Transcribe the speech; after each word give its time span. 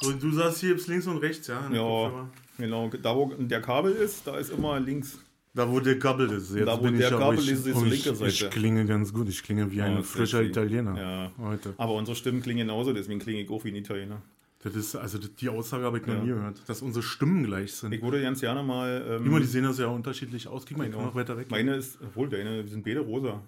So, 0.00 0.12
du 0.12 0.30
sagst 0.32 0.60
hier 0.60 0.76
links 0.86 1.06
und 1.06 1.18
rechts, 1.18 1.46
ja? 1.48 1.70
Ja, 1.72 2.28
genau. 2.58 2.90
Da, 3.02 3.14
wo 3.16 3.26
der 3.38 3.60
Kabel 3.60 3.92
ist, 3.92 4.26
da 4.26 4.38
ist 4.38 4.50
immer 4.50 4.80
links. 4.80 5.18
Da, 5.52 5.68
wo 5.70 5.80
der 5.80 5.98
Kabel 5.98 6.30
ist. 6.30 6.54
Jetzt 6.54 6.66
Da, 6.68 6.78
wo 6.78 6.84
bin 6.84 6.96
der 6.96 7.08
ich 7.08 7.14
aber 7.14 7.24
Kabel 7.24 7.38
ich, 7.40 7.50
ist, 7.50 7.66
ist 7.66 7.76
oh, 7.76 7.84
linke 7.84 8.14
Seite. 8.14 8.30
Ich 8.30 8.50
klinge 8.50 8.86
ganz 8.86 9.12
gut. 9.12 9.28
Ich 9.28 9.42
klinge 9.42 9.70
wie 9.72 9.82
ein 9.82 9.98
Oh, 9.98 10.02
frischer. 10.02 10.42
Italiener 10.42 10.96
Ja. 10.98 11.32
heute. 11.38 11.74
Aber 11.76 11.94
unsere 11.94 12.16
Stimmen 12.16 12.40
klingen 12.40 12.60
genauso, 12.68 12.92
deswegen 12.92 13.18
klinge 13.20 13.40
ich 13.42 13.50
auch 13.50 13.62
wie 13.64 13.70
ein 13.70 13.76
Italiener. 13.76 14.22
Das 14.62 14.74
ist, 14.76 14.94
also 14.94 15.18
die 15.18 15.48
Aussage 15.48 15.84
habe 15.84 15.98
ich 15.98 16.06
noch 16.06 16.14
Ja. 16.14 16.20
nie 16.20 16.28
gehört, 16.28 16.62
dass 16.68 16.82
unsere 16.82 17.02
Stimmen 17.02 17.44
gleich 17.44 17.72
sind. 17.72 17.92
Ich 17.92 18.02
würde 18.02 18.22
ganz 18.22 18.40
gerne 18.40 18.62
mal. 18.62 19.04
Ähm, 19.20 19.26
Immer, 19.26 19.40
die 19.40 19.46
sehen 19.46 19.64
das 19.64 19.78
ja 19.78 19.86
unterschiedlich 19.88 20.46
aus. 20.46 20.64
Guck 20.66 20.76
mal, 20.78 20.86
ich 20.86 20.92
kann 20.94 21.02
noch 21.02 21.14
weiter 21.14 21.36
weg. 21.36 21.50
Meine 21.50 21.74
ist, 21.76 21.98
obwohl 22.02 22.28
deine 22.28 22.66
sind 22.68 22.84
beide 22.84 23.00
rosa. 23.00 23.42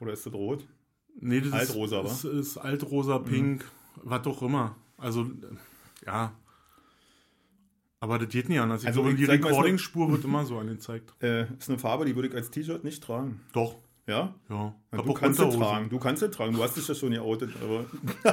Oder 0.00 0.12
ist 0.14 0.24
das 0.24 0.32
rot? 0.32 0.64
Nee, 1.20 1.40
das 1.40 1.52
Altrosa, 1.52 2.00
ist, 2.02 2.24
wa? 2.24 2.28
ist, 2.30 2.38
ist 2.48 2.58
altrosa, 2.58 3.18
pink, 3.18 3.64
was 4.04 4.26
auch 4.26 4.40
immer. 4.42 4.76
Also, 4.98 5.26
ja. 6.06 6.32
Aber 8.00 8.18
das 8.18 8.28
geht 8.28 8.48
nicht 8.48 8.60
anders. 8.60 8.82
Ich 8.82 8.88
Also, 8.88 9.02
glaube, 9.02 9.16
die 9.16 9.24
Recording-Spur 9.24 10.12
wird 10.12 10.24
immer 10.24 10.44
so 10.44 10.58
angezeigt. 10.58 11.12
Äh, 11.22 11.44
ist 11.58 11.68
eine 11.68 11.78
Farbe, 11.78 12.04
die 12.04 12.14
würde 12.14 12.28
ich 12.28 12.34
als 12.34 12.50
T-Shirt 12.50 12.84
nicht 12.84 13.02
tragen. 13.02 13.40
Doch, 13.52 13.76
Ja? 14.06 14.34
ja. 14.50 14.74
Na, 14.92 15.02
du 15.02 15.14
kannst 15.14 15.38
es 15.40 15.44
Unterhosen. 15.46 15.60
tragen. 15.60 15.88
Du 15.88 15.98
kannst 15.98 16.22
es 16.22 16.30
tragen. 16.30 16.54
Du 16.54 16.62
hast 16.62 16.76
dich 16.76 16.86
ja 16.86 16.94
schon 16.94 17.10
geoutet. 17.12 17.50
Aber 17.62 17.86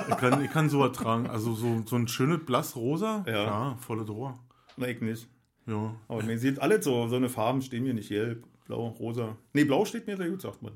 Ich 0.10 0.18
kann, 0.18 0.44
ich 0.44 0.52
kann 0.52 0.70
sowas 0.70 0.92
tragen. 0.92 1.28
Also 1.28 1.56
so, 1.56 1.82
so 1.86 1.96
ein 1.96 2.08
schönes 2.08 2.46
blass-rosa. 2.46 3.24
Ja. 3.26 3.34
Ja, 3.44 3.76
volle 3.78 4.04
Drohr. 4.06 4.38
na, 4.78 4.88
ich 4.88 5.00
nicht. 5.02 5.28
Ja. 5.66 5.96
Aber 6.10 6.22
man 6.24 6.38
sieht 6.38 6.60
alle 6.62 6.84
so, 6.84 7.08
so 7.08 7.16
eine 7.16 7.30
Farben 7.30 7.62
stehen 7.62 7.84
mir 7.86 7.94
nicht. 7.94 8.10
Gelb, 8.10 8.44
blau, 8.68 8.88
rosa. 9.00 9.38
Nee, 9.54 9.64
blau 9.64 9.86
steht 9.86 10.06
mir 10.08 10.18
sehr 10.18 10.30
gut, 10.30 10.42
sagt 10.42 10.62
man. 10.62 10.74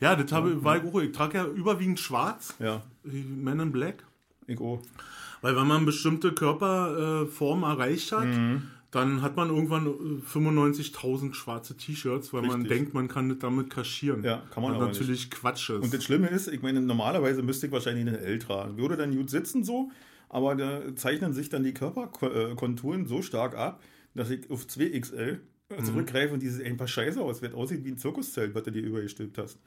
Ja, 0.00 0.16
das 0.16 0.30
habe, 0.32 0.62
war 0.64 0.76
ich 0.76 0.82
auch. 0.92 1.00
Ich 1.00 1.12
trage 1.12 1.38
ja 1.38 1.46
überwiegend 1.46 2.00
schwarz. 2.00 2.54
Ja, 2.58 2.82
Men 3.04 3.60
in 3.60 3.70
Black. 3.72 4.04
ich 4.48 4.60
auch. 4.60 4.82
Weil 5.46 5.54
wenn 5.54 5.68
man 5.68 5.86
bestimmte 5.86 6.32
Körperform 6.32 7.62
erreicht 7.62 8.10
hat, 8.10 8.26
Mhm. 8.26 8.62
dann 8.90 9.22
hat 9.22 9.36
man 9.36 9.48
irgendwann 9.50 9.86
äh, 9.86 10.20
95.000 10.22 11.34
schwarze 11.34 11.76
T-Shirts, 11.76 12.32
weil 12.32 12.42
man 12.42 12.62
Richtig. 12.62 12.78
denkt, 12.78 12.94
man 12.94 13.06
kann 13.06 13.28
das 13.28 13.38
damit 13.38 13.70
kaschieren. 13.70 14.24
Ja, 14.24 14.42
kann 14.50 14.64
man 14.64 14.74
aber 14.74 14.86
natürlich 14.86 15.30
Quatsch 15.30 15.70
ist. 15.70 15.84
Und 15.84 15.94
das 15.94 16.02
Schlimme 16.02 16.26
ist, 16.26 16.48
ich 16.48 16.62
meine, 16.62 16.80
normalerweise 16.80 17.44
müsste 17.44 17.66
ich 17.66 17.72
wahrscheinlich 17.72 18.08
eine 18.08 18.18
L 18.18 18.40
tragen. 18.40 18.76
Würde 18.76 18.96
dann 18.96 19.14
gut 19.16 19.30
sitzen 19.30 19.62
so, 19.62 19.92
aber 20.28 20.56
da 20.56 20.80
zeichnen 20.96 21.32
sich 21.32 21.48
dann 21.48 21.62
die 21.62 21.74
Körperkonturen 21.74 23.06
so 23.06 23.22
stark 23.22 23.54
ab, 23.56 23.84
dass 24.16 24.30
ich 24.30 24.50
auf 24.50 24.64
2XL 24.66 25.38
Mhm. 25.78 25.84
zurückgreife 25.84 26.34
und 26.34 26.42
dieses 26.42 26.60
einfach 26.60 26.88
scheiße 26.88 27.20
aus. 27.20 27.40
Wird 27.40 27.54
aussieht 27.54 27.84
wie 27.84 27.90
ein 27.92 27.98
Zirkuszelt, 27.98 28.52
was 28.54 28.64
du 28.64 28.72
dir 28.72 28.82
übergestülpt 28.82 29.38
hast. 29.38 29.60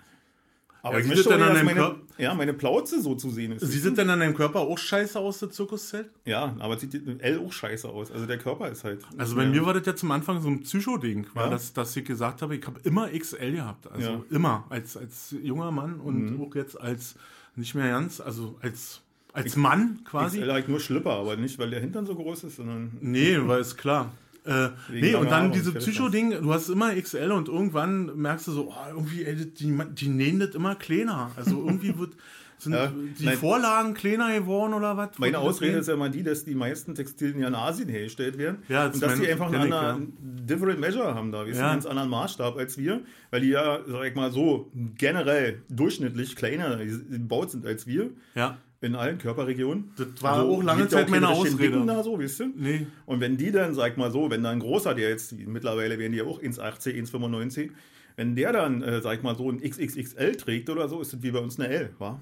Aber 0.81 0.94
Ja, 0.94 0.99
ich 0.99 1.05
sieht 1.08 1.16
möchte 1.17 1.30
auch, 1.30 1.33
an 1.33 1.39
dass 1.41 1.53
deinem 1.55 1.66
meine, 1.66 1.80
Körper- 1.80 1.99
ja, 2.17 2.33
meine 2.33 2.53
Plauze 2.53 3.02
so 3.02 3.16
zu 3.16 3.30
sehen 3.30 3.52
ist. 3.52 3.61
Sieht 3.69 3.83
es 3.83 3.94
denn 3.95 4.09
an 4.09 4.19
deinem 4.19 4.33
Körper 4.33 4.59
auch 4.61 4.77
scheiße 4.77 5.19
aus, 5.19 5.39
das 5.39 5.49
Zirkuszelt? 5.52 6.09
Ja, 6.25 6.55
aber 6.59 6.75
es 6.75 6.81
sieht 6.81 6.94
L 7.22 7.39
auch 7.45 7.52
scheiße 7.52 7.88
aus. 7.89 8.11
Also 8.11 8.25
der 8.25 8.38
Körper 8.38 8.69
ist 8.69 8.83
halt. 8.85 9.02
Also 9.17 9.35
bei 9.35 9.45
mir 9.45 9.66
war 9.66 9.73
das 9.73 9.85
ja 9.85 9.95
zum 9.95 10.11
Anfang 10.11 10.41
so 10.41 10.47
ein 10.47 10.61
Psycho-Ding, 10.61 11.27
weil 11.33 11.45
Ja. 11.45 11.50
das, 11.52 11.73
dass 11.73 11.95
ich 11.97 12.05
gesagt 12.05 12.41
habe, 12.41 12.55
ich 12.55 12.66
habe 12.66 12.80
immer 12.83 13.09
XL 13.09 13.52
gehabt. 13.52 13.91
Also 13.91 14.09
Ja. 14.09 14.17
Mhm. 14.17 14.23
immer, 14.31 14.66
als, 14.69 14.95
als 14.95 15.35
junger 15.44 15.72
Mann 15.72 16.00
und 16.00 16.39
auch 16.41 16.55
jetzt 16.55 16.80
als 16.80 17.16
nicht 17.55 17.75
mehr 17.75 17.89
ganz, 17.89 18.22
also 18.22 18.55
als, 18.61 19.02
als 19.33 19.57
Mann 19.57 20.00
quasi. 20.05 20.39
XL 20.39 20.52
halt 20.53 20.69
nur 20.69 20.80
Schlipper, 20.80 21.11
aber 21.11 21.35
nicht, 21.35 21.59
weil 21.59 21.69
der 21.72 21.81
Hintern 21.81 22.05
so 22.05 22.16
groß 22.16 22.45
ist, 22.45 22.55
sondern. 22.55 22.91
Nee, 23.02 23.38
weil 23.41 23.59
ist 23.59 23.75
klar. 23.77 24.11
Äh, 24.45 24.69
nee, 24.91 25.15
und 25.15 25.29
dann 25.29 25.51
diese 25.51 25.73
Psycho-Ding, 25.73 26.41
du 26.41 26.53
hast 26.53 26.69
immer 26.69 26.93
XL 26.95 27.31
und 27.31 27.47
irgendwann 27.49 28.15
merkst 28.15 28.47
du 28.47 28.51
so, 28.51 28.69
oh, 28.69 28.75
irgendwie, 28.95 29.23
ey, 29.25 29.35
die, 29.35 29.77
die 29.93 30.07
nähen 30.09 30.39
das 30.39 30.55
immer 30.55 30.75
kleiner. 30.75 31.31
Also 31.35 31.57
irgendwie 31.65 31.97
wird, 31.97 32.13
sind 32.57 32.73
Ja, 32.73 32.91
die 33.19 33.25
nein. 33.25 33.37
Vorlagen 33.37 33.93
kleiner 33.93 34.33
geworden 34.37 34.73
oder 34.73 34.97
was? 34.97 35.17
Meine 35.17 35.39
Ausrede 35.39 35.78
ist 35.78 35.88
ja 35.88 35.94
immer 35.94 36.09
die, 36.09 36.23
dass 36.23 36.44
die 36.44 36.55
meisten 36.55 36.94
Textilien 36.95 37.39
ja 37.39 37.47
in 37.47 37.55
Asien 37.55 37.88
hergestellt 37.89 38.38
werden. 38.38 38.63
Ja, 38.67 38.88
und 38.88 39.01
dass 39.01 39.19
die 39.19 39.29
einfach 39.31 39.47
einen 39.51 39.72
anderen 39.73 40.13
different 40.45 40.79
measure 40.79 41.16
haben 41.16 41.31
da. 41.31 41.45
Wir 41.45 41.53
sind 41.53 41.61
Ja. 41.61 41.69
einen 41.69 41.75
ganz 41.79 41.85
anderen 41.85 42.09
Maßstab 42.09 42.57
als 42.57 42.78
wir, 42.78 43.01
weil 43.31 43.41
die 43.41 43.49
ja, 43.49 43.79
sag 43.88 44.03
ich 44.05 44.16
mal 44.16 44.31
so, 44.31 44.72
generell 44.97 45.61
durchschnittlich 45.69 46.35
kleiner 46.35 46.78
gebaut 46.78 47.51
sind 47.51 47.66
als 47.66 47.88
wir 47.88 48.09
Ja, 48.35 48.57
in 48.81 48.95
allen 48.95 49.17
Körperregionen. 49.17 49.91
das 49.97 50.07
war 50.23 50.44
auch 50.44 50.63
lange 50.63 50.84
ja 50.84 50.88
Zeit 50.90 51.09
meine 51.09 51.25
keine 51.28 51.41
richtigen 51.44 51.73
Ausrede. 51.73 51.85
Da 51.85 52.03
so, 52.03 52.17
weißt 52.19 52.40
du? 52.40 52.45
Nee. 52.56 52.88
Und 53.06 53.19
wenn 53.19 53.35
die 53.38 53.51
dann, 53.51 53.73
sag 53.75 53.97
mal 53.97 54.12
so, 54.12 54.29
wenn 54.31 54.41
da 54.44 54.51
ein 54.51 54.59
großer, 54.59 54.94
der 54.95 55.09
jetzt, 55.09 55.34
mittlerweile 55.34 56.00
werden 56.00 56.13
die 56.13 56.19
ja 56.19 56.23
auch 56.25 56.41
1,80, 56.41 56.94
1,95, 57.12 57.72
wenn 58.16 58.35
der 58.35 58.53
dann, 58.53 58.81
äh, 58.81 59.01
sag 59.01 59.17
ich 59.17 59.23
mal 59.23 59.35
so, 59.35 59.50
ein 59.51 59.59
XXXL 59.62 60.35
trägt 60.38 60.69
oder 60.69 60.88
so, 60.88 61.01
ist 61.01 61.12
das 61.13 61.22
wie 61.23 61.31
bei 61.31 61.40
uns 61.40 61.59
eine 61.59 61.69
L, 61.69 61.90
wa? 62.00 62.19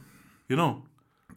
Genau. 0.48 0.84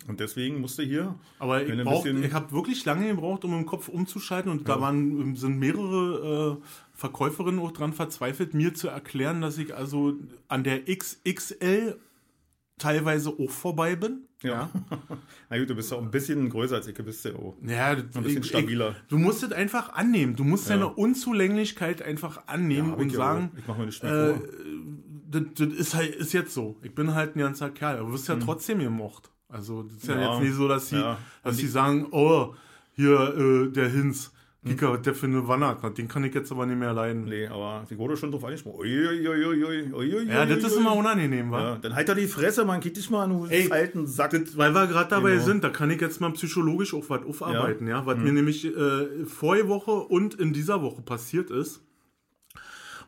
Und 0.09 0.19
deswegen 0.21 0.61
musste 0.63 0.83
hier 0.83 1.15
Aber 1.39 1.63
ich, 1.63 1.85
brauch- 1.85 2.03
bisschen- 2.03 2.25
ich 2.25 2.33
habe 2.33 2.51
wirklich 2.53 2.85
lange 2.87 3.07
gebraucht, 3.09 3.45
um 3.45 3.53
im 3.53 3.67
Kopf 3.67 3.89
umzuschalten 3.89 4.51
und 4.51 4.67
da 4.69 4.81
waren, 4.81 5.37
sind 5.37 5.59
mehrere 5.59 6.59
äh, 6.63 6.67
Verkäuferinnen 6.95 7.61
auch 7.61 7.73
dran 7.73 7.93
verzweifelt, 7.93 8.55
mir 8.55 8.73
zu 8.73 8.89
erklären, 8.89 9.43
dass 9.43 9.59
ich 9.59 9.75
also 9.75 10.15
an 10.49 10.65
der 10.65 10.87
XXL 10.87 11.99
teilweise 12.79 13.31
auch 13.31 13.51
vorbei 13.51 13.95
bin. 13.97 14.23
Ja. 14.43 14.71
Na 15.51 15.59
gut, 15.59 15.69
du 15.69 15.75
bist 15.75 15.91
ja 15.91 15.97
auch 15.99 16.03
ein 16.03 16.11
bisschen 16.11 16.49
größer 16.49 16.77
als 16.77 16.87
ich, 16.87 16.95
bist 16.95 17.25
ja 17.25 17.35
auch. 17.35 17.57
Ja, 17.63 17.89
Ein 17.89 18.09
bisschen 18.23 18.43
stabiler. 18.43 18.91
Ich, 18.93 19.09
du 19.09 19.19
musst 19.19 19.43
es 19.43 19.53
einfach 19.53 19.93
annehmen. 19.93 20.35
Du 20.37 20.45
musst 20.45 20.71
deine 20.71 20.89
Unzulänglichkeit 20.89 22.03
einfach 22.03 22.47
annehmen 22.47 22.93
hab 22.93 22.99
und 22.99 23.11
ja 23.13 23.17
sagen. 23.19 23.51
Ich 23.57 23.67
mach 23.67 23.77
mir 23.77 23.87
nicht 23.87 24.03
mehr 24.03 24.13
äh, 24.13 24.35
vor. 24.35 24.43
das, 25.31 25.43
das 25.57 25.69
ist 25.75 25.95
halt 25.95 26.15
ist 26.15 26.33
jetzt 26.33 26.55
so. 26.55 26.77
Ich 26.83 26.95
bin 26.95 27.15
halt 27.15 27.37
ein 27.37 27.41
ganzer 27.41 27.71
Kerl, 27.71 27.99
aber 27.99 28.07
du 28.09 28.15
wirst 28.15 28.29
ja 28.29 28.37
trotzdem 28.37 28.79
gemocht. 28.79 29.31
Also 29.49 29.83
das 29.83 29.97
ist 29.97 30.07
ja, 30.09 30.15
Hm. 30.15 30.21
Ja. 30.21 30.33
jetzt 30.35 30.43
nicht 30.43 30.55
so, 30.55 30.69
dass 30.69 30.89
sie, 30.89 30.97
Ja. 30.97 31.19
dass 31.43 31.57
sie 31.57 31.67
sagen, 31.67 32.07
oh, 32.13 32.55
hier 32.93 33.35
äh, 33.37 33.73
der 33.73 33.89
Hinz, 33.89 34.33
Kika, 34.67 34.99
der 34.99 35.15
für 35.15 35.25
eine 35.27 35.49
Wanne 35.49 35.67
hat, 35.69 35.97
den 35.97 36.07
kann 36.07 36.23
ich 36.23 36.35
jetzt 36.35 36.53
aber 36.53 36.67
nicht 36.67 36.79
mehr 36.79 36.93
leiden. 36.93 37.25
Nee, 37.25 37.47
aber 37.47 37.87
die 37.89 37.97
wurde 37.97 38.15
schon 38.19 38.31
drauf 38.31 38.45
angesprochen. 38.45 38.81
Uiuiuiui, 38.81 40.29
Ja, 40.29 40.45
das 40.45 40.59
ist 40.65 40.77
immer 40.77 40.95
unangenehm, 40.95 41.51
wa? 41.51 41.61
Ja, 41.61 41.77
dann 41.77 41.95
halt 41.95 42.11
doch 42.11 42.15
die 42.15 42.27
Fresse, 42.27 42.67
man, 42.67 42.81
geht 42.81 42.99
dich 42.99 43.09
mal 43.09 43.25
an, 43.25 43.31
du 43.31 43.47
Ey, 43.47 43.71
alten 43.73 44.07
Sack. 44.07 44.33
Das, 44.33 44.59
weil 44.59 44.75
wir 44.75 44.87
gerade 44.87 45.09
dabei 45.09 45.33
Genau. 45.33 45.45
sind, 45.45 45.65
da 45.65 45.71
kann 45.71 45.91
ich 45.91 46.01
jetzt 46.03 46.21
mal 46.21 46.31
psychologisch 46.33 46.93
auch 46.93 47.05
was 47.09 47.23
aufarbeiten, 47.25 47.89
ja, 47.89 48.05
was 48.05 48.19
mir 48.19 48.33
nämlich 48.33 48.67
äh, 48.67 49.25
vorige 49.25 49.69
Woche 49.69 49.93
und 49.93 50.35
in 50.35 50.53
dieser 50.53 50.83
Woche 50.83 51.01
passiert 51.01 51.51
ist. 51.51 51.81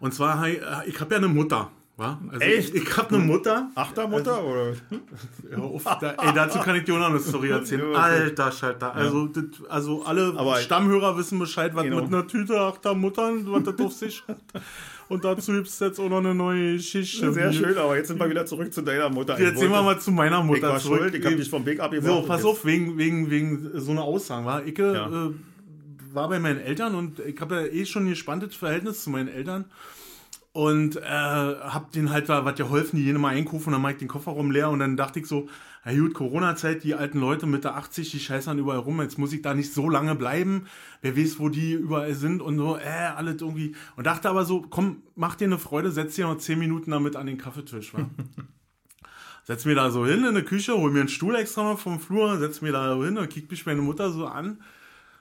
Und 0.00 0.14
zwar, 0.14 0.46
äh, 0.48 0.56
ich 0.86 0.98
habe 1.00 1.10
ja 1.12 1.18
eine 1.18 1.28
Mutter, 1.28 1.70
wa? 1.96 2.18
Also 2.28 2.40
Echt? 2.40 2.74
Ich, 2.74 2.82
ich 2.82 2.96
habe 2.96 3.14
eine 3.14 3.24
Mutter. 3.24 3.70
Achtermutter, 3.74 4.44
oder? 4.44 4.72
Ja, 5.50 5.58
auf, 5.58 5.84
da, 5.84 6.12
ey, 6.12 6.32
dazu 6.34 6.58
kann 6.60 6.76
ich 6.76 6.84
dir 6.84 6.94
auch 6.94 6.98
noch 7.00 7.10
eine 7.10 7.20
Story 7.20 7.50
erzählen. 7.50 7.92
Ja. 7.92 7.98
Alter 7.98 8.50
Schalter. 8.52 8.94
Also, 8.94 9.26
das, 9.26 9.44
also 9.68 10.02
alle 10.04 10.32
Aber- 10.36 10.56
Stammhörer 10.56 11.16
wissen 11.18 11.38
Bescheid, 11.38 11.74
was 11.74 11.84
Genau. 11.84 11.96
mit 12.02 12.06
einer 12.06 12.26
Tüte 12.26 12.58
Achtermuttern, 12.58 13.44
was 13.52 13.64
das 13.64 13.80
auf 13.86 13.92
sich 13.92 14.24
hat. 14.26 14.38
Und 15.08 15.24
dazu 15.26 15.52
gibt 15.52 15.66
es 15.68 15.78
jetzt 15.78 16.00
auch 16.00 16.08
noch 16.08 16.18
eine 16.18 16.34
neue 16.34 16.74
Geschichte. 16.74 17.30
Sehr 17.34 17.52
schön, 17.52 17.76
aber 17.76 17.96
jetzt 17.96 18.08
sind 18.08 18.18
wir 18.18 18.30
wieder 18.30 18.46
zurück 18.46 18.72
zu 18.72 18.80
deiner 18.80 19.10
Mutter. 19.10 19.38
Jetzt 19.38 19.58
sehen 19.58 19.70
wir 19.70 19.82
mal 19.82 20.00
zu 20.00 20.10
meiner 20.10 20.38
Ich 20.38 20.44
Mutter 20.46 20.70
war 20.70 20.78
zurück. 20.78 21.00
schuld, 21.00 21.14
ich 21.14 21.24
hab 21.26 21.36
dich 21.36 21.50
vom 21.50 21.66
Weg 21.66 21.80
abgebracht. 21.80 22.08
So, 22.10 22.22
pass 22.22 22.44
auf, 22.46 22.64
wegen, 22.64 22.96
wegen, 22.96 23.28
wegen 23.30 23.70
so 23.74 23.90
einer 23.90 24.02
Aussage. 24.04 24.46
War. 24.46 24.64
Ich 24.64 24.78
Ja. 24.78 25.06
äh, 25.26 25.30
war 26.14 26.28
bei 26.30 26.38
meinen 26.38 26.60
Eltern 26.60 26.94
und 26.94 27.18
ich 27.20 27.38
habe 27.42 27.56
ja 27.56 27.66
eh 27.66 27.84
schon 27.84 28.04
ein 28.06 28.10
gespanntes 28.10 28.54
Verhältnis 28.54 29.04
zu 29.04 29.10
meinen 29.10 29.28
Eltern. 29.28 29.66
Und 30.54 30.96
äh, 30.96 31.00
hab 31.00 31.92
denen 31.92 32.10
halt 32.10 32.28
was 32.28 32.56
geholfen, 32.56 32.96
die 32.96 33.04
jene 33.04 33.18
mal 33.18 33.34
einkaufen, 33.34 33.72
dann 33.72 33.80
mach 33.80 33.90
ich 33.90 33.96
den 33.96 34.08
Kofferraum 34.08 34.50
leer 34.50 34.68
und 34.68 34.80
dann 34.80 34.98
dachte 34.98 35.18
ich 35.18 35.26
so, 35.26 35.48
na 35.84 35.94
gut, 35.98 36.12
Corona-Zeit, 36.12 36.84
die 36.84 36.94
alten 36.94 37.18
Leute 37.18 37.46
mit 37.46 37.64
der 37.64 37.76
80, 37.76 38.10
die 38.10 38.20
scheißern 38.20 38.58
überall 38.58 38.78
rum, 38.78 39.00
jetzt 39.00 39.18
muss 39.18 39.32
ich 39.32 39.40
da 39.40 39.54
nicht 39.54 39.72
so 39.72 39.88
lange 39.88 40.14
bleiben, 40.14 40.66
wer 41.00 41.16
weiß, 41.16 41.38
wo 41.38 41.48
die 41.48 41.72
überall 41.72 42.14
sind 42.14 42.42
und 42.42 42.58
so, 42.58 42.76
äh, 42.76 42.82
alles 43.16 43.40
irgendwie. 43.40 43.74
Und 43.96 44.06
dachte 44.06 44.28
aber 44.28 44.44
so, 44.44 44.60
komm, 44.60 45.02
mach 45.16 45.36
dir 45.36 45.46
eine 45.46 45.58
Freude, 45.58 45.90
setz 45.90 46.16
dir 46.16 46.26
noch 46.26 46.36
10 46.36 46.58
Minuten 46.58 46.90
damit 46.90 47.16
an 47.16 47.26
den 47.26 47.38
Kaffeetisch, 47.38 47.94
wa? 47.94 48.08
Setz 49.44 49.64
mir 49.64 49.74
da 49.74 49.90
so 49.90 50.06
hin 50.06 50.24
in 50.24 50.34
der 50.34 50.44
Küche, 50.44 50.76
hol 50.76 50.92
mir 50.92 51.00
einen 51.00 51.08
Stuhl 51.08 51.34
extra 51.34 51.64
noch 51.64 51.78
vom 51.80 51.98
Flur, 51.98 52.38
setz 52.38 52.60
mir 52.60 52.70
da 52.70 52.94
so 52.94 53.04
hin 53.04 53.18
und 53.18 53.28
kickt 53.28 53.50
mich 53.50 53.66
meine 53.66 53.82
Mutter 53.82 54.12
so 54.12 54.26
an. 54.26 54.62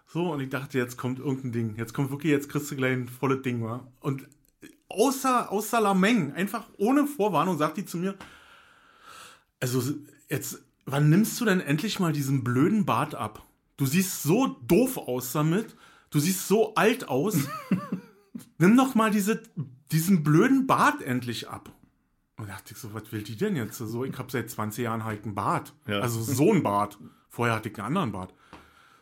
So, 0.06 0.32
und 0.32 0.42
ich 0.42 0.50
dachte, 0.50 0.78
jetzt 0.78 0.96
kommt 0.96 1.18
irgendein 1.18 1.52
Ding. 1.52 1.76
Jetzt 1.78 1.94
kommt 1.96 2.12
wirklich, 2.12 2.32
jetzt 2.32 2.48
kriegst 2.48 2.70
du 2.70 2.76
gleich 2.76 2.94
ein 2.94 3.08
volles 3.08 3.42
Ding, 3.42 3.64
wa? 3.64 3.88
Und 4.00 4.28
außer, 4.92 5.52
außer 5.52 5.82
Lameng, 5.82 6.34
einfach 6.34 6.68
ohne 6.78 7.08
Vorwarnung, 7.08 7.58
sagt 7.58 7.78
die 7.78 7.86
zu 7.86 7.98
mir, 7.98 8.16
also 9.60 9.82
jetzt, 10.30 10.64
wann 10.86 11.10
nimmst 11.10 11.40
du 11.40 11.46
denn 11.46 11.62
endlich 11.62 12.00
mal 12.00 12.14
diesen 12.14 12.44
blöden 12.44 12.86
Bart 12.86 13.16
ab? 13.16 13.46
Du 13.78 13.86
siehst 13.86 14.24
so 14.24 14.48
doof 14.48 14.98
aus 14.98 15.32
damit, 15.32 15.76
du 16.10 16.20
siehst 16.20 16.48
so 16.48 16.76
alt 16.76 17.08
aus. 17.08 17.36
Nimm 18.58 18.78
doch 18.78 18.96
mal 18.96 19.12
diese, 19.12 19.42
diesen 19.92 20.24
blöden 20.24 20.68
Bart 20.68 21.02
endlich 21.02 21.50
ab. 21.50 21.72
Und 22.38 22.48
da 22.48 22.54
dachte 22.54 22.74
ich 22.74 22.80
so, 22.80 22.94
was 22.94 23.12
will 23.12 23.24
die 23.24 23.36
denn 23.36 23.56
jetzt? 23.56 23.78
So, 23.78 24.04
ich 24.04 24.18
habe 24.18 24.32
seit 24.32 24.50
20 24.50 24.84
Jahren 24.84 25.04
halt 25.04 25.26
einen 25.26 25.36
Bart. 25.36 25.74
Ja. 25.88 26.00
Also 26.00 26.22
so 26.22 26.52
einen 26.52 26.64
Bart. 26.64 26.98
Vorher 27.30 27.56
hatte 27.56 27.70
ich 27.70 27.78
einen 27.78 27.88
anderen 27.88 28.12
Bart. 28.12 28.34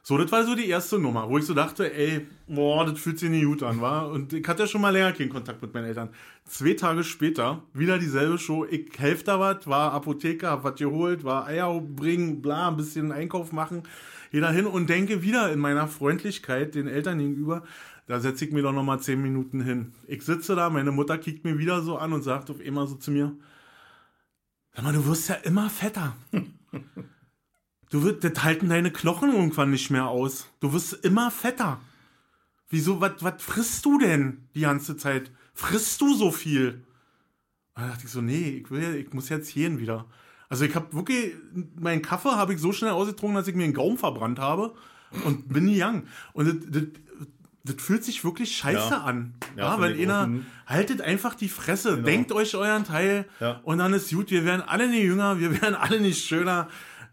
So, 0.01 0.18
das 0.18 0.31
war 0.31 0.46
so 0.46 0.56
die 0.56 0.68
erste 0.68 0.98
Nummer, 0.98 1.30
wo 1.30 1.38
ich 1.38 1.46
so 1.46 1.54
dachte, 1.54 1.94
ey, 1.94 2.25
boah, 2.48 2.86
das 2.86 3.00
fühlt 3.00 3.19
sich 3.19 3.30
nicht 3.30 3.46
gut 3.46 3.63
an, 3.63 3.81
war. 3.81 4.10
Und 4.10 4.34
ich 4.34 4.48
hatte 4.48 4.63
ja 4.63 4.68
schon 4.68 4.81
mal 4.81 4.90
länger 4.92 5.12
keinen 5.12 5.30
Kontakt 5.30 5.62
mit 5.62 5.74
meinen 5.74 5.86
Eltern. 5.86 6.10
Zwei 6.46 6.74
Tage 6.74 7.04
später, 7.04 7.63
wieder 7.74 8.00
dieselbe 8.00 8.38
Show. 8.38 8.66
Ich 8.66 8.98
helfe 8.98 9.25
da 9.25 9.40
was, 9.40 9.68
war 9.68 9.92
Apotheker, 9.94 10.51
hab 10.51 10.63
was 10.63 10.75
geholt, 10.75 11.24
war 11.24 11.46
Eier 11.48 11.80
bringen, 11.80 12.42
bla, 12.42 12.69
ein 12.69 12.78
bisschen 12.78 13.12
Einkauf 13.12 13.51
machen. 13.51 13.84
gehe 14.31 14.42
da 14.42 14.51
hin 14.51 14.66
und 14.66 14.90
denke 14.90 15.22
wieder 15.22 15.51
in 15.51 15.60
meiner 15.60 15.88
Freundlichkeit 15.88 16.75
den 16.75 16.88
Eltern 16.88 17.19
gegenüber, 17.19 17.63
da 18.07 18.19
setze 18.19 18.46
ich 18.46 18.51
mir 18.51 18.63
doch 18.63 18.74
nochmal 18.74 19.00
zehn 19.00 19.22
Minuten 19.22 19.62
hin. 19.62 19.94
Ich 20.07 20.24
sitze 20.24 20.56
da, 20.56 20.72
meine 20.72 20.92
Mutter 20.92 21.19
kickt 21.19 21.46
mir 21.46 21.60
wieder 21.60 21.84
so 21.84 21.98
an 21.98 22.13
und 22.13 22.24
sagt 22.24 22.50
auf 22.50 22.60
einmal 22.60 22.88
so 22.88 22.96
zu 22.96 23.12
mir, 23.12 23.36
sag 24.74 24.84
mal, 24.84 24.94
du 24.94 25.06
wirst 25.06 25.30
ja 25.30 25.36
immer 25.36 25.69
fetter. 25.69 26.16
Du 27.89 28.03
wirst, 28.03 28.24
das 28.24 28.44
halten 28.44 28.69
deine 28.69 28.91
Knochen 28.91 29.33
irgendwann 29.33 29.71
nicht 29.71 29.89
mehr 29.89 30.07
aus. 30.07 30.47
Du 30.59 30.74
wirst 30.74 30.94
immer 31.06 31.31
fetter. 31.31 31.80
Wieso, 32.69 33.01
was 33.01 33.13
frisst 33.39 33.83
du 33.86 33.97
denn 33.97 34.47
die 34.53 34.62
ganze 34.62 34.95
Zeit? 34.95 35.31
Frisst 35.56 36.00
du 36.01 36.13
so 36.13 36.31
viel? 36.31 36.83
Und 37.75 37.83
da 37.83 37.88
dachte 37.89 38.06
ich 38.06 38.12
so, 38.12 38.21
nee, 38.21 38.62
ich 38.63 38.69
will, 38.69 38.95
ich 38.95 39.12
muss 39.13 39.30
jetzt 39.30 39.53
gehen 39.53 39.80
wieder. 39.80 40.06
Also 40.50 40.65
ich 40.65 40.75
habe 40.75 40.94
wirklich, 40.94 41.33
meinen 41.80 42.01
Kaffee 42.01 42.30
habe 42.31 42.53
ich 42.53 42.59
so 42.59 42.71
schnell 42.71 42.91
ausgetrunken, 42.91 43.36
dass 43.38 43.47
ich 43.47 43.56
mir 43.56 43.63
einen 43.63 43.74
Gaumen 43.74 43.97
verbrannt 43.97 44.38
habe 44.39 44.75
und 45.25 45.50
bin 45.51 45.68
young. 45.69 46.03
Und 46.33 46.47
das, 46.47 46.56
das, 46.69 46.83
das 47.75 47.83
fühlt 47.83 48.03
sich 48.03 48.24
wirklich 48.24 48.56
scheiße 48.56 48.91
Ja. 48.91 49.01
an. 49.01 49.33
Ja, 49.56 49.75
Ja, 49.75 49.80
weil 49.80 49.94
einer, 50.00 50.30
haltet 50.68 51.01
einfach 51.01 51.33
die 51.36 51.50
Fresse, 51.50 51.91
Genau. 51.95 52.06
denkt 52.06 52.31
euch 52.31 52.56
euren 52.56 52.83
Teil 52.83 53.27
Ja. 53.39 53.59
und 53.63 53.80
dann 53.80 53.94
ist 53.94 54.12
gut. 54.12 54.30
Wir 54.30 54.45
werden 54.45 54.62
alle 54.62 54.88
nicht 54.88 55.03
jünger, 55.03 55.39
wir 55.39 55.59
werden 55.62 55.74
alle 55.75 56.00
nicht 56.00 56.24
schöner. 56.25 56.68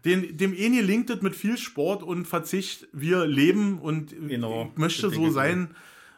Den, 0.07 0.37
dem 0.37 0.53
Eni 0.53 0.77
gelingt 0.77 1.09
es 1.09 1.21
mit 1.21 1.35
viel 1.35 1.57
Sport 1.57 2.01
und 2.01 2.25
Verzicht. 2.25 2.87
Wir 2.93 3.25
leben 3.27 3.77
und 3.79 4.15
Genau. 4.27 4.71
möchte 4.75 5.09
so 5.09 5.29
sein. 5.29 5.69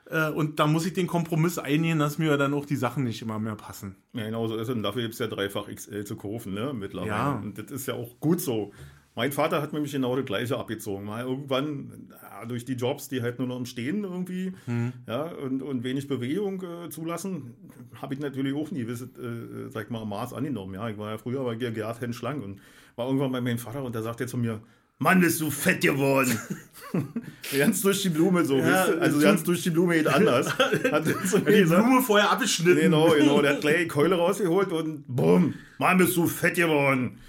Äh, 0.10 0.30
Und 0.30 0.60
da 0.60 0.66
muss 0.66 0.86
ich 0.88 0.94
den 0.94 1.06
Kompromiss 1.08 1.58
eingehen, 1.60 2.00
dass 2.00 2.18
mir 2.18 2.36
dann 2.38 2.54
auch 2.54 2.66
die 2.66 2.76
Sachen 2.78 3.04
nicht 3.04 3.22
immer 3.22 3.38
mehr 3.40 3.56
passen. 3.56 3.96
Ja, 4.14 4.26
genau 4.26 4.48
so 4.48 4.56
ist 4.56 4.68
es. 4.70 4.76
Und 4.76 4.82
dafür 4.84 5.02
gibt 5.04 5.14
es 5.14 5.20
ja 5.20 5.28
dreifach 5.28 5.68
XL 5.68 6.04
zu 6.06 6.16
kaufen, 6.16 6.54
ne, 6.54 6.72
mittlerweile. 6.74 7.12
Ja. 7.12 7.34
Und 7.44 7.58
das 7.58 7.70
ist 7.72 7.88
ja 7.88 7.94
auch 7.94 8.20
gut 8.20 8.42
so. 8.42 8.72
Mein 9.16 9.32
Vater 9.32 9.62
hat 9.62 9.74
nämlich 9.74 9.92
genau 9.92 10.16
das 10.16 10.26
Gleiche 10.26 10.58
abgezogen. 10.58 11.06
Mal 11.06 11.26
irgendwann 11.26 12.10
ja, 12.22 12.46
durch 12.46 12.64
die 12.66 12.74
Jobs, 12.74 13.08
die 13.10 13.22
halt 13.22 13.38
nur 13.38 13.48
noch 13.48 13.58
im 13.58 13.66
Stehen 13.66 14.04
irgendwie 14.04 14.54
Hm. 14.66 14.94
ja, 15.08 15.24
und, 15.24 15.62
und 15.62 15.84
wenig 15.84 16.08
Bewegung 16.08 16.64
äh, 16.64 16.90
zulassen, 16.90 17.54
habe 18.02 18.14
ich 18.14 18.20
natürlich 18.20 18.56
auch 18.56 18.72
nie 18.72 18.82
gewisses, 18.82 19.10
äh, 19.18 19.70
sag 19.70 19.92
mal, 19.92 20.06
Maß 20.06 20.34
angenommen. 20.34 20.74
Ja, 20.74 20.90
ich 20.90 20.98
war 20.98 21.12
ja 21.12 21.18
früher 21.18 21.44
bei 21.44 21.56
Gerhard 21.56 22.02
Henn 22.02 22.14
schlank 22.14 22.44
und 22.44 22.62
war 23.00 23.08
irgendwann 23.08 23.32
bei 23.32 23.40
meinem 23.40 23.58
Vater 23.58 23.82
und 23.82 23.96
der 23.96 24.04
sagte 24.04 24.28
zu 24.28 24.38
mir, 24.38 24.62
Mann, 24.98 25.22
bist 25.22 25.40
du 25.40 25.50
fett 25.50 25.80
geworden. 25.80 26.38
ganz 27.58 27.82
durch 27.82 28.02
die 28.02 28.10
Blume 28.10 28.44
so, 28.44 28.58
Ja, 28.58 28.84
also 29.00 29.22
ganz 29.22 29.42
durch 29.44 29.64
die 29.64 29.70
Blume 29.70 29.96
geht 29.96 30.08
anders. 30.08 30.54
Hat 30.58 30.74
er 30.74 31.40
mir 31.40 31.52
Die 31.52 31.62
gesagt. 31.62 31.86
Blume 31.86 32.02
vorher 32.02 32.30
abgeschnitten. 32.30 32.82
Genau, 32.82 33.12
genau. 33.12 33.42
Der 33.42 33.54
hat 33.54 33.62
gleich 33.62 33.88
Keule 33.88 34.16
rausgeholt 34.16 34.74
und 34.74 35.06
bumm, 35.08 35.54
Mann, 35.78 35.98
bist 35.98 36.18
du 36.18 36.28
fett 36.28 36.56
geworden. 36.56 37.20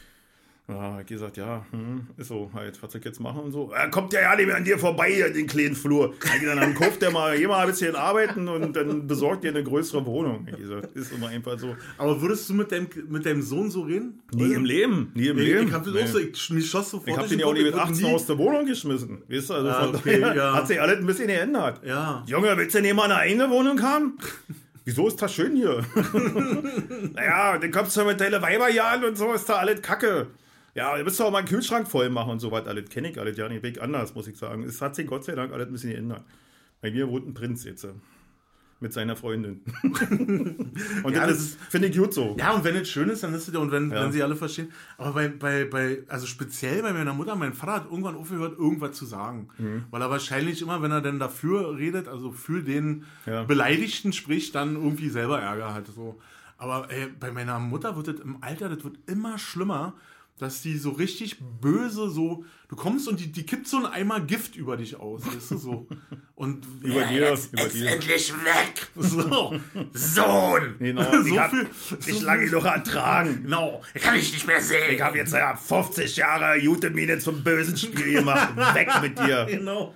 Ja, 0.70 0.81
hab 0.93 1.00
ich 1.00 1.06
gesagt, 1.06 1.37
ja, 1.37 1.64
hm, 1.70 2.06
ist 2.17 2.28
so 2.28 2.50
halt, 2.55 2.81
was 2.82 2.93
soll 2.93 3.00
ich 3.00 3.05
jetzt 3.05 3.20
machen 3.20 3.40
und 3.40 3.52
so. 3.52 3.72
Er 3.72 3.88
kommt 3.90 4.12
ja 4.12 4.20
ja 4.20 4.37
nicht 4.37 4.46
mehr 4.46 4.56
an 4.56 4.64
dir 4.64 4.78
vorbei, 4.78 5.11
hier, 5.12 5.32
den 5.32 5.46
kleinen 5.46 5.75
Flur. 5.75 6.14
Ich 6.25 6.40
gesagt, 6.40 6.61
dann 6.62 6.75
kauft 6.75 7.02
der 7.02 7.11
mal, 7.11 7.38
mal 7.46 7.58
ein 7.61 7.67
bisschen 7.69 7.96
arbeiten 7.96 8.46
und 8.49 8.75
dann 8.76 9.06
besorgt 9.06 9.44
dir 9.44 9.50
eine 9.50 9.64
größere 9.64 10.05
Wohnung. 10.06 10.46
Hab 10.46 10.55
Ich 10.55 10.61
gesagt, 10.61 10.94
ist 10.96 11.12
immer 11.12 11.28
einfach 11.28 11.58
so. 11.58 11.75
Aber 11.99 12.20
würdest 12.22 12.49
du 12.49 12.55
mit 12.55 12.70
deinem, 12.70 12.87
mit 13.08 13.26
deinem 13.26 13.43
Sohn 13.43 13.70
so 13.70 13.82
reden? 13.82 14.20
Nie 14.32 14.52
im 14.55 14.64
Leben, 14.64 15.11
nie 15.14 15.26
im 15.26 15.38
Ich, 15.38 15.44
Leben. 15.44 15.67
ich 15.69 15.72
hab 15.72 15.84
das 15.84 15.93
Nee. 15.94 16.02
auch 16.02 16.06
so, 16.06 16.19
ich, 16.19 16.50
mich 16.50 16.70
schoss 16.70 16.90
sofort. 16.90 17.08
Ich 17.08 17.17
hab 17.17 17.28
den 17.28 17.38
ja 17.40 17.46
auch 17.46 17.52
nicht 17.52 17.64
mit 17.64 17.72
Kopf, 17.75 17.84
ich 17.87 17.90
18 17.93 18.05
würd 18.06 18.14
aus 18.14 18.26
der 18.26 18.38
Wohnung 18.38 18.67
geschmissen. 18.67 19.22
Weißt 19.28 19.50
du, 19.50 19.55
also 19.55 19.69
Ah, 19.69 19.84
von 19.87 19.96
okay, 19.96 20.20
ja. 20.20 20.55
hat 20.55 20.67
sich 20.69 20.81
alles 20.81 20.99
ein 20.99 21.06
bisschen 21.06 21.26
geändert. 21.26 21.81
Ja. 21.84 22.22
Junge, 22.26 22.56
willst 22.56 22.75
du 22.75 22.81
nicht 22.81 22.94
mal 22.94 23.05
eine 23.05 23.17
eigene 23.17 23.50
Wohnung 23.50 23.82
haben? 23.82 24.19
Wieso 24.84 25.08
ist 25.08 25.20
das 25.20 25.34
schön 25.34 25.56
hier? 25.56 25.84
naja, 27.14 27.58
dann 27.58 27.70
kommst 27.70 27.96
du 27.96 28.05
mit 28.05 28.20
deinen 28.20 28.40
Weiberjahren 28.40 29.05
und 29.05 29.17
so, 29.17 29.32
ist 29.32 29.49
da 29.49 29.55
alles 29.56 29.82
kacke. 29.82 30.28
Ja, 30.75 30.96
du 30.96 31.05
musst 31.05 31.19
doch 31.19 31.26
auch 31.26 31.31
mal 31.32 31.38
einen 31.38 31.49
Kühlschrank 31.49 31.88
voll 31.88 32.11
machen 32.11 32.31
und 32.32 32.40
so 32.40 32.50
was. 32.52 32.67
Alles 32.67 32.88
kenne 32.90 33.11
ich 33.11 33.19
alles 33.20 33.37
ja 33.37 33.49
nicht 33.49 33.62
weg 33.62 33.81
anders, 33.82 34.14
muss 34.14 34.28
ich 34.28 34.37
sagen. 34.37 34.62
Es 34.62 34.81
hat 34.81 34.94
sich 34.94 35.06
Gott 35.06 35.25
sei 35.25 35.34
Dank 35.34 35.52
alles 35.52 35.67
ein 35.69 35.72
bisschen 35.72 35.90
geändert. 35.90 36.25
Bei 36.81 36.90
mir 36.90 37.08
wohnt 37.08 37.26
ein 37.28 37.34
Prinz 37.34 37.64
jetzt. 37.64 37.84
äh, 37.84 37.88
Mit 38.82 38.93
seiner 38.93 39.14
Freundin. 39.17 39.61
und 41.05 41.14
Ja, 41.14 41.26
das, 41.26 41.37
das 41.38 41.56
finde 41.69 41.88
ich 41.88 41.96
gut 41.99 42.14
so. 42.14 42.37
Ja, 42.38 42.52
und 42.52 42.64
wenn 42.64 42.76
es 42.76 42.88
schön 42.88 43.08
ist, 43.11 43.22
dann 43.22 43.34
ist 43.34 43.46
es 43.49 43.52
ja, 43.55 43.61
und 43.61 43.70
wenn, 43.72 43.90
Ja. 43.90 44.05
wenn 44.05 44.12
sie 44.12 44.22
alle 44.22 44.37
verstehen. 44.37 44.72
Aber 44.96 45.12
bei, 45.12 45.28
bei, 45.28 45.64
bei, 45.64 45.99
also 46.08 46.26
speziell 46.26 46.82
bei 46.82 46.93
meiner 46.93 47.12
Mutter, 47.12 47.37
mein 47.37 47.52
Vater 47.52 47.72
hat 47.75 47.84
irgendwann 47.90 48.17
aufgehört, 48.17 48.58
irgendwas 48.58 48.93
zu 48.96 49.05
sagen. 49.05 49.49
Mhm. 49.58 49.84
Weil 49.90 50.00
er 50.02 50.11
wahrscheinlich 50.11 50.62
immer, 50.62 50.81
wenn 50.82 50.90
er 50.93 51.00
denn 51.02 51.19
dafür 51.19 51.76
redet, 51.76 52.08
also 52.08 52.32
für 52.32 52.62
den 52.62 53.05
Ja. 53.26 53.43
Beleidigten 53.44 54.12
spricht, 54.12 54.55
dann 54.55 54.76
irgendwie 54.76 55.11
selber 55.11 55.40
Ärger 55.40 55.75
hat. 55.75 55.87
So. 55.88 56.19
Aber 56.56 56.90
ey, 56.90 57.08
bei 57.19 57.31
meiner 57.32 57.58
Mutter 57.58 57.96
wird 57.96 58.08
es 58.08 58.20
im 58.20 58.38
Alter, 58.43 58.69
das 58.69 58.82
wird 58.84 58.96
immer 59.06 59.37
schlimmer, 59.38 59.94
dass 60.41 60.63
die 60.63 60.79
so 60.79 60.91
richtig 60.91 61.37
böse 61.61 62.09
so, 62.09 62.45
du 62.69 62.77
kommst 62.77 63.07
und 63.09 63.21
die, 63.21 63.31
die 63.31 63.45
kippt 63.45 63.69
so 63.69 63.77
einen 63.77 63.87
Eimer 63.87 64.21
Gift 64.21 64.57
über 64.57 64.77
dich 64.79 64.97
aus, 64.97 65.27
weißt 65.27 65.51
du, 65.51 65.59
so. 65.59 65.87
Und 66.35 66.67
Über 66.83 67.05
dir, 67.05 67.37
über 67.53 67.65
dir. 67.69 67.91
endlich 67.91 68.33
weg! 68.33 68.89
So, 68.97 69.55
Sohn! 69.93 70.77
Genau, 70.79 71.03
so 71.23 71.27
ich 71.27 71.39
hab 71.39 71.51
viel, 71.51 71.67
dich 71.99 72.23
lange 72.23 72.51
noch 72.51 72.65
ertragen. 72.65 73.43
Genau, 73.43 73.83
ich 73.93 74.01
kann 74.03 74.15
dich 74.15 74.33
nicht 74.33 74.47
mehr 74.47 74.63
sehen. 74.63 74.95
Ich 74.95 75.01
habe 75.03 75.19
jetzt 75.19 75.35
ja 75.35 75.55
50 75.55 76.17
Jahre 76.17 76.59
gute 76.61 76.89
Miene 76.89 77.19
zum 77.19 77.45
bösen 77.45 77.77
Spiel 77.77 78.15
gemacht. 78.15 78.57
Weg 78.75 78.89
mit 79.03 79.19
dir. 79.19 79.47
Genau. 79.51 79.95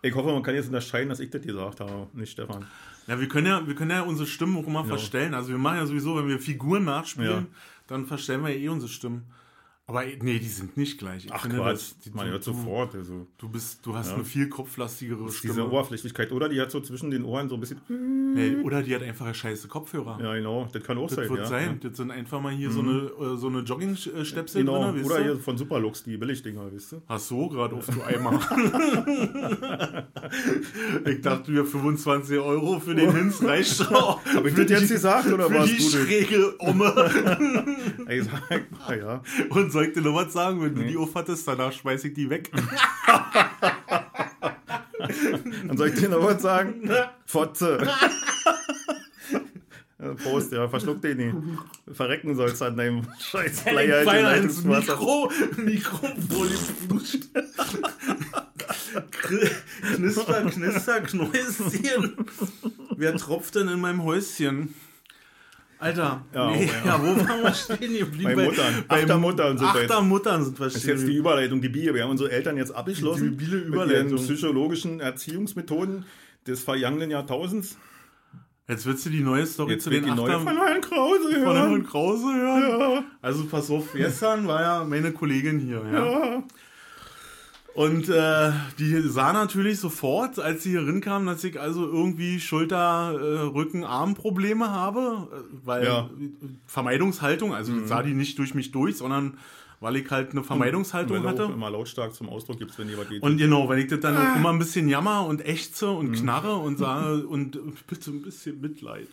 Ich 0.00 0.14
hoffe, 0.14 0.32
man 0.32 0.42
kann 0.42 0.54
jetzt 0.54 0.66
unterscheiden, 0.66 1.10
dass 1.10 1.20
ich 1.20 1.30
das 1.30 1.42
gesagt 1.42 1.80
habe, 1.80 2.08
nicht 2.14 2.32
Stefan. 2.32 2.66
Ja, 3.06 3.20
wir 3.20 3.28
können 3.28 3.46
ja, 3.46 3.66
wir 3.66 3.74
können 3.74 3.90
ja 3.90 4.02
unsere 4.02 4.26
Stimmen 4.28 4.56
auch 4.56 4.66
immer 4.66 4.84
verstellen. 4.84 5.34
Also 5.34 5.50
wir 5.50 5.58
machen 5.58 5.78
ja 5.78 5.86
sowieso, 5.86 6.16
wenn 6.16 6.28
wir 6.28 6.38
Figuren 6.38 6.84
nachspielen, 6.84 7.30
Ja. 7.30 7.46
Dann 7.86 8.06
verstellen 8.06 8.44
wir 8.44 8.54
eh 8.54 8.68
unsere 8.68 8.90
Stimmen. 8.90 9.26
Aber 9.92 10.04
nee, 10.22 10.38
die 10.38 10.48
sind 10.48 10.76
nicht 10.78 10.96
gleich. 10.98 11.26
Ich 11.26 11.32
Ach 11.32 11.42
finde, 11.42 11.58
Quatsch, 11.58 11.72
das- 11.74 11.98
die- 11.98 12.10
man 12.12 12.24
du- 12.26 12.32
hört 12.32 12.46
du- 12.46 12.52
sofort. 12.52 12.94
Also. 12.94 13.26
Du 13.36 13.48
bist, 13.50 13.84
du 13.84 13.94
hast 13.94 14.14
eine 14.14 14.24
viel 14.24 14.48
kopflastigere 14.48 15.24
Diese 15.26 15.36
Stimme. 15.36 15.66
Oberflächlichkeit. 15.68 16.32
Oder 16.32 16.48
die 16.48 16.58
hat 16.62 16.70
so 16.70 16.80
zwischen 16.80 17.10
den 17.10 17.24
Ohren 17.24 17.50
so 17.50 17.56
ein 17.56 17.60
bisschen. 17.60 17.80
Nee, 18.34 18.56
oder 18.62 18.82
die 18.82 18.94
hat 18.94 19.02
einfach 19.02 19.34
scheiße 19.34 19.68
Kopfhörer. 19.68 20.18
Ja, 20.22 20.34
genau, 20.34 20.66
das 20.72 20.82
kann 20.82 20.96
auch 20.96 21.08
Das 21.08 21.16
sein. 21.16 21.28
wird 21.28 21.38
ja. 21.40 21.44
sein. 21.46 21.78
Das 21.82 21.96
sind 21.98 22.10
einfach 22.10 22.40
mal 22.40 22.52
hier 22.52 22.70
so 22.70 22.80
eine, 22.80 23.10
äh, 23.20 23.36
so 23.36 23.48
eine 23.48 23.60
Jogging-Stöpsel 23.60 24.62
Genau, 24.64 24.84
drin, 24.92 24.96
weißt 25.02 25.04
oder 25.10 25.22
hier 25.22 25.36
von 25.36 25.58
Superlux, 25.58 26.02
die 26.04 26.16
Billigdinger, 26.16 26.72
weißt 26.72 26.92
du? 26.92 27.02
Ach 27.06 27.18
so, 27.18 27.48
gerade 27.50 27.74
auf 27.76 27.84
du 27.86 28.02
Eimer. 28.06 28.40
ich 31.04 31.20
dachte, 31.20 31.52
wir 31.52 31.64
25 31.64 32.38
Euro 32.38 32.80
für 32.80 32.94
den 32.94 33.14
Hinz 33.14 33.42
reicht 33.42 33.76
schon. 33.76 33.86
Hab 33.96 34.46
ich 34.46 34.54
das 34.54 34.70
jetzt 34.70 34.88
gesagt 34.88 35.26
oder 35.32 35.48
Für 35.48 35.54
warst 35.54 35.72
die 35.72 35.76
das? 35.76 35.92
schräge 35.92 36.54
Omme. 36.60 36.92
Ey, 38.06 38.22
sag 38.22 38.70
mal, 38.72 38.98
ja. 38.98 39.22
Und 39.50 39.72
soll 39.82 39.88
ich 39.88 39.94
dir 39.94 40.02
noch 40.02 40.14
was 40.14 40.32
sagen? 40.32 40.62
Wenn 40.62 40.76
du 40.76 40.84
die 40.84 40.96
aufhattest, 40.96 41.48
danach 41.48 41.72
schmeiß 41.72 42.04
ich 42.04 42.14
die 42.14 42.30
weg. 42.30 42.52
Dann 45.66 45.76
soll 45.76 45.88
ich 45.88 45.96
dir 45.96 46.08
noch 46.08 46.22
was 46.22 46.40
sagen? 46.40 46.88
Fotze. 47.26 47.84
Prost, 50.22 50.52
ja, 50.52 50.68
verschluck 50.68 51.00
den 51.00 51.16
nicht. 51.16 51.34
Verrecken 51.92 52.36
sollst 52.36 52.60
du 52.60 52.66
an 52.66 52.76
deinem 52.76 53.06
scheiß 53.20 53.62
Bleihalter 53.62 54.10
Pfeiler 54.10 54.36
ins. 54.36 54.62
Mikro, 54.64 55.32
gefluscht. 55.56 57.24
Knister, 59.10 60.44
knister, 60.46 61.00
Knäuschen. 61.00 62.16
Wer 62.96 63.16
tropft 63.16 63.56
denn 63.56 63.68
in 63.68 63.80
meinem 63.80 64.04
Häuschen? 64.04 64.74
Alter, 65.82 66.24
Ja, 66.32 66.50
nee, 66.50 66.66
ja. 66.66 66.72
ja, 66.86 67.02
wo 67.02 67.06
waren 67.06 67.42
wir 67.42 67.54
stehen 67.54 67.98
geblieben? 67.98 68.36
Bei 68.36 68.44
Muttern. 68.44 68.84
Bei 68.86 69.02
Achtermuttern 69.02 69.58
sind 69.58 69.74
wir. 69.74 69.80
Achtermuttern 69.82 70.44
sind 70.44 70.58
wir 70.60 70.64
Das 70.66 70.76
ist 70.76 70.86
jetzt 70.86 71.06
die 71.08 71.16
Überleitung, 71.16 71.60
die 71.60 71.68
Bier. 71.68 71.92
Wir 71.92 72.04
haben 72.04 72.10
unsere 72.10 72.30
Eltern 72.30 72.56
jetzt 72.56 72.70
abgeschlossen. 72.74 73.36
Die 73.36 73.44
Mit 73.44 73.66
Überleitung. 73.66 74.10
ihren 74.10 74.16
psychologischen 74.16 75.00
Erziehungsmethoden 75.00 76.04
des 76.46 76.62
vergangenen 76.62 77.10
Jahrtausends. 77.10 77.76
Jetzt 78.68 78.86
willst 78.86 79.04
du 79.06 79.10
die 79.10 79.20
neue 79.22 79.44
Story 79.44 79.72
Jetzt 79.72 79.84
zu 79.84 79.90
den 79.90 80.04
die 80.04 80.10
Achter... 80.10 80.38
von 80.40 80.56
Herrn 80.56 80.80
Krause 80.80 81.32
Von 81.32 81.40
hören. 81.42 81.56
Herrn 81.56 81.86
Krause 81.86 82.26
hören? 82.32 82.80
Ja, 82.80 83.04
Also 83.20 83.44
pass 83.46 83.68
auf, 83.70 83.92
gestern 83.92 84.46
war 84.46 84.62
ja 84.62 84.84
meine 84.84 85.10
Kollegin 85.10 85.58
hier. 85.58 85.82
Ja. 85.92 86.06
ja. 86.06 86.42
Und 87.74 88.08
äh, 88.10 88.52
die 88.78 89.00
sah 89.08 89.32
natürlich 89.32 89.78
sofort, 89.80 90.38
als 90.38 90.62
sie 90.62 90.70
hier 90.70 90.86
rinkam, 90.86 91.24
dass 91.26 91.42
ich 91.42 91.58
also 91.58 91.86
irgendwie 91.86 92.38
Schulter, 92.38 93.12
äh, 93.18 93.40
Rücken, 93.46 93.84
Armprobleme 93.84 94.70
habe, 94.70 95.28
äh, 95.32 95.36
weil 95.64 95.84
Ja. 95.84 96.10
Vermeidungshaltung, 96.66 97.54
also 97.54 97.78
das 97.78 97.88
sah 97.88 98.02
die 98.02 98.14
nicht 98.14 98.38
durch 98.38 98.54
mich 98.54 98.72
durch, 98.72 98.96
sondern 98.96 99.38
weil 99.80 99.96
ich 99.96 100.08
halt 100.12 100.30
eine 100.30 100.44
Vermeidungshaltung 100.44 101.16
Wenn 101.16 101.24
er 101.24 101.30
hatte. 101.30 101.42
immer 101.52 101.68
lautstark 101.70 102.14
zum 102.14 102.28
Ausdruck 102.28 102.58
gibt, 102.58 102.78
wenn 102.78 102.88
jemand 102.88 103.08
geht. 103.08 103.20
Und 103.22 103.36
genau, 103.38 103.68
wenn 103.68 103.78
ich 103.80 103.88
das 103.88 103.98
dann 104.00 104.16
auch 104.16 104.36
immer 104.36 104.50
ein 104.50 104.58
bisschen 104.60 104.88
jammer 104.88 105.26
und 105.26 105.44
ächze 105.44 105.90
und 105.90 106.10
Mhm. 106.10 106.14
knarre 106.14 106.54
und 106.54 106.78
sage 106.78 107.26
und 107.26 107.58
bitte 107.88 108.10
ein 108.12 108.22
bisschen 108.22 108.60
Mitleid. 108.60 109.08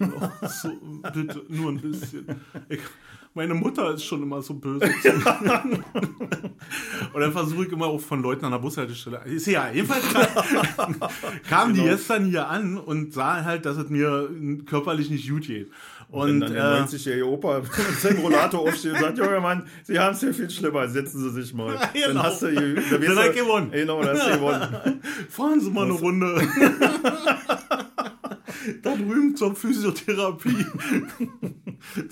So, 0.48 0.70
bitte, 1.12 1.44
nur 1.50 1.72
ein 1.72 1.82
bisschen. 1.82 2.26
Ich, 2.70 2.82
meine 3.40 3.54
Mutter 3.54 3.94
ist 3.94 4.04
schon 4.04 4.22
immer 4.22 4.42
so 4.42 4.54
böse. 4.56 4.84
und 7.14 7.22
dann 7.22 7.32
versuche 7.32 7.66
ich 7.68 7.72
immer 7.72 7.86
auch 7.86 8.02
von 8.02 8.22
Leuten 8.22 8.44
an 8.44 8.52
der 8.52 8.60
Bushaltestelle. 8.60 9.22
Ist 9.24 9.48
ja, 9.48 9.70
jedenfalls 9.72 10.04
kam, 10.76 10.96
kam 11.50 11.74
die 11.74 11.80
Genau. 11.80 11.92
gestern 11.94 12.26
hier 12.26 12.50
an 12.50 12.78
und 12.78 13.14
sah 13.14 13.46
halt, 13.46 13.66
dass 13.66 13.78
es 13.78 13.90
mir 13.90 14.30
körperlich 14.66 15.10
nicht 15.10 15.30
gut 15.30 15.48
geht. 15.48 15.72
Wenn 16.12 16.20
Und 16.20 16.40
dann 16.42 16.52
der 16.54 16.64
äh, 16.64 16.82
90-jährige 16.82 17.28
Opa 17.30 17.60
mit 17.90 18.00
seinem 18.02 18.20
Rollator 18.20 18.60
aufsteht 18.60 18.92
und 18.96 19.00
sagt, 19.00 19.18
junger 19.18 19.40
Mann, 19.40 19.64
Sie 19.84 19.98
haben 19.98 20.14
es 20.16 20.20
hier 20.20 20.34
viel 20.34 20.50
schlimmer, 20.50 20.90
setzen 20.90 21.22
Sie 21.22 21.30
sich 21.42 21.54
mal. 21.54 21.76
Ja, 21.76 21.90
genau. 21.94 22.08
Dann 22.08 22.24
hast 22.24 22.42
du, 22.42 22.52
dann 22.54 22.76
Dann 22.76 23.02
du- 23.02 23.34
gewonnen. 23.34 23.72
Genau, 23.72 24.02
dann 24.04 24.18
hast 24.18 24.28
du 24.28 24.34
gewonnen. 24.34 25.02
Fahren 25.30 25.62
Sie 25.62 25.70
mal 25.72 25.86
eine 25.86 25.94
Runde. 25.94 26.42
da 28.84 28.96
drüben 28.96 29.34
zur 29.38 29.56
Physiotherapie. 29.56 30.66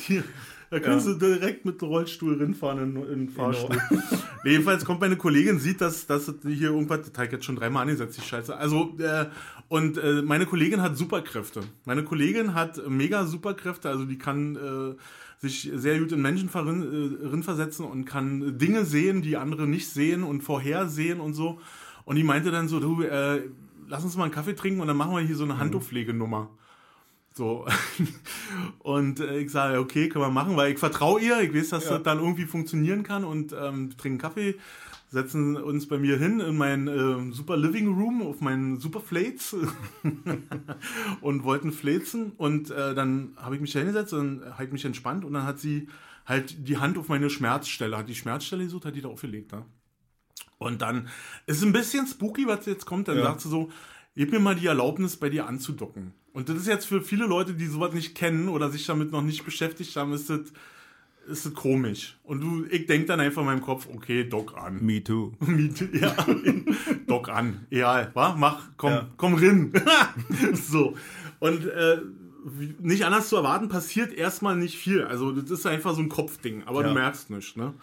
Die, 0.08 0.24
da 0.70 0.80
können 0.80 0.98
Ja. 0.98 1.00
Sie 1.00 1.18
direkt 1.18 1.66
mit 1.66 1.82
dem 1.82 1.88
Rollstuhl 1.88 2.36
rinfahren 2.36 2.80
in, 2.80 2.96
in 2.96 3.20
den 3.20 3.30
Fahrstuhl. 3.30 3.78
Genau. 3.90 4.02
Nee, 4.44 4.52
jedenfalls 4.52 4.86
kommt 4.86 5.02
meine 5.02 5.18
Kollegin, 5.18 5.60
sieht, 5.60 5.82
dass, 5.82 6.06
dass 6.06 6.32
hier 6.44 6.70
irgendwas, 6.70 7.00
habe 7.18 7.26
ich 7.26 7.32
jetzt 7.34 7.44
schon 7.44 7.58
dreimal 7.58 7.82
angesetzt, 7.82 8.18
die 8.18 8.26
Scheiße. 8.26 8.56
Also, 8.56 8.96
äh, 9.00 9.26
und 9.68 9.98
äh, 9.98 10.22
meine 10.22 10.46
Kollegin 10.46 10.82
hat 10.82 10.96
Superkräfte. 10.96 11.62
Meine 11.86 12.04
Kollegin 12.04 12.54
hat 12.54 12.80
mega 12.88 13.26
Superkräfte, 13.26 13.90
also 13.90 14.06
die 14.06 14.18
kann 14.18 14.56
äh, 14.56 14.96
sich 15.40 15.70
sehr 15.74 16.00
gut 16.00 16.12
in 16.12 16.22
Menschen 16.22 16.50
äh, 16.54 17.28
rinversetzen 17.28 17.84
und 17.86 18.06
kann 18.06 18.58
Dinge 18.58 18.86
sehen, 18.86 19.22
die 19.22 19.36
andere 19.38 19.68
nicht 19.68 19.90
sehen 19.90 20.24
und 20.24 20.42
vorhersehen 20.42 21.20
und 21.20 21.34
so. 21.34 21.60
Und 22.06 22.16
die 22.16 22.24
meinte 22.24 22.52
dann 22.52 22.68
so, 22.70 22.80
du, 22.80 23.02
äh, 23.02 23.42
lass 23.90 24.04
uns 24.04 24.16
mal 24.16 24.24
einen 24.24 24.34
Kaffee 24.34 24.56
trinken 24.56 24.80
und 24.80 24.88
dann 24.88 24.98
machen 24.98 25.14
wir 25.14 25.22
hier 25.22 25.36
so 25.36 25.44
eine 25.44 25.58
Handtuchpflegenummer. 25.58 26.50
So. 27.38 27.66
Und 28.80 29.20
äh, 29.20 29.40
ich 29.40 29.52
sage, 29.52 29.80
okay, 29.80 30.10
können 30.10 30.26
wir 30.26 30.32
machen, 30.32 30.58
weil 30.58 30.74
ich 30.74 30.80
vertraue 30.80 31.22
ihr, 31.22 31.40
ich 31.42 31.54
weiß, 31.54 31.70
dass 31.70 31.86
Ja. 31.86 31.92
das 31.96 32.04
dann 32.04 32.20
irgendwie 32.20 32.46
funktionieren 32.46 33.04
kann 33.04 33.24
und 33.24 33.54
ähm, 33.58 33.96
trinken 33.98 34.18
Kaffee, 34.18 34.56
setzen 35.10 35.56
uns 35.56 35.88
bei 35.88 35.98
mir 36.00 36.18
hin 36.18 36.40
in 36.40 36.58
mein 36.58 36.88
ähm, 36.88 37.32
super 37.32 37.56
Living 37.56 37.94
Room 37.94 38.22
auf 38.22 38.42
meinen 38.42 38.80
super 38.80 39.00
Flates 39.00 39.56
und 41.22 41.44
wollten 41.44 41.72
fläzen 41.72 42.32
und 42.38 42.72
äh, 42.72 42.94
dann 42.96 43.34
habe 43.38 43.56
ich 43.56 43.62
mich 43.62 43.72
da 43.72 43.80
hingesetzt 43.80 44.14
und 44.14 44.42
ich 44.62 44.72
mich 44.72 44.84
entspannt 44.86 45.24
und 45.24 45.34
dann 45.34 45.44
hat 45.44 45.60
sie 45.60 45.88
halt 46.26 46.68
die 46.68 46.78
Hand 46.78 46.98
auf 46.98 47.08
meine 47.08 47.30
Schmerzstelle, 47.30 47.98
hat 47.98 48.10
die 48.10 48.16
Schmerzstelle 48.16 48.64
gesucht, 48.66 48.86
hat 48.86 48.96
die 48.96 49.02
da 49.02 49.08
aufgelegt. 49.10 49.52
Ne? 49.54 49.64
Und 50.58 50.82
dann 50.82 51.08
ist 51.46 51.58
es 51.58 51.64
ein 51.64 51.72
bisschen 51.72 52.06
spooky, 52.08 52.48
was 52.48 52.66
jetzt 52.66 52.86
kommt. 52.86 53.08
Dann 53.08 53.18
Ja. 53.18 53.24
sagt 53.26 53.42
sie 53.42 53.50
so, 53.50 53.70
gib 54.16 54.32
mir 54.32 54.40
mal 54.40 54.56
die 54.56 54.66
Erlaubnis, 54.68 55.16
bei 55.16 55.30
dir 55.30 55.48
anzudocken. 55.48 56.14
Und 56.38 56.50
das 56.50 56.58
ist 56.58 56.68
jetzt 56.68 56.86
für 56.86 57.02
viele 57.02 57.26
Leute, 57.26 57.56
die 57.56 57.66
sowas 57.66 57.94
nicht 57.94 58.14
kennen 58.14 58.48
oder 58.48 58.70
sich 58.70 58.86
damit 58.86 59.12
noch 59.12 59.24
nicht 59.24 59.44
beschäftigt 59.44 59.96
haben, 59.96 60.14
ist 60.14 60.30
das, 60.30 60.42
ist 61.28 61.48
das 61.48 61.54
komisch. 61.56 62.16
Und 62.24 62.42
du, 62.42 62.64
ich 62.70 62.86
denke 62.86 63.08
dann 63.08 63.20
einfach 63.20 63.42
in 63.42 63.48
meinem 63.48 63.62
Kopf, 63.64 63.88
okay, 63.92 64.24
dock 64.24 64.56
an. 64.56 64.78
Me 64.86 65.04
too. 65.04 65.32
Miete, 65.40 65.90
ja, 65.98 66.16
dock 67.08 67.30
an. 67.30 67.66
Egal, 67.72 68.12
wa? 68.14 68.36
Mach, 68.38 68.70
komm, 68.78 68.92
Ja. 68.92 69.08
komm 69.18 69.34
rin. 69.34 69.74
so. 70.54 70.96
Und 71.40 71.66
äh, 71.66 72.02
nicht 72.84 73.04
anders 73.04 73.30
zu 73.30 73.36
erwarten, 73.38 73.68
passiert 73.68 74.14
erstmal 74.14 74.56
nicht 74.58 74.78
viel. 74.78 75.06
Also, 75.06 75.32
das 75.32 75.50
ist 75.50 75.66
einfach 75.66 75.96
so 75.96 76.02
ein 76.02 76.10
Kopfding, 76.10 76.62
aber 76.68 76.82
Ja. 76.84 76.90
du 76.90 76.94
merkst 76.94 77.32
nichts, 77.32 77.56
ne? 77.56 77.74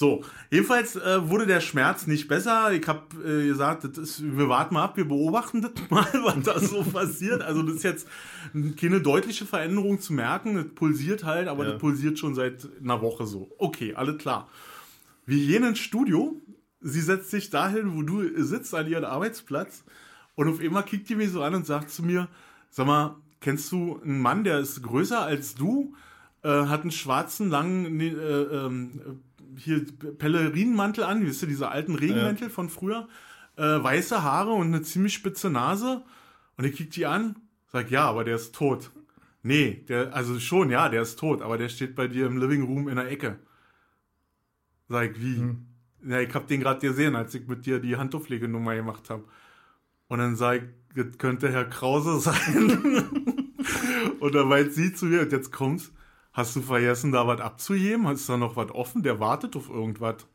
So, 0.00 0.22
jedenfalls 0.48 0.94
äh, 0.94 1.28
wurde 1.28 1.44
der 1.44 1.60
Schmerz 1.60 2.06
nicht 2.06 2.28
besser. 2.28 2.70
Ich 2.72 2.86
habe 2.86 3.02
äh, 3.20 3.48
gesagt, 3.48 3.82
das 3.82 3.98
ist, 3.98 4.22
wir 4.22 4.48
warten 4.48 4.74
mal 4.74 4.84
ab, 4.84 4.96
wir 4.96 5.08
beobachten 5.08 5.60
das 5.60 5.72
mal, 5.90 6.06
was 6.22 6.40
da 6.44 6.60
so 6.60 6.84
passiert. 6.84 7.42
Also 7.42 7.64
das 7.64 7.78
ist 7.78 7.82
jetzt 7.82 8.06
keine 8.80 9.00
deutliche 9.00 9.44
Veränderung 9.44 9.98
zu 9.98 10.12
merken. 10.12 10.54
Das 10.54 10.66
pulsiert 10.76 11.24
halt, 11.24 11.48
aber 11.48 11.64
Ja. 11.64 11.72
das 11.72 11.80
pulsiert 11.80 12.16
schon 12.16 12.36
seit 12.36 12.68
einer 12.80 13.02
Woche 13.02 13.26
so. 13.26 13.50
Okay, 13.58 13.92
alles 13.96 14.18
klar. 14.18 14.48
Wir 15.26 15.44
gehen 15.44 15.64
ins 15.64 15.80
Studio. 15.80 16.40
Sie 16.80 17.00
setzt 17.00 17.30
sich 17.32 17.50
dahin, 17.50 17.96
wo 17.96 18.02
du 18.02 18.22
sitzt, 18.44 18.72
an 18.76 18.86
ihren 18.86 19.04
Arbeitsplatz. 19.04 19.82
Und 20.36 20.46
auf 20.48 20.60
einmal 20.60 20.84
kickt 20.84 21.08
die 21.08 21.16
mich 21.16 21.32
so 21.32 21.42
an 21.42 21.56
und 21.56 21.66
sagt 21.66 21.90
zu 21.90 22.04
mir, 22.04 22.28
sag 22.70 22.86
mal, 22.86 23.16
kennst 23.40 23.72
du 23.72 24.00
einen 24.04 24.20
Mann, 24.20 24.44
der 24.44 24.60
ist 24.60 24.80
größer 24.80 25.20
als 25.22 25.56
du, 25.56 25.96
äh, 26.44 26.66
hat 26.66 26.82
einen 26.82 26.92
schwarzen, 26.92 27.50
langen, 27.50 27.96
nee, 27.96 28.10
äh, 28.10 28.66
ähm, 28.66 29.22
hier 29.58 29.84
Pellerinenmantel 30.18 31.04
an, 31.04 31.24
wisst 31.26 31.42
ihr, 31.42 31.48
diese 31.48 31.68
alten 31.68 31.94
Regenmäntel 31.94 32.50
von 32.50 32.68
früher, 32.68 33.08
äh, 33.56 33.62
weiße 33.62 34.22
Haare 34.22 34.52
und 34.52 34.68
eine 34.68 34.82
ziemlich 34.82 35.14
spitze 35.14 35.50
Nase. 35.50 36.02
Und 36.56 36.64
ich 36.64 36.76
kick 36.76 36.90
die 36.90 37.06
an, 37.06 37.36
sag, 37.66 37.90
ja, 37.90 38.04
aber 38.04 38.24
der 38.24 38.36
ist 38.36 38.54
tot. 38.54 38.90
Nee, 39.42 39.84
der, 39.88 40.14
also 40.14 40.38
schon, 40.40 40.70
ja, 40.70 40.88
der 40.88 41.02
ist 41.02 41.18
tot, 41.18 41.42
aber 41.42 41.58
der 41.58 41.68
steht 41.68 41.94
bei 41.94 42.08
dir 42.08 42.26
im 42.26 42.38
Living 42.38 42.64
Room 42.64 42.88
in 42.88 42.96
der 42.96 43.10
Ecke. 43.10 43.38
Sag 44.88 45.12
ich, 45.12 45.22
wie? 45.22 45.56
Ja, 46.08 46.20
ich 46.20 46.32
hab 46.34 46.46
den 46.46 46.60
gerade 46.60 46.80
gesehen, 46.80 47.16
als 47.16 47.34
ich 47.34 47.46
mit 47.46 47.66
dir 47.66 47.80
die 47.80 47.96
Handtuchpflegenummer 47.96 48.74
gemacht 48.74 49.10
habe. 49.10 49.24
Und 50.08 50.18
dann 50.18 50.36
sag 50.36 50.62
ich, 50.62 50.62
das 50.94 51.18
könnte 51.18 51.50
Herr 51.50 51.66
Krause 51.66 52.18
sein. 52.20 53.04
und 54.20 54.34
dann 54.34 54.48
meint 54.48 54.72
sie 54.72 54.92
zu 54.92 55.06
mir, 55.06 55.22
und 55.22 55.32
jetzt 55.32 55.52
kommt's, 55.52 55.92
hast 56.38 56.54
du 56.54 56.62
vergessen, 56.62 57.10
da 57.12 57.26
was 57.26 57.40
abzuheben? 57.40 58.06
Ist 58.06 58.28
da 58.28 58.36
noch 58.36 58.54
was 58.56 58.70
offen? 58.70 59.02
Der 59.02 59.18
wartet 59.18 59.56
auf 59.56 59.68
irgendwas. 59.68 60.26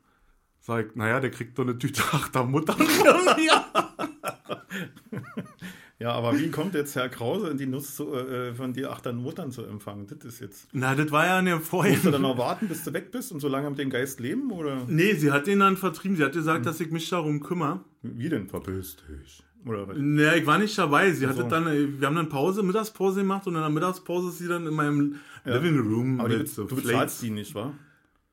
Sag 0.60 0.88
ich, 0.90 0.96
naja, 0.96 1.20
der 1.20 1.32
kriegt 1.32 1.58
doch 1.58 1.64
eine 1.64 1.78
Tüte 1.78 2.04
achter 2.12 2.44
Mutter. 2.44 2.76
ja. 3.48 3.66
Ja, 6.00 6.12
aber 6.12 6.38
wie 6.38 6.52
kommt 6.52 6.74
jetzt 6.74 6.98
Herr 6.98 7.08
Krause 7.08 7.50
in 7.50 7.58
die 7.58 7.66
Nuss 7.66 7.96
zu, 7.96 8.14
äh, 8.14 8.54
von 8.54 8.74
dir 8.74 8.92
acht 8.92 9.06
Muttern 9.14 9.52
zu 9.52 9.64
empfangen? 9.64 10.06
Das 10.08 10.26
ist 10.26 10.42
jetzt. 10.42 10.68
Na, 10.74 10.96
das 10.96 11.10
war 11.12 11.26
ja 11.26 11.38
eine 11.38 11.62
vorher. 11.62 11.94
Musst 11.94 12.06
du 12.06 12.12
dann 12.12 12.24
noch 12.24 12.38
warten, 12.38 12.68
bis 12.68 12.84
du 12.84 12.92
weg 12.92 13.12
bist 13.12 13.32
und 13.32 13.40
so 13.40 13.48
lange 13.48 13.70
mit 13.70 13.80
dem 13.80 13.90
Geist 13.90 14.20
leben? 14.20 14.52
Oder 14.52 14.84
Nee, 14.88 15.14
sie 15.14 15.32
hat 15.32 15.48
den 15.48 15.60
dann 15.60 15.78
vertrieben. 15.78 16.18
Sie 16.18 16.24
hat 16.26 16.34
gesagt, 16.34 16.66
dass 16.66 16.82
ich 16.82 16.92
mich 16.92 17.10
darum 17.10 17.40
kümmere. 17.42 17.80
wie 18.02 18.28
denn 18.28 18.50
verpisst 18.50 19.06
dich? 19.08 19.44
Oder 19.66 19.88
was? 19.88 19.96
Naja, 19.98 20.34
ich 20.36 20.46
war 20.46 20.58
nicht 20.58 20.78
dabei. 20.78 21.12
Sie 21.14 21.26
hatte 21.26 21.44
so. 21.44 21.48
dann, 21.48 21.68
äh, 21.68 22.00
wir 22.00 22.08
haben 22.08 22.18
dann 22.18 22.28
Pause, 22.28 22.64
Mittagspause 22.64 23.22
gemacht 23.22 23.48
und 23.48 23.56
in 23.56 23.62
der 23.62 23.70
Mittagspause 23.70 24.28
ist 24.30 24.40
sie 24.40 24.48
dann 24.50 24.68
in 24.68 24.74
meinem 24.74 25.16
Living 25.46 25.80
Room 25.80 26.20
Aber 26.20 26.30
die, 26.30 26.38
mit 26.38 26.50
so 26.50 26.64
du 26.64 26.76
Plates. 26.76 26.84
bezahlst 26.92 27.22
die 27.22 27.30
nicht, 27.32 27.54
wa? 27.56 27.74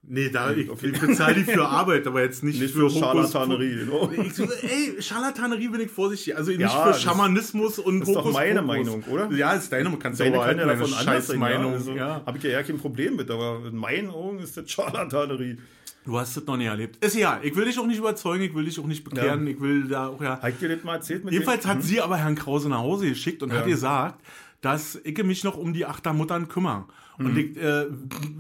Nee, 0.03 0.31
da, 0.31 0.51
ich, 0.53 0.71
okay. 0.71 0.93
ich 0.95 0.99
bezahle 1.01 1.35
die 1.35 1.45
für 1.45 1.67
Arbeit, 1.67 2.07
aber 2.07 2.23
jetzt 2.23 2.43
nicht, 2.43 2.59
Nicht 2.59 2.73
für, 2.75 2.89
für 2.89 2.99
Scharlatanerie. 2.99 3.81
genau. 3.85 4.11
Ich 4.11 4.39
ey, 4.39 4.97
Scharlatanerie 5.03 5.69
bin 5.69 5.83
ich 5.83 5.91
vorsichtig. 5.91 6.35
Also 6.37 6.51
nicht 6.53 6.61
Ja, 6.61 6.69
für 6.71 6.89
das- 6.89 7.03
Schamanismus 7.03 7.79
und 7.79 8.01
das 8.01 8.09
ist 8.09 8.15
doch 8.15 8.23
Hokus 8.23 8.33
meine 8.35 8.63
Pokus. 8.63 8.67
Meinung, 8.67 9.03
oder? 9.11 9.31
Ja, 9.33 9.53
ist 9.53 9.71
deine, 9.71 9.91
kannst 9.99 10.21
du 10.21 10.25
Deine 10.25 10.37
aber 10.37 10.47
kann 10.47 10.59
ja 10.59 10.65
davon 10.67 10.95
anders 10.95 11.27
sein. 11.27 11.41
Ja? 11.41 11.69
Also, 11.69 11.93
ja. 11.95 12.23
Habe 12.25 12.39
ich 12.39 12.45
ja 12.45 12.51
eher 12.51 12.65
kein 12.65 12.79
Problem 12.79 13.17
mit, 13.17 13.31
aber 13.31 13.61
in 13.69 13.77
meinen 13.77 14.09
Augen 14.09 14.39
ist 14.39 14.57
das 14.57 14.71
Scharlatanerie. 14.71 15.59
Du 16.07 16.19
hast 16.19 16.35
das 16.35 16.47
noch 16.47 16.57
nie 16.57 16.65
erlebt. 16.65 17.05
Ist 17.05 17.15
ja, 17.17 17.39
ich 17.43 17.55
will 17.55 17.67
dich 17.67 17.79
auch 17.79 17.87
nicht 17.87 17.99
überzeugen, 17.99 18.43
ich 18.43 18.55
will 18.55 18.65
dich 18.65 18.81
auch 18.81 18.87
nicht 18.87 19.05
bekehren, 19.05 19.45
Ja. 19.47 19.53
ich 19.53 19.61
will 19.61 19.87
da 19.87 20.07
auch 20.09 20.23
ja. 20.23 20.41
Ich 20.49 20.57
dir 20.57 20.71
das 20.75 20.83
mal 20.83 20.95
erzählt 20.95 21.25
mit 21.27 21.35
Jedenfalls 21.35 21.61
dem? 21.65 21.71
hat 21.73 21.83
sie 21.83 22.01
aber 22.01 22.17
Herrn 22.17 22.37
Krause 22.37 22.71
nach 22.71 22.79
Hause 22.79 23.07
geschickt 23.07 23.43
und 23.43 23.53
hat 23.53 23.67
Ja. 23.67 23.67
gesagt, 23.67 24.25
dass 24.61 24.97
ich 25.05 25.23
mich 25.23 25.45
noch 25.45 25.57
um 25.57 25.73
die 25.73 25.87
Achtermuttern 25.87 26.49
kümmere. 26.49 26.85
Mhm. 27.19 27.27
Und 27.27 27.39
ich, 27.39 27.57
äh, 27.57 27.87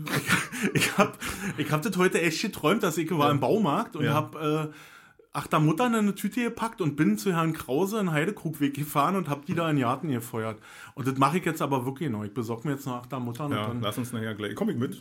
ich, 0.74 0.98
habe 0.98 1.12
ich 1.56 1.70
hab 1.70 1.82
das 1.82 1.96
heute 1.96 2.20
echt 2.20 2.42
geträumt, 2.42 2.82
dass 2.82 2.98
ich 2.98 3.10
war 3.10 3.30
im 3.30 3.40
Baumarkt 3.40 3.96
und 3.96 4.04
Ja. 4.04 4.14
habe 4.14 4.70
äh, 4.72 4.74
Achtermuttern 5.32 5.92
in 5.94 6.00
eine 6.00 6.14
Tüte 6.16 6.42
gepackt 6.42 6.80
und 6.80 6.96
bin 6.96 7.16
zu 7.16 7.32
Herrn 7.32 7.52
Krause 7.52 8.00
in 8.00 8.10
Heidekrugweg 8.10 8.74
gefahren 8.74 9.14
und 9.14 9.28
habe 9.28 9.42
die 9.46 9.54
da 9.54 9.70
in 9.70 9.76
den 9.76 9.82
Garten 9.84 10.08
gefeuert. 10.08 10.58
Und 10.94 11.06
das 11.06 11.16
mache 11.18 11.38
ich 11.38 11.44
jetzt 11.44 11.62
aber 11.62 11.86
wirklich 11.86 12.10
noch. 12.10 12.24
Ich 12.24 12.34
besorge 12.34 12.66
mir 12.66 12.74
jetzt 12.74 12.84
noch 12.84 12.96
Achtermuttern. 12.96 13.52
Ja, 13.52 13.72
lass 13.80 13.96
uns 13.96 14.12
nachher 14.12 14.34
gleich. 14.34 14.56
Komm 14.56 14.70
ich 14.70 14.76
mit. 14.76 15.00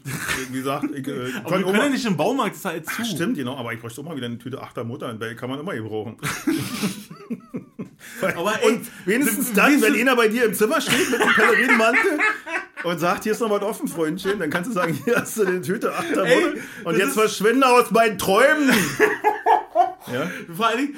Wie 0.51 0.53
gesagt, 0.53 0.85
ich, 0.93 1.07
äh, 1.07 1.31
aber 1.43 1.57
wir 1.57 1.65
können 1.65 1.77
ja 1.79 1.89
nicht 1.89 2.05
im 2.05 2.15
Baumarkt, 2.15 2.51
das 2.51 2.59
ist 2.59 2.65
halt 2.65 2.85
zu. 2.85 3.05
Stimmt, 3.05 3.38
genau, 3.38 3.57
aber 3.57 3.73
ich 3.73 3.79
bräuchte 3.81 4.01
auch 4.01 4.05
mal 4.05 4.15
wieder 4.15 4.27
eine 4.27 4.38
Tüte 4.38 4.61
achter 4.61 4.83
Mutter, 4.83 5.19
weil 5.19 5.35
kann 5.35 5.49
man 5.49 5.59
immer 5.59 5.73
gebrauchen. 5.73 6.17
Aber 8.36 8.62
ey, 8.62 8.72
und 8.72 8.88
wenigstens 9.06 9.53
dann, 9.53 9.82
wenn 9.82 9.96
einer 9.96 10.15
bei 10.15 10.27
dir 10.27 10.46
im 10.46 10.53
Zimmer 10.53 10.82
steht 10.82 11.10
mit 11.10 11.20
dem 11.20 11.29
Pellerinenmantel 11.29 12.20
und 12.84 13.00
sagt, 13.00 13.24
hier 13.24 13.34
ist 13.34 13.41
noch 13.41 13.50
was 13.50 13.62
offen, 13.62 13.88
Freundchen, 13.88 14.39
dann 14.39 14.50
kannst 14.50 14.70
du 14.70 14.74
sagen, 14.74 14.98
hier 15.06 15.18
hast 15.18 15.38
du 15.38 15.46
eine 15.46 15.62
Tüte 15.62 15.94
achter 15.94 16.24
Ey, 16.24 16.62
und 16.84 16.98
jetzt 16.98 17.13
verschwinde 17.13 17.68
aus 17.68 17.91
meinen 17.91 18.18
Träumen. 18.18 18.70
ja? 20.13 20.32
Vor 20.56 20.68
allen 20.68 20.77
Dingen, 20.77 20.96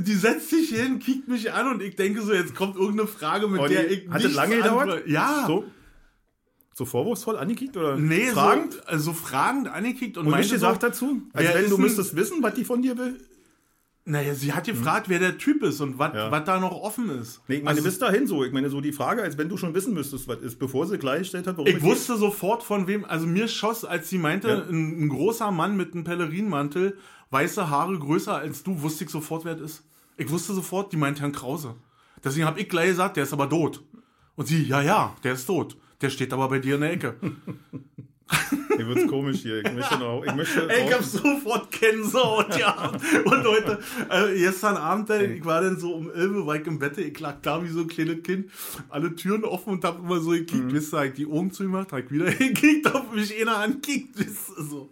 die 0.00 0.14
setzt 0.14 0.50
sich 0.50 0.70
hin, 0.70 0.98
kickt 0.98 1.28
mich 1.28 1.52
an 1.52 1.68
und 1.68 1.82
ich 1.82 1.96
denke 1.96 2.22
so, 2.22 2.32
jetzt 2.32 2.54
kommt 2.54 2.76
irgendeine 2.76 3.08
Frage, 3.08 3.48
mit 3.48 3.60
Und 3.60 3.70
der 3.70 3.90
ich 3.90 4.08
hat 4.08 4.24
das 4.24 4.34
lange 4.34 4.56
gedauert? 4.56 5.06
Ja. 5.06 5.44
So, 5.46 5.64
so 6.74 6.84
vorwurfsvoll 6.84 7.36
angekickt 7.36 7.76
oder 7.76 7.96
Nee, 7.96 8.28
fragend? 8.28 8.74
So, 8.74 8.82
also 8.86 9.12
fragend 9.12 9.68
angekickt 9.68 10.16
und, 10.16 10.26
und 10.26 10.30
meinte 10.30 10.48
gesagt 10.48 10.82
so, 10.82 10.86
dazu? 10.88 11.22
Also 11.32 11.54
wenn 11.54 11.68
du 11.68 11.78
müsstest 11.78 12.16
wissen, 12.16 12.42
was 12.42 12.54
die 12.54 12.64
von 12.64 12.82
dir 12.82 12.96
will? 12.96 13.18
Naja, 14.10 14.34
sie 14.34 14.54
hat 14.54 14.64
gefragt, 14.64 15.08
wer 15.10 15.18
der 15.18 15.36
Typ 15.36 15.62
ist 15.62 15.80
und 15.82 15.98
was 15.98 16.14
Ja. 16.14 16.40
da 16.40 16.58
noch 16.58 16.72
offen 16.72 17.10
ist. 17.10 17.42
Nee, 17.46 17.56
ich 17.56 17.62
meine, 17.62 17.76
Also, 17.76 17.82
bis 17.82 17.98
dahin 17.98 18.26
so. 18.26 18.42
Ich 18.42 18.52
meine, 18.52 18.70
so 18.70 18.80
die 18.80 18.92
Frage, 18.92 19.22
als 19.22 19.36
wenn 19.36 19.48
du 19.50 19.56
schon 19.58 19.74
wissen 19.74 19.92
müsstest, 19.92 20.26
was 20.28 20.38
ist, 20.38 20.58
bevor 20.58 20.86
sie 20.86 20.96
gleichgestellt 20.98 21.46
hat, 21.46 21.58
warum 21.58 21.68
ich 21.70 21.82
wusste 21.82 22.16
sofort 22.16 22.62
von 22.62 22.86
wem, 22.86 23.04
also 23.04 23.26
mir 23.26 23.48
schoss, 23.48 23.84
als 23.84 24.08
sie 24.08 24.16
meinte, 24.18 24.48
Ja. 24.48 24.62
ein, 24.62 25.04
ein 25.04 25.08
großer 25.10 25.50
Mann 25.50 25.76
mit 25.76 25.92
einem 25.92 26.04
Pellerinmantel, 26.04 26.96
weiße 27.30 27.68
Haare, 27.68 27.98
größer 27.98 28.34
als 28.34 28.62
du, 28.62 28.80
wusste 28.80 29.04
ich 29.04 29.10
sofort, 29.10 29.44
wer 29.44 29.54
das 29.54 29.72
ist. 29.72 29.84
Ich 30.16 30.30
wusste 30.30 30.54
sofort, 30.54 30.90
die 30.92 30.96
meint 30.96 31.20
Herrn 31.20 31.32
Krause. 31.32 31.74
Deswegen 32.24 32.46
habe 32.46 32.60
ich 32.60 32.68
gleich 32.68 32.88
gesagt, 32.88 33.16
der 33.18 33.24
ist 33.24 33.32
aber 33.34 33.48
tot. 33.50 33.84
Und 34.36 34.48
sie, 34.48 34.62
ja, 34.62 34.80
ja, 34.80 35.14
der 35.22 35.34
ist 35.34 35.44
tot. 35.46 35.76
Der 36.00 36.08
steht 36.10 36.32
aber 36.32 36.48
bei 36.48 36.58
dir 36.60 36.76
in 36.76 36.80
der 36.80 36.92
Ecke. 36.92 37.14
Mir 38.76 38.86
wird's 38.86 39.06
komisch 39.08 39.40
hier. 39.40 39.64
Ich 39.64 39.72
möchte 39.72 39.98
noch. 39.98 40.22
Ich 40.24 40.34
möchte 40.34 40.68
Ey, 40.68 40.86
ich 40.86 40.94
hab 40.94 41.02
sofort 41.02 41.70
Gänsehaut, 41.70 42.56
ja. 42.56 42.92
Und 43.24 43.44
heute, 43.44 43.78
äh, 44.08 44.38
gestern 44.38 44.76
Abend, 44.76 45.10
dann, 45.10 45.32
ich 45.32 45.44
war 45.44 45.60
dann 45.60 45.78
so 45.78 45.94
um 45.94 46.10
11 46.10 46.30
Uhr, 46.32 46.46
war 46.46 46.56
ich 46.56 46.66
im 46.66 46.78
Bett, 46.78 46.98
ich 46.98 47.18
lag 47.18 47.36
da 47.42 47.62
wie 47.64 47.68
so 47.68 47.80
ein 47.80 47.88
kleines 47.88 48.22
Kind, 48.22 48.50
alle 48.88 49.14
Türen 49.16 49.44
offen 49.44 49.74
und 49.74 49.84
hab 49.84 49.98
immer 49.98 50.20
so 50.20 50.30
gekickt, 50.30 50.64
Mhm. 50.64 50.72
wisst 50.72 50.94
ihr, 50.94 51.04
ich 51.04 51.14
die 51.14 51.26
Augen 51.26 51.50
zugemacht, 51.50 51.92
hab 51.92 51.98
ich 52.00 52.10
wieder 52.10 52.26
gekickt, 52.32 52.94
auf 52.94 53.12
mich 53.12 53.40
einer 53.40 53.58
ankickt, 53.58 54.18
wisst 54.18 54.50
ihr, 54.56 54.64
so. 54.64 54.90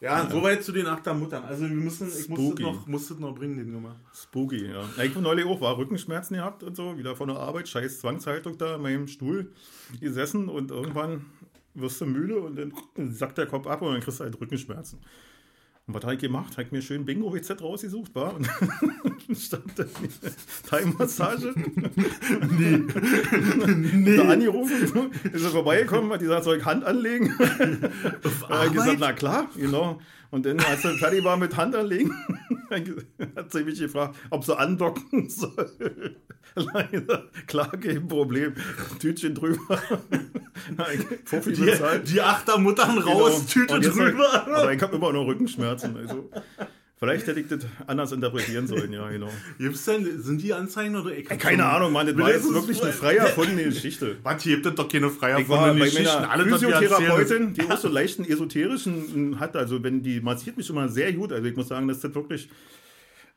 Ja, 0.00 0.28
soweit 0.28 0.64
zu 0.64 0.72
den 0.72 0.88
Achtermuttern. 0.88 1.44
Also 1.44 1.62
wir 1.62 1.76
müssen, 1.76 2.08
ich 2.08 2.28
muss 2.28 2.56
das, 2.56 2.58
noch, 2.58 2.86
muss 2.88 3.06
das 3.06 3.20
noch 3.20 3.32
bringen, 3.36 3.56
den 3.56 3.70
Nummer. 3.70 3.94
Spooky, 4.12 4.66
ja. 4.66 4.82
ja 4.96 5.04
ich 5.04 5.10
habe 5.10 5.22
neulich 5.22 5.44
auch, 5.46 5.60
war 5.60 5.78
Rückenschmerzen 5.78 6.38
gehabt 6.38 6.64
und 6.64 6.74
so, 6.74 6.98
wieder 6.98 7.14
von 7.14 7.28
der 7.28 7.36
Arbeit, 7.36 7.68
scheiß 7.68 8.00
Zwangshaltung 8.00 8.58
da 8.58 8.74
in 8.74 8.82
meinem 8.82 9.06
Stuhl 9.06 9.52
gesessen 10.00 10.48
und 10.48 10.72
irgendwann 10.72 11.26
wirst 11.74 12.00
du 12.00 12.06
müde 12.06 12.40
und 12.40 12.56
dann 12.56 12.72
sackt 13.12 13.38
der 13.38 13.46
Kopf 13.46 13.66
ab 13.66 13.82
und 13.82 13.92
dann 13.92 14.00
kriegst 14.00 14.20
du 14.20 14.24
halt 14.24 14.40
Rückenschmerzen. 14.40 14.98
Und 15.86 15.94
was 15.94 16.04
habe 16.04 16.14
ich 16.14 16.20
gemacht? 16.20 16.52
Habe 16.52 16.62
ich 16.62 16.70
mir 16.70 16.80
schön 16.80 17.04
Bingo-WZ 17.04 17.60
rausgesucht, 17.60 18.14
war 18.14 18.36
und 18.36 18.48
stand 19.36 19.76
da 19.76 19.84
Thai-Massage. 20.68 21.54
Nee. 22.50 24.16
Da 24.16 24.28
angerufen, 24.28 25.10
ist 25.32 25.44
er 25.44 25.50
vorbeigekommen, 25.50 26.12
hat 26.12 26.20
gesagt, 26.20 26.44
soll 26.44 26.58
ich 26.58 26.64
Hand 26.64 26.84
anlegen? 26.84 27.36
Habe 27.38 28.66
ich 28.66 28.72
gesagt, 28.72 28.98
na 29.00 29.12
klar, 29.12 29.48
genau. 29.56 30.00
Und 30.30 30.46
dann, 30.46 30.60
als 30.60 30.84
er 30.84 30.94
fertig 30.94 31.24
war 31.24 31.36
mit 31.36 31.56
Hand 31.56 31.74
anlegen, 31.74 32.14
hat 33.36 33.52
sie 33.52 33.64
mich 33.64 33.78
gefragt, 33.78 34.16
ob 34.30 34.44
sie 34.44 34.56
andocken 34.58 35.28
soll. 35.28 36.16
Leider, 36.54 37.24
klar, 37.46 37.70
kein 37.70 38.06
Problem. 38.08 38.54
Tütchen 38.98 39.34
drüber. 39.34 39.78
Fuffi 41.24 41.52
Die, 41.52 41.72
die 42.12 42.20
Achtermuttern 42.20 42.98
raus, 42.98 43.46
Genau. 43.52 43.78
Tüte 43.78 43.90
drüber. 43.90 44.46
Aber 44.46 44.72
ich 44.72 44.82
habe 44.82 44.96
immer 44.96 45.12
noch 45.12 45.26
Rückenschmerzen. 45.26 45.96
Also, 45.96 46.30
vielleicht 47.02 47.26
hätte 47.26 47.40
ich 47.40 47.48
das 47.48 47.66
anders 47.88 48.12
interpretieren 48.12 48.68
sollen, 48.68 48.92
ja, 48.92 49.08
genau. 49.10 49.28
Gibt's 49.58 49.84
denn, 49.86 50.22
sind 50.22 50.40
die 50.40 50.52
Anzeigen 50.52 50.94
oder? 50.94 51.10
Ich 51.10 51.28
Keine 51.28 51.64
Ahnung, 51.66 51.92
Mann, 51.92 52.06
das 52.06 52.16
war 52.16 52.30
jetzt 52.30 52.52
wirklich 52.54 52.80
eine 52.80 52.92
frei- 52.92 53.14
frei 53.14 53.16
erfundene 53.26 53.64
Geschichte. 53.64 54.18
Was, 54.22 54.40
hier 54.44 54.54
gibt 54.54 54.66
es 54.66 54.74
doch 54.76 54.88
keine 54.88 55.48
war 55.48 55.74
bei 55.74 55.78
Geschichten. 55.80 56.04
erzählen, 56.06 56.48
Physiotherapeutin, 56.48 57.54
die 57.54 57.62
auch 57.68 57.76
so 57.76 57.88
leichten 57.88 58.24
esoterischen 58.24 59.40
hat. 59.40 59.56
Also, 59.56 59.82
wenn 59.82 60.02
die 60.02 60.20
massiert 60.20 60.56
mich 60.56 60.70
immer 60.70 60.88
sehr 60.88 61.12
gut. 61.12 61.32
Also, 61.32 61.44
ich 61.48 61.56
muss 61.56 61.66
sagen, 61.68 61.88
das 61.88 62.04
ist 62.04 62.14
wirklich. 62.14 62.48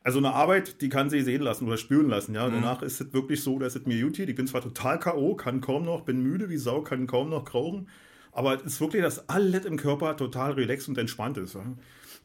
Also, 0.04 0.18
eine 0.18 0.32
Arbeit, 0.32 0.80
die 0.82 0.88
kann 0.88 1.10
sie 1.10 1.22
sehen 1.22 1.42
lassen 1.42 1.66
oder 1.66 1.76
spüren 1.76 2.08
lassen. 2.08 2.32
Ja, 2.36 2.48
danach 2.48 2.82
ist 2.82 3.00
es 3.00 3.12
wirklich 3.12 3.42
so, 3.42 3.58
dass 3.58 3.74
es 3.74 3.84
mir 3.86 4.00
gut 4.00 4.14
geht. 4.14 4.28
Ich 4.28 4.36
bin 4.36 4.46
zwar 4.46 4.60
total 4.62 5.00
K.O., 5.00 5.34
kann 5.34 5.60
kaum 5.60 5.84
noch, 5.84 6.02
bin 6.02 6.22
müde 6.22 6.48
wie 6.48 6.58
Sau, 6.58 6.82
kann 6.82 7.08
kaum 7.08 7.30
noch 7.30 7.44
krauchen. 7.44 7.88
Aber 8.30 8.54
es 8.54 8.62
ist 8.64 8.80
wirklich, 8.80 9.02
dass 9.02 9.28
alles 9.28 9.64
im 9.64 9.76
Körper 9.78 10.16
total 10.16 10.52
relaxed 10.52 10.88
und 10.88 10.98
entspannt 10.98 11.38
ist. 11.38 11.54
Ja. 11.54 11.64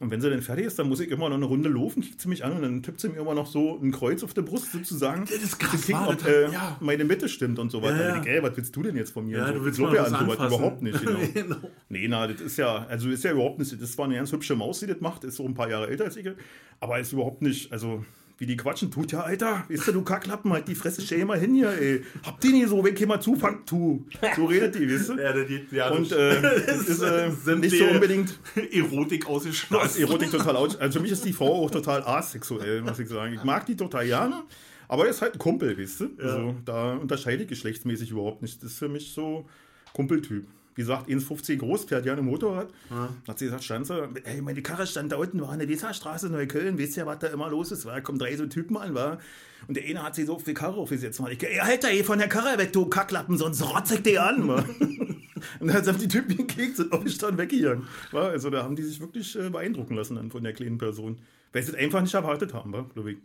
Und 0.00 0.10
wenn 0.10 0.20
sie 0.20 0.30
dann 0.30 0.42
fertig 0.42 0.66
ist, 0.66 0.78
dann 0.78 0.88
muss 0.88 1.00
ich 1.00 1.10
immer 1.10 1.28
noch 1.28 1.36
eine 1.36 1.44
Runde 1.44 1.68
laufen, 1.68 2.02
kickt 2.02 2.20
sie 2.20 2.28
mich 2.28 2.44
an 2.44 2.52
und 2.52 2.62
dann 2.62 2.82
tippt 2.82 3.00
sie 3.00 3.08
mir 3.08 3.20
immer 3.20 3.34
noch 3.34 3.46
so 3.46 3.78
ein 3.80 3.92
Kreuz 3.92 4.22
auf 4.22 4.34
der 4.34 4.42
Brust 4.42 4.72
sozusagen. 4.72 5.24
Das 5.26 5.42
ist 5.42 5.58
krass, 5.58 5.86
kicken, 5.86 6.00
war 6.00 6.08
ob 6.10 6.26
äh, 6.26 6.50
ja. 6.50 6.76
meine 6.80 7.04
Mitte 7.04 7.28
stimmt 7.28 7.58
und 7.58 7.70
so 7.70 7.82
weiter. 7.82 8.00
Ja, 8.00 8.16
ja. 8.16 8.22
Ich 8.22 8.28
Ey, 8.28 8.42
was 8.42 8.56
willst 8.56 8.74
du 8.74 8.82
denn 8.82 8.96
jetzt 8.96 9.12
von 9.12 9.26
mir? 9.26 9.38
Ja, 9.38 9.46
so. 9.48 9.54
du 9.54 9.64
willst 9.64 9.78
mal 9.80 9.94
ja 9.94 10.04
an 10.04 10.26
sowas 10.26 10.52
überhaupt 10.52 10.82
nicht. 10.82 11.00
Genau. 11.00 11.18
Genau. 11.32 11.56
Nee, 11.88 12.08
na, 12.08 12.26
das 12.26 12.40
ist 12.40 12.56
ja, 12.58 12.86
also 12.88 13.08
ist 13.08 13.24
ja 13.24 13.32
überhaupt 13.32 13.58
nicht, 13.58 13.80
das 13.80 13.92
zwar 13.92 14.04
eine 14.04 14.16
ganz 14.16 14.30
hübsche 14.32 14.54
Maus, 14.54 14.80
die 14.80 14.86
das 14.86 15.00
macht, 15.00 15.24
ist 15.24 15.36
so 15.36 15.44
ein 15.44 15.54
paar 15.54 15.68
Jahre 15.70 15.88
älter 15.88 16.04
als 16.04 16.16
ich, 16.16 16.28
aber 16.78 16.98
ist 16.98 17.12
überhaupt 17.12 17.42
nicht, 17.42 17.72
also 17.72 18.04
wie 18.38 18.46
die 18.46 18.56
quatschen, 18.56 18.90
tut 18.90 19.12
ja, 19.12 19.20
Alter, 19.20 19.64
weißt 19.68 19.88
du, 19.88 19.92
du 19.92 20.02
Kacklappen, 20.02 20.52
halt 20.52 20.66
die 20.66 20.74
Fresse, 20.74 21.00
stell 21.02 21.24
mal 21.24 21.38
hin 21.38 21.54
hier, 21.54 21.70
ey. 21.70 22.02
Habt 22.24 22.44
ihr 22.44 22.50
nie 22.52 22.64
so, 22.64 22.82
wenn 22.84 22.94
mal 23.06 23.20
zufangt, 23.20 23.68
tu. 23.68 24.04
So 24.36 24.46
redet 24.46 24.74
die, 24.74 24.92
weißt 24.92 25.10
du? 25.10 25.14
Ja, 25.18 25.32
geht, 25.44 25.70
ja, 25.72 25.90
Und 25.90 26.10
äh, 26.10 26.42
das 26.42 26.88
ist 26.88 27.02
äh, 27.02 27.30
Sind 27.30 27.60
nicht 27.60 27.76
so 27.78 27.86
die- 27.86 27.94
unbedingt, 27.94 28.38
Erotik 28.72 29.22
da 29.22 29.28
ist 29.30 29.30
ausgeschlossen. 29.30 30.00
Erotik 30.02 30.30
total 30.30 30.56
aus. 30.56 30.76
Also 30.76 30.98
für 30.98 31.02
mich 31.02 31.12
ist 31.12 31.24
die 31.24 31.32
Frau 31.32 31.64
auch 31.64 31.70
total 31.70 32.02
asexuell, 32.02 32.82
muss 32.82 32.98
ich 32.98 33.08
sagen. 33.08 33.34
Ich 33.34 33.44
mag 33.44 33.64
die 33.66 33.76
total 33.76 34.06
gerne, 34.06 34.42
aber 34.88 35.04
er 35.04 35.10
ist 35.10 35.22
halt 35.22 35.34
ein 35.34 35.38
Kumpel, 35.38 35.78
weißt 35.78 36.00
du? 36.00 36.10
Also 36.18 36.54
da 36.64 36.94
unterscheide 36.94 37.42
ich 37.44 37.48
geschlechtsmäßig 37.48 38.10
überhaupt 38.10 38.42
nicht. 38.42 38.62
Das 38.62 38.72
ist 38.72 38.78
für 38.78 38.88
mich 38.88 39.12
so 39.12 39.46
Kumpeltyp. 39.92 40.46
Wie 40.74 40.80
gesagt, 40.82 41.08
1,50 41.08 41.56
groß, 41.58 41.84
fährt 41.84 42.04
gerne 42.04 42.22
Motorrad. 42.22 42.68
Hat 43.28 43.38
sie 43.38 43.46
gesagt, 43.46 43.64
stand 43.64 43.86
sie, 43.86 44.08
ey, 44.24 44.40
meine 44.40 44.62
Karre 44.62 44.86
stand 44.86 45.12
da 45.12 45.16
unten, 45.16 45.40
war 45.40 45.50
an 45.50 45.58
der 45.58 45.68
Weserstraße, 45.68 46.30
Neukölln, 46.30 46.78
wisst 46.78 46.96
ihr, 46.96 47.04
was 47.06 47.18
da 47.18 47.26
immer 47.28 47.50
los 47.50 47.72
ist? 47.72 47.84
Da 47.84 48.00
kommen 48.00 48.18
drei 48.18 48.36
so 48.36 48.46
Typen 48.46 48.76
an, 48.76 48.94
war. 48.94 49.18
Und 49.68 49.76
der 49.76 49.84
eine 49.84 50.02
hat 50.02 50.14
sie 50.14 50.24
so 50.24 50.34
auf 50.34 50.44
die 50.44 50.54
Karre 50.54 50.76
aufgesetzt. 50.76 51.20
Mal. 51.20 51.32
Ich, 51.32 51.42
ey, 51.42 51.60
Alter, 51.60 51.88
ey, 51.90 52.02
von 52.02 52.18
der 52.18 52.28
Karre 52.28 52.58
weg, 52.58 52.72
du 52.72 52.86
Kacklappen, 52.86 53.36
sonst 53.36 53.62
rotze 53.62 53.96
ich 53.96 54.02
dir 54.02 54.24
an, 54.24 54.48
wa? 54.48 54.64
Und 55.60 55.68
dann 55.68 55.86
haben 55.86 55.98
die 55.98 56.08
Typen 56.08 56.36
gekickt, 56.36 56.76
sind 56.76 56.92
aufgestanden, 56.92 57.38
weggegangen. 57.38 57.86
Wa? 58.10 58.28
Also 58.28 58.48
da 58.50 58.62
haben 58.62 58.76
die 58.76 58.82
sich 58.82 59.00
wirklich 59.00 59.36
äh, 59.38 59.50
beeindrucken 59.50 59.94
lassen 59.94 60.16
dann 60.16 60.30
von 60.30 60.42
der 60.42 60.52
kleinen 60.52 60.78
Person. 60.78 61.18
Weil 61.52 61.62
sie 61.62 61.72
es 61.72 61.76
einfach 61.76 62.00
nicht 62.00 62.14
erwartet 62.14 62.54
haben, 62.54 62.72
wa, 62.72 62.86
glaube 62.94 63.12
ich. 63.12 63.18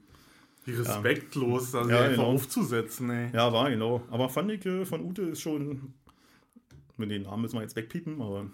Wie 0.65 0.73
respektlos, 0.73 1.71
da 1.71 1.87
Ja, 1.87 2.01
einfach 2.01 2.09
genau. 2.09 2.23
aufzusetzen, 2.25 3.09
ey. 3.09 3.29
Ja, 3.33 3.53
war, 3.53 3.69
genau. 3.69 4.01
Aber 4.11 4.29
fand 4.29 4.51
ich 4.51 4.65
äh, 4.65 4.83
von 4.85 5.01
Ute 5.01 5.21
ist 5.23 5.41
schon. 5.41 5.93
Mit 6.97 7.11
den 7.11 7.23
Namen 7.23 7.43
müssen 7.43 7.55
wir 7.55 7.61
jetzt 7.61 7.75
wegpiepen, 7.75 8.21
aber. 8.21 8.47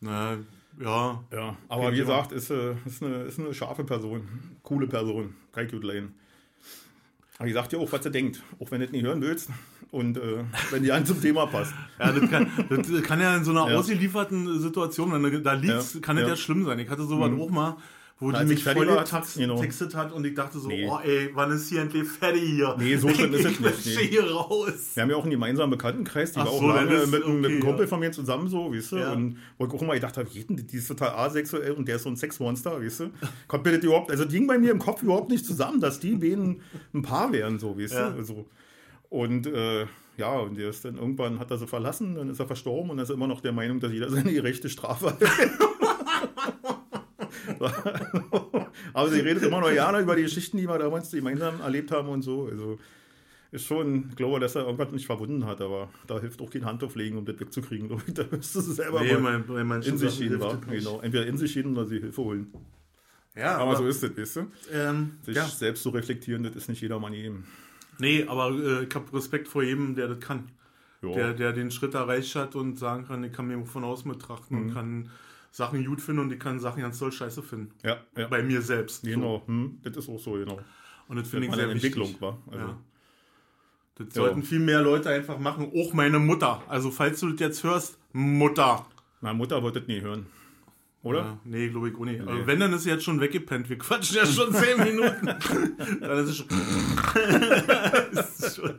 Na, 0.00 0.38
ja. 0.80 1.24
Ja, 1.32 1.56
aber 1.68 1.92
wie 1.92 1.96
gesagt, 1.98 2.32
ist, 2.32 2.50
äh, 2.50 2.74
ist, 2.84 3.02
eine, 3.02 3.22
ist 3.22 3.38
eine 3.38 3.52
scharfe 3.54 3.84
Person. 3.84 4.28
Coole 4.62 4.86
Person. 4.86 5.34
Cute 5.52 5.82
Lane. 5.82 6.12
Aber 7.38 7.46
die 7.46 7.52
sagt 7.52 7.72
dir 7.72 7.78
auch, 7.78 7.90
was 7.90 8.02
sie 8.02 8.10
denkt. 8.10 8.42
Auch 8.58 8.70
wenn 8.70 8.80
du 8.80 8.86
es 8.86 8.92
nicht 8.92 9.04
hören 9.04 9.20
willst. 9.20 9.50
Und 9.90 10.18
äh, 10.18 10.44
wenn 10.70 10.82
die 10.82 10.92
an 10.92 11.06
zum 11.06 11.20
Thema 11.20 11.46
passt. 11.46 11.72
Ja, 11.98 12.12
das 12.12 12.30
kann, 12.30 12.48
das 12.68 13.02
kann 13.02 13.20
ja 13.20 13.36
in 13.36 13.44
so 13.44 13.52
einer 13.52 13.70
Ja. 13.70 13.78
ausgelieferten 13.78 14.60
Situation, 14.60 15.12
wenn 15.12 15.22
du 15.22 15.40
da 15.40 15.54
liegst, 15.54 15.94
Ja, 15.94 16.00
kann 16.00 16.16
das 16.16 16.24
ja. 16.24 16.30
ja. 16.30 16.36
schlimm 16.36 16.64
sein. 16.64 16.78
Ich 16.78 16.90
hatte 16.90 17.04
sowas 17.04 17.30
auch 17.40 17.50
mal, 17.50 17.76
wo 18.20 18.32
die 18.32 18.42
ich 18.42 18.48
mich 18.48 18.64
voll 18.64 18.84
getextet 18.86 19.34
genau. 19.42 19.60
textet 19.60 19.94
hat 19.94 20.12
und 20.12 20.24
ich 20.26 20.34
dachte 20.34 20.58
so, 20.58 20.66
Nee. 20.68 20.88
oh 20.90 20.98
ey, 21.04 21.30
wann 21.34 21.52
ist 21.52 21.68
hier 21.68 21.82
endlich 21.82 22.08
fertig 22.08 22.42
hier? 22.42 22.74
Nee, 22.78 22.96
so 22.96 23.08
schlimm 23.10 23.32
ist 23.32 23.44
es 23.44 23.52
ich 23.52 23.60
nicht, 23.60 23.86
nee. 23.86 24.06
hier 24.08 24.28
raus. 24.30 24.90
Wir 24.94 25.02
haben 25.04 25.10
ja 25.10 25.16
auch 25.16 25.22
einen 25.22 25.30
gemeinsamen 25.30 25.70
Bekanntenkreis, 25.70 26.32
die 26.32 26.40
Ach 26.40 26.46
war 26.46 26.52
auch 26.52 26.60
so, 26.60 26.66
lange 26.68 26.90
dann 26.90 27.02
ist- 27.04 27.10
mit, 27.12 27.24
einem- 27.24 27.40
mit 27.40 27.50
einem 27.50 27.56
okay, 27.58 27.66
Kumpel 27.66 27.84
ja. 27.84 27.88
von 27.88 28.00
mir 28.00 28.10
zusammen 28.12 28.48
so, 28.48 28.72
weißt 28.74 28.92
du? 28.92 28.96
Ja. 28.96 29.12
Und 29.12 29.38
wo 29.56 29.66
ich 29.66 29.72
auch 29.72 29.82
immer 29.82 29.94
gedacht 29.94 30.16
habe, 30.16 30.28
jeden, 30.30 30.56
die 30.66 30.76
ist 30.76 30.88
total 30.88 31.10
asexuell 31.10 31.72
und 31.72 31.86
der 31.86 31.96
ist 31.96 32.02
so 32.02 32.08
ein 32.08 32.16
Sexmonster, 32.16 32.82
weißt 32.82 33.00
du? 33.00 33.10
Kommt 33.46 33.64
mir 33.64 33.72
das 33.76 33.84
überhaupt, 33.84 34.10
also 34.10 34.26
ging 34.26 34.46
bei 34.46 34.58
mir 34.58 34.72
im 34.72 34.78
Kopf 34.80 35.02
überhaupt 35.02 35.30
nicht 35.30 35.46
zusammen, 35.46 35.80
dass 35.80 36.00
die 36.00 36.16
beiden 36.16 36.60
ein 36.94 37.02
Paar 37.02 37.30
wären, 37.32 37.58
so, 37.60 37.78
weißt 37.78 37.94
Ja. 37.94 38.10
du? 38.10 38.16
Also, 38.18 38.46
und 39.10 39.46
äh, 39.46 39.86
ja, 40.16 40.32
und 40.40 40.58
der 40.58 40.70
ist 40.70 40.84
dann 40.84 40.98
irgendwann 40.98 41.38
hat 41.38 41.52
er 41.52 41.58
sie 41.58 41.68
verlassen, 41.68 42.16
dann 42.16 42.28
ist 42.28 42.40
er 42.40 42.46
verstorben 42.48 42.90
und 42.90 42.98
er 42.98 43.04
ist 43.04 43.10
immer 43.10 43.28
noch 43.28 43.40
der 43.40 43.52
Meinung, 43.52 43.78
dass 43.78 43.92
jeder 43.92 44.10
seine 44.10 44.32
gerechte 44.32 44.68
Strafe 44.68 45.06
hat. 45.10 45.18
Aber 48.92 49.08
sie 49.10 49.20
redet 49.20 49.42
immer 49.44 49.60
noch 49.60 49.70
gerne 49.70 50.00
über 50.00 50.16
die 50.16 50.22
Geschichten, 50.22 50.56
die 50.58 50.68
wir 50.68 50.78
damals 50.78 51.10
gemeinsam 51.10 51.60
erlebt 51.60 51.90
haben 51.90 52.08
und 52.08 52.22
so. 52.22 52.46
Also 52.50 52.78
ist 53.50 53.64
schon, 53.64 54.08
ich 54.10 54.16
glaube, 54.16 54.40
dass 54.40 54.54
er 54.56 54.64
irgendwas 54.66 54.90
nicht 54.92 55.06
verbunden 55.06 55.46
hat, 55.46 55.60
aber 55.62 55.88
da 56.06 56.20
hilft 56.20 56.40
auch 56.42 56.50
kein 56.50 56.64
Handauflegen, 56.66 57.18
um 57.18 57.24
das 57.24 57.40
wegzukriegen. 57.40 57.90
ich. 58.06 58.14
Da 58.14 58.24
müsste 58.30 58.60
sie 58.60 58.74
selber 58.74 59.00
Nee, 59.02 59.14
mal 59.16 59.38
bei 59.40 59.60
in 59.60 59.96
sich 59.98 60.20
nicht. 60.20 60.30
Genau. 60.68 61.00
Entweder 61.00 61.26
in 61.26 61.38
sich 61.38 61.54
gehen 61.54 61.72
oder 61.72 61.86
sie 61.86 61.98
Hilfe 62.00 62.22
holen. 62.22 62.52
Ja, 63.34 63.56
Aber 63.56 63.70
aber, 63.70 63.76
so 63.76 63.86
ist 63.86 64.02
das, 64.02 64.16
weißt 64.16 64.36
du? 64.36 64.46
ähm, 64.72 65.12
Sich 65.22 65.36
ja. 65.36 65.46
selbst 65.46 65.82
zu 65.82 65.90
reflektieren, 65.90 66.42
das 66.42 66.56
ist 66.56 66.68
nicht 66.68 66.80
jedermann 66.82 67.12
jedem. 67.12 67.44
Nee, 67.98 68.24
aber 68.28 68.50
äh, 68.50 68.84
ich 68.84 68.94
habe 68.94 69.12
Respekt 69.16 69.48
vor 69.48 69.62
jedem, 69.62 69.94
der 69.94 70.08
das 70.08 70.20
kann. 70.20 70.48
Der, 71.00 71.32
der 71.32 71.52
den 71.52 71.70
Schritt 71.70 71.94
erreicht 71.94 72.34
hat 72.34 72.56
und 72.56 72.76
sagen 72.76 73.06
kann, 73.06 73.22
ich 73.22 73.32
kann 73.32 73.46
mir 73.46 73.64
von 73.64 73.84
außen 73.84 74.10
betrachten 74.10 74.56
Mhm. 74.56 74.62
und 74.62 74.74
kann 74.74 75.10
Sachen 75.50 75.84
gut 75.84 76.00
finden 76.00 76.22
und 76.22 76.32
ich 76.32 76.38
kann 76.38 76.60
Sachen 76.60 76.82
ganz 76.82 76.98
doll 76.98 77.10
scheiße 77.12 77.42
finden. 77.42 77.72
ja, 77.82 77.98
ja. 78.16 78.28
Bei 78.28 78.42
mir 78.42 78.62
selbst. 78.62 79.02
Genau, 79.02 79.42
hm, 79.46 79.78
das 79.82 79.96
ist 79.96 80.08
auch 80.08 80.18
so, 80.18 80.32
genau. 80.32 80.56
So. 80.56 80.60
Und 81.08 81.16
das 81.16 81.28
finde 81.28 81.46
ich 81.46 81.54
sehr 81.54 81.64
eine 81.64 81.74
wichtig. 81.74 81.96
Entwicklung 81.96 82.20
war. 82.20 82.38
Also, 82.50 82.66
Ja. 82.66 82.78
Das 83.96 84.14
sollten 84.14 84.44
viel 84.44 84.60
mehr 84.60 84.80
Leute 84.80 85.10
einfach 85.10 85.40
machen. 85.40 85.72
Auch 85.74 85.92
meine 85.92 86.20
Mutter. 86.20 86.62
Also 86.68 86.92
falls 86.92 87.18
du 87.18 87.30
das 87.32 87.40
jetzt 87.40 87.64
hörst, 87.64 87.98
Mutter. 88.12 88.86
Meine 89.20 89.34
Mutter 89.36 89.60
wollte 89.60 89.80
das 89.80 89.88
nie 89.88 90.00
hören. 90.00 90.26
Oder? 91.08 91.18
Ja, 91.20 91.38
nee, 91.44 91.68
glaube 91.68 91.88
ich 91.88 91.94
auch 91.96 92.04
nicht. 92.04 92.20
Aber 92.20 92.46
wenn, 92.46 92.60
dann 92.60 92.72
ist 92.72 92.82
sie 92.84 92.90
jetzt 92.90 93.02
schon 93.04 93.20
weggepennt. 93.20 93.68
Wir 93.70 93.78
quatschen 93.78 94.16
ja 94.16 94.26
schon 94.26 94.52
zehn 94.52 94.76
Minuten. 94.84 95.26
dann 96.00 96.18
ist 96.24 96.30
es 96.30 96.36
schon, 96.36 96.46
ist 98.12 98.56
schon 98.56 98.74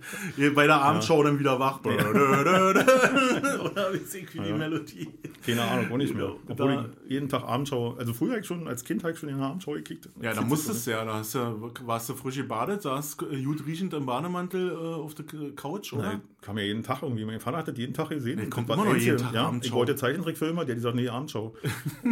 bei 0.56 0.68
der 0.68 0.82
Abendschau 0.82 1.24
dann 1.24 1.40
wieder 1.40 1.60
wach. 1.60 1.80
Oder 1.84 3.94
wie 3.94 3.98
singt 4.06 4.34
wie 4.36 4.40
die 4.40 4.54
Melodie. 4.54 5.08
Keine 5.46 5.62
Ahnung, 5.64 5.92
auch 5.92 5.98
nicht 5.98 6.14
mehr. 6.16 6.26
Ja, 6.26 6.32
Obwohl 6.50 6.76
da- 6.76 6.86
ich 7.06 7.12
jeden 7.12 7.30
Tag 7.30 7.44
Abendschau, 7.44 7.96
also 7.98 8.14
früher 8.14 8.38
ich 8.38 8.46
schon, 8.46 8.68
als 8.68 8.84
Kind 8.84 9.04
habe 9.04 9.14
ich 9.14 9.20
schon 9.20 9.30
in 9.30 9.38
der 9.38 9.48
Abendschau 9.48 9.72
gekickt. 9.74 10.10
Ja, 10.22 10.34
da 10.34 10.42
musstest 10.42 10.86
du 10.88 10.92
ja. 10.92 11.06
Da 11.06 11.16
hast 11.16 11.36
du, 11.36 11.72
warst 11.86 12.10
du 12.10 12.16
frisch 12.16 12.36
gebadet, 12.36 12.82
saßt 12.84 13.24
äh, 13.32 13.42
gut 13.44 13.66
riechend 13.66 13.94
im 13.94 14.06
Bademantel 14.06 14.72
äh, 14.72 14.76
auf 14.76 15.16
der 15.16 15.26
Couch, 15.56 15.94
oder? 15.94 16.04
Nein, 16.04 16.22
kam 16.42 16.58
ja 16.58 16.64
jeden 16.66 16.84
Tag 16.84 17.02
irgendwie. 17.04 17.26
Mein 17.26 17.40
Vater 17.40 17.58
hat 17.58 17.68
das 17.68 17.78
jeden 17.78 17.94
Tag 17.94 18.10
gesehen. 18.10 18.40
Nee, 18.40 18.48
kommt 18.48 18.70
immer 18.70 18.86
noch 18.86 18.96
jeden. 18.96 19.18
Tag 19.18 19.34
ja, 19.34 19.48
Abendschau. 19.48 19.68
Ich 19.68 19.74
wollte 19.74 19.96
Zeichentrickfilme, 19.96 20.66
der 20.66 20.76
hat 20.76 20.76
gesagt, 20.76 20.96
nee, 20.96 21.10
Abendschau. 21.10 21.56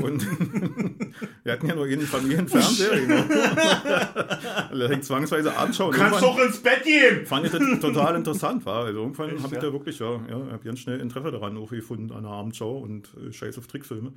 Und 0.07 0.25
wir 1.43 1.53
hatten 1.53 1.67
ja 1.67 1.75
nur 1.75 1.85
jeden 1.87 2.07
Familienfernseher. 2.07 2.99
genau. 3.01 3.23
da 3.27 4.87
hängt 4.87 5.03
zwangsweise 5.03 5.55
Abendschau. 5.55 5.87
Und 5.87 5.95
Kannst 5.95 6.21
doch 6.21 6.39
ins 6.39 6.59
Bett 6.59 6.83
gehen! 6.83 7.25
fand 7.25 7.45
ich 7.45 7.51
das 7.51 7.61
total 7.81 8.15
interessant. 8.15 8.65
War. 8.65 8.85
Also 8.85 8.99
irgendwann 8.99 9.43
habe 9.43 9.55
ich 9.55 9.61
da 9.61 9.73
wirklich, 9.73 9.99
ja, 9.99 10.13
ja 10.29 10.51
habe 10.51 10.63
ganz 10.63 10.79
schnell 10.79 11.01
Interesse 11.01 11.31
daran 11.31 11.57
aufgefunden 11.57 12.11
an 12.15 12.23
der 12.23 12.31
Abendschau 12.31 12.77
und 12.77 13.09
äh, 13.17 13.33
Scheiß 13.33 13.57
auf 13.57 13.67
Trickfilme. 13.67 14.13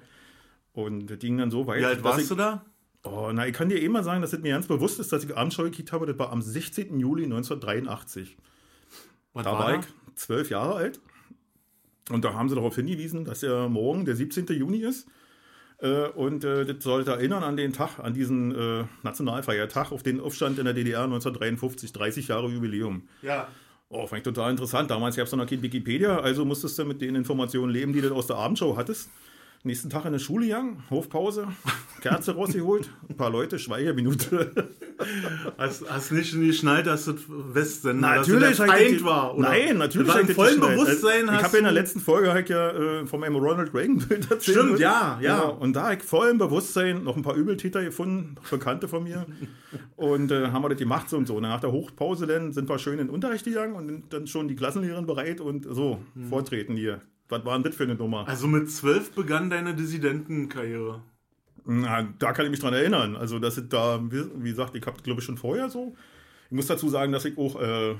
Und 0.72 1.10
das 1.10 1.18
ging 1.18 1.38
dann 1.38 1.50
so 1.50 1.66
weit, 1.66 1.80
Wie 1.80 1.84
alt 1.84 2.04
warst 2.04 2.20
ich, 2.20 2.28
du 2.28 2.36
da? 2.36 2.64
Oh, 3.02 3.30
na, 3.32 3.46
ich 3.46 3.54
kann 3.54 3.68
dir 3.68 3.80
eh 3.80 3.88
mal 3.88 4.04
sagen, 4.04 4.22
dass 4.22 4.32
es 4.32 4.40
mir 4.40 4.52
ganz 4.52 4.66
bewusst 4.66 5.00
ist, 5.00 5.12
dass 5.12 5.24
ich 5.24 5.36
Abendschau 5.36 5.64
gekickt 5.64 5.92
habe. 5.92 6.06
Das 6.06 6.18
war 6.18 6.30
am 6.30 6.42
16. 6.42 7.00
Juli 7.00 7.24
1983. 7.24 8.36
Was 9.32 9.44
Da 9.44 9.52
war 9.52 9.78
ich 9.78 9.86
zwölf 10.14 10.50
Jahre 10.50 10.74
alt. 10.74 11.00
Und 12.10 12.24
da 12.24 12.34
haben 12.34 12.48
sie 12.48 12.54
darauf 12.54 12.76
hingewiesen, 12.76 13.24
dass 13.24 13.40
ja 13.40 13.68
morgen 13.68 14.04
der 14.04 14.16
17. 14.16 14.46
Juni 14.48 14.78
ist. 14.78 15.08
Äh, 15.80 16.08
und 16.08 16.44
äh, 16.44 16.64
das 16.64 16.84
sollte 16.84 17.12
erinnern 17.12 17.42
an 17.42 17.56
den 17.56 17.72
Tag, 17.72 17.98
an 17.98 18.14
diesen 18.14 18.54
äh, 18.54 18.84
Nationalfeiertag, 19.02 19.92
auf 19.92 20.02
den 20.02 20.20
Aufstand 20.20 20.58
in 20.58 20.64
der 20.64 20.74
DDR 20.74 21.04
1953, 21.04 21.92
30 21.92 22.28
Jahre 22.28 22.48
Jubiläum. 22.48 23.02
Ja. 23.22 23.48
Oh, 23.88 24.06
fand 24.06 24.18
ich 24.18 24.24
total 24.24 24.50
interessant. 24.50 24.90
Damals 24.90 25.16
gab 25.16 25.26
es 25.26 25.32
noch 25.32 25.46
kein 25.46 25.62
Wikipedia, 25.62 26.20
also 26.20 26.44
musstest 26.44 26.78
du 26.78 26.84
mit 26.84 27.00
den 27.00 27.16
Informationen 27.16 27.72
leben, 27.72 27.92
die 27.92 28.00
du 28.00 28.14
aus 28.14 28.26
der 28.26 28.36
Abendshow 28.36 28.76
hattest. 28.76 29.10
Nächsten 29.62 29.90
Tag 29.90 30.06
in 30.06 30.12
der 30.12 30.18
Schule 30.18 30.46
gegangen, 30.46 30.82
Hofpause, 30.88 31.46
Kerze 32.00 32.34
rausgeholt, 32.34 32.88
ein 33.10 33.16
paar 33.18 33.28
Leute, 33.28 33.58
Schweigeminute. 33.58 34.50
Hast, 35.58 35.84
hast 35.90 36.12
nicht 36.12 36.32
geschnallt, 36.34 36.86
dass 36.86 37.04
das 37.04 37.16
Westsender 37.28 38.16
Natürlich, 38.16 38.56
dass 38.56 38.78
die- 38.78 39.04
war, 39.04 39.36
oder? 39.36 39.50
Nein, 39.50 39.76
natürlich. 39.76 40.06
Das 40.08 40.16
war 40.16 40.20
im 40.22 40.28
vollen 40.34 40.60
das. 40.60 40.70
Bewusstsein 40.70 41.24
Ich 41.26 41.42
habe 41.42 41.56
in 41.58 41.64
der 41.64 41.72
du- 41.74 41.78
letzten 41.78 42.00
Folge 42.00 42.32
halt 42.32 42.48
ja 42.48 42.70
äh, 42.70 43.06
von 43.06 43.22
einem 43.22 43.36
Ronald 43.36 43.74
Reagan 43.74 43.98
Bild 43.98 44.30
erzählt. 44.30 44.56
Stimmt, 44.58 44.78
ja, 44.78 45.18
ja. 45.20 45.40
Genau. 45.40 45.54
Und 45.56 45.74
da 45.76 45.84
habe 45.84 45.94
ich 45.96 46.02
voll 46.04 46.28
im 46.30 46.38
Bewusstsein 46.38 47.04
noch 47.04 47.16
ein 47.16 47.22
paar 47.22 47.34
Übeltäter 47.36 47.82
gefunden, 47.84 48.36
Bekannte 48.50 48.88
von 48.88 49.04
mir. 49.04 49.26
und 49.96 50.30
äh, 50.32 50.48
haben 50.52 50.62
wir 50.62 50.70
das 50.70 50.78
gemacht 50.78 51.10
so 51.10 51.18
und 51.18 51.26
so. 51.26 51.36
Und 51.36 51.42
nach 51.42 51.60
der 51.60 51.70
Hochpause 51.72 52.26
dann 52.26 52.54
sind 52.54 52.66
wir 52.68 52.78
schön 52.78 52.94
in 52.94 53.06
den 53.08 53.10
Unterricht 53.10 53.44
gegangen 53.44 53.74
und 53.74 54.04
dann 54.12 54.26
schon 54.26 54.48
die 54.48 54.56
Klassenlehrerin 54.56 55.04
bereit 55.06 55.40
und 55.42 55.66
so, 55.70 55.98
vortreten 56.30 56.76
hier. 56.76 57.00
Was 57.30 57.44
war 57.44 57.54
denn 57.54 57.62
das 57.62 57.74
für 57.74 57.84
eine 57.84 57.94
Nummer? 57.94 58.28
Also 58.28 58.46
mit 58.46 58.70
zwölf 58.70 59.12
begann 59.12 59.50
deine 59.50 59.74
Dissidentenkarriere. 59.74 61.02
Na, 61.64 62.08
da 62.18 62.32
kann 62.32 62.44
ich 62.46 62.50
mich 62.50 62.60
dran 62.60 62.74
erinnern. 62.74 63.16
Also, 63.16 63.38
dass 63.38 63.56
ich 63.56 63.68
da, 63.68 64.00
wie 64.10 64.50
gesagt, 64.50 64.74
ich 64.74 64.84
habe 64.86 65.00
glaube 65.02 65.20
ich 65.20 65.26
schon 65.26 65.36
vorher 65.36 65.70
so. 65.70 65.94
Ich 66.50 66.56
muss 66.56 66.66
dazu 66.66 66.88
sagen, 66.88 67.12
dass 67.12 67.24
ich 67.24 67.38
auch 67.38 67.60
äh, 67.60 67.92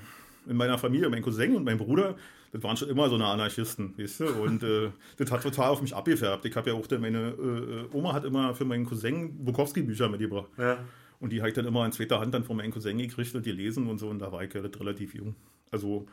in 0.47 0.57
meiner 0.57 0.79
Familie, 0.79 1.09
mein 1.09 1.23
Cousin 1.23 1.55
und 1.55 1.65
mein 1.65 1.79
Bruder, 1.79 2.17
das 2.53 2.63
waren 2.65 2.77
schon 2.77 2.89
immer 2.89 3.09
so 3.09 3.15
eine 3.15 3.27
Anarchisten, 3.27 3.95
weißt 3.97 4.21
du? 4.21 4.27
Und 4.43 4.63
äh, 4.63 4.91
das 5.19 5.31
hat 5.31 5.43
total 5.43 5.71
auf 5.71 5.83
mich 5.83 5.95
abgefärbt. 5.95 6.45
Ich 6.45 6.57
habe 6.57 6.71
ja 6.71 6.77
auch, 6.77 6.87
dann 6.87 7.01
meine 7.01 7.29
äh, 7.29 7.97
Oma 7.97 8.13
hat 8.13 8.25
immer 8.25 8.55
für 8.55 8.65
meinen 8.65 8.87
Cousin 8.87 9.45
Bukowski-Bücher 9.45 10.09
mitgebracht. 10.09 10.49
Ja. 10.59 10.79
Und 11.21 11.33
die 11.33 11.41
habe 11.41 11.51
ich 11.51 11.55
dann 11.55 11.67
immer 11.67 11.85
in 11.85 11.93
zweiter 11.93 12.19
Hand 12.19 12.35
dann 12.35 12.45
von 12.45 12.57
meinem 12.57 12.73
Cousin 12.73 12.99
gekriegt 12.99 13.35
und 13.35 13.45
gelesen 13.45 13.87
und 13.87 13.99
so. 13.99 14.09
Und 14.09 14.19
da 14.19 14.33
war 14.33 14.43
ich 14.43 14.53
ja 14.53 14.63
relativ 14.63 15.15
jung. 15.15 15.37
Also 15.71 16.07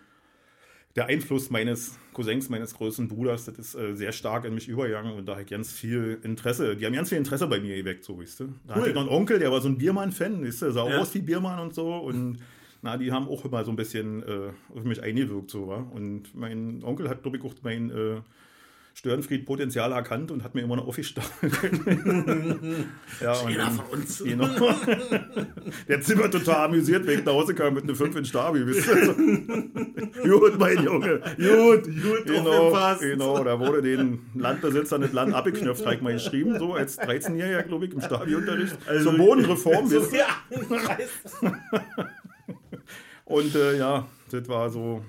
der 0.98 1.06
Einfluss 1.06 1.50
meines 1.50 1.98
Cousins, 2.12 2.50
meines 2.50 2.74
großen 2.74 3.08
Bruders, 3.08 3.46
das 3.46 3.58
ist 3.60 3.76
äh, 3.76 3.96
sehr 3.96 4.12
stark 4.12 4.44
in 4.46 4.56
mich 4.56 4.68
übergegangen 4.68 5.14
und 5.14 5.28
da 5.28 5.34
habe 5.34 5.44
ich 5.44 5.48
ganz 5.48 5.72
viel 5.72 6.18
Interesse, 6.24 6.76
die 6.76 6.86
haben 6.86 6.94
ganz 6.94 7.10
viel 7.10 7.20
Interesse 7.20 7.46
bei 7.48 7.60
mir 7.60 7.78
geweckt, 7.78 8.04
so, 8.04 8.20
weißt 8.20 8.40
du. 8.42 8.50
Da 8.66 8.76
hatte 8.76 8.90
ich 8.90 8.96
noch 8.96 9.02
einen 9.02 9.12
Onkel, 9.12 9.38
der 9.38 9.52
war 9.52 9.62
so 9.62 9.70
ein 9.70 9.78
Biermann-Fan, 9.78 10.44
weißt 10.44 10.64
du, 10.64 10.72
sah 10.72 10.90
Ja. 10.90 10.98
aus 11.00 11.14
wie 11.14 11.22
Biermann 11.22 11.60
und 11.60 11.76
so 11.76 11.96
und 11.96 12.40
na, 12.82 12.98
die 12.98 13.12
haben 13.12 13.28
auch 13.28 13.46
immer 13.46 13.64
so 13.64 13.72
ein 13.72 13.76
bisschen 13.76 14.24
äh, 14.24 14.50
auf 14.76 14.84
mich 14.84 15.02
eingewirkt, 15.02 15.52
so, 15.52 15.68
wa? 15.68 15.78
Und 15.94 16.34
mein 16.36 16.84
Onkel 16.84 17.10
hat, 17.10 17.22
glaube 17.22 17.38
ich, 17.38 17.44
auch 17.44 17.54
mein 17.62 17.90
äh, 17.92 18.22
Störenfried-Potenzial 18.98 19.92
erkannt 19.92 20.32
und 20.32 20.44
hat 20.44 20.56
mir 20.56 20.62
immer 20.62 20.76
noch 20.76 20.88
aufgestanden. 20.88 21.32
ja, 23.22 23.34
dann- 23.44 23.72
von 23.74 23.86
uns. 24.00 24.24
Genau. 24.24 24.48
Der 25.88 26.02
Zimmer 26.02 26.32
total 26.32 26.66
amüsiert, 26.66 27.08
ich 27.08 27.24
nach 27.24 27.34
Hause 27.34 27.54
kam 27.54 27.76
mit 27.76 27.84
einer 27.84 27.94
5 27.94 28.16
in 28.16 28.26
Stabi. 28.26 28.66
Wisst 28.66 28.88
ihr? 28.88 29.14
Gut, 30.40 30.58
mein 30.60 30.84
Junge. 30.84 31.20
Gut. 31.38 31.84
Gut 31.84 32.26
Genau, 32.26 32.72
genau, 33.00 33.44
da 33.44 33.60
wurde 33.60 33.84
den 33.84 34.20
Landbesitzern 34.34 35.02
das 35.02 35.14
Land 35.14 35.34
abgeknöpft, 35.36 35.86
habe 35.86 35.96
ich 35.96 36.02
mal 36.02 36.14
geschrieben, 36.14 36.58
so 36.58 36.74
als 36.74 36.98
13-Jähriger, 37.00 37.64
glaube 37.64 37.86
ich, 37.86 37.94
im 37.94 38.02
Stabi-Unterricht. 38.02 38.78
Also- 38.88 39.12
Zur 39.12 39.18
Bodenreform. 39.20 39.88
So, 39.88 40.00
ja. 40.16 40.28
Und 43.26 43.54
äh, 43.56 43.78
ja, 43.78 44.08
das 44.32 44.48
war 44.50 44.70
so. 44.72 45.04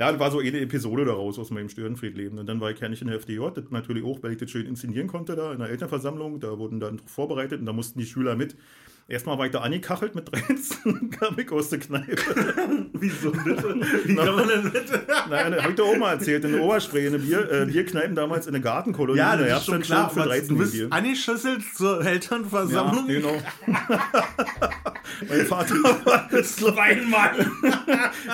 Ja, 0.00 0.10
das 0.10 0.18
war 0.18 0.30
so 0.30 0.38
eine 0.38 0.58
Episode 0.60 1.04
daraus 1.04 1.38
aus 1.38 1.50
meinem 1.50 1.68
Störenfriedleben. 1.68 2.38
Und 2.38 2.46
dann 2.46 2.58
war 2.58 2.70
ich 2.70 2.80
ja 2.80 2.86
in 2.86 3.08
der 3.08 3.16
FDJ, 3.16 3.50
das 3.54 3.70
natürlich 3.70 4.02
auch, 4.02 4.22
weil 4.22 4.32
ich 4.32 4.38
das 4.38 4.50
schön 4.50 4.64
inszenieren 4.64 5.08
konnte 5.08 5.36
da 5.36 5.52
in 5.52 5.58
der 5.58 5.68
Elternversammlung. 5.68 6.40
Da 6.40 6.58
wurden 6.58 6.80
dann 6.80 7.00
vorbereitet 7.00 7.60
und 7.60 7.66
da 7.66 7.74
mussten 7.74 7.98
die 7.98 8.06
Schüler 8.06 8.34
mit. 8.34 8.56
Erstmal 9.10 9.36
war 9.38 9.46
ich 9.46 9.50
da 9.50 9.58
angekachelt 9.58 10.14
mit 10.14 10.30
13, 10.30 11.10
kam 11.18 11.36
ich 11.36 11.50
aus 11.50 11.68
der 11.68 11.80
Kneipe. 11.80 12.14
Wieso 12.92 13.32
bitte? 13.32 13.74
Wie 14.04 14.14
kann 14.14 14.36
man 14.36 14.46
denn 14.46 14.70
bitte? 14.70 15.02
Nein, 15.28 15.56
habe 15.56 15.70
ich 15.70 15.74
doch 15.74 15.88
auch 15.88 15.96
mal 15.96 16.12
erzählt, 16.12 16.44
in 16.44 16.52
der 16.52 16.62
Oberspree, 16.62 17.06
in 17.06 17.12
der 17.14 17.18
Bier, 17.18 17.50
äh, 17.50 17.66
Bierkneipen 17.66 18.14
damals 18.14 18.46
in 18.46 18.52
der 18.52 18.62
Gartenkolonie. 18.62 19.18
Ja, 19.18 19.36
da 19.36 19.44
das 19.44 19.62
ist 19.62 19.66
schon 19.66 19.82
klar. 19.82 20.10
für 20.10 20.20
aber 20.20 20.28
13 20.28 20.48
du 20.50 20.58
bist 20.58 20.72
Bier. 20.74 20.86
angeschüsselt 20.90 21.62
zur 21.74 22.06
Elternversammlung. 22.06 23.10
Ja, 23.10 23.14
genau. 23.20 23.34
mein 25.28 25.46
Vater 25.46 25.74
war 26.04 26.28
das, 26.30 26.54
Zweimal. 26.54 27.50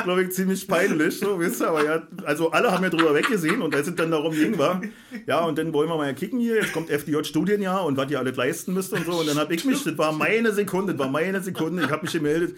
glaube 0.04 0.24
ich, 0.24 0.32
ziemlich 0.32 0.68
peinlich, 0.68 1.18
so, 1.18 1.40
wisst 1.40 1.62
ihr, 1.62 1.68
aber 1.68 1.84
ja, 1.86 2.02
also 2.26 2.50
alle 2.50 2.70
haben 2.70 2.84
ja 2.84 2.90
drüber 2.90 3.14
weggesehen 3.14 3.62
und 3.62 3.74
als 3.74 3.88
es 3.88 3.94
dann 3.94 4.10
darum 4.10 4.34
ging, 4.34 4.58
war, 4.58 4.82
ja, 5.26 5.40
und 5.40 5.56
dann 5.56 5.72
wollen 5.72 5.88
wir 5.88 5.96
mal 5.96 6.14
kicken 6.14 6.38
hier, 6.38 6.56
jetzt 6.56 6.74
kommt 6.74 6.90
FDJ-Studienjahr 6.90 7.82
und 7.86 7.96
was 7.96 8.10
ihr 8.10 8.18
alles 8.18 8.36
leisten 8.36 8.74
müsst 8.74 8.92
und 8.92 9.06
so, 9.06 9.12
und 9.20 9.26
dann 9.26 9.38
habe 9.38 9.54
ich 9.54 9.64
mich, 9.64 9.82
das 9.82 9.96
war 9.96 10.12
meine 10.12 10.52
Sekunde, 10.52 10.65
das 10.66 10.98
war 10.98 11.08
meine 11.08 11.40
Sekunde, 11.40 11.84
ich 11.84 11.90
habe 11.90 12.02
mich 12.02 12.12
gemeldet, 12.12 12.56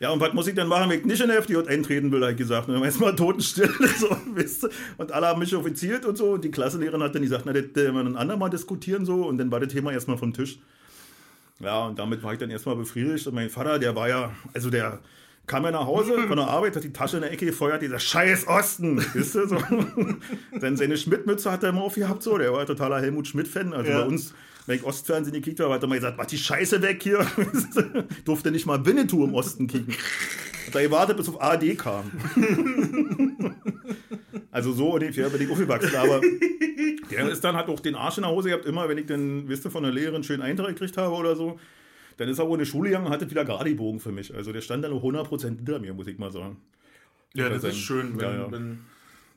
ja, 0.00 0.10
und 0.10 0.20
was 0.20 0.32
muss 0.32 0.46
ich 0.46 0.54
dann 0.54 0.68
machen, 0.68 0.90
wenn 0.90 1.00
ich 1.00 1.06
nicht 1.06 1.20
in 1.20 1.26
der 1.28 1.38
FDJ 1.38 1.66
eintreten 1.66 2.12
will, 2.12 2.22
habe 2.22 2.30
ich 2.32 2.38
gesagt. 2.38 2.68
Und 2.68 2.74
dann 2.74 2.80
war 2.80 2.86
erstmal 2.86 3.16
Totenstille, 3.16 3.72
so, 3.98 4.16
ihr? 4.36 4.68
Und 4.96 5.10
alle 5.10 5.26
haben 5.26 5.40
mich 5.40 5.54
offiziert 5.56 6.06
und 6.06 6.16
so. 6.16 6.32
Und 6.34 6.44
die 6.44 6.52
Klassenlehrerin 6.52 7.02
hat 7.02 7.16
dann 7.16 7.22
gesagt, 7.22 7.44
na, 7.46 7.52
das 7.52 7.64
werden 7.74 7.94
wir 7.96 8.04
ein 8.04 8.16
andermal 8.16 8.48
diskutieren, 8.48 9.04
so. 9.04 9.26
Und 9.26 9.38
dann 9.38 9.50
war 9.50 9.58
das 9.58 9.72
Thema 9.72 9.90
erstmal 9.90 10.16
vom 10.16 10.32
Tisch. 10.32 10.60
Ja, 11.58 11.86
und 11.86 11.98
damit 11.98 12.22
war 12.22 12.32
ich 12.32 12.38
dann 12.38 12.50
erstmal 12.50 12.76
befriedigt. 12.76 13.26
Und 13.26 13.34
mein 13.34 13.50
Vater, 13.50 13.80
der 13.80 13.96
war 13.96 14.08
ja, 14.08 14.30
also 14.54 14.70
der 14.70 15.00
kam 15.48 15.64
ja 15.64 15.72
nach 15.72 15.86
Hause 15.86 16.12
von 16.28 16.36
der 16.36 16.46
Arbeit, 16.46 16.76
hat 16.76 16.84
die 16.84 16.92
Tasche 16.92 17.16
in 17.16 17.22
der 17.22 17.32
Ecke 17.32 17.46
gefeuert, 17.46 17.82
dieser 17.82 17.98
scheiß 17.98 18.46
Osten, 18.46 19.04
wisst 19.14 19.34
ihr, 19.34 19.48
so. 19.48 19.58
Dann 20.60 20.76
seine 20.76 20.96
Schmidt-Mütze 20.96 21.50
hat 21.50 21.64
er 21.64 21.70
immer 21.70 21.82
aufgehabt, 21.82 22.22
so, 22.22 22.38
der 22.38 22.52
war 22.52 22.66
totaler 22.66 23.00
Helmut 23.00 23.26
Schmidt-Fan, 23.26 23.72
also 23.72 23.90
Ja. 23.90 24.02
bei 24.02 24.06
uns, 24.06 24.32
wenn 24.68 24.76
ich 24.76 24.84
Ostfernsehen 24.84 25.34
gekickt 25.34 25.60
habe, 25.60 25.72
hat 25.72 25.82
er 25.82 25.88
mal 25.88 25.94
gesagt, 25.94 26.18
mach 26.18 26.26
die 26.26 26.36
Scheiße 26.36 26.82
weg 26.82 27.02
hier, 27.02 27.26
durfte 28.26 28.50
nicht 28.50 28.66
mal 28.66 28.84
Winnetou 28.84 29.24
im 29.24 29.32
Osten 29.34 29.66
kicken. 29.66 29.94
Hat 30.66 30.74
er 30.74 30.82
gewartet, 30.82 31.16
bis 31.16 31.28
auf 31.28 31.40
ARD 31.40 31.76
kam. 31.76 32.12
Also 34.50 34.72
so 34.72 34.94
ungefähr 34.94 35.28
bin 35.28 35.42
ich 35.42 35.50
aufgewachsen, 35.50 35.94
aber 35.94 36.20
der 37.10 37.28
ist 37.28 37.44
dann 37.44 37.54
hat 37.54 37.68
auch 37.68 37.80
den 37.80 37.94
Arsch 37.94 38.16
in 38.16 38.22
der 38.22 38.32
Hose 38.32 38.48
gehabt, 38.48 38.64
immer 38.64 38.88
wenn 38.88 38.98
ich 38.98 39.06
dann, 39.06 39.46
wisst 39.46 39.64
ihr, 39.64 39.70
von 39.70 39.82
der 39.82 39.92
Lehrerin 39.92 40.24
schön 40.24 40.42
Eintrag 40.42 40.68
gekriegt 40.68 40.96
habe 40.96 41.14
oder 41.14 41.36
so, 41.36 41.60
dann 42.16 42.28
ist 42.28 42.38
er 42.38 42.48
wohl 42.48 42.58
in 42.58 42.64
die 42.64 42.70
Schule 42.70 42.88
gegangen 42.88 43.06
und 43.06 43.12
hatte 43.12 43.30
wieder 43.30 43.44
gerade 43.44 43.72
Bogen 43.74 44.00
für 44.00 44.10
mich. 44.10 44.34
Also 44.34 44.52
der 44.52 44.62
stand 44.62 44.82
dann 44.82 44.90
noch 44.90 45.02
100% 45.02 45.44
hinter 45.44 45.78
mir, 45.78 45.92
muss 45.94 46.06
ich 46.06 46.18
mal 46.18 46.32
sagen. 46.32 46.56
Ja, 47.34 47.48
das 47.50 47.62
ist 47.62 47.76
schön, 47.76 48.18
wenn, 48.18 48.20
Ja, 48.20 48.34
ja. 48.34 48.50
wenn 48.50 48.78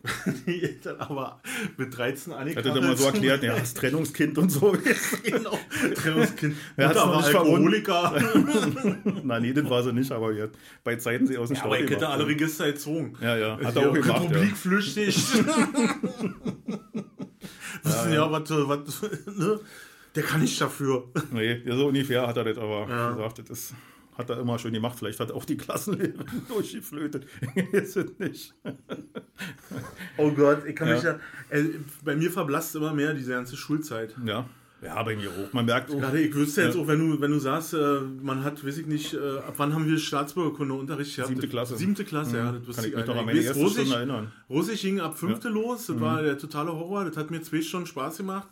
die 0.48 0.64
Eltern 0.64 0.98
aber 1.00 1.42
mit 1.78 1.96
13 1.96 2.34
Hat 2.34 2.40
angekachelt 2.42 2.66
er 2.66 2.74
dann 2.74 2.84
mal 2.84 2.98
so 2.98 3.06
erklärt, 3.06 3.44
ja, 3.44 3.56
das 3.56 3.74
Trennungskind 3.74 4.38
und 4.38 4.50
so. 4.50 4.76
Genau. 5.24 5.58
Trennungskind. 5.96 6.56
Er 6.78 6.94
noch 6.94 7.08
war 7.08 7.18
nicht. 7.18 7.36
Alkoholiker. 7.36 8.16
Na, 9.24 9.40
nee, 9.40 9.54
das 9.54 9.70
war 9.70 9.84
sie 9.84 9.94
nicht, 9.94 10.12
aber 10.12 10.32
ja, 10.34 10.48
bei 10.84 10.96
Zeiten 10.96 11.28
sie 11.28 11.38
aus 11.38 11.50
dem 11.50 11.56
Ja, 11.56 11.62
Staub 11.62 11.74
aber 11.74 11.84
ich 11.84 11.90
hätte 11.90 12.10
alle 12.10 12.28
Register 12.28 12.66
gezogen. 12.72 13.18
Ja, 13.22 13.38
ja, 13.38 13.60
hat 13.62 13.76
er 13.76 13.90
auch 13.90 13.94
gemacht. 13.94 14.24
Ja. 14.24 14.30
Republikflüchtig. 14.30 15.18
Wissen 17.84 18.14
ja, 18.14 18.32
was, 18.32 18.50
was, 18.50 19.02
ne? 19.38 19.60
Der 20.16 20.24
kann 20.24 20.42
nicht 20.42 20.60
dafür. 20.60 21.06
Nee, 21.32 21.62
so 21.66 21.88
ungefähr 21.88 22.28
hat 22.28 22.38
er 22.38 22.44
das 22.44 22.58
aber 22.58 23.14
gesagt, 23.14 23.50
das 23.50 23.74
hat 24.18 24.30
er 24.30 24.40
immer 24.40 24.60
schön 24.60 24.74
gemacht. 24.74 24.98
Vielleicht 25.00 25.20
hat 25.20 25.30
er 25.30 25.36
auch 25.36 25.46
die 25.46 25.58
Klassenlehrerin 25.58 26.26
durchgeflötet. 26.48 27.26
Ist 27.72 27.98
es 27.98 28.20
nicht. 28.20 28.54
Oh 30.18 30.32
Gott, 30.32 30.66
ich 30.66 30.76
kann 30.76 30.88
Ja. 30.90 30.96
mich 30.96 31.04
ja. 31.04 31.20
Äh, 31.50 31.64
bei 32.04 32.16
mir 32.16 32.32
verblasst 32.32 32.76
immer 32.76 32.94
mehr 32.94 33.14
diese 33.14 33.32
ganze 33.32 33.56
Schulzeit. 33.58 34.16
Ja. 34.26 34.48
Ja, 34.84 35.04
bei 35.04 35.16
mir 35.16 35.30
auch. 35.30 35.54
Man 35.54 35.66
merkt 35.66 35.92
auch. 35.92 36.00
Gerade 36.00 36.20
ich 36.20 36.34
wüsste 36.34 36.64
jetzt 36.64 36.74
Ja. 36.76 36.82
auch, 36.82 36.88
wenn 36.88 36.98
du, 36.98 37.22
wenn 37.22 37.30
du 37.30 37.38
sagst, 37.38 37.76
äh, 37.76 38.00
man 38.22 38.44
hat, 38.44 38.66
weiß 38.66 38.80
ich 38.80 38.88
nicht, 38.88 39.14
äh, 39.14 39.38
ab 39.38 39.54
wann 39.58 39.76
haben 39.76 39.86
wir 39.86 40.00
Staatsbürgerkunde-Unterricht 40.00 41.16
gehabt? 41.16 41.30
Siebte 41.30 41.48
Klasse. 41.48 41.78
Siebte 41.78 42.04
Klasse, 42.04 42.38
ja. 42.38 42.52
Das 42.66 42.78
Kann 42.78 42.86
ich 42.86 42.96
mich 42.96 43.06
noch 43.06 43.16
an 43.16 43.26
meine 43.28 43.40
erste 43.40 43.54
Stunde 43.60 43.80
Russisch, 43.80 43.94
erinnern. 43.94 44.32
Russisch 44.50 44.82
ging 44.82 45.00
ab 45.00 45.20
fünfte 45.20 45.50
los, 45.50 45.86
das 45.86 45.96
Mhm. 45.98 46.02
war 46.02 46.24
der 46.24 46.36
totale 46.40 46.72
Horror, 46.74 47.06
das 47.06 47.16
hat 47.16 47.30
mir 47.30 47.42
zwei 47.44 47.62
Stunden 47.62 47.86
Spaß 47.86 48.18
gemacht. 48.18 48.48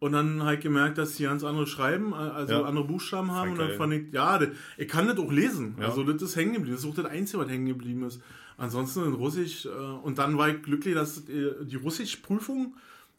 Und 0.00 0.12
dann 0.12 0.42
habe 0.42 0.54
ich 0.54 0.60
gemerkt, 0.60 0.96
dass 0.98 1.14
die 1.16 1.24
ganz 1.24 1.44
andere 1.44 1.66
schreiben, 1.66 2.14
also 2.14 2.54
Ja. 2.54 2.62
andere 2.62 2.84
Buchstaben 2.86 3.30
haben. 3.32 3.52
Und 3.52 3.58
dann 3.58 3.72
fand 3.76 3.92
ich, 3.92 4.12
ja, 4.12 4.40
ich 4.78 4.88
kann 4.88 5.06
das 5.06 5.18
auch 5.18 5.30
lesen. 5.30 5.76
Ja. 5.78 5.88
Also 5.88 6.02
das 6.04 6.22
ist 6.22 6.36
hängen 6.36 6.54
geblieben. 6.54 6.74
Das 6.74 6.84
ist 6.84 6.90
auch 6.90 6.94
das 6.94 7.04
Einzige, 7.04 7.38
was 7.42 7.48
hängen 7.50 7.66
geblieben 7.66 8.04
ist. 8.04 8.20
Ansonsten 8.56 9.04
in 9.04 9.12
Russisch. 9.12 9.66
Äh, 9.66 9.68
und 9.68 10.18
dann 10.18 10.38
war 10.38 10.48
ich 10.48 10.62
glücklich, 10.62 10.94
dass 10.94 11.18
äh, 11.28 11.52
die 11.64 11.76
Russischprüfung 11.76 12.74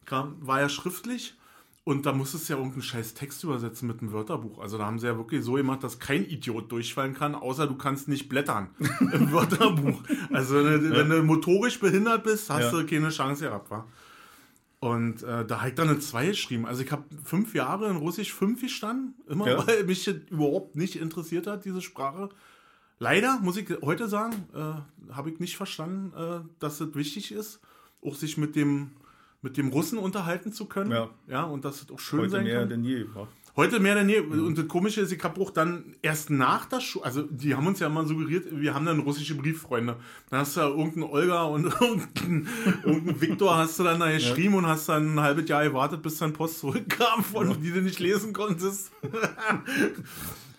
kam, 0.06 0.36
war 0.40 0.60
ja 0.60 0.68
schriftlich. 0.68 1.34
Und 1.84 2.06
da 2.06 2.12
musstest 2.12 2.48
du 2.48 2.52
ja 2.52 2.58
irgendeinen 2.58 2.82
scheiß 2.82 3.14
Text 3.14 3.42
übersetzen 3.42 3.86
mit 3.88 4.00
einem 4.00 4.12
Wörterbuch. 4.12 4.60
Also 4.60 4.78
da 4.78 4.86
haben 4.86 4.98
sie 5.00 5.06
ja 5.06 5.16
wirklich 5.16 5.42
so 5.44 5.54
gemacht, 5.54 5.82
dass 5.82 5.98
kein 6.00 6.24
Idiot 6.24 6.70
durchfallen 6.70 7.14
kann, 7.14 7.34
außer 7.36 7.66
du 7.66 7.76
kannst 7.76 8.06
nicht 8.08 8.28
blättern 8.28 8.68
im 9.12 9.32
Wörterbuch. 9.32 10.00
Also 10.32 10.56
wenn, 10.64 10.80
du- 10.82 10.90
wenn 10.96 11.08
du 11.10 11.22
motorisch 11.24 11.78
behindert 11.80 12.22
bist, 12.24 12.50
hast 12.50 12.72
Ja. 12.72 12.80
du 12.80 12.86
keine 12.86 13.08
Chance 13.10 13.44
gehabt, 13.46 13.68
wa? 13.70 13.84
Und 14.82 15.22
äh, 15.22 15.44
da 15.46 15.60
habe 15.60 15.68
ich 15.68 15.74
dann 15.76 15.88
eine 15.88 16.00
2 16.00 16.26
geschrieben. 16.26 16.66
Also 16.66 16.82
ich 16.82 16.90
habe 16.90 17.04
fünf 17.22 17.54
Jahre 17.54 17.88
in 17.88 17.94
Russisch 17.98 18.34
5 18.34 18.60
gestanden, 18.60 19.14
immer 19.28 19.48
Ja. 19.48 19.64
weil 19.64 19.84
mich 19.84 20.08
überhaupt 20.08 20.74
nicht 20.74 20.96
interessiert 20.96 21.46
hat, 21.46 21.64
diese 21.64 21.80
Sprache. 21.80 22.30
Leider, 22.98 23.38
muss 23.40 23.56
ich 23.56 23.68
heute 23.80 24.08
sagen, 24.08 24.34
äh, 24.52 25.12
habe 25.12 25.30
ich 25.30 25.38
nicht 25.38 25.56
verstanden, 25.56 26.12
äh, 26.16 26.40
dass 26.58 26.78
das 26.78 26.96
wichtig 26.96 27.30
ist, 27.30 27.60
auch 28.04 28.16
sich 28.16 28.36
mit 28.36 28.56
dem 28.56 28.90
mit 29.40 29.56
dem 29.56 29.68
Russen 29.68 29.98
unterhalten 29.98 30.52
zu 30.52 30.66
können. 30.66 30.90
Ja. 30.90 31.10
ja 31.28 31.42
und 31.44 31.64
dass 31.64 31.82
es 31.82 31.90
auch 31.90 32.00
schön 32.00 32.20
Heute 32.22 32.30
sein 32.30 32.44
mehr 32.44 32.60
kann. 32.60 32.68
denn 32.68 32.84
je. 32.84 33.02
Ja. 33.14 33.28
Heute 33.54 33.80
mehr 33.80 33.94
denn 33.94 34.08
je. 34.08 34.20
Und 34.20 34.56
das 34.56 34.66
Komische 34.66 35.02
ist, 35.02 35.12
ich 35.12 35.22
habe 35.22 35.38
auch 35.40 35.50
dann 35.50 35.94
erst 36.00 36.30
nach 36.30 36.64
der 36.64 36.80
Schule, 36.80 37.04
also 37.04 37.22
die 37.22 37.54
haben 37.54 37.66
uns 37.66 37.80
ja 37.80 37.90
mal 37.90 38.06
suggeriert, 38.06 38.46
wir 38.50 38.74
haben 38.74 38.86
dann 38.86 39.00
russische 39.00 39.34
Brieffreunde. 39.34 39.96
Dann 40.30 40.40
hast 40.40 40.56
du 40.56 40.60
ja 40.60 40.68
irgendeinen 40.68 41.10
Olga 41.10 41.42
und 41.44 41.64
irgendeinen, 41.80 42.48
irgendeinen 42.82 43.20
Viktor 43.20 43.56
hast 43.56 43.78
du 43.78 43.84
dann 43.84 44.00
da 44.00 44.10
geschrieben 44.10 44.54
und 44.54 44.66
hast 44.66 44.88
dann 44.88 45.16
ein 45.16 45.20
halbes 45.20 45.48
Jahr 45.48 45.64
gewartet, 45.64 46.02
bis 46.02 46.16
dann 46.16 46.32
Post 46.32 46.60
zurückkam, 46.60 47.22
von 47.22 47.60
die 47.60 47.72
du 47.72 47.82
nicht 47.82 48.00
lesen 48.00 48.32
konntest. 48.32 48.90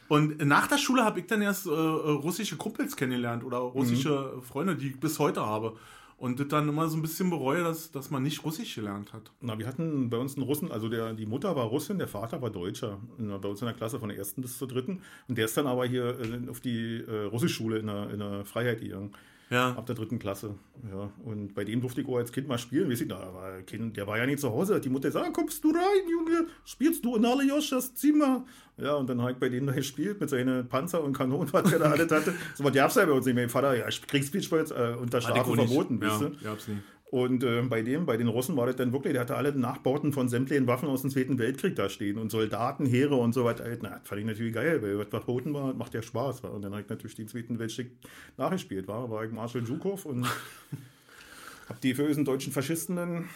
Und 0.08 0.46
nach 0.46 0.68
der 0.68 0.78
Schule 0.78 1.04
habe 1.04 1.22
ich 1.22 1.26
dann 1.26 1.42
erst 1.42 1.66
äh, 1.66 1.70
russische 1.70 2.58
Kumpels 2.58 2.96
kennengelernt 2.96 3.44
oder 3.44 3.58
russische 3.58 4.40
Freunde, 4.48 4.76
die 4.76 4.90
ich 4.90 5.00
bis 5.00 5.18
heute 5.18 5.44
habe. 5.44 5.76
Und 6.24 6.40
das 6.40 6.48
dann 6.48 6.70
immer 6.70 6.88
so 6.88 6.96
ein 6.96 7.02
bisschen 7.02 7.30
bereue, 7.30 7.66
dass, 7.66 7.92
dass 7.92 8.10
man 8.10 8.24
nicht 8.24 8.46
Russisch 8.46 8.76
gelernt 8.76 9.12
hat. 9.12 9.30
Na, 9.42 9.60
wir 9.60 9.68
hatten 9.68 10.10
bei 10.10 10.16
uns 10.16 10.38
einen 10.38 10.46
Russen, 10.46 10.72
also 10.72 10.88
der, 10.88 11.12
die 11.12 11.26
Mutter 11.26 11.54
war 11.58 11.66
Russin, 11.66 11.98
der 11.98 12.08
Vater 12.08 12.42
war 12.42 12.50
Deutscher. 12.50 12.98
Bei 13.18 13.50
uns 13.50 13.60
in 13.60 13.66
der 13.66 13.76
Klasse 13.76 14.00
von 14.00 14.08
der 14.08 14.18
ersten 14.18 14.42
bis 14.42 14.58
zur 14.58 14.70
dritten. 14.70 15.02
Und 15.28 15.38
der 15.38 15.44
ist 15.44 15.58
dann 15.58 15.68
aber 15.68 15.86
hier 15.86 16.18
äh, 16.22 16.50
auf 16.50 16.62
die 16.62 17.04
äh, 17.06 17.24
Russischschule 17.26 17.80
in 17.80 17.88
der, 17.88 18.10
in 18.10 18.20
der 18.20 18.46
Freiheit 18.46 18.80
gegangen. 18.80 19.12
Ja. 19.54 19.70
Ab 19.74 19.86
der 19.86 19.96
dritten 19.96 20.18
Klasse. 20.18 20.56
Ja. 20.92 21.12
Und 21.24 21.54
bei 21.54 21.64
dem 21.64 21.82
durfte 21.82 22.02
ich 22.02 22.08
auch 22.08 22.18
als 22.18 22.32
Kind 22.32 22.48
mal 22.48 22.58
spielen. 22.58 22.90
Weiß 22.90 23.02
ich, 23.02 23.08
da 23.08 23.34
war 23.34 23.62
kind, 23.62 23.96
der 23.96 24.08
war 24.08 24.18
ja 24.18 24.26
nicht 24.26 24.40
zu 24.40 24.50
Hause. 24.50 24.82
Die 24.82 24.90
Mutter 24.90 25.12
sagt, 25.12 25.28
ah, 25.28 25.32
kommst 25.32 25.64
du 25.64 25.70
rein, 25.70 26.10
Junge, 26.10 26.48
spielst 26.66 27.06
du 27.06 27.16
in 27.16 27.26
Alioschas 27.26 27.94
Zimmer? 27.94 28.46
Ja, 28.78 28.96
und 28.96 29.08
dann 29.08 29.22
habe 29.22 29.34
ich 29.34 29.38
bei 29.38 29.50
dem 29.50 29.68
da 29.68 29.74
gespielt 29.74 30.20
mit 30.20 30.30
seinen 30.30 30.68
Panzer 30.68 31.04
und 31.04 31.16
Kanonen, 31.16 31.54
was 31.54 31.72
er 31.72 31.80
da 31.80 31.92
alles 31.92 32.12
hatte. 32.12 32.34
So 32.56 32.64
was 32.64 32.74
gab's 32.74 32.96
ja 32.96 33.06
bei 33.06 33.12
uns 33.12 33.26
nicht. 33.26 33.36
Mein 33.36 33.50
Vater, 33.50 33.76
ja, 33.76 33.88
Kriegsspielsport 34.08 34.72
äh, 34.72 34.96
unter 35.00 35.22
Strafe 35.22 35.54
verboten, 35.54 36.00
ja, 36.02 36.10
weißt 36.10 36.22
du? 36.22 36.50
Hab's 36.50 36.68
nie. 36.68 36.78
Und 37.14 37.44
äh, 37.44 37.62
bei 37.62 37.84
dem, 37.84 38.08
bei 38.08 38.18
den 38.18 38.28
Russen 38.28 38.58
war 38.58 38.66
das 38.66 38.76
dann 38.76 38.92
wirklich, 38.92 39.14
der 39.14 39.22
hatte 39.22 39.36
alle 39.36 39.54
Nachbauten 39.56 40.14
von 40.14 40.30
sämtlichen 40.30 40.66
Waffen 40.66 40.90
aus 40.90 41.02
dem 41.04 41.12
Zweiten 41.12 41.38
Weltkrieg 41.38 41.76
da 41.76 41.88
stehen 41.88 42.18
und 42.18 42.32
Soldaten, 42.32 42.88
Heere 42.88 43.14
und 43.14 43.34
so 43.34 43.46
weiter. 43.46 43.66
Na, 43.84 43.90
das 43.90 44.00
fand 44.08 44.22
ich 44.22 44.26
natürlich 44.26 44.52
geil, 44.52 44.82
weil 44.82 44.98
was 44.98 45.10
verboten 45.10 45.54
war, 45.54 45.76
macht 45.76 45.94
ja 45.94 46.02
Spaß. 46.02 46.42
War. 46.42 46.52
Und 46.54 46.64
dann 46.64 46.72
habe 46.72 46.82
ich 46.82 46.90
natürlich 46.90 47.14
den 47.14 47.28
Zweiten 47.28 47.60
Weltkrieg 47.60 47.92
nachgespielt. 48.36 48.88
War, 48.88 49.12
war 49.12 49.24
ich 49.26 49.32
Marshal 49.32 49.64
Zhukov 49.64 50.08
und 50.08 50.26
habe 51.70 51.80
die 51.84 51.94
bösen 51.94 52.26
deutschen 52.26 52.52
Faschisten 52.52 52.96
dann 52.96 53.30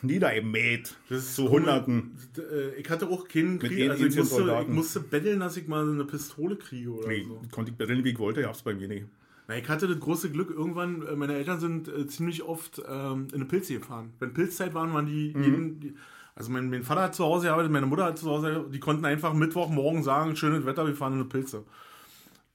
niedergemäht. 0.00 0.96
Das 1.10 1.18
ist 1.24 1.34
zu 1.36 1.44
cool. 1.44 1.50
Hunderten. 1.60 2.16
Äh, 2.38 2.80
Ich 2.80 2.88
hatte 2.88 3.06
auch 3.10 3.28
keinen 3.28 3.58
Krieg, 3.58 3.90
also 3.90 4.06
ich 4.06 4.16
musste, 4.16 4.58
ich 4.62 4.68
musste 4.68 5.00
betteln, 5.00 5.40
dass 5.40 5.58
ich 5.58 5.68
mal 5.68 5.86
eine 5.86 6.06
Pistole 6.06 6.56
kriege 6.56 6.88
oder 6.88 7.08
Nee, 7.08 7.26
so. 7.28 7.42
konnte 7.50 7.70
ich 7.70 7.76
betteln, 7.76 8.02
wie 8.02 8.12
ich 8.12 8.18
wollte, 8.18 8.40
gab's 8.40 8.62
bei 8.62 8.72
mir 8.72 8.88
nicht. 8.88 9.04
Na, 9.46 9.56
ich 9.58 9.68
hatte 9.68 9.86
das 9.86 10.00
große 10.00 10.30
Glück, 10.30 10.50
irgendwann, 10.50 11.06
äh, 11.06 11.16
meine 11.16 11.34
Eltern 11.34 11.60
sind 11.60 11.88
äh, 11.88 12.06
ziemlich 12.06 12.42
oft 12.42 12.80
ähm, 12.88 13.26
in 13.30 13.34
eine 13.36 13.44
Pilze 13.44 13.74
gefahren. 13.74 14.12
Wenn 14.18 14.32
Pilzzeit 14.32 14.72
waren, 14.74 14.94
waren 14.94 15.06
die, 15.06 15.28
jeden, 15.28 15.80
die 15.80 15.94
also 16.34 16.50
mein, 16.50 16.68
mein 16.70 16.82
Vater 16.82 17.02
hat 17.02 17.14
zu 17.14 17.24
Hause 17.24 17.46
gearbeitet, 17.46 17.70
meine 17.70 17.86
Mutter 17.86 18.04
hat 18.06 18.18
zu 18.18 18.28
Hause, 18.28 18.48
gearbeitet, 18.48 18.74
die 18.74 18.80
konnten 18.80 19.04
einfach 19.04 19.34
Mittwochmorgen 19.34 20.02
sagen, 20.02 20.34
schönes 20.34 20.64
Wetter, 20.66 20.86
wir 20.86 20.94
fahren 20.96 21.12
in 21.12 21.20
eine 21.20 21.28
Pilze. 21.28 21.64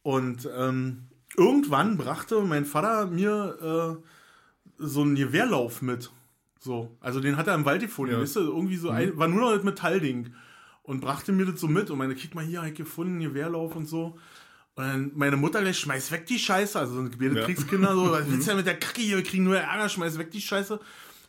Und 0.02 0.49
ähm, 0.56 1.04
irgendwann 1.38 1.97
brachte 1.97 2.41
mein 2.41 2.65
Vater 2.65 3.08
mir 3.08 3.99
äh, 3.99 4.04
so 4.78 5.02
einen 5.02 5.15
Gewehrlauf 5.15 5.82
mit. 5.82 6.12
So, 6.60 6.95
also 6.99 7.19
den 7.21 7.38
hat 7.38 7.47
er 7.47 7.56
im 7.56 7.65
Wald 7.65 7.82
gefunden, 7.82 8.13
Ja. 8.15 8.21
weißt 8.21 8.36
du, 8.38 8.39
irgendwie 8.41 8.75
so 8.75 8.89
ein, 8.89 9.15
war 9.17 9.28
nur 9.28 9.41
noch 9.41 9.54
das 9.56 9.63
Metallding. 9.63 10.34
Und 10.84 11.02
brachte 11.02 11.32
mir 11.32 11.45
das 11.45 11.60
so 11.62 11.67
mit 11.67 11.91
und 11.91 11.99
meine, 11.99 12.15
krieg 12.15 12.34
mal 12.34 12.43
hier, 12.43 12.62
hab 12.62 12.67
ich 12.67 12.73
gefunden, 12.73 13.19
Gewehrlauf 13.19 13.75
und 13.75 13.86
so. 13.86 14.17
Und 14.80 14.86
dann 14.86 15.12
meine 15.13 15.36
Mutter 15.36 15.60
gleich, 15.60 15.78
schmeiß 15.78 16.10
weg 16.13 16.26
die 16.26 16.39
Scheiße. 16.39 16.80
Also 16.80 16.94
so 16.94 17.04
gebildet 17.04 17.39
Ja. 17.39 17.44
Kriegskinder 17.44 17.94
so, 17.94 18.12
was 18.12 18.32
willst 18.32 18.48
du 18.48 18.52
denn 18.52 18.58
mit 18.60 18.65
der 18.65 18.80
Kacke 18.80 19.02
hier? 19.02 19.18
Wir 19.18 19.26
kriegen 19.26 19.44
nur 19.44 19.58
Ärger, 19.58 19.89
schmeiß 19.89 20.18
weg 20.18 20.32
die 20.32 20.39
Scheiße. 20.39 20.80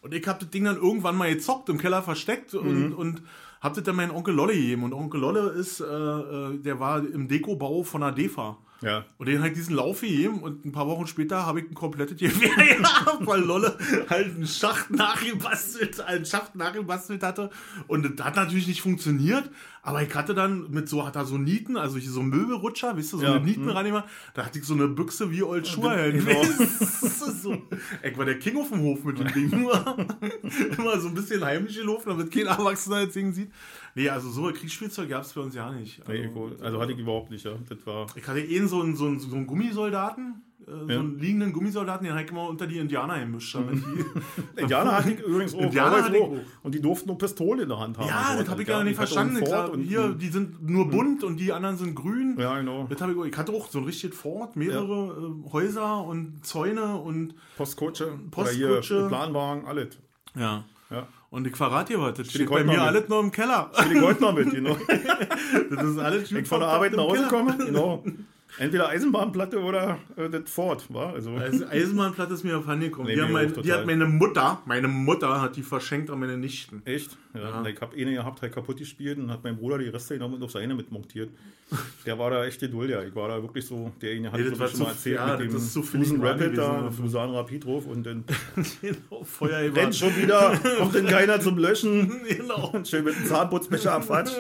Und 0.03 0.15
ich 0.15 0.25
hab 0.29 0.39
das 0.39 0.51
Ding 0.51 0.63
dann 0.63 0.77
irgendwann 0.77 1.17
mal 1.17 1.35
gezockt, 1.35 1.69
im 1.69 1.77
Keller 1.77 2.01
versteckt 2.01 2.55
und, 2.55 2.93
und 2.95 3.23
hab 3.61 3.75
das 3.75 3.83
dann 3.83 3.97
meinen 3.97 4.13
Onkel 4.13 4.37
Lolle 4.37 4.55
gegeben. 4.55 4.85
Und 4.85 4.93
Onkel 4.93 5.21
Lolle 5.21 5.49
ist, 5.49 5.81
äh, 5.81 5.85
äh, 5.85 6.59
der 6.59 6.79
war 6.79 7.05
im 7.05 7.27
Dekobau 7.27 7.83
von 7.83 8.03
der 8.03 8.13
DEFA. 8.13 8.57
Ja. 8.83 9.05
Und 9.19 9.27
den 9.27 9.43
halt 9.43 9.57
diesen 9.57 9.75
Lauf 9.75 10.01
gegeben 10.01 10.43
und 10.43 10.65
ein 10.65 10.73
paar 10.73 10.87
Wochen 10.87 11.07
später 11.07 11.45
habe 11.45 11.61
ich 11.61 11.69
ein 11.69 11.75
komplettes 11.75 12.17
Gewehr 12.17 12.77
gehabt, 12.77 13.27
weil 13.27 13.41
Lolle 13.41 13.77
halt 14.09 14.37
einen 14.37 14.47
Schacht 14.47 14.91
nachgebastelt, 14.91 16.01
einen 16.01 16.25
Schacht 16.25 16.55
nachgebastelt 16.55 17.23
hatte. 17.23 17.51
Und 17.89 18.19
das 18.19 18.25
hat 18.25 18.37
natürlich 18.37 18.69
nicht 18.69 18.81
funktioniert, 18.81 19.51
aber 19.83 20.03
ich 20.03 20.15
hatte 20.15 20.35
dann 20.35 20.71
mit 20.71 20.89
so, 20.89 21.07
hat 21.07 21.17
er 21.17 21.25
so 21.25 21.39
Nieten, 21.39 21.77
also 21.77 21.97
hier 21.99 22.11
so 22.11 22.23
Möbelrutscher, 22.23 22.97
weißt 22.97 23.13
du, 23.15 23.19
so 23.19 23.23
Ja, 23.25 23.35
eine 23.35 23.45
Nieten 23.45 23.69
reingemacht, 23.69 24.05
da 24.35 24.45
hatte 24.45 24.59
ich 24.59 24.65
so 24.65 24.75
eine 24.75 24.89
Büchse 24.89 25.31
wie 25.31 25.43
Old 25.43 25.67
Schuhe. 25.67 26.13
genau. 26.13 26.43
so. 27.43 27.57
Ich 28.03 28.19
war 28.19 28.25
der 28.25 28.39
King 28.39 28.59
auf 28.59 28.69
dem 28.69 28.81
Hof 28.83 29.05
mit 29.05 29.19
dem 29.19 29.33
Ding. 29.33 29.51
Immer, 30.79 31.01
so 31.01 31.09
ein 31.09 31.15
bisschen 31.15 31.45
heimlich 31.45 31.77
gelaufen, 31.77 32.09
damit 32.11 32.31
kein 32.31 32.47
Erwachsener 32.47 33.05
das 33.07 33.15
Ding 33.15 33.33
sieht. 33.33 33.51
Nee, 33.95 34.09
also 34.09 34.31
so 34.31 34.47
ein 34.47 34.55
Kriegsspielzeug 34.55 35.09
gab 35.09 35.23
es 35.23 35.33
bei 35.33 35.41
uns 35.41 35.55
ja 35.55 35.71
nicht. 35.73 36.07
Nee, 36.07 36.27
ich, 36.27 36.63
also 36.63 36.81
hatte 36.81 36.93
ich 36.93 36.99
überhaupt 36.99 37.31
nicht, 37.31 37.45
ja. 37.45 37.53
Das 37.69 37.79
war. 37.87 38.07
Ich 38.15 38.27
hatte 38.27 38.41
eh 38.41 38.67
so 38.67 38.83
einen, 38.83 38.95
so 38.97 39.07
einen, 39.07 39.19
so 39.19 39.35
einen 39.35 39.47
Gummisoldaten, 39.47 40.43
äh, 40.67 40.71
so 40.71 40.89
Ja. 40.89 40.99
einen 41.01 41.19
liegenden 41.19 41.53
Gummisoldaten, 41.53 42.05
den 42.05 42.13
habe 42.15 42.25
ich 42.25 42.31
immer 42.31 42.49
unter 42.49 42.67
die 42.67 42.79
Indianer 42.79 43.19
gemischt. 43.21 43.55
Die, 43.57 44.61
Indianer 44.61 44.97
hatte 44.97 45.13
ich 45.13 45.21
übrigens 45.21 45.55
auch. 45.55 45.61
Indianer 45.61 46.05
hatte 46.05 46.17
ich 46.17 46.23
auch. 46.23 46.33
Und 46.63 46.75
die 46.75 46.81
durften 46.81 47.09
nur 47.09 47.19
Pistole 47.19 47.63
in 47.65 47.69
der 47.69 47.79
Hand 47.79 47.99
haben. 47.99 48.09
ja, 48.09 48.33
so. 48.33 48.39
das 48.41 48.49
habe 48.49 48.63
ich 48.63 48.69
Ja, 48.69 48.79
ja 48.79 48.85
nicht 48.85 48.99
hatte 48.99 49.09
verstanden. 49.13 49.45
Klar, 49.45 49.71
und- 49.71 49.83
hier, 49.83 50.11
die 50.11 50.29
sind 50.29 50.69
nur 50.69 50.89
bunt 50.91 51.25
und 51.25 51.37
die 51.39 51.53
anderen 51.53 51.77
sind 51.77 51.95
grün. 51.95 52.37
Ja, 52.39 52.59
genau. 52.59 52.87
Das 52.89 53.01
ich, 53.01 53.17
ich 53.33 53.37
hatte 53.39 53.53
auch 53.53 53.69
so 53.71 53.79
ein 53.79 53.85
richtiges 53.85 54.17
Fort, 54.19 54.57
mehrere 54.57 55.33
äh, 55.47 55.53
Häuser 55.53 56.05
und 56.05 56.45
Zäune 56.45 56.97
und 56.97 57.35
Postkutsche. 57.57 58.19
Postkutsche. 58.31 59.07
Planwagen, 59.09 59.67
alles. 59.67 59.99
ja. 60.35 60.65
Ja. 60.91 61.07
Und 61.31 61.47
ich 61.47 61.57
verrate 61.57 61.93
dir 61.93 62.01
was, 62.01 62.15
das 62.15 62.29
steht 62.31 62.51
bei 62.51 62.65
mir 62.65 62.83
alles 62.83 63.09
noch 63.09 63.21
im 63.21 63.31
Keller. 63.31 63.71
Ich 63.95 64.01
heute 64.01 64.21
noch 64.21 64.35
mit, 64.35 64.51
genau. 64.51 64.77
Das 65.71 65.85
ist 65.85 65.99
alles 65.99 66.33
ich 66.33 66.49
von 66.49 66.59
der 66.59 66.69
Arbeit 66.69 66.93
nach 66.95 67.05
Hause 67.05 67.29
komme, 67.29 67.57
genau. 67.57 68.03
Entweder 68.61 68.91
Eisenbahnplatte 68.91 69.59
oder 69.59 69.99
äh, 70.17 70.29
das 70.29 70.51
Ford, 70.51 70.93
war 70.93 71.15
also. 71.15 71.31
Also 71.33 71.67
Eisenbahnplatte 71.67 72.35
ist 72.35 72.45
mir 72.45 72.59
auf 72.59 72.67
Hand 72.67 72.83
gekommen. 72.83 73.09
Nee, 73.09 73.15
die, 73.17 73.33
mein, 73.33 73.53
die 73.63 73.73
hat 73.73 73.87
meine 73.87 74.05
Mutter, 74.05 74.61
meine 74.67 74.87
Mutter 74.87 75.41
hat 75.41 75.57
die 75.57 75.63
verschenkt 75.63 76.11
an 76.11 76.21
meine 76.21 76.37
Nichten. 76.37 76.83
Echt? 76.85 77.17
Ja. 77.33 77.41
Ich 77.67 77.81
habe 77.81 77.97
eine 77.97 78.13
gehabt, 78.15 78.43
halt 78.43 78.53
kaputt 78.53 78.77
gespielt 78.77 79.19
und 79.19 79.31
hat 79.31 79.43
mein 79.45 79.57
Bruder 79.57 79.79
die 79.79 79.89
Reste 79.89 80.15
genommen 80.15 80.35
und 80.35 80.43
auf 80.43 80.51
seine 80.51 80.75
mitmontiert. 80.75 81.31
Der 82.05 82.19
war 82.19 82.31
da 82.31 82.45
echt 82.45 82.61
geduldig. 82.61 82.97
Ja. 82.97 83.03
Ich 83.03 83.15
war 83.15 83.29
da 83.29 83.41
wirklich 83.41 83.65
so, 83.65 83.93
derjenige 84.03 84.31
hat 84.33 84.41
Nee, 84.41 84.51
das 84.51 84.71
schon 84.73 84.81
mal 84.81 84.89
erzählt 84.91 85.17
ja, 85.17 85.27
mit 85.37 85.41
dem 85.41 85.53
das 85.55 85.63
ist 85.63 85.73
zu 85.73 85.83
Fusen 85.83 86.21
Rapid 86.21 86.59
da. 86.59 86.91
Fusan 86.91 87.31
Rapid 87.31 87.65
drauf 87.65 87.87
und 87.87 88.05
dann 88.05 88.25
Genau, 88.83 89.25
Feuer 89.25 89.75
rennt 89.75 89.97
schon 89.97 90.15
wieder, 90.17 90.61
kommt 90.79 90.95
denn 90.95 91.07
keiner 91.07 91.41
zum 91.41 91.57
Löschen. 91.57 92.13
Genau. 92.29 92.71
Und 92.73 92.87
schön 92.87 93.05
mit 93.05 93.17
dem 93.17 93.25
Zahnputzbecher 93.25 93.95
abquatscht. 93.95 94.37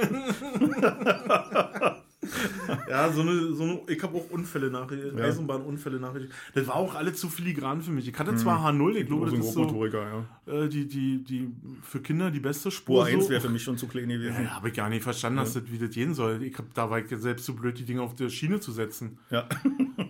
Ja, 2.88 3.10
so 3.10 3.22
eine, 3.22 3.54
so 3.54 3.62
eine 3.62 3.80
ich 3.88 4.02
habe 4.02 4.16
auch 4.16 4.30
Unfälle 4.30 4.70
nach, 4.70 4.90
Ja. 4.90 5.24
Eisenbahnunfälle 5.24 5.98
nach. 5.98 6.14
Das 6.54 6.66
war 6.66 6.76
auch 6.76 6.94
alles 6.94 7.18
zu 7.18 7.28
filigran 7.28 7.82
für 7.82 7.90
mich. 7.90 8.06
Ich 8.08 8.18
hatte 8.18 8.34
zwar 8.36 8.64
H0, 8.66 8.96
ich 8.96 9.06
glaube, 9.06 9.30
So 9.30 9.36
das 9.36 9.46
ist 9.46 9.54
so 9.54 9.86
ja. 9.86 10.26
äh, 10.52 10.68
die, 10.68 10.86
die, 10.86 11.24
die 11.24 11.50
für 11.82 12.00
Kinder 12.00 12.30
die 12.30 12.40
beste 12.40 12.70
Spur. 12.70 13.06
Spur 13.06 13.14
1 13.14 13.24
so. 13.24 13.30
wäre 13.30 13.40
für 13.40 13.48
mich 13.48 13.62
schon 13.62 13.78
zu 13.78 13.86
klein 13.86 14.08
gewesen. 14.08 14.42
ja, 14.44 14.50
habe 14.50 14.68
ich 14.68 14.74
gar 14.74 14.88
nicht 14.88 15.02
verstanden, 15.02 15.38
dass 15.38 15.54
das, 15.54 15.62
wie 15.70 15.78
das 15.78 15.90
gehen 15.90 16.14
soll. 16.14 16.42
Ich 16.42 16.56
hab, 16.58 16.72
da 16.74 16.90
war 16.90 16.98
ich 16.98 17.06
selbst 17.08 17.44
zu 17.46 17.56
blöd, 17.56 17.78
die 17.78 17.84
Dinge 17.84 18.02
auf 18.02 18.14
der 18.14 18.28
Schiene 18.28 18.60
zu 18.60 18.72
setzen. 18.72 19.18
Ja. 19.30 19.48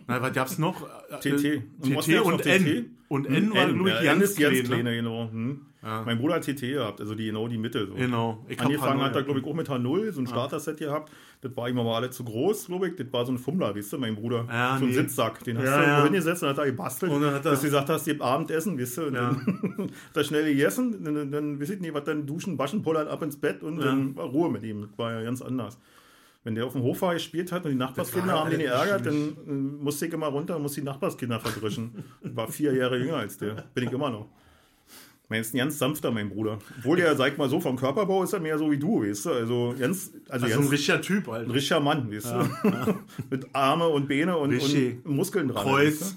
Na, 0.07 0.21
was 0.21 0.33
gab's 0.33 0.59
noch? 0.59 0.83
Äh, 1.11 1.19
TT. 1.21 1.63
Und 1.79 2.01
TT 2.01 2.13
gab's 2.13 2.27
und? 2.27 2.47
N. 2.47 2.97
Und 3.13 3.27
N 3.27 3.53
war, 3.53 3.67
glaube 3.67 3.89
ich, 3.89 3.95
ja, 4.03 4.15
ganz 4.15 4.37
ganz 4.37 4.37
klein. 4.37 4.65
kleiner, 4.65 4.91
Ne? 4.91 4.97
genau. 4.99 5.29
Hm. 5.33 5.61
Ja. 5.83 6.03
Mein 6.07 6.19
Bruder 6.19 6.35
hat 6.35 6.45
TT 6.45 6.61
gehabt, 6.61 7.01
also 7.01 7.17
die 7.17 7.25
genau 7.27 7.49
die 7.49 7.59
Mitte. 7.59 7.87
So. 7.89 7.95
Genau. 7.95 8.45
Ich 8.49 8.61
Angefangen 8.61 9.01
H0, 9.01 9.05
hat 9.05 9.13
er, 9.15 9.19
ja. 9.21 9.25
glaube 9.25 9.41
ich, 9.41 9.47
auch 9.47 9.55
mit 9.55 9.69
H0, 9.69 10.13
so 10.13 10.21
ein 10.21 10.27
Starter-Set 10.29 10.77
gehabt. 10.77 11.11
Das 11.41 11.57
war 11.57 11.69
ihm 11.69 11.79
aber 11.81 11.97
alle 11.97 12.11
zu 12.11 12.23
groß, 12.23 12.67
glaube 12.67 12.89
ich. 12.89 12.95
Das 12.97 13.07
war 13.13 13.27
so 13.27 13.33
ein 13.33 13.39
Fummler, 13.39 13.75
weißt 13.75 13.95
du, 13.95 13.99
mein 13.99 14.15
Bruder. 14.15 14.47
Ja, 14.49 14.77
so 14.79 14.85
ein 14.85 14.91
nee. 14.91 14.95
Sitzsack. 14.95 15.43
Den 15.43 15.59
hast 15.59 15.65
Ja, 15.65 15.79
du 15.81 15.87
ja. 15.87 16.05
hingesetzt 16.05 16.43
und 16.45 16.51
hat 16.51 16.59
er 16.59 16.67
gebastelt. 16.67 17.11
Und 17.11 17.23
dann 17.23 17.35
hat 17.35 17.45
er- 17.45 17.51
dass 17.51 17.61
du 17.63 17.67
gesagt 17.67 17.89
hast, 17.89 18.07
ihr 18.07 18.21
Abendessen, 18.23 18.79
weißt 18.79 18.99
du. 18.99 19.03
Und 19.07 19.15
Ja. 19.15 19.31
dann 19.31 19.37
hat 20.11 20.17
er 20.17 20.25
schnell 20.25 20.45
gegessen. 20.45 21.03
Dann, 21.03 21.15
dann, 21.17 21.33
dann 21.33 21.61
weiß 21.61 21.71
ich 21.71 21.81
nicht, 21.81 21.95
was 21.95 22.05
dann 22.05 22.27
duschen, 22.27 22.59
waschen, 22.59 22.83
pullern, 22.83 23.09
ab 23.09 23.23
ins 23.23 23.37
Bett 23.41 23.63
und 23.65 23.79
dann 23.79 24.15
war 24.15 24.27
Ruhe 24.27 24.51
mit 24.51 24.63
ihm. 24.63 24.83
Das 24.83 24.91
war 24.99 25.13
ja 25.15 25.23
ganz 25.23 25.43
anders. 25.43 25.79
Wenn 26.43 26.55
der 26.55 26.65
auf 26.67 26.73
dem 26.73 26.83
Hof 26.83 27.03
war 27.03 27.13
gespielt 27.15 27.53
hat 27.53 27.65
und 27.65 27.73
die 27.73 27.77
Nachbarskinder 27.77 28.33
haben 28.33 28.51
den 28.51 28.61
geärgert, 28.61 29.05
dann 29.05 29.77
musste 29.83 30.07
ich 30.07 30.13
immer 30.13 30.29
runter 30.29 30.57
und 30.57 30.63
musste 30.63 30.81
die 30.81 30.87
Nachbarskinder 30.87 31.39
verdrischen. 31.39 32.03
Ich 32.23 32.35
war 32.35 32.49
vier 32.51 32.73
Jahre 32.75 32.99
jünger 32.99 33.17
als 33.19 33.37
der. 33.37 33.65
Bin 33.75 33.85
ich 33.85 33.93
immer 33.93 34.11
noch. 34.11 34.27
Mein 35.29 35.43
ist 35.43 35.55
ein 35.55 35.59
ganz 35.59 35.79
sanfter, 35.79 36.11
mein 36.11 36.29
Bruder. 36.29 36.59
Obwohl 36.79 36.97
der, 36.97 37.15
sag 37.15 37.39
mal 37.39 37.49
so, 37.49 37.61
vom 37.61 37.77
Körperbau 37.77 38.25
ist 38.25 38.33
er 38.33 38.41
mehr 38.41 38.59
so 38.59 38.69
wie 38.71 38.79
du, 38.79 39.03
weißt 39.03 39.27
du. 39.27 39.31
Also 39.31 39.75
ganz, 39.79 40.11
also, 40.29 40.47
Also 40.47 40.57
ganz 40.57 40.67
ein 40.67 40.71
richtiger 40.71 41.01
Typ 41.03 41.27
halt. 41.29 41.47
ein 41.47 41.51
richtiger 41.53 41.79
Mann, 41.79 42.11
weißt 42.11 42.33
du. 42.33 42.95
Mit 43.31 43.47
Arme 43.55 43.87
und 43.87 44.09
Beine 44.09 44.37
und, 44.37 44.53
und 44.53 45.05
Muskeln 45.07 45.47
dran. 45.49 45.63
Kreuz. 45.63 46.01
weißt 46.01 46.13
du? 46.13 46.17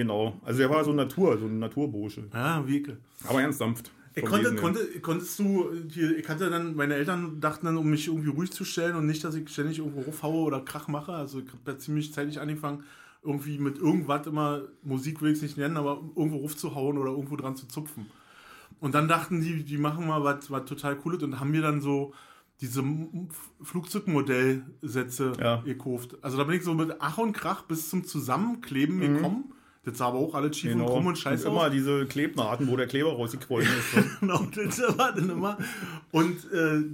Genau. 0.00 0.40
Also 0.44 0.60
der 0.60 0.70
war 0.70 0.82
so 0.82 0.90
ein 0.90 0.96
Natur, 0.96 1.36
so 1.36 1.44
ein 1.44 1.58
Naturbursche. 1.58 2.24
Ja, 2.32 2.66
Wieke. 2.66 2.96
Aber 3.28 3.42
ganz 3.42 3.58
sanft. 3.58 3.90
Konnte, 4.22 4.54
konnte, 4.54 5.00
konntest 5.00 5.38
du, 5.40 5.70
hier, 5.88 6.16
ich 6.16 6.28
hatte 6.28 6.48
dann, 6.48 6.76
meine 6.76 6.94
Eltern 6.94 7.40
dachten 7.40 7.66
dann, 7.66 7.76
um 7.76 7.90
mich 7.90 8.06
irgendwie 8.06 8.30
ruhig 8.30 8.52
zu 8.52 8.64
stellen 8.64 8.94
und 8.94 9.06
nicht, 9.06 9.24
dass 9.24 9.34
ich 9.34 9.48
ständig 9.48 9.78
irgendwo 9.78 10.02
raufhaue 10.02 10.44
oder 10.44 10.60
Krach 10.60 10.86
mache. 10.86 11.12
Also 11.12 11.40
ich 11.40 11.48
habe 11.48 11.58
da 11.64 11.78
ziemlich 11.78 12.12
zeitig 12.12 12.40
angefangen, 12.40 12.84
irgendwie 13.24 13.58
mit 13.58 13.78
irgendwas 13.78 14.26
immer, 14.26 14.62
Musik 14.82 15.20
will 15.20 15.32
ich 15.32 15.38
es 15.38 15.42
nicht 15.42 15.56
nennen, 15.58 15.76
aber 15.76 16.00
irgendwo 16.14 16.38
raufzuhauen 16.38 16.96
oder 16.96 17.10
irgendwo 17.10 17.34
dran 17.34 17.56
zu 17.56 17.66
zupfen. 17.66 18.06
Und 18.78 18.94
dann 18.94 19.08
dachten 19.08 19.40
die, 19.40 19.64
die 19.64 19.78
machen 19.78 20.06
mal 20.06 20.22
was, 20.22 20.50
was 20.50 20.64
total 20.66 20.96
cooles 20.96 21.22
und 21.22 21.40
haben 21.40 21.50
mir 21.50 21.62
dann 21.62 21.80
so 21.80 22.12
diese 22.60 22.84
Flugzeugmodellsätze 23.62 25.32
Ja. 25.40 25.56
gekauft. 25.62 26.16
Also 26.22 26.36
da 26.36 26.44
bin 26.44 26.56
ich 26.56 26.62
so 26.62 26.74
mit 26.74 26.96
Ach 27.00 27.18
und 27.18 27.32
Krach 27.32 27.62
bis 27.62 27.90
zum 27.90 28.04
Zusammenkleben 28.04 29.00
gekommen. 29.00 29.52
Das 29.84 29.98
sah 29.98 30.06
aber 30.06 30.18
auch 30.18 30.34
alles 30.34 30.56
schief 30.56 30.74
und 30.74 30.86
krumm 30.86 31.06
und 31.06 31.18
scheiße 31.18 31.46
immer 31.46 31.62
aus. 31.64 31.70
diese 31.70 32.06
Klebnaten, 32.06 32.68
wo 32.68 32.76
der 32.76 32.86
Kleber 32.86 33.12
rausgequollen 33.12 33.68
ist. 33.68 33.96
ne? 33.96 34.10
genau, 34.20 34.46
das 34.54 34.80
war 34.98 35.12
dann 35.12 35.28
immer. 35.28 35.58
Und 36.10 36.38
äh, 36.52 36.84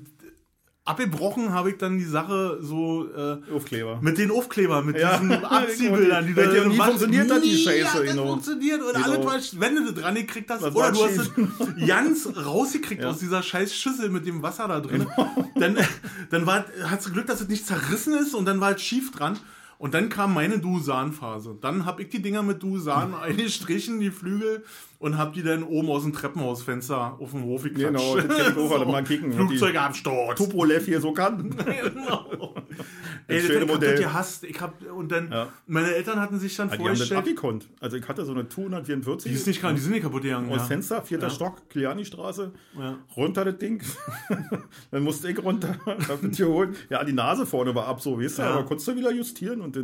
abgebrochen 0.85 1.53
habe 1.53 1.71
ich 1.71 1.77
dann 1.79 1.99
die 1.99 2.05
Sache 2.05 2.59
so 2.63 3.07
äh, 3.15 3.39
Aufkleber. 3.55 3.99
mit 4.03 4.19
den 4.19 4.31
Aufkleber, 4.33 4.83
mit 4.83 4.99
Ja. 4.99 5.19
diesen 5.19 5.33
Abziehbildern, 5.45 6.27
die 6.27 6.35
die 6.35 6.41
da 6.41 6.65
nie 6.67 6.79
was- 6.79 6.87
funktioniert 6.89 7.31
hat, 7.31 7.45
die 7.45 7.49
nie 7.51 7.57
Scheiße, 7.57 7.93
hat 7.93 8.01
das 8.03 8.11
genau. 8.11 8.27
funktioniert 8.27 8.83
und 8.83 8.93
Genau. 8.95 9.05
alle 9.05 9.25
was, 9.25 9.61
wenn 9.61 9.77
du 9.77 9.93
dran 9.93 10.15
gekriegt 10.17 10.51
hast, 10.51 10.63
Das 10.65 10.75
oder 10.75 10.91
du 10.91 11.05
hast 11.05 11.17
es 11.19 11.87
ganz 11.87 12.29
rausgekriegt 12.45 13.03
Ja. 13.03 13.11
aus 13.11 13.19
dieser 13.19 13.43
scheiß 13.43 13.73
Schüssel 13.75 14.09
mit 14.09 14.27
dem 14.27 14.43
Wasser 14.43 14.67
da 14.67 14.81
drin. 14.81 15.07
Genau. 15.15 15.49
Dann, 15.55 15.77
dann 16.31 16.47
war, 16.47 16.65
hast 16.85 17.07
du 17.07 17.13
Glück, 17.13 17.27
dass 17.27 17.41
es 17.41 17.49
nicht 17.49 17.67
zerrissen 17.67 18.15
ist 18.15 18.35
und 18.35 18.47
dann 18.47 18.61
war 18.61 18.73
es 18.75 18.83
schief 18.83 19.13
dran. 19.13 19.39
Und 19.81 19.95
dann 19.95 20.11
kam 20.11 20.35
meine 20.35 20.59
Dusan-Phase. 20.59 21.57
Dann 21.59 21.87
habe 21.87 22.03
ich 22.03 22.11
die 22.11 22.21
Dinger 22.21 22.43
mit 22.43 22.63
Dusan 22.63 23.15
eingestrichen, 23.23 23.99
die 23.99 24.11
Flügel, 24.11 24.63
und 25.01 25.19
habe 25.19 25.33
die 25.33 25.43
dann 25.43 25.65
oben 25.65 25.89
aus 25.91 26.03
dem 26.05 26.13
Treppenhausfenster 26.13 27.17
auf 27.19 27.33
dem 27.33 27.43
Hof 27.45 27.65
geklatscht. 27.65 27.87
Genau, 27.97 28.17
das 28.17 28.27
kenn 28.37 28.53
ich 28.53 28.59
auch, 28.59 28.71
alle 28.77 28.87
mal 28.87 29.03
kicken. 29.03 29.33
Flugzeugabsturz. 29.33 30.37
Tupolev 30.39 30.85
hier 30.85 31.01
so 31.01 31.13
kann. 31.13 31.51
genau. 31.57 32.55
Ey, 33.27 33.37
das, 33.39 33.47
schöne 33.47 33.57
ich 33.65 33.69
hab 33.69 33.75
Modell. 33.75 33.93
das 33.93 34.01
gehasst. 34.01 34.45
Ich 34.45 34.61
hab, 34.61 34.83
und 34.93 35.11
dann, 35.11 35.31
Ja. 35.31 35.49
meine 35.67 35.95
Eltern 35.95 36.21
hatten 36.21 36.39
sich 36.39 36.55
dann 36.57 36.69
Ja, 36.69 36.77
die 36.77 36.83
haben 36.83 36.89
das 36.91 36.99
vorgestellt, 36.99 37.19
abgekonnt. 37.21 37.69
Also 37.81 37.97
ich 37.97 38.07
hatte 38.09 38.25
so 38.25 38.33
eine 38.33 38.49
244 38.49 39.31
die 39.33 39.37
ist 39.39 39.47
nicht, 39.47 39.63
die 39.63 39.79
sind 39.81 39.93
nicht 39.93 40.03
kaputt 40.03 40.23
gegangen. 40.23 40.51
aus 40.51 40.59
Ja. 40.59 40.65
Fenster, 40.65 41.03
vierter 41.03 41.29
Ja. 41.29 41.33
Stock, 41.35 41.69
Kiliani-Straße, 41.71 42.53
Ja. 42.79 42.99
runter 43.17 43.45
das 43.45 43.59
Ding. 43.59 43.81
dann 44.91 45.03
musste 45.03 45.31
ich 45.31 45.43
runter, 45.43 45.77
hab 45.87 46.21
das 46.23 46.37
geholt. 46.37 46.77
Ja, 46.91 47.03
die 47.05 47.13
Nase 47.13 47.47
vorne 47.47 47.75
war 47.75 47.87
ab, 47.87 48.01
so, 48.03 48.21
weißt 48.21 48.39
du, 48.39 48.43
aber 48.43 48.65
konntest 48.65 48.89
du 48.89 48.97
wieder 48.97 49.13
justieren 49.13 49.61
und 49.61 49.77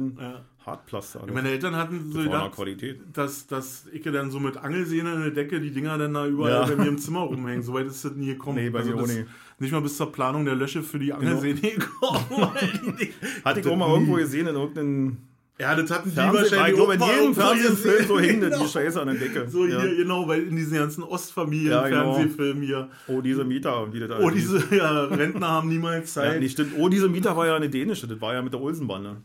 den 0.66 1.28
Ja. 1.28 1.32
Meine 1.34 1.50
Eltern 1.50 1.76
hatten 1.76 2.10
so 2.12 2.18
gedacht, 2.20 2.52
Qualität. 2.52 3.00
dass, 3.12 3.46
dass 3.46 3.86
ich 3.92 4.02
dann 4.02 4.30
so 4.30 4.40
mit 4.40 4.56
Angelsehne 4.56 5.14
in 5.14 5.20
der 5.20 5.30
Decke 5.30 5.60
die 5.60 5.70
Dinger 5.70 5.96
dann 5.98 6.14
da 6.14 6.26
überall 6.26 6.50
Ja. 6.52 6.64
bei 6.66 6.76
mir 6.76 6.88
im 6.88 6.98
Zimmer 6.98 7.20
rumhängen. 7.20 7.62
Soweit 7.62 7.86
ist 7.86 8.04
das 8.04 8.12
nie 8.14 8.26
gekommen. 8.26 8.56
Nee, 8.56 8.70
bei 8.70 8.84
mir 8.84 8.94
auch 8.96 9.00
das, 9.02 9.14
nicht. 9.14 9.26
Nicht 9.58 9.72
mal 9.72 9.80
bis 9.80 9.96
zur 9.96 10.12
Planung 10.12 10.44
der 10.44 10.54
Lösche 10.54 10.82
für 10.82 10.98
die 10.98 11.12
Angelsehne 11.12 11.60
gekommen. 11.60 12.24
weil 12.30 12.94
die- 12.98 13.12
Hatte 13.44 13.60
ich 13.60 13.66
auch 13.66 13.76
mal 13.76 13.88
irgendwo 13.90 14.14
gesehen 14.14 14.46
in 14.48 14.54
irgendeinem 14.56 15.16
ja, 15.58 15.74
das 15.74 15.90
hatten 15.90 16.10
die. 16.10 16.20
Ich 16.20 16.32
wahrscheinlich 16.34 16.74
glaube, 16.74 16.98
auch 17.02 17.08
in 17.10 17.18
jedem 17.18 17.34
Fernsehfilm 17.34 18.06
so 18.06 18.20
hing 18.20 18.40
das 18.42 18.50
die 18.50 18.56
Genau. 18.58 18.68
Scheiße 18.68 19.00
an 19.00 19.06
der 19.06 19.16
Decke. 19.16 19.48
So 19.48 19.64
ja. 19.64 19.80
hier, 19.80 19.96
genau, 19.96 20.28
weil 20.28 20.42
in 20.42 20.54
diesen 20.54 20.76
ganzen 20.76 21.02
Ostfamilien, 21.02 21.70
Ja, 21.70 21.88
genau. 21.88 22.18
Hier. 22.60 22.90
Oh, 23.08 23.22
diese 23.22 23.42
Mieter 23.44 23.82
und 23.82 23.94
wie 23.94 24.00
das 24.00 24.10
Oh, 24.20 24.28
diese 24.28 24.62
ja, 24.76 25.04
Rentner 25.04 25.48
haben 25.48 25.70
niemals 25.70 26.14
Ja, 26.14 26.24
Zeit. 26.24 26.40
nee, 26.40 26.48
stimmt. 26.50 26.72
Oh, 26.76 26.90
diese 26.90 27.08
Mieter 27.08 27.34
war 27.38 27.46
ja 27.46 27.56
eine 27.56 27.70
dänische. 27.70 28.06
Das 28.06 28.20
war 28.20 28.34
ja 28.34 28.42
mit 28.42 28.52
der 28.52 28.60
Olsenbande. 28.60 29.16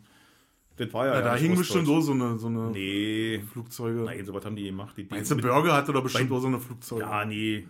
Das 0.85 0.93
war 0.93 1.05
ja. 1.05 1.13
Ja, 1.15 1.21
da 1.21 1.35
hingen 1.35 1.51
Ostdeutsch. 1.57 1.83
bestimmt 1.83 2.05
so 2.05 2.11
eine, 2.11 2.37
so 2.39 2.47
eine 2.47 2.71
Nee. 2.71 3.43
Flugzeuge. 3.51 4.01
Nein, 4.01 4.25
sowas 4.25 4.43
haben 4.45 4.55
die 4.55 4.63
gemacht. 4.65 4.95
Die 4.97 5.05
Meinst 5.09 5.29
du, 5.29 5.37
Burger 5.37 5.73
hatte 5.73 5.93
doch 5.93 6.01
bestimmt 6.01 6.31
auch 6.31 6.39
so 6.39 6.47
eine 6.47 6.59
Flugzeuge. 6.59 7.01
Ja, 7.01 7.23
nee. 7.25 7.67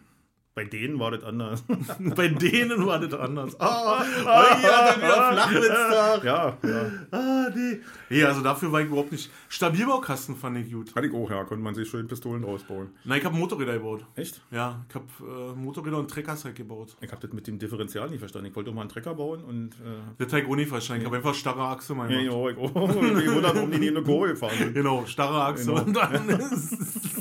Bei 0.54 0.66
denen 0.66 1.00
war 1.00 1.12
das 1.12 1.24
anders. 1.24 1.64
Bei 2.00 2.28
denen 2.28 2.86
war 2.86 3.00
das 3.00 3.14
anders. 3.18 3.58
Ah, 3.60 4.02
oh, 4.02 4.60
hier 4.60 4.70
hat 4.70 4.98
er 4.98 4.98
wieder 4.98 5.32
Flachwitztag. 5.32 6.24
ja, 6.26 6.58
ja. 6.62 6.92
Ah, 7.12 7.50
nee. 7.56 7.80
Nee, 8.10 8.24
also 8.26 8.42
dafür 8.42 8.70
war 8.72 8.82
ich 8.82 8.88
überhaupt 8.88 9.14
nicht. 9.14 9.32
Stabilbaukasten 9.48 10.36
fand 10.36 10.58
ich 10.58 10.70
gut. 10.74 10.94
Hatte 10.94 11.08
ich 11.08 11.14
auch, 11.14 11.30
ja. 11.32 11.46
Konnte 11.46 11.64
man 11.64 11.74
sich 11.74 11.90
schön 11.90 12.06
Pistolen 12.10 12.44
rausbauen. 12.44 12.90
Nein, 13.06 13.20
ich 13.20 13.26
habe 13.26 13.38
Motorräder 13.38 13.74
gebaut. 13.76 14.06
Echt? 14.16 14.42
Ja, 14.52 14.84
ich 14.90 14.96
habe 14.96 15.06
äh, 15.22 15.56
Motorräder 15.58 15.98
und 15.98 16.12
Treckers 16.12 16.44
halt 16.44 16.56
gebaut. 16.56 16.98
Ich 17.00 17.10
habe 17.12 17.22
das 17.26 17.32
mit 17.32 17.48
dem 17.48 17.58
Differential 17.58 18.10
nicht 18.10 18.20
verstanden. 18.20 18.48
Ich 18.50 18.56
wollte 18.56 18.72
doch 18.72 18.76
mal 18.76 18.82
einen 18.82 18.90
Trecker 18.90 19.14
bauen 19.16 19.44
und. 19.46 19.70
Äh, 19.76 20.02
Das 20.18 20.34
habe 20.34 20.42
ich 20.42 20.50
auch 20.50 20.56
nicht 20.58 20.68
verstanden. 20.68 21.04
Ich 21.04 21.08
habe 21.08 21.16
einfach 21.16 21.34
starre 21.34 21.64
Achse 21.64 21.96
mal 21.96 22.12
ja, 22.12 22.20
ja, 22.20 22.50
ich 22.50 22.58
auch. 22.58 22.70
Ich 23.22 23.32
wundert, 23.32 23.56
warum 23.56 23.72
die 23.72 23.80
nie 23.80 23.88
in 23.88 23.96
eine 23.96 24.06
Kurve 24.06 24.28
gefahren 24.30 24.58
sind. 24.58 24.74
Genau, 24.74 25.06
starre 25.06 25.46
Achse. 25.46 25.68
Genau. 25.68 25.82
Und 25.84 25.94
dann 25.96 26.30
ist. 26.30 27.21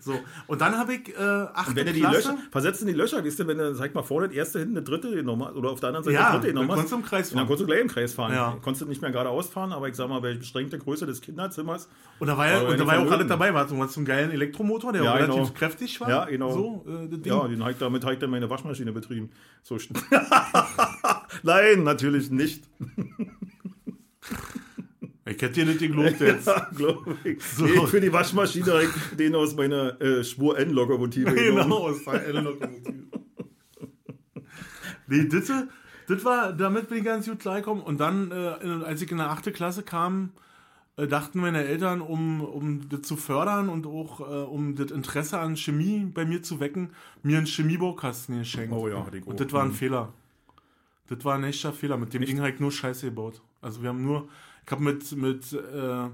So, 0.00 0.18
und 0.46 0.60
dann 0.60 0.76
habe 0.78 0.94
ich 0.94 1.08
äh, 1.16 1.20
achte 1.20 1.76
Wenn 1.76 1.86
du 1.86 1.92
die 1.92 2.00
Klasse. 2.00 2.16
Löcher, 2.16 2.38
versetzt 2.50 2.80
in 2.82 2.88
die 2.88 2.92
Löcher, 2.92 3.22
gehst 3.22 3.38
du, 3.38 3.46
wenn 3.46 3.58
du, 3.58 3.74
sag 3.74 3.94
mal, 3.94 4.02
vorne 4.02 4.32
erste, 4.32 4.58
hinten 4.58 4.76
eine 4.76 4.84
dritte 4.84 5.08
hast, 5.08 5.56
oder 5.56 5.70
auf 5.70 5.80
der 5.80 5.88
anderen 5.88 6.04
Seite 6.04 6.14
Ja, 6.14 6.30
eine 6.30 6.40
dritte 6.40 6.54
dann 6.54 6.68
konntest 6.68 6.92
du 6.92 6.96
im 6.96 7.02
Kreis 7.02 7.30
dann 7.30 7.38
fahren. 7.38 7.46
konntest 7.46 7.62
du 7.62 7.66
gleich 7.66 7.80
im 7.80 7.88
Kreis 7.88 8.14
fahren. 8.14 8.32
Ja. 8.32 8.56
Konntest 8.62 8.82
du 8.82 8.86
nicht 8.86 9.02
mehr 9.02 9.10
geradeaus 9.10 9.48
fahren, 9.48 9.72
aber 9.72 9.88
ich 9.88 9.94
sag 9.94 10.08
mal, 10.08 10.20
bei 10.20 10.34
beschränkter 10.34 10.78
Größe 10.78 11.06
des 11.06 11.20
Kinderzimmers. 11.20 11.88
Und 12.18 12.26
da 12.26 12.36
war 12.36 12.48
ja, 12.48 12.60
und 12.60 12.78
da 12.78 12.86
war 12.86 12.94
ja 12.94 13.06
auch 13.06 13.10
alles 13.10 13.26
dabei. 13.26 13.52
War 13.54 13.68
so 13.68 13.78
was, 13.78 13.92
so 13.94 14.00
ein 14.00 14.04
geilen 14.04 14.30
Elektromotor, 14.30 14.92
der 14.92 15.02
Ja, 15.02 15.12
auch 15.12 15.16
relativ 15.16 15.34
genau. 15.34 15.50
kräftig 15.54 16.00
war. 16.00 16.08
Ja, 16.08 16.24
genau. 16.24 16.52
So, 16.52 16.84
äh. 16.88 17.28
Ja, 17.28 17.46
den 17.48 17.60
ich, 17.68 17.78
damit 17.78 18.04
habe 18.04 18.14
ich 18.14 18.20
dann 18.20 18.30
meine 18.30 18.48
Waschmaschine 18.50 18.92
betrieben. 18.92 19.30
So 19.62 19.78
Nein, 21.42 21.82
natürlich 21.82 22.30
nicht. 22.30 22.64
Ich 25.26 25.42
hätte 25.42 25.48
dir 25.50 25.66
nicht 25.66 25.80
gelobt 25.80 26.20
jetzt. 26.20 26.46
Ja, 26.46 26.70
glaube 26.74 27.16
ich. 27.24 27.38
Nee, 27.58 27.86
für 27.86 28.00
die 28.00 28.12
Waschmaschine 28.12 28.66
habe 28.66 28.84
ich 28.84 29.16
den 29.16 29.34
aus 29.34 29.56
meiner 29.56 30.00
äh, 30.00 30.22
Spur 30.22 30.56
N-Lokomotive 30.58 31.32
genommen. 31.34 31.62
genau, 31.64 31.88
aus 31.88 32.04
der 32.04 32.26
L-Lokomotive. 32.26 33.04
nee, 35.08 35.28
das, 35.28 35.52
das 36.06 36.24
war, 36.24 36.52
damit 36.52 36.88
bin 36.88 36.98
ich 36.98 37.04
ganz 37.04 37.26
gut 37.26 37.40
klargekommen. 37.40 37.82
Und 37.82 37.98
dann, 37.98 38.30
äh, 38.30 38.84
als 38.84 39.02
ich 39.02 39.10
in 39.10 39.18
der 39.18 39.30
8. 39.30 39.52
Klasse 39.52 39.82
kam, 39.82 40.30
äh, 40.96 41.08
dachten 41.08 41.40
meine 41.40 41.64
Eltern, 41.64 42.00
um, 42.00 42.40
um 42.40 42.88
das 42.88 43.02
zu 43.02 43.16
fördern 43.16 43.68
und 43.68 43.86
auch 43.86 44.20
äh, 44.20 44.44
um 44.44 44.76
das 44.76 44.92
Interesse 44.92 45.40
an 45.40 45.56
Chemie 45.56 46.04
bei 46.04 46.24
mir 46.24 46.42
zu 46.42 46.60
wecken, 46.60 46.90
mir 47.24 47.38
einen 47.38 47.46
Chemiebaukasten 47.46 48.38
geschenkt. 48.38 48.72
Oh 48.72 48.86
ja, 48.88 49.04
hatte 49.04 49.18
ich 49.18 49.26
Und 49.26 49.40
das 49.40 49.52
war 49.52 49.64
ein 49.64 49.72
Fehler. 49.72 50.12
Das 51.08 51.24
war 51.24 51.34
ein 51.34 51.44
echter 51.44 51.72
Fehler. 51.72 51.96
Mit 51.96 52.14
dem 52.14 52.24
Ding 52.24 52.38
habe 52.38 52.50
ich 52.50 52.60
nur 52.60 52.70
Scheiße 52.70 53.06
gebaut. 53.06 53.42
Also 53.60 53.82
wir 53.82 53.88
haben 53.88 54.02
nur, 54.02 54.28
ich 54.66 54.72
habe 54.72 54.82
mit, 54.82 55.12
mit 55.16 55.52
äh, 55.52 56.08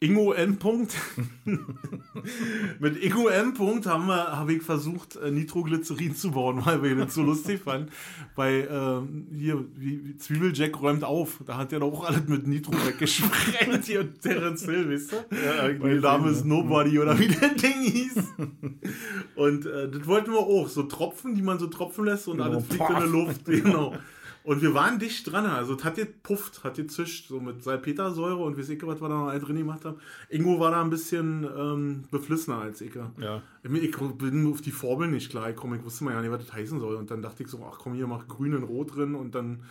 Ingo 0.00 0.32
M. 0.32 0.58
Punkt, 0.58 0.94
mit 2.78 3.02
Ingo 3.02 3.28
M. 3.28 3.54
Punkt 3.54 3.86
haben 3.86 4.06
wir, 4.06 4.36
habe 4.36 4.52
ich 4.52 4.62
versucht, 4.62 5.16
äh, 5.16 5.30
Nitroglycerin 5.30 6.14
zu 6.14 6.30
bauen, 6.32 6.60
weil 6.64 6.82
wir 6.82 6.94
das 6.94 7.14
so 7.14 7.22
lustig 7.22 7.62
fanden. 7.62 7.90
Bei 8.36 8.58
äh, 8.60 9.00
hier, 9.36 9.64
wie, 9.76 10.04
wie 10.04 10.16
Zwiebeljack 10.16 10.80
räumt 10.80 11.04
auf. 11.04 11.40
Da 11.46 11.56
hat 11.56 11.72
er 11.72 11.80
doch 11.80 11.92
auch 11.92 12.04
alles 12.04 12.28
mit 12.28 12.46
Nitro 12.46 12.72
weggesprengt. 12.72 13.84
Hier 13.86 14.12
Terence 14.20 14.64
Hill, 14.66 14.92
weißt 14.92 15.12
du? 15.12 15.16
Ja, 15.34 15.62
hab 15.62 15.70
ich 15.70 15.78
Mein 15.80 16.00
Name 16.00 16.30
ist. 16.30 16.44
Nobody 16.44 16.98
oder 16.98 17.18
wie 17.18 17.28
der 17.28 17.48
Ding 17.50 17.80
hieß. 17.82 18.16
Und 19.36 19.66
äh, 19.66 19.90
das 19.90 20.06
wollten 20.06 20.32
wir 20.32 20.38
auch. 20.40 20.68
So 20.68 20.82
Tropfen, 20.84 21.34
die 21.34 21.42
man 21.42 21.58
so 21.58 21.66
tropfen 21.68 22.04
lässt 22.04 22.28
und 22.28 22.36
Genau. 22.38 22.50
alles 22.50 22.66
fliegt 22.66 22.88
in 22.90 22.96
der 22.96 23.06
Luft. 23.06 23.44
Genau. 23.46 23.94
Und 24.44 24.60
wir 24.60 24.74
waren 24.74 24.98
dicht 24.98 25.32
dran. 25.32 25.46
Also 25.46 25.74
es 25.74 25.84
hat 25.84 25.96
gepufft, 25.96 26.64
hat 26.64 26.74
gezischt, 26.76 27.28
so 27.28 27.40
mit 27.40 27.62
Salpetersäure 27.64 28.36
und 28.44 28.58
weiß 28.58 28.68
ich, 28.68 28.86
was 28.86 29.00
wir 29.00 29.08
da 29.08 29.32
noch 29.32 29.38
drin 29.40 29.56
gemacht 29.56 29.86
haben. 29.86 29.96
Ingo 30.28 30.60
war 30.60 30.70
da 30.70 30.82
ein 30.82 30.90
bisschen 30.90 31.44
ähm, 31.56 32.04
beflissener 32.10 32.58
als 32.58 32.82
ich. 32.82 32.94
Ja. 32.94 33.42
Ich 33.62 33.70
bin 34.18 34.46
auf 34.52 34.60
die 34.60 34.70
Formel 34.70 35.08
nicht 35.08 35.30
klar 35.30 35.46
gekommen. 35.48 35.78
Ich 35.78 35.84
wusste 35.84 36.04
mal 36.04 36.12
ja 36.12 36.20
nicht, 36.20 36.30
was 36.30 36.44
das 36.44 36.52
heißen 36.52 36.78
soll. 36.78 36.96
Und 36.96 37.10
dann 37.10 37.22
dachte 37.22 37.42
ich 37.42 37.48
so, 37.48 37.66
ach 37.66 37.78
komm, 37.78 37.94
hier 37.94 38.06
mach 38.06 38.28
grün 38.28 38.54
und 38.54 38.64
rot 38.64 38.94
drin 38.94 39.14
und 39.14 39.34
dann 39.34 39.62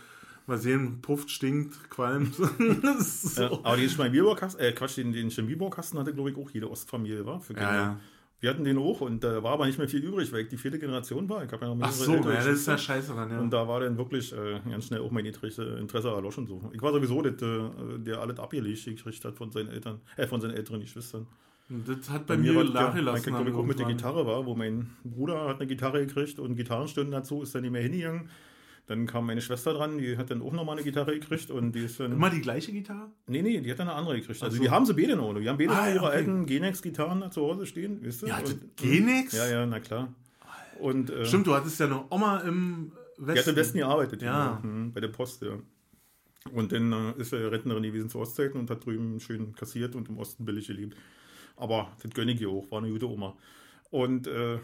mal 0.48 0.58
sehen, 0.58 1.00
pufft, 1.02 1.30
stinkt, 1.30 1.88
qualmt. 1.88 2.36
Ist 2.98 3.38
Ja, 3.38 3.48
so. 3.50 3.60
aber 3.62 3.76
den 3.76 3.88
Chemiebaukasten, 3.88 4.60
äh, 4.60 4.72
Quatsch, 4.72 4.96
den, 4.96 5.12
den 5.12 5.30
Chemiebaukasten 5.30 6.00
hatte, 6.00 6.12
glaube 6.12 6.30
ich, 6.32 6.36
auch 6.36 6.50
jede 6.50 6.68
Ostfamilie, 6.68 7.24
war? 7.24 7.40
Für 7.40 7.54
Kinder. 7.54 7.72
Ja, 7.72 7.76
ja. 7.76 8.00
Wir 8.44 8.50
hatten 8.50 8.64
den 8.64 8.76
auch 8.76 9.00
und 9.00 9.24
da 9.24 9.42
war 9.42 9.52
aber 9.52 9.64
nicht 9.64 9.78
mehr 9.78 9.88
viel 9.88 10.04
übrig, 10.04 10.30
weil 10.30 10.40
ich 10.40 10.48
die 10.48 10.58
vierte 10.58 10.78
Generation 10.78 11.26
war. 11.30 11.42
Ich 11.44 11.50
habe 11.50 11.64
ja 11.64 11.74
noch 11.74 11.86
Ach 11.86 11.90
so, 11.90 12.14
ja, 12.14 12.20
das 12.20 12.46
ist 12.46 12.68
ja 12.68 12.76
scheiße 12.76 13.14
dann, 13.14 13.30
ja. 13.30 13.40
Und 13.40 13.50
da 13.50 13.66
war 13.66 13.80
dann 13.80 13.96
wirklich 13.96 14.34
äh, 14.34 14.60
ganz 14.70 14.84
schnell 14.84 15.00
auch 15.00 15.10
mein 15.10 15.24
Interesse, 15.24 15.82
erloschen. 16.10 16.46
So. 16.46 16.60
Ich 16.74 16.82
war 16.82 16.92
sowieso 16.92 17.22
das, 17.22 17.40
äh, 17.40 17.70
der 18.00 18.20
alles 18.20 18.38
abgelegt 18.38 18.84
gekriegt 18.84 19.24
hat 19.24 19.34
von 19.34 19.50
seinen 19.50 19.70
Eltern, 19.70 20.02
äh, 20.18 20.26
von 20.26 20.42
seinen 20.42 20.52
älteren 20.52 20.80
Geschwistern. 20.80 21.26
Und 21.70 21.88
Das 21.88 22.10
hat 22.10 22.26
bei, 22.26 22.34
Bei 22.36 22.42
mir 22.42 22.52
mir 22.52 22.64
nachgelassen. 22.64 23.32
mein, 23.32 23.48
ich, 23.48 23.54
auch 23.54 23.64
mit 23.64 23.78
der. 23.78 23.86
Gitarre 23.86 24.26
war, 24.26 24.44
wo 24.44 24.54
mein 24.54 24.90
Bruder 25.04 25.48
hat 25.48 25.60
eine 25.60 25.66
Gitarre 25.66 26.04
gekriegt 26.04 26.38
und 26.38 26.54
Gitarrenstunden 26.54 27.12
dazu 27.12 27.40
ist 27.40 27.54
dann 27.54 27.62
nicht 27.62 27.70
mehr 27.70 27.80
hingegangen. 27.80 28.28
Dann 28.86 29.06
kam 29.06 29.24
meine 29.26 29.40
Schwester 29.40 29.72
dran, 29.72 29.96
die 29.96 30.18
hat 30.18 30.30
dann 30.30 30.42
auch 30.42 30.52
nochmal 30.52 30.76
eine 30.76 30.84
Gitarre 30.84 31.18
gekriegt 31.18 31.50
und 31.50 31.72
die 31.72 31.84
ist 31.84 31.98
dann. 32.00 32.12
Immer 32.12 32.28
die 32.28 32.42
gleiche 32.42 32.70
Gitarre? 32.70 33.10
Nee, 33.26 33.40
nee, 33.40 33.60
die 33.60 33.70
hat 33.70 33.78
dann 33.78 33.88
eine 33.88 33.96
andere 33.96 34.16
gekriegt. 34.16 34.42
Also 34.42 34.54
Ach 34.54 34.58
so. 34.58 34.62
die 34.62 34.70
haben 34.70 34.84
sie 34.84 34.92
beide 34.92 35.16
noch. 35.16 35.32
Die 35.34 35.48
haben 35.48 35.56
beide 35.56 35.70
Ah, 35.72 35.86
noch 35.86 35.94
ihre 35.94 36.04
okay. 36.04 36.16
alten 36.16 36.44
Genex-Gitarren 36.46 37.32
zu 37.32 37.40
Hause 37.42 37.64
stehen, 37.66 38.04
weißt 38.04 38.22
du? 38.22 38.26
Ja, 38.26 38.38
Und- 38.40 38.76
Genex? 38.76 39.32
Ja, 39.32 39.46
ja, 39.48 39.64
na 39.66 39.80
klar. 39.80 40.12
Und, 40.80 41.08
äh, 41.08 41.24
Stimmt, 41.24 41.46
du 41.46 41.54
hattest 41.54 41.80
ja 41.80 41.86
eine 41.86 42.04
Oma 42.10 42.40
im 42.40 42.92
Westen. 43.16 43.32
Die 43.34 43.38
hat 43.40 43.46
im 43.48 43.56
Westen 43.56 43.78
gearbeitet, 43.78 44.20
Ja. 44.22 44.60
ja. 44.62 44.68
Mhm, 44.68 44.92
bei 44.92 45.00
der 45.00 45.08
Post, 45.08 45.40
ja. 45.42 45.58
Und 46.52 46.72
dann 46.72 46.92
äh, 46.92 47.12
ist 47.20 47.32
er 47.32 47.50
Rentnerin 47.50 47.84
gewesen 47.84 48.10
zu 48.10 48.18
Ostzeiten 48.18 48.58
und 48.60 48.68
hat 48.68 48.84
drüben 48.84 49.18
schön 49.18 49.54
kassiert 49.54 49.94
und 49.94 50.10
im 50.10 50.18
Osten 50.18 50.44
billig 50.44 50.66
gelebt. 50.66 50.94
Aber 51.56 51.92
das 52.02 52.10
gönne 52.12 52.32
ich 52.32 52.40
ihr 52.42 52.50
auch, 52.50 52.70
war 52.70 52.80
eine 52.82 52.90
gute 52.90 53.08
Oma. 53.08 53.34
Und 53.90 54.26
äh, 54.26 54.58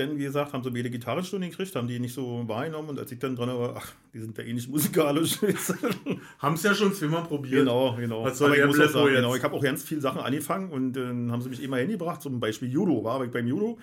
dann, 0.00 0.18
wie 0.18 0.24
gesagt, 0.24 0.52
haben 0.52 0.64
sie 0.64 0.70
beide 0.70 0.90
Gitarrenstunden 0.90 1.50
gekriegt, 1.50 1.74
haben 1.76 1.88
die 1.88 1.98
nicht 1.98 2.14
so 2.14 2.42
wahrgenommen 2.46 2.90
und 2.90 2.98
als 2.98 3.12
ich 3.12 3.18
dann 3.18 3.36
dran 3.36 3.48
war, 3.48 3.74
ach, 3.76 3.92
die 4.12 4.20
sind 4.20 4.36
ja 4.36 4.44
eh 4.44 4.52
nicht 4.52 4.68
musikalisch. 4.68 5.38
Haben 6.38 6.54
es 6.54 6.62
ja 6.62 6.74
schon 6.74 6.92
zweimal 6.92 7.22
probiert. 7.22 7.60
genau, 7.60 7.94
genau. 7.96 8.24
Was 8.24 8.38
soll 8.38 8.48
Aber 8.48 8.58
ich 8.58 8.66
muss 8.66 8.80
auch 8.80 8.90
sagen, 8.90 9.14
genau, 9.14 9.34
ich 9.34 9.42
habe 9.42 9.54
auch 9.54 9.62
ganz 9.62 9.84
viele 9.84 10.00
Sachen 10.00 10.20
angefangen 10.20 10.70
und 10.70 10.94
dann 10.94 11.30
haben 11.30 11.42
sie 11.42 11.48
mich 11.48 11.62
immer 11.62 11.76
hingebracht, 11.76 12.22
zum 12.22 12.40
Beispiel 12.40 12.70
Judo, 12.70 13.04
war 13.04 13.24
ich 13.24 13.30
beim 13.30 13.46
Judo. 13.46 13.78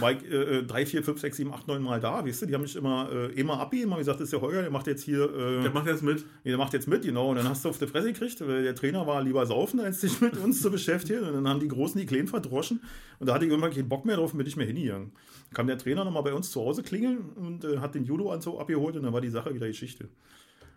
War 0.00 0.12
ich 0.12 0.24
äh, 0.30 0.62
3, 0.62 0.86
4, 0.86 1.02
5, 1.02 1.20
6, 1.20 1.36
7, 1.36 1.52
8, 1.52 1.68
9 1.68 1.82
Mal 1.82 2.00
da, 2.00 2.24
weißt 2.24 2.42
du, 2.42 2.46
die 2.46 2.54
haben 2.54 2.62
mich 2.62 2.76
immer, 2.76 3.08
äh, 3.12 3.26
immer 3.32 3.58
abgegeben, 3.60 3.90
haben 3.92 3.98
gesagt, 3.98 4.20
das 4.20 4.24
ist 4.26 4.32
der 4.32 4.40
Heuer, 4.40 4.62
der 4.62 4.70
macht 4.70 4.86
jetzt 4.86 5.02
hier... 5.02 5.24
Äh, 5.34 5.62
Der 5.62 5.70
macht 5.70 5.86
jetzt 5.86 6.02
mit. 6.02 6.24
Nee, 6.44 6.50
der 6.50 6.58
macht 6.58 6.72
jetzt 6.72 6.88
mit, 6.88 7.02
genau. 7.02 7.30
Und 7.30 7.36
dann 7.36 7.48
hast 7.48 7.64
du 7.64 7.68
auf 7.68 7.78
die 7.78 7.86
Fresse 7.86 8.12
gekriegt, 8.12 8.40
weil 8.46 8.62
der 8.62 8.74
Trainer 8.74 9.06
war 9.06 9.22
lieber 9.22 9.44
saufen, 9.46 9.80
als 9.80 10.00
sich 10.00 10.20
mit 10.20 10.36
uns 10.36 10.60
zu 10.62 10.70
beschäftigen. 10.70 11.20
Und 11.24 11.34
dann 11.34 11.48
haben 11.48 11.60
die 11.60 11.68
Großen 11.68 12.00
die 12.00 12.06
Kleinen 12.06 12.28
verdroschen. 12.28 12.80
Und 13.18 13.26
da 13.28 13.34
hatte 13.34 13.44
ich 13.44 13.50
irgendwann 13.50 13.72
keinen 13.72 13.88
Bock 13.88 14.04
mehr 14.04 14.16
drauf 14.16 14.32
und 14.32 14.38
bin 14.38 14.46
ich 14.46 14.56
mehr 14.56 14.66
hingegangen. 14.66 15.12
Dann 15.48 15.54
kam 15.54 15.66
der 15.66 15.78
Trainer 15.78 16.04
nochmal 16.04 16.22
bei 16.22 16.34
uns 16.34 16.50
zu 16.50 16.60
Hause 16.60 16.82
klingeln 16.82 17.18
und 17.36 17.64
äh, 17.64 17.78
hat 17.78 17.94
den 17.94 18.04
Judo-Anzug 18.04 18.60
abgeholt 18.60 18.96
und 18.96 19.02
dann 19.02 19.12
war 19.12 19.20
die 19.20 19.30
Sache 19.30 19.54
wieder 19.54 19.66
Geschichte. 19.66 20.08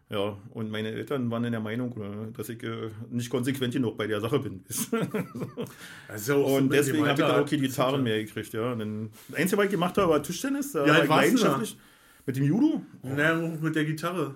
Ja, 0.09 0.37
und 0.51 0.69
meine 0.69 0.89
Eltern 0.91 1.31
waren 1.31 1.43
in 1.45 1.53
der 1.53 1.61
Meinung, 1.61 1.91
äh, 1.99 2.31
dass 2.33 2.49
ich 2.49 2.61
äh, 2.63 2.89
nicht 3.09 3.29
konsequent 3.29 3.73
genug 3.73 3.97
bei 3.97 4.05
der 4.05 4.21
Sache 4.21 4.39
bin. 4.39 4.63
Also 6.07 6.45
und 6.45 6.71
deswegen 6.71 7.03
habe 7.03 7.11
ich 7.13 7.17
dann 7.19 7.31
auch 7.31 7.35
halt- 7.37 7.49
keine 7.49 7.61
Gitarren 7.61 8.03
mehr 8.03 8.23
gekriegt. 8.23 8.53
Ja. 8.53 8.73
Und 8.73 8.79
dann, 8.79 9.09
das 9.29 9.39
Einzige, 9.39 9.57
was 9.57 9.65
ich 9.65 9.71
gemacht 9.71 9.97
habe, 9.97 10.11
war 10.11 10.21
Tischtennis. 10.21 10.71
Da 10.73 10.85
Wie 10.85 10.89
war 10.89 10.99
ich 11.01 11.09
leidenschaftlich. 11.09 11.77
Mit 12.25 12.35
dem 12.37 12.43
Judo? 12.43 12.81
Naja, 13.01 13.35
mit 13.61 13.75
der 13.75 13.85
Gitarre. 13.85 14.35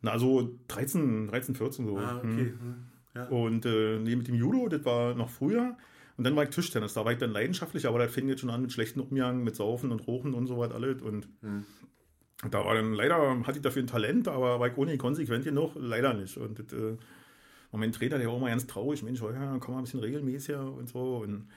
Na, 0.00 0.18
so 0.18 0.56
13, 0.68 1.26
13 1.28 1.54
14 1.54 1.86
so. 1.86 1.98
Ah, 1.98 2.18
okay. 2.18 2.52
Hm. 2.58 2.74
Ja. 3.14 3.24
Und 3.26 3.66
äh, 3.66 3.98
nee, 3.98 4.14
mit 4.14 4.28
dem 4.28 4.34
Judo, 4.36 4.68
das 4.68 4.84
war 4.84 5.14
noch 5.14 5.28
früher. 5.30 5.76
Und 6.16 6.24
dann 6.24 6.34
war 6.36 6.44
ich 6.44 6.50
Tischtennis. 6.50 6.94
Da 6.94 7.04
war 7.04 7.12
ich 7.12 7.18
dann 7.18 7.30
leidenschaftlich, 7.32 7.86
aber 7.86 7.98
das 7.98 8.12
fing 8.12 8.28
jetzt 8.28 8.40
schon 8.40 8.50
an 8.50 8.62
mit 8.62 8.72
schlechten 8.72 9.00
Umgang, 9.00 9.42
mit 9.44 9.56
Saufen 9.56 9.90
und 9.92 10.00
Rochen 10.06 10.34
und 10.34 10.46
so 10.46 10.58
was 10.58 10.70
alles. 10.72 11.02
Und 11.02 11.28
Hm. 11.42 11.64
Da 12.50 12.64
war 12.64 12.74
dann 12.74 12.92
leider, 12.92 13.40
hatte 13.44 13.58
ich 13.58 13.62
dafür 13.62 13.82
ein 13.82 13.88
Talent, 13.88 14.28
aber 14.28 14.60
war 14.60 14.68
ich 14.68 14.76
ohne 14.76 14.96
konsequent 14.96 15.44
genug, 15.44 15.72
leider 15.74 16.14
nicht. 16.14 16.36
Und 16.36 16.58
das, 16.58 16.72
äh, 16.72 16.96
mein 17.72 17.92
Trainer, 17.92 18.18
der 18.18 18.28
war 18.28 18.36
immer 18.36 18.48
ganz 18.48 18.66
traurig. 18.66 19.02
Mensch, 19.02 19.20
ja, 19.20 19.56
komm 19.58 19.74
mal 19.74 19.80
ein 19.80 19.84
bisschen 19.84 20.00
regelmäßiger 20.00 20.72
und 20.72 20.88
so. 20.88 21.18
Und 21.18 21.48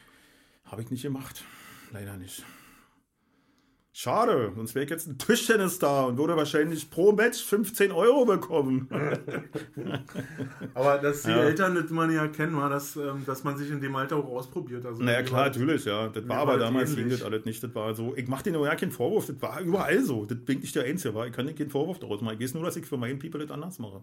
habe 0.66 0.82
ich 0.82 0.90
nicht 0.90 1.04
gemacht. 1.04 1.44
Leider 1.92 2.18
nicht. 2.18 2.44
Schade, 3.94 4.54
sonst 4.56 4.74
wäre 4.74 4.86
ich 4.86 4.90
jetzt 4.90 5.08
ein 5.08 5.18
Tischtennis-Star 5.18 6.08
und 6.08 6.18
würde 6.18 6.38
wahrscheinlich 6.38 6.90
pro 6.90 7.12
Match 7.12 7.44
15 7.44 7.92
Euro 7.92 8.24
bekommen. 8.24 8.88
Aber 10.74 10.98
dass 10.98 11.24
die 11.24 11.30
Ja. 11.32 11.44
Eltern 11.44 11.76
das 11.76 11.90
man 11.90 12.10
ja 12.10 12.28
kennen, 12.30 12.56
war, 12.56 12.70
dass, 12.70 12.96
ähm, 12.96 13.24
dass 13.26 13.44
man 13.44 13.58
sich 13.58 13.70
in 13.70 13.82
dem 13.82 13.94
Alter 13.98 14.16
auch 14.16 14.30
ausprobiert. 14.30 14.86
Also 14.86 15.04
Naja, 15.04 15.24
klar, 15.24 15.48
natürlich, 15.48 15.84
ja. 15.84 16.08
Das 16.08 16.26
war 16.26 16.38
aber 16.38 16.58
damals 16.58 16.96
ging 16.96 17.10
das 17.10 17.22
alles 17.22 17.44
nicht. 17.44 17.62
Das 17.62 17.76
war 17.76 17.94
so, 17.94 18.16
ich 18.16 18.30
mache 18.30 18.44
dir 18.44 18.54
nur 18.54 18.66
ja 18.66 18.76
keinen 18.76 18.92
Vorwurf, 18.92 19.26
das 19.26 19.42
war 19.42 19.60
überall 19.60 20.02
so. 20.04 20.26
Das 20.26 20.38
bin 20.40 20.60
nicht 20.60 20.74
der 20.74 20.86
Einzige, 20.86 21.14
war. 21.14 21.28
Ich 21.28 21.34
kann 21.34 21.46
dir 21.48 21.54
keinen 21.54 21.70
Vorwurf 21.70 22.00
daraus 22.00 22.22
machen. 22.22 22.38
Ich 22.40 22.44
weiß 22.46 22.54
nur, 22.54 22.64
dass 22.64 22.78
ich 22.78 22.86
für 22.86 22.96
meinen 22.96 23.20
People 23.20 23.42
das 23.42 23.52
anders 23.52 23.78
mache. 23.78 24.02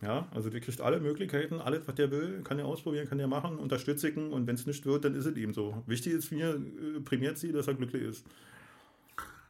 Ja, 0.00 0.28
also 0.32 0.48
der 0.48 0.60
kriegt 0.60 0.80
alle 0.80 1.00
Möglichkeiten, 1.00 1.60
alles, 1.60 1.80
was 1.86 1.96
der 1.96 2.12
will, 2.12 2.42
kann 2.44 2.60
er 2.60 2.66
ausprobieren, 2.66 3.08
kann 3.08 3.18
er 3.18 3.26
machen, 3.26 3.58
unterstütze 3.58 4.10
ich 4.10 4.16
ihn 4.16 4.32
und 4.32 4.46
wenn 4.46 4.54
es 4.54 4.64
nicht 4.64 4.86
wird, 4.86 5.04
dann 5.04 5.16
ist 5.16 5.26
es 5.26 5.36
eben 5.36 5.52
so. 5.52 5.82
Wichtig 5.86 6.12
ist 6.12 6.30
mir, 6.30 6.50
äh, 6.50 7.00
prämiert 7.00 7.36
sie, 7.36 7.50
dass 7.50 7.66
er 7.66 7.74
glücklich 7.74 8.02
ist. 8.04 8.24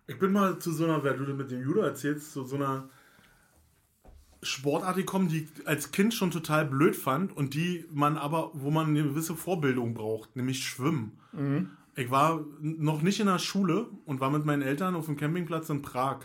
Ich 0.09 0.19
bin 0.19 0.33
mal 0.33 0.59
zu 0.59 0.73
so 0.73 0.85
einer, 0.85 1.05
wer 1.05 1.13
du 1.13 1.23
mit 1.35 1.51
dem 1.51 1.63
Judo 1.63 1.83
erzählst, 1.83 2.33
zu 2.33 2.45
so 2.45 2.57
einer 2.57 2.89
Sportart 4.43 4.97
gekommen, 4.97 5.29
die 5.29 5.41
ich 5.45 5.69
als 5.69 5.93
Kind 5.93 6.15
schon 6.15 6.31
total 6.31 6.65
blöd 6.65 6.97
fand 6.97 7.37
und 7.37 7.53
die 7.53 7.85
man 7.93 8.17
aber, 8.17 8.51
wo 8.55 8.71
man 8.71 8.87
eine 8.87 9.03
gewisse 9.03 9.37
Vorbildung 9.37 9.93
braucht, 9.93 10.35
nämlich 10.35 10.65
Schwimmen. 10.65 11.19
Ich 11.95 12.11
war 12.11 12.43
noch 12.61 13.03
nicht 13.03 13.21
in 13.21 13.27
der 13.27 13.39
Schule 13.39 13.89
und 14.07 14.21
war 14.21 14.31
mit 14.31 14.47
meinen 14.47 14.63
Eltern 14.63 14.95
auf 14.95 15.07
dem 15.07 15.19
Campingplatz 15.19 15.69
in 15.69 15.83
Prag. 15.83 16.21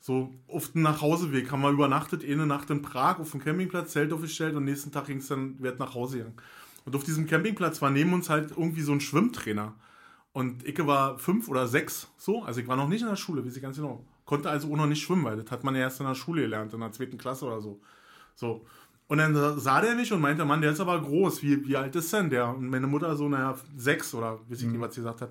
So 0.00 0.34
auf 0.48 0.72
dem 0.72 0.82
Nachhauseweg 0.82 1.52
haben 1.52 1.62
wir 1.62 1.70
übernachtet, 1.70 2.24
eine 2.24 2.46
Nacht 2.46 2.68
in 2.70 2.82
Prag 2.82 3.20
auf 3.20 3.30
dem 3.30 3.40
Campingplatz, 3.40 3.92
Zelt 3.92 4.12
aufgestellt 4.12 4.56
und 4.56 4.64
nächsten 4.64 4.90
Tag 4.90 5.06
ging 5.06 5.18
es 5.18 5.28
dann, 5.28 5.60
wird 5.60 5.78
nach 5.78 5.94
Hause 5.94 6.18
gegangen. 6.18 6.36
Und 6.84 6.96
auf 6.96 7.04
diesem 7.04 7.26
Campingplatz 7.26 7.80
war 7.80 7.90
neben 7.90 8.12
uns 8.12 8.28
halt 8.28 8.50
irgendwie 8.50 8.82
so 8.82 8.92
ein 8.92 9.00
Schwimmtrainer. 9.00 9.74
Und 10.38 10.64
Icke 10.68 10.86
war 10.86 11.18
fünf 11.18 11.48
oder 11.48 11.66
sechs, 11.66 12.06
so. 12.16 12.44
Also 12.44 12.60
ich 12.60 12.68
war 12.68 12.76
noch 12.76 12.86
nicht 12.86 13.02
in 13.02 13.08
der 13.08 13.16
Schule, 13.16 13.44
weiß 13.44 13.56
ich 13.56 13.60
ganz 13.60 13.74
genau. 13.74 14.04
Konnte 14.24 14.48
also 14.48 14.72
auch 14.72 14.76
noch 14.76 14.86
nicht 14.86 15.02
schwimmen, 15.02 15.24
weil 15.24 15.36
das 15.36 15.50
hat 15.50 15.64
man 15.64 15.74
ja 15.74 15.80
erst 15.80 15.98
in 15.98 16.06
der 16.06 16.14
Schule 16.14 16.42
gelernt, 16.42 16.72
in 16.72 16.78
der 16.78 16.92
zweiten 16.92 17.18
Klasse 17.18 17.44
oder 17.44 17.60
so. 17.60 17.80
So. 18.36 18.64
Und 19.08 19.18
dann 19.18 19.58
sah 19.58 19.80
der 19.80 19.96
mich 19.96 20.12
und 20.12 20.20
meinte, 20.20 20.44
Mann, 20.44 20.60
der 20.60 20.70
ist 20.70 20.78
aber 20.78 21.02
groß. 21.02 21.42
Wie, 21.42 21.66
wie 21.66 21.76
alt 21.76 21.96
ist 21.96 22.12
denn 22.12 22.30
der? 22.30 22.50
Und 22.50 22.70
meine 22.70 22.86
Mutter 22.86 23.16
so, 23.16 23.28
naja, 23.28 23.56
sechs 23.76 24.14
oder 24.14 24.38
weiß 24.48 24.62
ich 24.62 24.68
nicht, 24.68 24.80
was 24.80 24.94
sie 24.94 25.00
gesagt 25.00 25.22
hat. 25.22 25.30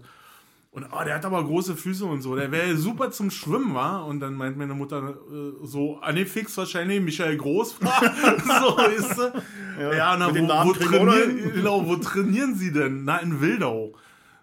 Und 0.71 0.87
oh, 0.91 1.03
der 1.05 1.15
hat 1.15 1.23
aber 1.23 1.41
große 1.41 1.77
Füße 1.77 2.03
und 2.03 2.21
so. 2.21 2.35
Der 2.35 2.51
wäre 2.51 2.75
super 2.75 3.09
zum 3.09 3.31
Schwimmen, 3.31 3.73
war. 3.73 4.05
Und 4.07 4.19
dann 4.19 4.33
meint 4.33 4.57
meine 4.57 4.73
Mutter 4.73 5.11
äh, 5.31 5.65
so, 5.65 5.99
ah 6.01 6.11
nee, 6.11 6.25
fix 6.25 6.57
wahrscheinlich 6.57 6.99
Michael 6.99 7.37
Groß 7.37 7.81
war. 7.81 8.01
so 8.61 8.77
ist 8.87 9.15
sie. 9.15 9.31
Ja, 9.79 10.17
na, 10.17 10.29
mit 10.33 10.43
wo, 10.43 10.65
wo, 10.65 10.73
trainieren, 10.73 11.53
genau, 11.53 11.87
wo 11.87 11.95
trainieren 11.95 12.55
sie 12.55 12.73
denn? 12.73 13.05
Na, 13.05 13.19
in 13.19 13.39
Wildau. 13.39 13.93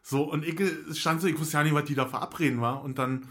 So, 0.06 0.22
und 0.22 0.44
ich 0.44 0.60
stand 0.98 1.22
so, 1.22 1.26
ich 1.26 1.40
wusste 1.40 1.56
ja 1.56 1.64
nicht, 1.64 1.74
was 1.74 1.86
die 1.86 1.94
da 1.94 2.04
verabreden 2.04 2.60
war. 2.60 2.84
Und 2.84 2.98
dann 2.98 3.26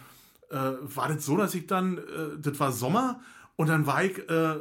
äh, 0.50 0.56
war 0.56 1.08
das 1.08 1.24
so, 1.24 1.38
dass 1.38 1.54
ich 1.54 1.68
dann, 1.68 2.00
äh, 2.00 2.40
das 2.42 2.60
war 2.60 2.72
Sommer, 2.72 3.22
und 3.56 3.70
dann 3.70 3.86
war 3.86 4.04
ich, 4.04 4.18
äh, 4.28 4.56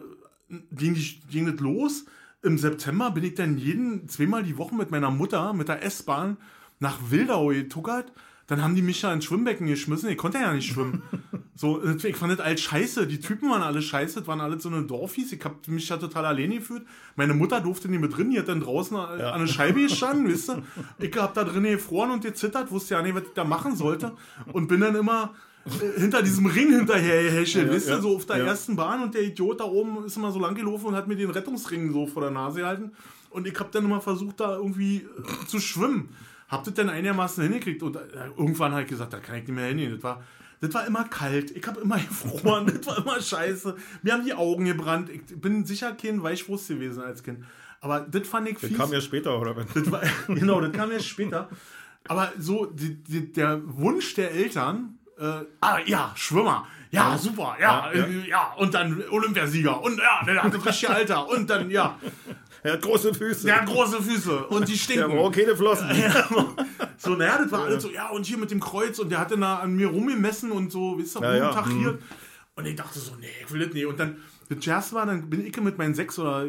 ging, 0.73 0.95
ging 1.31 1.51
das 1.51 1.59
los. 1.61 2.05
Im 2.43 2.59
September 2.59 3.11
bin 3.13 3.25
ich 3.25 3.35
dann 3.35 3.57
jeden, 3.57 4.11
zweimal 4.11 4.43
die 4.43 4.59
Woche 4.59 4.75
mit 4.75 4.91
meiner 4.91 5.11
Mutter, 5.11 5.55
mit 5.55 5.69
der 5.69 5.83
S-Bahn, 5.83 6.37
nach 6.81 6.99
Wildau 7.09 7.47
getuckert. 7.49 8.13
Dann 8.53 8.63
haben 8.63 8.75
die 8.75 8.83
mich 8.83 9.01
da 9.01 9.11
ins 9.15 9.25
Schwimmbecken 9.25 9.67
geschmissen. 9.67 10.11
Ich 10.11 10.19
konnte 10.19 10.37
ja 10.37 10.53
nicht 10.53 10.71
schwimmen. 10.71 11.03
So, 11.55 11.85
ich 11.85 12.17
fand 12.17 12.33
das 12.33 12.41
alles 12.41 12.61
scheiße. 12.63 13.07
Die 13.07 13.21
Typen 13.21 13.49
waren 13.51 13.63
alle 13.63 13.83
scheiße. 13.83 14.21
Das 14.21 14.27
waren 14.27 14.41
alle 14.41 14.59
so 14.59 14.71
eine 14.71 14.83
Dorfies. 14.83 15.33
Ich 15.33 15.45
habe 15.45 15.55
mich 15.67 15.87
da 15.87 15.99
total 15.99 16.25
alleine 16.25 16.57
gefühlt. 16.57 16.83
Meine 17.15 17.35
Mutter 17.35 17.61
durfte 17.61 17.89
nicht 17.89 18.01
mit 18.01 18.17
drin. 18.17 18.31
Die 18.31 18.39
hat 18.39 18.49
dann 18.49 18.61
draußen 18.61 18.97
an 18.97 19.21
eine 19.21 19.47
Scheibe 19.47 19.83
gestanden, 19.83 20.27
wisst 20.29 20.51
ihr. 20.51 20.63
Ich 20.99 21.15
hab 21.17 21.35
da 21.35 21.45
drin 21.45 21.63
gefroren 21.63 22.11
und 22.11 22.25
gezittert. 22.25 22.71
Wusste 22.73 22.95
ja 22.95 23.03
nicht, 23.03 23.15
was 23.15 23.25
ich 23.25 23.35
da 23.35 23.45
machen 23.45 23.77
sollte. 23.77 24.13
Und 24.53 24.67
bin 24.67 24.81
dann 24.81 24.97
immer 24.97 25.35
äh, 25.67 26.01
hinter 26.01 26.23
diesem 26.23 26.47
Ring 26.47 26.73
hinterher 26.73 27.23
gehäschelt, 27.23 27.71
wisst 27.71 27.89
ihr, 27.89 27.97
ja, 27.97 28.01
so 28.01 28.17
auf 28.17 28.27
der 28.27 28.39
ja. 28.39 28.47
ersten 28.47 28.75
Bahn. 28.75 29.03
Und 29.03 29.15
der 29.15 29.23
Idiot 29.23 29.61
da 29.61 29.65
oben 29.65 30.05
ist 30.07 30.17
immer 30.17 30.33
so 30.33 30.41
lang 30.41 30.55
gelaufen 30.55 30.87
und 30.87 30.97
hat 30.97 31.07
mir 31.07 31.17
den 31.17 31.31
Rettungsring 31.31 31.93
so 31.93 32.07
vor 32.07 32.23
der 32.23 32.33
Nase 32.33 32.61
gehalten. 32.61 32.93
Und 33.31 33.47
ich 33.47 33.59
habe 33.61 33.69
dann 33.71 33.85
immer 33.85 34.01
versucht, 34.01 34.41
da 34.41 34.57
irgendwie 34.57 34.97
äh, 34.97 35.47
zu 35.47 35.61
schwimmen. 35.61 36.09
Hab 36.53 36.65
das 36.65 36.75
dann 36.75 36.89
einigermaßen 36.91 37.43
hingekriegt 37.43 37.83
und 37.83 37.97
äh, 37.97 38.01
irgendwann 38.37 38.73
habe 38.73 38.83
ich 38.83 38.89
gesagt, 38.89 39.13
da 39.13 39.19
kann 39.19 39.37
ich 39.37 39.43
nicht 39.49 39.55
mehr 39.55 39.67
hingehen. 39.67 39.93
Das 39.95 40.03
war, 40.05 40.23
das 40.61 40.73
war 40.75 40.87
immer 40.87 41.05
kalt, 41.05 41.51
ich 41.57 41.67
habe 41.67 41.81
immer 41.81 41.97
gefroren, 42.09 42.67
das 42.67 42.87
war 42.87 42.99
immer 42.99 43.21
scheiße. 43.21 43.75
Mir 44.03 44.13
haben 44.13 44.25
die 44.25 44.35
Augen 44.35 44.65
gebrannt. 44.67 45.11
Ich 45.11 45.23
bin 45.41 45.65
sicher 45.65 45.93
kein 45.95 46.23
Weichwurst 46.23 46.69
gewesen 46.69 47.03
als 47.03 47.23
Kind. 47.23 47.43
Aber 47.81 48.01
das 48.01 48.29
fand 48.29 48.47
ich 48.49 48.59
Das 48.59 48.69
fies. 48.69 48.79
kam 48.79 48.93
ja 48.93 49.01
später, 49.01 49.41
oder? 49.41 49.55
Das 49.75 49.91
war, 49.91 50.03
genau, 50.29 50.61
das 50.61 50.73
kam 50.73 50.93
erst 50.93 51.09
später. 51.09 51.49
Aber 52.07 52.33
so 52.39 52.67
die, 52.67 53.03
die, 53.03 53.33
der 53.33 53.61
Wunsch 53.65 54.15
der 54.15 54.31
Eltern, 54.33 54.99
äh, 55.19 55.25
ah 55.61 55.79
ja, 55.87 56.13
Schwimmer, 56.15 56.67
ja, 56.91 57.17
super, 57.17 57.57
ja, 57.61 57.91
Ja, 57.93 57.99
ja. 57.99 58.05
äh, 58.05 58.29
ja, 58.29 58.53
und 58.59 58.75
dann 58.75 59.03
Olympiasieger 59.11 59.83
und 59.83 59.99
ja, 59.99 60.23
der 60.27 60.43
hat 60.43 60.53
das 60.55 60.65
richtige 60.67 60.93
Alter 60.93 61.29
und 61.29 61.49
dann, 61.49 61.71
ja, 61.71 61.99
Er 62.65 62.75
hat 62.75 62.83
große 62.83 63.13
Füße. 63.15 63.47
der 63.47 63.61
hat 63.63 63.67
große 63.67 64.01
Füße 64.03 64.47
und 64.47 64.69
die 64.69 64.73
Der 64.73 64.79
stinken. 64.79 65.11
braucht 65.11 65.35
keine 65.35 65.57
Flossen. 65.57 65.89
Ja, 65.97 66.29
so, 66.97 67.11
naja, 67.17 67.39
das 67.43 67.51
war 67.51 67.65
alles 67.65 67.83
so, 67.83 67.91
ja, 67.91 68.09
und 68.11 68.25
hier 68.25 68.39
mit 68.39 68.51
dem 68.53 68.61
Kreuz 68.61 68.99
und 69.01 69.11
der 69.11 69.19
hatte 69.19 69.37
da 69.37 69.57
an 69.59 69.75
mir 69.75 69.89
rumgemessen 69.89 70.53
und 70.53 70.71
so, 70.71 70.97
wisst 70.99 71.17
ihr, 71.17 71.23
Ja, 71.23 71.35
ja, 71.37 71.51
rumtachiert. 71.51 72.01
Und 72.55 72.67
ich 72.67 72.77
dachte 72.77 72.99
so, 72.99 73.15
nee, 73.21 73.27
ich 73.45 73.53
will 73.53 73.65
das 73.65 73.73
nicht. 73.75 73.87
Und 73.87 73.99
dann, 73.99 74.17
das 74.49 74.65
Jazz 74.65 74.93
war, 74.93 75.07
dann 75.07 75.29
bin 75.31 75.45
ich 75.45 75.57
mit 75.61 75.79
meinen 75.79 75.95
sechs 75.95 76.19
oder 76.19 76.47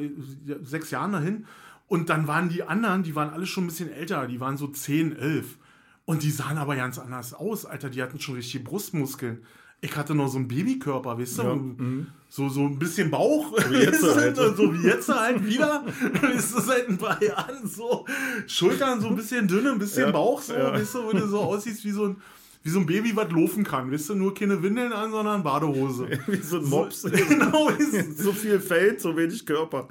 sechs 0.64 0.92
Jahren 0.92 1.14
dahin. 1.14 1.46
Und 1.88 2.10
dann 2.10 2.28
waren 2.28 2.50
die 2.50 2.64
anderen, 2.64 3.04
die 3.04 3.16
waren 3.16 3.30
alle 3.32 3.46
schon 3.46 3.64
ein 3.64 3.68
bisschen 3.68 3.92
älter, 3.92 4.28
die 4.28 4.40
waren 4.40 4.58
so 4.58 4.68
zehn, 4.68 5.16
elf. 5.16 5.58
Und 6.06 6.22
die 6.24 6.32
sahen 6.32 6.58
aber 6.58 6.76
ganz 6.76 7.00
anders 7.00 7.34
aus, 7.34 7.66
Alter. 7.66 7.90
Die 7.90 8.04
hatten 8.04 8.20
schon 8.20 8.36
richtige 8.36 8.64
Brustmuskeln. 8.64 9.46
Ich 9.86 9.96
hatte 9.98 10.16
noch 10.16 10.30
so 10.30 10.38
einen 10.38 10.48
Babykörper, 10.48 11.18
weißt 11.20 11.40
du? 11.40 11.42
Ja, 11.44 11.50
Und 11.52 12.08
So, 12.30 12.48
so 12.48 12.62
ein 12.62 12.80
bisschen 12.80 13.12
Bauch. 13.12 13.52
wie 13.70 13.80
jetzt 13.80 14.02
halt. 14.16 14.36
So 14.38 14.74
wie 14.74 14.88
jetzt 14.88 15.10
halt 15.10 15.46
wieder. 15.46 15.84
Ist 16.36 16.56
das 16.56 16.66
seit 16.68 16.88
ein 16.88 16.98
paar 16.98 17.22
Jahren 17.22 17.68
so. 17.68 18.06
Schultern 18.48 19.02
so 19.02 19.08
ein 19.10 19.16
bisschen 19.18 19.46
dünne, 19.48 19.72
ein 19.74 19.80
bisschen 19.80 20.06
Ja, 20.06 20.12
Bauch 20.12 20.42
so, 20.42 20.54
ja. 20.54 20.72
weißt 20.74 20.96
du, 20.96 21.04
wo 21.04 21.12
du 21.12 21.28
so 21.28 21.40
aussiehst 21.42 21.84
wie 21.84 21.92
so 21.92 22.06
ein, 22.08 22.16
wie 22.64 22.70
so 22.70 22.80
ein 22.80 22.86
Baby, 22.86 23.14
was 23.14 23.30
laufen 23.30 23.66
kann. 23.66 23.92
Weißt 23.92 24.08
du, 24.08 24.16
nur 24.16 24.34
keine 24.34 24.64
Windeln 24.64 24.94
an, 24.94 25.12
sondern 25.12 25.44
Badehose. 25.44 26.08
Wie 26.28 26.38
so 26.38 26.60
ein 26.60 26.64
Mops. 26.70 27.02
So, 27.02 27.10
genau, 27.10 27.70
So 28.16 28.32
viel 28.32 28.58
Feld, 28.62 29.02
so 29.02 29.18
wenig 29.18 29.46
Körper. 29.46 29.90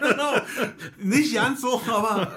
genau. 0.00 0.32
Nicht 1.02 1.34
ganz 1.34 1.60
so, 1.60 1.78
aber 1.92 2.32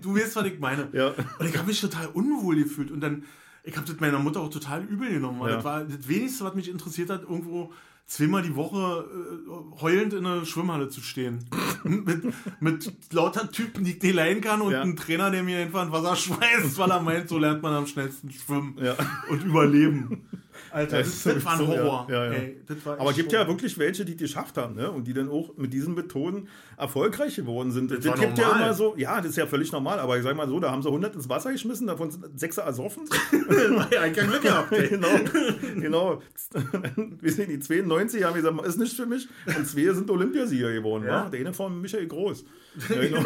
du 0.00 0.14
weißt, 0.14 0.36
was 0.36 0.46
ich 0.46 0.60
meine. 0.60 0.86
Ja. 0.92 1.08
Und 1.40 1.46
ich 1.48 1.56
habe 1.58 1.66
mich 1.66 1.80
total 1.80 2.06
unwohl 2.12 2.54
gefühlt. 2.62 2.92
Und 2.92 3.00
dann, 3.00 3.24
ich 3.68 3.76
habe 3.76 3.86
das 3.86 4.00
meiner 4.00 4.18
Mutter 4.18 4.40
auch 4.40 4.50
total 4.50 4.82
übel 4.84 5.10
genommen. 5.10 5.40
Weil 5.40 5.50
Ja. 5.50 5.56
das 5.56 5.64
war 5.64 5.84
das 5.84 6.08
Wenigste, 6.08 6.44
was 6.44 6.54
mich 6.54 6.68
interessiert 6.70 7.10
hat, 7.10 7.22
irgendwo 7.22 7.72
zweimal 8.06 8.42
die 8.42 8.56
Woche 8.56 9.04
äh, 9.04 9.80
heulend 9.82 10.14
in 10.14 10.24
der 10.24 10.46
Schwimmhalle 10.46 10.88
zu 10.88 11.02
stehen. 11.02 11.44
mit, 11.84 12.24
mit 12.60 13.12
lauter 13.12 13.50
Typen, 13.52 13.84
die 13.84 13.92
ich 13.96 14.02
nicht 14.02 14.14
leiden 14.14 14.40
kann 14.42 14.62
und 14.62 14.72
Ja. 14.72 14.80
einem 14.80 14.96
Trainer, 14.96 15.30
der 15.30 15.42
mir 15.42 15.58
einfach 15.58 15.82
ins 15.84 15.92
Wasser 15.92 16.16
schmeißt, 16.16 16.78
weil 16.78 16.90
er 16.90 17.00
meint, 17.02 17.28
so 17.28 17.38
lernt 17.38 17.62
man 17.62 17.74
am 17.74 17.86
schnellsten 17.86 18.30
schwimmen 18.30 18.76
Ja. 18.82 18.94
und 19.28 19.44
überleben. 19.44 20.26
Alter, 20.70 20.98
Das 20.98 21.22
das, 21.22 21.34
das 21.34 21.44
war 21.44 21.52
ein 21.52 21.58
so, 21.58 21.64
ja. 21.64 21.82
Horror. 21.82 22.06
Ja, 22.10 22.24
ja. 22.26 22.32
Ey, 22.32 22.56
das 22.66 22.76
Aber 22.86 23.10
es 23.10 23.16
gibt 23.16 23.32
ja 23.32 23.40
Horror. 23.40 23.54
wirklich 23.54 23.78
welche, 23.78 24.04
die 24.04 24.12
es 24.12 24.18
geschafft 24.18 24.56
haben, 24.56 24.74
ne? 24.74 24.90
Und 24.90 25.06
die 25.06 25.12
dann 25.14 25.28
auch 25.28 25.56
mit 25.56 25.72
diesen 25.72 25.94
Methoden 25.94 26.48
erfolgreich 26.76 27.36
geworden 27.36 27.70
sind. 27.72 27.90
Das, 27.90 28.04
war 28.06 28.14
gibt 28.16 28.38
ja 28.38 28.46
normal. 28.48 28.62
immer 28.64 28.74
so, 28.74 28.94
ja, 28.96 29.16
das 29.18 29.30
ist 29.30 29.36
ja 29.36 29.46
völlig 29.46 29.72
normal, 29.72 29.98
aber 30.00 30.16
ich 30.16 30.22
sag 30.22 30.36
mal 30.36 30.48
so, 30.48 30.60
da 30.60 30.70
haben 30.70 30.82
sie 30.82 30.88
100 30.88 31.14
ins 31.14 31.28
Wasser 31.28 31.52
geschmissen, 31.52 31.86
davon 31.86 32.10
sind 32.10 32.38
sechs 32.38 32.56
ersoffen. 32.58 33.04
ja, 33.90 34.08
kein 34.08 34.28
Glück 34.28 34.42
gehabt. 34.42 34.70
genau, 34.88 35.08
genau. 35.76 36.22
Wir 37.20 37.32
sind 37.32 37.48
die 37.50 37.58
92 37.60 38.22
haben 38.24 38.34
gesagt, 38.34 38.66
ist 38.66 38.78
nicht 38.78 38.94
für 38.96 39.06
mich. 39.06 39.28
Und 39.46 39.66
zwei 39.66 39.92
sind 39.92 40.10
Olympiasieger 40.10 40.72
geworden, 40.72 41.04
Ja. 41.06 41.28
Der 41.28 41.40
eine 41.40 41.52
von 41.52 41.80
Michael 41.80 42.06
Groß. 42.06 42.44
Ja, 42.90 43.00
genau. 43.00 43.22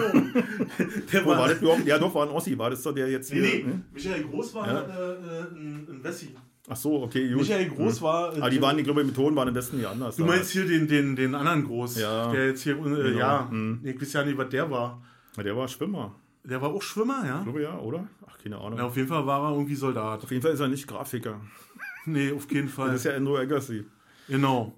Der 1.13 1.27
war 1.27 1.39
war, 1.39 1.49
das 1.49 1.61
überhaupt? 1.61 1.87
Ja, 1.87 1.99
doch, 1.99 2.15
war 2.15 2.27
ein 2.27 2.33
Ossi. 2.33 2.57
War 2.57 2.71
das 2.71 2.83
doch 2.83 2.93
der 2.95 3.09
jetzt 3.09 3.33
nee, 3.33 3.41
hier? 3.41 3.49
nee, 3.59 3.65
hm? 3.73 3.83
Michael 3.93 4.23
Groß 4.25 4.55
war 4.55 4.67
Ja. 4.67 4.81
äh, 4.81 5.13
äh, 5.13 5.41
ein, 5.55 5.87
ein 5.91 6.01
Wessi. 6.05 6.35
Ach 6.69 6.77
so, 6.77 7.03
okay, 7.03 7.29
gut. 7.29 7.39
Michael 7.43 7.71
Groß 7.71 7.97
Hm. 7.97 8.03
war. 8.03 8.35
äh, 8.37 8.41
Aber 8.41 8.51
die 8.51 8.63
waren, 8.63 8.79
ich 8.79 8.85
glaube, 8.85 9.01
die 9.03 9.09
Methoden 9.09 9.35
waren 9.35 9.49
im 9.49 9.55
Westen 9.55 9.79
nie 9.79 9.87
anders. 9.87 10.17
Du 10.17 10.25
meinst 10.25 10.51
hier 10.53 10.65
den, 10.67 10.87
den, 10.87 11.17
den 11.17 11.35
anderen 11.35 11.65
Groß, 11.65 11.99
Ja. 12.01 12.31
der 12.31 12.49
jetzt 12.49 12.63
hier, 12.63 12.75
äh, 12.79 12.83
Genau. 12.83 13.19
ja, 13.19 13.49
Mhm. 13.51 13.81
ich 13.83 14.01
weiß 14.01 14.13
ja 14.13 14.25
nicht, 14.25 14.39
was 14.39 14.49
der 14.49 14.71
war. 14.71 15.03
Ja, 15.37 15.43
Der 15.43 15.57
war 15.57 15.67
Schwimmer. 15.67 16.15
Der 16.45 16.61
war 16.63 16.71
auch 16.71 16.83
Schwimmer, 16.83 17.25
ja? 17.27 17.39
Ich 17.39 17.45
glaube 17.45 17.63
ja, 17.63 17.79
oder? 17.79 18.07
Ach, 18.29 18.37
keine 18.39 18.59
Ahnung. 18.59 18.79
ja 18.79 18.85
auf 18.87 18.97
jeden 18.97 19.09
Fall 19.09 19.27
war 19.27 19.43
er 19.49 19.53
irgendwie 19.55 19.75
Soldat. 19.75 20.23
Auf 20.23 20.31
jeden 20.31 20.43
Fall 20.43 20.53
ist 20.53 20.61
er 20.61 20.69
nicht 20.69 20.87
Grafiker. 20.87 21.41
Nee, 22.07 22.33
auf 22.33 22.51
jeden 22.51 22.69
Fall. 22.69 22.89
Das 22.89 22.97
ist 22.97 23.05
ja 23.05 23.15
Andrew 23.17 23.37
Agassi. 23.37 23.85
genau. 24.29 24.75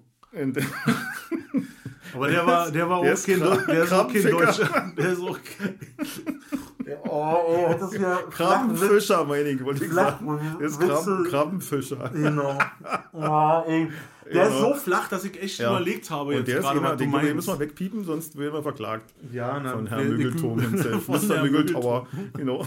Aber 2.13 2.27
der 2.29 2.45
war, 2.47 2.71
der 2.71 2.89
war 2.89 3.01
Der 3.01 3.11
auch 3.11 3.13
ist 3.13 3.25
kein, 3.27 3.39
der 3.39 3.83
ist 3.83 3.93
auch. 3.93 4.11
Deutscher. 4.11 4.91
Der 4.97 5.11
ist 5.11 5.19
auch 5.21 5.39
kein. 5.57 5.75
Oh, 7.09 7.35
ey, 7.69 7.75
das 7.79 7.91
ist 7.93 8.01
ja 8.01 8.19
Krabbenfischer, 8.29 9.25
meine 9.25 9.49
ich, 9.49 9.63
wollte 9.63 9.85
ich 9.85 9.91
Flach- 9.91 10.19
sagen. 10.19 10.55
Der 10.59 10.67
ist 10.67 10.79
Krabben, 10.79 11.23
Krabbenfischer. 11.29 12.09
Genau. 12.13 12.57
Oh, 13.13 13.63
ey. 13.67 13.89
Der 14.33 14.43
ist 14.47 14.55
Genau. 14.57 14.69
so 14.69 14.75
flach, 14.75 15.07
dass 15.07 15.23
ich 15.23 15.41
echt 15.41 15.59
Ja. 15.59 15.69
überlegt 15.71 16.09
habe 16.09 16.31
Und 16.31 16.37
jetzt 16.37 16.47
der 16.47 16.57
ist 16.57 16.63
gerade, 16.63 16.77
immer, 16.79 16.95
den, 16.95 17.35
müssen 17.35 17.53
wir 17.53 17.59
wegpiepen, 17.59 18.03
sonst 18.03 18.37
werden 18.37 18.53
wir 18.53 18.63
verklagt. 18.63 19.13
Ja, 19.31 19.59
na, 19.63 19.71
Von 19.73 19.87
Herrn 19.87 20.09
Müggelturm 20.09 20.59
himself. 20.59 21.03
Von 21.05 21.15
Mr. 21.27 21.35
Herrn 21.35 21.43
Müggeltower. 21.51 22.07
Genau. 22.35 22.65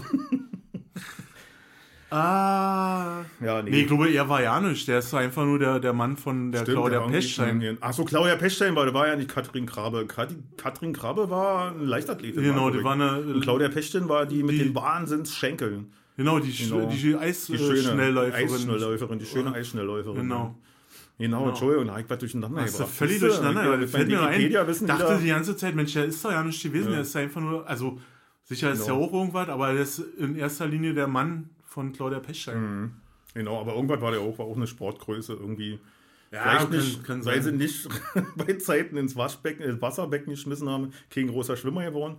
Ah. 2.11 3.23
Ja, 3.43 3.61
Nee, 3.61 3.81
ich 3.81 3.87
glaube, 3.87 4.09
er 4.11 4.27
war 4.29 4.41
ja 4.41 4.59
nicht. 4.59 4.87
Der 4.87 4.99
ist 4.99 5.13
einfach 5.13 5.45
nur 5.45 5.59
der, 5.59 5.79
der 5.79 5.93
Mann 5.93 6.17
von 6.17 6.51
der 6.51 6.59
Stimmt, 6.61 6.77
Claudia 6.77 6.99
der 6.99 7.07
Pechstein. 7.11 7.61
schon- 7.61 7.77
Ach 7.81 7.93
so, 7.93 8.03
Claudia 8.05 8.35
Pechstein 8.35 8.75
war, 8.75 8.85
der 8.85 8.93
war 8.93 9.07
ja 9.07 9.15
nicht 9.15 9.29
Katrin 9.29 9.65
Krabbe. 9.65 10.05
Katrin, 10.07 10.93
Krabbe 10.93 11.29
war 11.29 11.71
eine 11.71 11.83
Leichtathletin. 11.83 12.43
Genau, 12.43 12.69
die 12.69 12.83
war 12.83 12.95
ich. 12.95 13.01
eine. 13.01 13.19
Und 13.33 13.41
Claudia 13.41 13.69
Pechstein 13.69 14.09
war 14.09 14.25
die 14.25 14.43
mit 14.43 14.55
Die- 14.55 14.59
den 14.59 14.75
Wahnsinnsschenkeln. 14.75 15.91
Genau, 16.17 16.39
die, 16.39 16.51
Genau. 16.51 16.81
die 16.87 16.95
Die 16.95 16.99
schöne 17.01 17.19
Eisschnellläuferin. 17.19 18.45
Eisschnellläuferin, 18.45 19.19
die 19.19 19.25
schöne 19.25 19.53
Eisschnellläuferin. 19.53 20.21
Genau. 20.21 20.55
Genau, 21.17 21.49
Entschuldigung, 21.49 21.87
da 21.87 21.99
ich 21.99 22.09
was 22.09 22.17
durcheinander 22.17 22.61
Das 22.61 22.71
ist 22.71 22.77
gebracht. 22.77 22.93
völlig 22.95 23.19
durcheinander. 23.19 23.87
Fällt 23.87 24.07
mir 24.07 24.21
ein, 24.21 24.67
wissen 24.67 24.87
dachte 24.87 25.03
wieder, 25.03 25.17
die 25.19 25.27
ganze 25.27 25.55
Zeit, 25.55 25.75
Mensch, 25.75 25.91
der 25.93 26.05
ist 26.05 26.23
doch 26.23 26.31
ja 26.31 26.41
nicht 26.43 26.61
gewesen. 26.63 26.87
Ja. 26.87 26.91
Der 26.93 27.01
ist 27.01 27.15
einfach 27.15 27.41
nur, 27.41 27.67
also 27.67 27.99
sicher 28.45 28.71
ist 28.71 28.85
Genau. 28.85 29.01
ja 29.01 29.05
auch 29.07 29.13
irgendwas, 29.13 29.49
aber 29.49 29.73
der 29.73 29.83
ist 29.83 29.99
in 30.17 30.35
erster 30.37 30.65
Linie 30.67 30.93
der 30.93 31.07
Mann 31.07 31.49
von 31.69 31.93
Claudia 31.93 32.19
Pechstein. 32.19 32.91
Genau, 33.33 33.61
aber 33.61 33.75
irgendwas 33.75 34.01
war 34.01 34.11
der 34.11 34.21
auch, 34.21 34.37
war 34.39 34.45
auch 34.47 34.55
eine 34.57 34.67
Sportgröße 34.67 35.33
irgendwie. 35.33 35.79
Ja, 36.31 36.41
Vielleicht 36.43 36.59
kann- 36.59 36.77
nicht, 36.79 37.03
kann 37.05 37.25
weil 37.25 37.41
sein. 37.41 37.59
sie 37.59 37.63
nicht 37.63 37.89
bei 38.35 38.53
Zeiten 38.53 38.97
ins 38.97 39.15
Waschbecken, 39.15 39.63
ins 39.63 39.81
Wasserbecken 39.81 40.31
geschmissen 40.31 40.67
haben, 40.69 40.91
kein 41.09 41.27
großer 41.27 41.55
Schwimmer 41.57 41.85
geworden. 41.85 42.17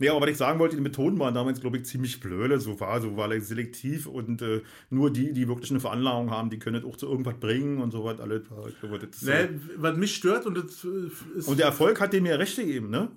Nee, 0.00 0.10
aber 0.10 0.20
was 0.20 0.30
ich 0.30 0.36
sagen 0.36 0.60
wollte, 0.60 0.76
die 0.76 0.82
Methoden 0.82 1.18
waren 1.18 1.34
damals, 1.34 1.60
glaube 1.60 1.76
ich, 1.78 1.84
ziemlich 1.84 2.20
blöde. 2.20 2.60
So 2.60 2.78
war, 2.78 3.00
so 3.00 3.16
war 3.16 3.28
selektiv 3.40 4.06
und 4.06 4.42
äh, 4.42 4.62
nur 4.90 5.12
die, 5.12 5.32
die 5.32 5.48
wirklich 5.48 5.70
eine 5.72 5.80
Veranlagung 5.80 6.30
haben, 6.30 6.50
die 6.50 6.58
können 6.60 6.80
das 6.80 6.84
auch 6.88 6.96
zu 6.96 7.06
irgendwas 7.06 7.34
bringen 7.40 7.78
und 7.78 7.90
so 7.90 8.04
was 8.04 8.20
alles. 8.20 8.42
Glaube, 8.80 8.96
ist 8.98 9.20
so. 9.20 9.32
Was 9.76 9.96
mich 9.96 10.14
stört 10.14 10.46
und 10.46 10.56
das 10.56 10.84
äh, 10.84 11.38
ist. 11.38 11.48
Und 11.48 11.58
der 11.58 11.66
Erfolg 11.66 12.00
hat 12.00 12.12
dem 12.12 12.26
ja 12.26 12.36
Rechte 12.36 12.64
gegeben, 12.64 12.90
ne? 12.90 13.08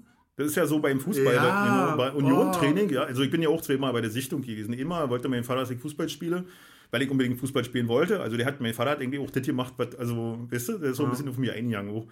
Das 0.42 0.52
ist 0.52 0.56
ja 0.56 0.66
so 0.66 0.80
beim 0.80 1.00
Fußball, 1.00 1.34
Ja, 1.34 1.96
bei 1.96 2.12
Union-Training, 2.12 2.90
ja. 2.90 3.04
Also 3.04 3.22
ich 3.24 3.32
bin 3.32 3.42
ja 3.42 3.50
auch 3.50 3.62
zweimal 3.62 3.94
bei 3.94 4.02
der 4.02 4.10
Sichtung 4.10 4.42
gewesen. 4.42 4.74
Immer 4.74 5.10
wollte 5.10 5.30
mein 5.30 5.44
Vater, 5.44 5.62
dass 5.62 5.72
ich 5.72 5.80
Fußball 5.80 6.10
spiele, 6.10 6.46
weil 6.92 7.02
ich 7.02 7.10
unbedingt 7.10 7.40
Fußball 7.40 7.64
spielen 7.64 7.88
wollte. 7.88 8.20
Also 8.20 8.38
der 8.38 8.46
hat, 8.46 8.60
mein 8.62 8.74
Vater 8.74 8.92
hat 8.92 9.02
irgendwie 9.02 9.20
auch 9.20 9.30
das 9.30 9.46
gemacht, 9.46 9.74
was, 9.78 9.96
also, 9.96 10.40
weißt 10.50 10.70
du, 10.70 10.78
der 10.80 10.92
ist 10.92 10.98
so 10.98 11.06
ein 11.06 11.12
bisschen 11.12 11.30
auf 11.30 11.38
mich 11.38 11.52
eingegangen 11.52 11.96
auch. 11.96 12.06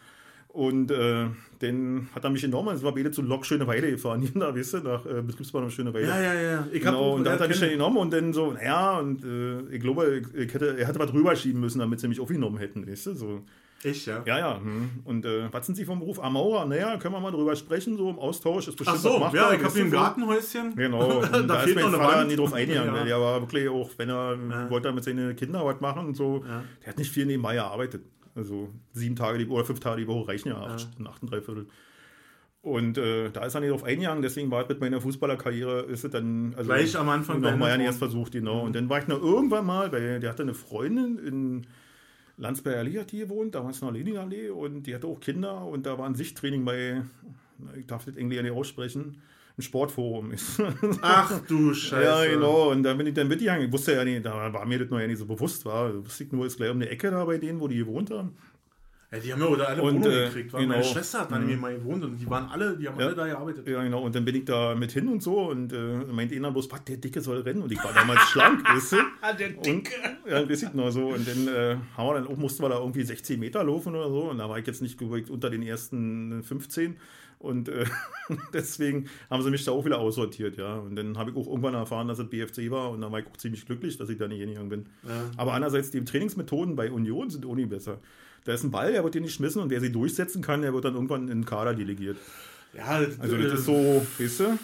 Und 0.50 0.90
äh, 0.90 1.28
dann 1.60 2.10
hat 2.16 2.24
er 2.24 2.30
mich 2.32 2.44
enorm, 2.44 2.70
es 2.70 2.82
war 2.82 2.94
beide 2.96 3.12
zu 3.12 3.22
Lok 3.22 3.46
Schöneweide 3.46 3.92
gefahren, 3.92 4.22
hier 4.22 4.32
da, 4.36 4.56
weißt 4.56 4.74
du, 4.74 4.78
nach 4.80 5.06
äh, 5.06 5.22
Betriebsbahnhof 5.22 5.72
Schöneweide. 5.72 6.08
ja, 6.08 6.20
ja, 6.20 6.34
ja. 6.34 6.68
Ich 6.72 6.82
Genau, 6.82 7.16
und 7.16 7.24
da 7.24 7.34
hat 7.34 7.42
er 7.42 7.48
mich 7.48 7.60
dann 7.60 7.70
genommen 7.70 7.98
und 7.98 8.12
dann 8.12 8.34
so, 8.34 8.56
ja, 8.62 8.98
und 8.98 9.24
äh, 9.24 9.76
ich 9.76 9.80
glaube, 9.80 10.18
ich, 10.18 10.34
ich 10.34 10.54
hätte, 10.54 10.76
er 10.78 10.88
hätte 10.88 10.98
was 10.98 11.12
drüber 11.12 11.36
schieben 11.36 11.62
müssen, 11.62 11.80
damit 11.80 12.00
sie 12.00 12.08
mich 12.08 12.20
aufgenommen 12.20 12.58
hätten, 12.58 12.88
weißt 12.90 13.08
du, 13.08 13.14
so. 13.14 13.42
Ich, 13.84 14.06
ja. 14.06 14.22
Ja, 14.26 14.38
ja. 14.40 14.58
Hm. 14.60 14.90
Und 15.06 15.26
äh, 15.26 15.52
was 15.52 15.66
sind 15.66 15.76
Sie 15.76 15.86
vom 15.86 16.00
Beruf? 16.00 16.22
Amauer? 16.22 16.66
Naja, 16.66 16.98
können 16.98 17.14
wir 17.14 17.20
mal 17.22 17.32
drüber 17.32 17.56
sprechen, 17.56 17.96
so 17.98 18.10
im 18.10 18.20
Austausch. 18.20 18.68
Ist 18.68 18.76
bestimmt 18.76 18.98
Ach 19.00 19.02
so, 19.02 19.20
machbar, 19.20 19.36
ja, 19.36 19.58
ich 19.58 19.64
habe 19.64 19.74
hier 19.74 19.84
ein. 19.86 19.92
Gartenhäuschen. 19.92 20.76
Genau, 20.76 21.22
Da 21.32 21.42
da, 21.42 21.60
fehlt 21.60 21.78
ist 21.78 21.84
mein 21.84 21.94
Vater 21.94 22.26
nie 22.26 22.36
drauf 22.36 22.54
eingegangen. 22.54 22.96
Ja. 22.96 23.04
Der 23.06 23.20
war 23.22 23.42
wirklich 23.42 23.70
auch, 23.70 23.90
wenn 23.98 24.10
er 24.10 24.70
wollte 24.70 24.92
mit 24.92 25.04
seinen 25.04 25.36
Kindern 25.36 25.66
was 25.66 25.80
machen 25.80 26.08
und 26.08 26.16
so, 26.18 26.44
Ja. 26.48 26.64
der 26.82 26.90
hat 26.90 26.98
nicht 26.98 27.12
viel 27.12 27.26
nebenbei 27.26 27.56
gearbeitet. 27.56 28.04
Also 28.36 28.70
sieben 28.94 29.16
Tage 29.16 29.38
die, 29.38 29.48
oder 29.48 29.66
fünf 29.66 29.80
Tage 29.80 30.02
die 30.02 30.08
Woche 30.08 30.28
reichen 30.30 30.50
ja, 30.50 30.62
acht 30.62 30.82
Stunden, 30.82 31.08
acht 31.08 31.22
und 31.22 31.32
drei 31.32 31.42
Viertel. 31.42 31.68
Und 32.62 32.98
äh, 32.98 33.30
da 33.32 33.46
ist 33.46 33.56
er 33.56 33.62
nicht 33.62 33.72
drauf 33.72 33.86
eingegangen, 33.86 34.22
deswegen 34.22 34.52
war 34.52 34.64
es 34.64 34.70
mit 34.70 34.82
meiner 34.82 35.00
Fußballerkarriere, 35.00 35.84
ist 35.84 36.04
es 36.04 36.12
dann 36.12 36.54
also 36.58 36.68
Gleich 36.70 36.98
am 36.98 37.08
Anfang 37.08 37.40
nochmal 37.40 37.78
ja 37.80 37.86
erst 37.86 38.00
versucht, 38.00 38.34
genau. 38.34 38.62
Und 38.62 38.76
dann 38.76 38.90
war 38.90 39.00
ich 39.00 39.08
noch 39.08 39.22
irgendwann 39.22 39.66
mal, 39.66 39.92
weil 39.94 40.20
der 40.20 40.30
hatte 40.30 40.44
eine 40.44 40.54
Freundin 40.54 41.18
in 41.20 41.68
Landsberger 42.40 42.80
Allee 42.80 43.00
hat 43.00 43.12
die 43.12 43.20
gewohnt, 43.20 43.54
damals 43.54 43.82
noch 43.82 43.92
Leninallee 43.92 44.50
und 44.50 44.84
die 44.84 44.96
hatte 44.96 45.08
auch 45.08 45.20
Kinder 45.20 45.66
und 45.66 45.86
da 45.86 45.98
war 45.98 46.06
ein 46.08 46.16
Sichttraining 46.16 46.64
bei, 46.66 47.04
ich 47.78 47.86
darf 47.86 48.06
das 48.06 48.16
irgendwie 48.16 48.38
ja 48.38 48.42
nicht 48.42 48.54
aussprechen, 48.54 49.22
ein 49.58 49.62
Sportforum 49.62 50.32
ist. 50.32 50.62
Ach 51.02 51.42
du 51.46 51.74
Scheiße. 51.74 52.04
Ja, 52.04 52.26
genau. 52.26 52.72
Und 52.72 52.84
da 52.84 52.94
bin 52.94 53.08
ich 53.08 53.14
dann 53.14 53.28
mitgegangen. 53.28 53.68
Ich 53.68 53.74
wusste 53.74 53.94
ja 53.94 54.06
nicht, 54.06 54.26
da 54.26 54.54
war 54.54 54.66
mir 54.66 54.80
das 54.80 54.90
noch 54.90 55.00
ja 55.00 55.08
nicht 55.08 55.20
so 55.20 55.26
bewusst. 55.26 55.66
War. 55.66 55.94
Wusste 56.06 56.24
ich 56.24 56.32
nur, 56.32 56.46
ist 56.46 56.56
gleich 56.56 56.72
um 56.72 56.80
die 56.80 56.88
Ecke 56.88 57.12
da 57.12 57.26
bei 57.26 57.38
denen, 57.38 57.60
wo 57.60 57.68
die 57.68 57.78
gewohnt 57.78 58.10
haben. 58.10 58.38
Ja, 59.12 59.18
die 59.18 59.34
haben 59.34 59.42
ja 59.42 59.48
oder 59.48 59.68
alle 59.70 59.82
Und, 59.82 59.96
Wohnungen 59.96 60.12
äh, 60.12 60.26
gekriegt. 60.26 60.54
Weil 60.54 60.62
genau. 60.62 60.74
Meine 60.76 60.84
Schwester 60.86 61.22
hat 61.22 61.32
da 61.32 61.40
nämlich 61.40 61.58
mal 61.60 61.74
gewohnt 61.74 62.04
und 62.04 62.18
die 62.18 62.30
waren 62.30 62.48
alle, 62.50 62.78
die 62.78 62.88
haben 62.88 63.00
Ja. 63.00 63.08
alle 63.08 63.16
da 63.16 63.26
gearbeitet. 63.26 63.68
Ja, 63.68 63.82
genau. 63.82 64.04
Und 64.04 64.14
dann 64.14 64.24
bin 64.24 64.36
ich 64.36 64.46
da 64.46 64.76
mit 64.76 64.92
hin 64.92 65.08
und 65.08 65.24
so 65.24 65.50
und 65.50 65.74
äh, 65.74 65.98
meinte 66.12 66.36
einer 66.36 66.52
bloß, 66.52 66.72
was, 66.72 66.84
der 66.84 66.98
Dicke 66.98 67.20
soll 67.22 67.40
rennen. 67.40 67.64
Und 67.64 67.72
ich 67.72 67.84
war 67.84 67.92
damals 67.92 68.22
schlank, 68.30 68.64
weißt 68.70 68.92
du? 68.92 68.98
Ah, 69.22 69.34
der 69.34 69.58
Und, 69.58 69.90
ja, 70.30 70.44
das 70.44 70.60
sieht 70.60 70.76
noch 70.76 70.92
so. 70.92 71.08
Und 71.08 71.28
dann 71.28 71.48
äh, 71.48 71.78
haben 71.98 72.08
wir 72.08 72.14
dann 72.16 72.28
auch, 72.28 72.38
mussten 72.38 72.62
wir 72.64 72.70
da 72.70 72.78
irgendwie 72.80 73.02
16 73.02 73.40
Meter 73.40 73.64
laufen 73.64 73.96
oder 73.96 74.10
so. 74.10 74.30
Und 74.30 74.38
da 74.38 74.48
war 74.48 74.60
ich 74.60 74.68
jetzt 74.68 74.82
nicht 74.84 75.00
gewögt 75.00 75.32
unter 75.32 75.50
den 75.50 75.64
ersten 75.64 76.44
15. 76.44 76.98
Und 77.40 77.70
äh, 77.70 77.86
deswegen 78.54 79.06
haben 79.30 79.42
sie 79.42 79.50
mich 79.50 79.64
da 79.66 79.72
auch 79.72 79.86
wieder 79.86 79.98
aussortiert, 80.00 80.58
ja. 80.58 80.76
Und 80.76 80.96
dann 80.98 81.18
habe 81.18 81.32
ich 81.32 81.38
auch 81.38 81.48
irgendwann 81.48 81.74
erfahren, 81.74 82.08
dass 82.08 82.20
es 82.20 82.30
BFC 82.30 82.70
war. 82.70 82.92
Und 82.92 83.02
dann 83.02 83.12
war 83.12 83.20
ich 83.22 83.26
auch 83.26 83.38
ziemlich 83.38 83.66
glücklich, 83.66 83.98
dass 83.98 84.10
ich 84.10 84.18
da 84.20 84.28
nicht 84.28 84.40
hingegangen 84.40 84.70
bin. 84.70 84.86
Ja. 85.08 85.24
Aber 85.38 85.54
andererseits, 85.54 85.90
die 85.90 86.04
Trainingsmethoden 86.04 86.76
bei 86.76 86.92
Union 86.92 87.30
sind 87.32 87.46
auch 87.46 87.56
nicht 87.56 87.70
besser. 87.70 88.00
Da 88.46 88.54
ist 88.54 88.64
ein 88.64 88.72
Ball, 88.72 88.92
der 88.92 89.04
wird 89.04 89.16
dir 89.16 89.22
nicht 89.22 89.32
geschmissen 89.32 89.62
und 89.62 89.70
wer 89.70 89.82
sie 89.82 89.92
durchsetzen 89.92 90.42
kann, 90.42 90.62
der 90.62 90.74
wird 90.74 90.86
dann 90.86 90.96
irgendwann 90.96 91.24
in 91.24 91.42
den 91.42 91.46
Kader 91.46 91.74
delegiert. 91.74 92.18
Ja, 92.74 93.00
das, 93.02 93.20
Also 93.20 93.38
das 93.38 93.52
äh, 93.52 93.56
ist 93.56 93.66
so, 93.66 94.06
weißt 94.18 94.40
du? 94.42 94.60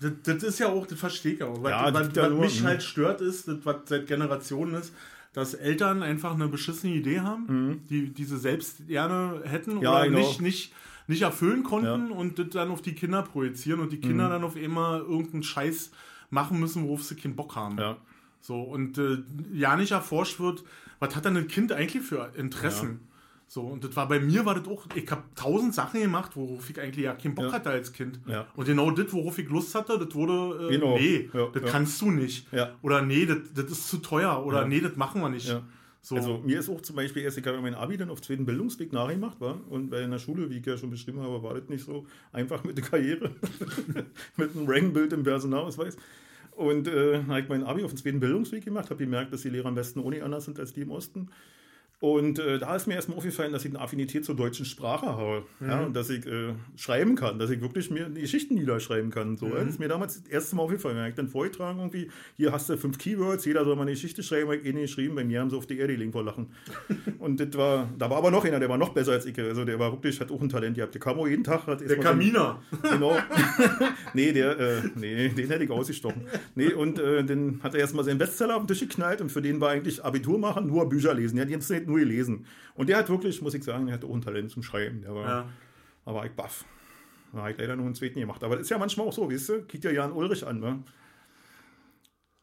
Das, 0.00 0.12
das 0.24 0.42
ist 0.42 0.58
ja 0.58 0.68
auch, 0.68 0.86
das 0.86 0.98
verstehe 0.98 1.34
ich 1.34 1.42
auch. 1.42 1.62
Was, 1.62 1.70
Ja, 1.70 1.94
was, 1.94 2.08
ja 2.14 2.22
was 2.24 2.30
nur- 2.30 2.40
mich 2.40 2.60
mhm. 2.60 2.66
halt 2.66 2.82
stört, 2.82 3.20
ist, 3.20 3.48
das, 3.48 3.56
was 3.64 3.76
seit 3.86 4.06
Generationen 4.06 4.74
ist, 4.74 4.92
dass 5.32 5.54
Eltern 5.54 6.02
einfach 6.02 6.34
eine 6.34 6.48
beschissene 6.48 6.94
Idee 6.94 7.20
haben, 7.20 7.82
die 7.90 8.08
diese 8.10 8.38
selbst 8.38 8.86
gerne 8.88 9.40
hätten 9.44 9.76
Mhm. 9.76 9.82
Ja, 9.82 9.92
oder 9.92 10.04
genau. 10.08 10.18
nicht, 10.18 10.40
nicht, 10.40 10.72
nicht 11.08 11.22
erfüllen 11.22 11.62
konnten 11.62 12.10
und 12.10 12.38
das 12.38 12.48
dann 12.50 12.70
auf 12.70 12.82
die 12.82 12.94
Kinder 12.94 13.22
projizieren 13.22 13.80
und 13.80 13.92
die 13.92 13.96
Mhm. 13.98 14.02
Kinder 14.02 14.28
dann 14.28 14.44
auf 14.44 14.56
einmal 14.56 15.00
irgendeinen 15.00 15.42
Scheiß 15.42 15.90
machen 16.30 16.58
müssen, 16.60 16.84
worauf 16.84 17.02
sie 17.04 17.14
keinen 17.16 17.36
Bock 17.36 17.54
haben. 17.56 17.78
Ja. 17.78 17.96
So, 18.46 18.62
und 18.62 18.96
äh, 18.96 19.18
ja 19.52 19.74
nicht 19.76 19.90
erforscht 19.90 20.38
wird, 20.38 20.62
was 21.00 21.16
hat 21.16 21.24
denn 21.24 21.36
ein 21.36 21.48
Kind 21.48 21.72
eigentlich 21.72 22.04
für 22.04 22.30
Interessen? 22.36 23.00
So, 23.48 23.62
und 23.62 23.82
das 23.82 23.96
war 23.96 24.06
bei 24.06 24.20
mir, 24.20 24.44
war 24.46 24.54
das 24.54 24.68
auch, 24.68 24.86
ich 24.94 25.10
habe 25.10 25.22
tausend 25.34 25.74
Sachen 25.74 26.00
gemacht, 26.00 26.32
worauf 26.36 26.70
ich 26.70 26.80
eigentlich 26.80 27.04
ja 27.06 27.14
keinen 27.14 27.34
Bock 27.34 27.46
Ja. 27.46 27.52
hatte 27.54 27.70
als 27.70 27.92
Kind. 27.92 28.20
Ja. 28.26 28.46
Und 28.54 28.66
genau 28.66 28.88
das, 28.92 29.12
worauf 29.12 29.36
ich 29.38 29.48
Lust 29.48 29.74
hatte, 29.74 29.98
das 29.98 30.14
wurde, 30.14 30.66
äh, 30.68 30.72
Genau. 30.78 30.96
nee, 30.96 31.28
Ja, 31.32 31.48
das 31.52 31.62
ja. 31.64 31.68
kannst 31.68 32.00
du 32.00 32.12
nicht. 32.12 32.52
Ja. 32.52 32.74
Oder 32.82 33.02
nee, 33.02 33.26
das, 33.26 33.38
das 33.52 33.64
ist 33.72 33.88
zu 33.88 33.98
teuer. 33.98 34.44
Oder 34.46 34.60
Ja. 34.62 34.68
nee, 34.68 34.80
das 34.80 34.94
machen 34.94 35.20
wir 35.20 35.28
nicht. 35.28 35.48
Ja. 35.48 35.62
So. 36.02 36.14
Also 36.14 36.38
mir 36.44 36.60
ist 36.60 36.68
auch 36.68 36.80
zum 36.82 36.94
Beispiel 36.94 37.22
erst, 37.24 37.38
ich 37.38 37.46
habe 37.48 37.60
mein 37.60 37.74
Abi 37.74 37.96
dann 37.96 38.10
auf 38.10 38.20
zweiten 38.22 38.46
Bildungsweg 38.46 38.92
nachgemacht, 38.92 39.40
war 39.40 39.58
und 39.70 39.90
bei 39.90 40.04
einer 40.04 40.20
Schule, 40.20 40.48
wie 40.50 40.58
ich 40.58 40.66
ja 40.66 40.78
schon 40.78 40.90
beschrieben 40.90 41.20
habe, 41.20 41.42
war 41.42 41.54
das 41.54 41.68
nicht 41.68 41.84
so 41.84 42.06
einfach 42.32 42.62
mit 42.62 42.76
der 42.78 42.84
Karriere, 42.84 43.32
mit 44.36 44.56
einem 44.56 44.66
Rangenbild 44.68 45.12
im 45.12 45.24
Personalausweis. 45.24 45.96
Und 46.56 46.88
äh, 46.88 47.22
habe 47.24 47.40
ich 47.40 47.48
mein 47.50 47.64
Abi 47.64 47.84
auf 47.84 47.90
den 47.90 47.98
zweiten 47.98 48.18
Bildungsweg 48.18 48.64
gemacht, 48.64 48.88
habe 48.88 49.04
gemerkt, 49.04 49.30
dass 49.30 49.42
die 49.42 49.50
Lehrer 49.50 49.68
am 49.68 49.74
besten 49.74 50.00
ohne 50.00 50.22
anders 50.22 50.46
sind 50.46 50.58
als 50.58 50.72
die 50.72 50.80
im 50.80 50.90
Osten. 50.90 51.28
Und 51.98 52.38
äh, 52.38 52.58
da 52.58 52.76
ist 52.76 52.86
mir 52.86 52.94
erstmal 52.94 53.16
aufgefallen, 53.16 53.52
dass 53.52 53.64
ich 53.64 53.70
eine 53.70 53.80
Affinität 53.80 54.22
zur 54.22 54.36
deutschen 54.36 54.66
Sprache 54.66 55.06
habe. 55.06 55.44
Mhm. 55.60 55.68
Ja, 55.68 55.80
und 55.80 55.96
dass 55.96 56.10
ich 56.10 56.26
äh, 56.26 56.52
schreiben 56.76 57.14
kann, 57.14 57.38
dass 57.38 57.48
ich 57.48 57.62
wirklich 57.62 57.90
mir 57.90 58.10
Geschichten 58.10 58.54
niederschreiben 58.54 59.10
kann. 59.10 59.38
So. 59.38 59.46
Mhm. 59.46 59.54
Das 59.54 59.68
ist 59.68 59.80
mir 59.80 59.88
damals 59.88 60.22
das 60.22 60.30
erste 60.30 60.56
Mal 60.56 60.64
aufgefallen. 60.64 60.96
Wenn 60.96 61.08
ich 61.08 61.14
dann 61.14 61.28
vorgetragen 61.28 61.78
irgendwie, 61.78 62.10
hier 62.36 62.52
hast 62.52 62.68
du 62.68 62.76
fünf 62.76 62.98
Keywords, 62.98 63.46
jeder 63.46 63.64
soll 63.64 63.76
mal 63.76 63.82
eine 63.82 63.92
Geschichte 63.92 64.22
schreiben, 64.22 64.48
habe 64.48 64.56
ich 64.56 64.66
eh 64.66 64.74
nicht 64.74 64.94
geschrieben, 64.94 65.14
bei 65.14 65.24
mir 65.24 65.40
haben 65.40 65.48
sie 65.48 65.56
auf 65.56 65.66
die 65.66 65.78
Erde 65.78 65.94
liegen 65.94 66.12
vor 66.12 66.22
Lachen. 66.22 66.48
und 67.18 67.40
das 67.40 67.54
war, 67.54 67.88
da 67.98 68.10
war 68.10 68.18
aber 68.18 68.30
noch 68.30 68.44
einer, 68.44 68.60
der 68.60 68.68
war 68.68 68.76
noch 68.76 68.90
besser 68.90 69.12
als 69.12 69.24
ich. 69.24 69.38
Also 69.38 69.64
der 69.64 69.78
war 69.78 69.90
wirklich, 69.90 70.20
hat 70.20 70.30
auch 70.30 70.42
ein 70.42 70.50
Talent 70.50 70.76
gehabt. 70.76 70.92
Der 70.92 71.00
kam 71.00 71.18
auch 71.18 71.26
jeden 71.26 71.44
Tag. 71.44 71.66
Hat 71.66 71.80
der 71.80 71.98
Kaminer. 71.98 72.60
genau. 72.82 73.16
nee, 74.12 74.32
der, 74.32 74.60
äh, 74.60 74.82
nee, 74.96 75.30
den 75.30 75.48
hätte 75.48 75.64
ich 75.64 75.70
ausgestochen. 75.70 76.26
Nee, 76.54 76.74
und 76.74 76.98
äh, 76.98 77.24
dann 77.24 77.60
hat 77.62 77.72
er 77.72 77.80
erstmal 77.80 78.04
seinen 78.04 78.18
Bestseller 78.18 78.56
auf 78.56 78.64
den 78.64 78.68
Tisch 78.68 78.80
geknallt 78.80 79.22
und 79.22 79.32
für 79.32 79.40
den 79.40 79.62
war 79.62 79.70
eigentlich 79.70 80.04
Abitur 80.04 80.38
machen, 80.38 80.66
nur 80.66 80.86
Bücher 80.90 81.14
lesen. 81.14 81.40
Hat 81.40 81.48
jetzt 81.48 81.70
nicht 81.70 81.85
nur 81.86 81.98
gelesen. 81.98 82.46
Und 82.74 82.88
der 82.88 82.98
hat 82.98 83.08
wirklich, 83.08 83.40
muss 83.42 83.54
ich 83.54 83.64
sagen, 83.64 83.86
der 83.86 83.94
hat 83.94 84.04
auch 84.04 84.14
ein 84.14 84.22
Talent 84.22 84.50
zum 84.50 84.62
Schreiben. 84.62 85.02
Der 85.02 85.14
war, 85.14 85.26
ja. 85.26 85.48
da 86.04 86.14
war 86.14 86.26
ich 86.26 86.32
baff. 86.32 86.64
Da 87.32 87.40
habe 87.40 87.50
ich 87.52 87.58
leider 87.58 87.76
nur 87.76 87.86
einen 87.86 87.94
zweiten 87.94 88.20
gemacht. 88.20 88.42
Aber 88.42 88.56
das 88.56 88.62
ist 88.64 88.70
ja 88.70 88.78
manchmal 88.78 89.06
auch 89.06 89.12
so, 89.12 89.30
weißt 89.30 89.48
du? 89.48 89.62
Kick 89.62 89.80
dir 89.80 89.92
Jan 89.92 90.12
Ulrich 90.12 90.46
an, 90.46 90.60
ne? 90.60 90.82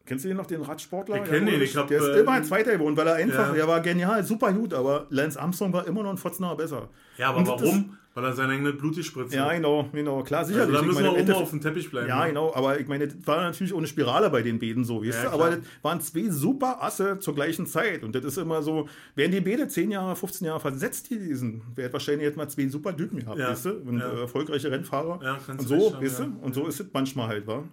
Kennst 0.06 0.26
du 0.26 0.28
den 0.28 0.38
noch, 0.38 0.46
den 0.46 0.62
Radsportler? 0.62 1.24
Ich 1.24 1.30
kenne 1.30 1.52
den, 1.52 1.62
ich 1.62 1.76
hab, 1.78 1.88
Der 1.88 2.00
ist 2.00 2.08
äh, 2.08 2.20
immer 2.20 2.32
ein 2.32 2.44
Zweiter 2.44 2.74
geworden, 2.74 2.98
weil 2.98 3.08
er 3.08 3.16
einfach, 3.16 3.56
ja. 3.56 3.62
er 3.62 3.68
war 3.70 3.80
genial, 3.80 4.22
super 4.24 4.52
gut, 4.52 4.74
aber 4.74 5.08
Lance 5.10 5.40
Armstrong 5.40 5.72
war 5.72 5.88
immer 5.88 6.04
noch 6.04 6.10
ein 6.10 6.18
Fotzener 6.18 6.56
besser. 6.56 6.90
Ja, 7.18 7.30
aber 7.30 7.38
Und 7.38 7.48
warum? 7.48 7.98
Weil 8.14 8.24
er 8.26 8.34
seine 8.34 8.54
eigene 8.54 8.74
Blut 8.74 8.96
gespritzt 8.96 9.34
Ja, 9.34 9.52
genau, 9.54 9.90
genau, 9.92 10.24
klar, 10.24 10.46
sicherlich. 10.46 10.68
Also 10.68 10.82
da 10.82 10.88
müssen 10.88 11.04
meine, 11.04 11.28
wir 11.28 11.36
auch 11.36 11.42
auf 11.42 11.50
dem 11.50 11.62
Teppich 11.62 11.90
bleiben. 11.90 12.08
Ja, 12.08 12.22
ne? 12.22 12.30
genau, 12.30 12.54
aber 12.54 12.80
ich 12.80 12.88
meine, 12.88 13.08
das 13.08 13.18
war 13.26 13.42
natürlich 13.42 13.74
ohne 13.74 13.88
Spirale 13.88 14.30
bei 14.30 14.42
den 14.42 14.60
Bäden 14.60 14.84
so, 14.84 15.04
weißt 15.04 15.24
ja, 15.24 15.30
du? 15.30 15.36
Aber 15.36 15.50
das 15.52 15.60
waren 15.82 16.02
zwei 16.02 16.30
super 16.30 16.84
Asse 16.84 17.20
zur 17.20 17.36
gleichen 17.36 17.66
Zeit. 17.66 18.04
Und 18.04 18.14
das 18.16 18.24
ist 18.24 18.38
immer 18.38 18.62
so, 18.62 18.88
wären 19.16 19.32
die 19.32 19.42
Bäde 19.42 19.68
10 19.68 19.92
Jahre, 19.92 20.16
15 20.16 20.48
Jahre 20.48 20.60
versetzt 20.60 21.10
gewesen, 21.10 21.64
wäre 21.76 21.92
wahrscheinlich 21.92 22.26
jetzt 22.26 22.38
mal 22.38 22.48
zwei 22.48 22.68
super 22.68 22.96
Typen 22.96 23.20
gehabt, 23.20 23.40
ja. 23.40 23.50
weißt 23.50 23.66
du? 23.66 23.72
Und 23.86 24.00
ja. 24.00 24.12
äh, 24.12 24.22
erfolgreiche 24.22 24.70
Rennfahrer. 24.70 25.20
Ja, 25.24 25.40
und 25.48 25.68
so, 25.68 25.96
weißt 26.00 26.20
du? 26.20 26.24
Und 26.42 26.54
so 26.54 26.68
ist 26.68 26.80
es 26.80 26.88
manchmal 26.94 27.28
halt, 27.28 27.48
wa? 27.48 27.64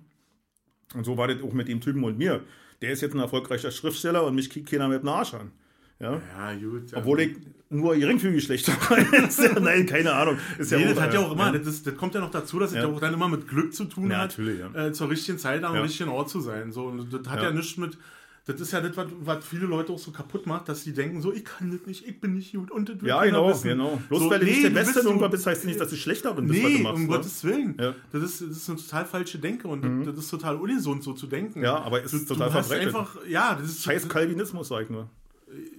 Und 0.95 1.05
so 1.05 1.17
war 1.17 1.29
das 1.29 1.43
auch 1.43 1.53
mit 1.53 1.69
dem 1.69 1.81
Typen 1.81 2.03
und 2.03 2.19
mir 2.19 2.43
der 2.83 2.93
ist 2.93 3.03
jetzt 3.03 3.15
ein 3.15 3.21
erfolgreicher 3.21 3.71
Schriftsteller 3.71 4.25
und 4.25 4.35
mich 4.35 4.51
kriegt 4.51 4.71
keiner 4.71 4.89
mit 4.89 5.03
dem 5.03 5.09
Arsch 5.09 5.35
an. 5.35 5.53
Ja, 6.01 6.21
ja 6.53 6.59
gut. 6.59 6.95
Obwohl 6.95 7.21
ich 7.21 7.37
nur 7.69 7.95
geringfügig 7.95 8.43
schlechter 8.43 8.73
war. 8.73 9.61
Nein, 9.61 9.87
keine 9.87 10.13
Ahnung. 10.13 10.37
Ist 10.59 10.73
nee, 10.73 10.83
ja 10.83 10.89
das 10.89 11.01
hat 11.01 11.15
ja 11.15 11.21
auch 11.21 11.33
immer, 11.33 11.53
das, 11.53 11.83
das, 11.83 11.97
kommt 11.97 12.15
ja 12.15 12.21
noch 12.21 12.31
dazu, 12.31 12.59
dass 12.59 12.71
es 12.71 12.79
ja. 12.79 12.87
auch 12.87 12.99
dann 12.99 13.15
immer 13.15 13.29
mit 13.29 13.47
Glück 13.47 13.73
zu 13.75 13.85
tun 13.85 14.11
ja, 14.11 14.19
hat, 14.19 14.37
ja. 14.39 14.87
äh, 14.87 14.93
zur 14.93 15.09
richtigen 15.09 15.39
Zeit 15.39 15.63
am 15.63 15.77
richtigen 15.77 16.11
Ort 16.11 16.29
zu 16.29 16.41
sein. 16.41 16.73
So, 16.73 16.87
und 16.87 17.13
das 17.13 17.29
hat 17.29 17.43
ja, 17.43 17.53
nichts 17.53 17.77
mit, 17.77 17.97
das 18.47 18.61
ist 18.61 18.73
ja 18.73 18.81
das, 18.81 18.97
was, 18.97 19.07
was, 19.21 19.45
viele 19.45 19.67
Leute 19.67 19.93
auch 19.93 19.99
so 19.99 20.11
kaputt 20.11 20.47
macht, 20.47 20.69
dass 20.69 20.83
sie 20.83 20.93
denken, 20.93 21.21
so, 21.21 21.33
ich 21.33 21.45
kann 21.45 21.71
das 21.71 21.87
nicht, 21.87 22.09
ich 22.09 22.21
bin 22.21 22.35
nicht 22.35 22.53
gut 22.53 22.73
und 22.73 22.89
das 22.89 22.97
Ja, 23.03 23.23
genau, 23.25 23.51
wissen. 23.51 23.69
genau. 23.69 24.01
Bloß 24.09 24.21
so, 24.21 24.31
weil 24.31 24.41
du 24.41 24.47
nee, 24.47 24.51
nicht 24.51 24.65
der 24.65 24.71
Beste 24.71 25.01
irgendwann 25.01 25.31
bist, 25.31 25.47
heißt 25.47 25.65
nicht, 25.65 25.79
dass 25.79 25.91
du 25.91 25.97
schlechter 25.97 26.35
bist, 26.35 26.49
nee, 26.49 26.65
was 26.65 26.73
du 26.73 26.79
machst. 26.81 26.97
um 26.97 27.03
ne? 27.03 27.09
Gottes 27.09 27.45
Willen. 27.45 27.77
Ja. 27.79 27.95
Das, 28.11 28.23
ist, 28.25 28.41
das 28.41 28.57
ist 28.57 28.69
eine 28.69 28.79
total 28.79 29.05
falsche 29.05 29.39
Denke 29.39 29.69
und 29.69 29.85
mhm. 29.85 30.07
das 30.07 30.17
ist 30.17 30.29
total 30.29 30.57
ungesund, 30.57 31.05
so 31.05 31.13
zu 31.13 31.29
denken. 31.29 31.63
Ja, 31.63 31.77
aber 31.77 32.03
es 32.03 32.13
ist 32.13 32.29
du, 32.29 32.35
total 32.35 32.63
du. 32.63 32.75
Einfach, 32.75 33.17
ja, 33.29 33.55
das 33.55 33.71
ist... 33.71 33.85
Scheiß 33.85 34.09
Calvinismus, 34.09 34.69
sag 34.69 34.83
ich 34.83 34.91
nur. 34.91 35.09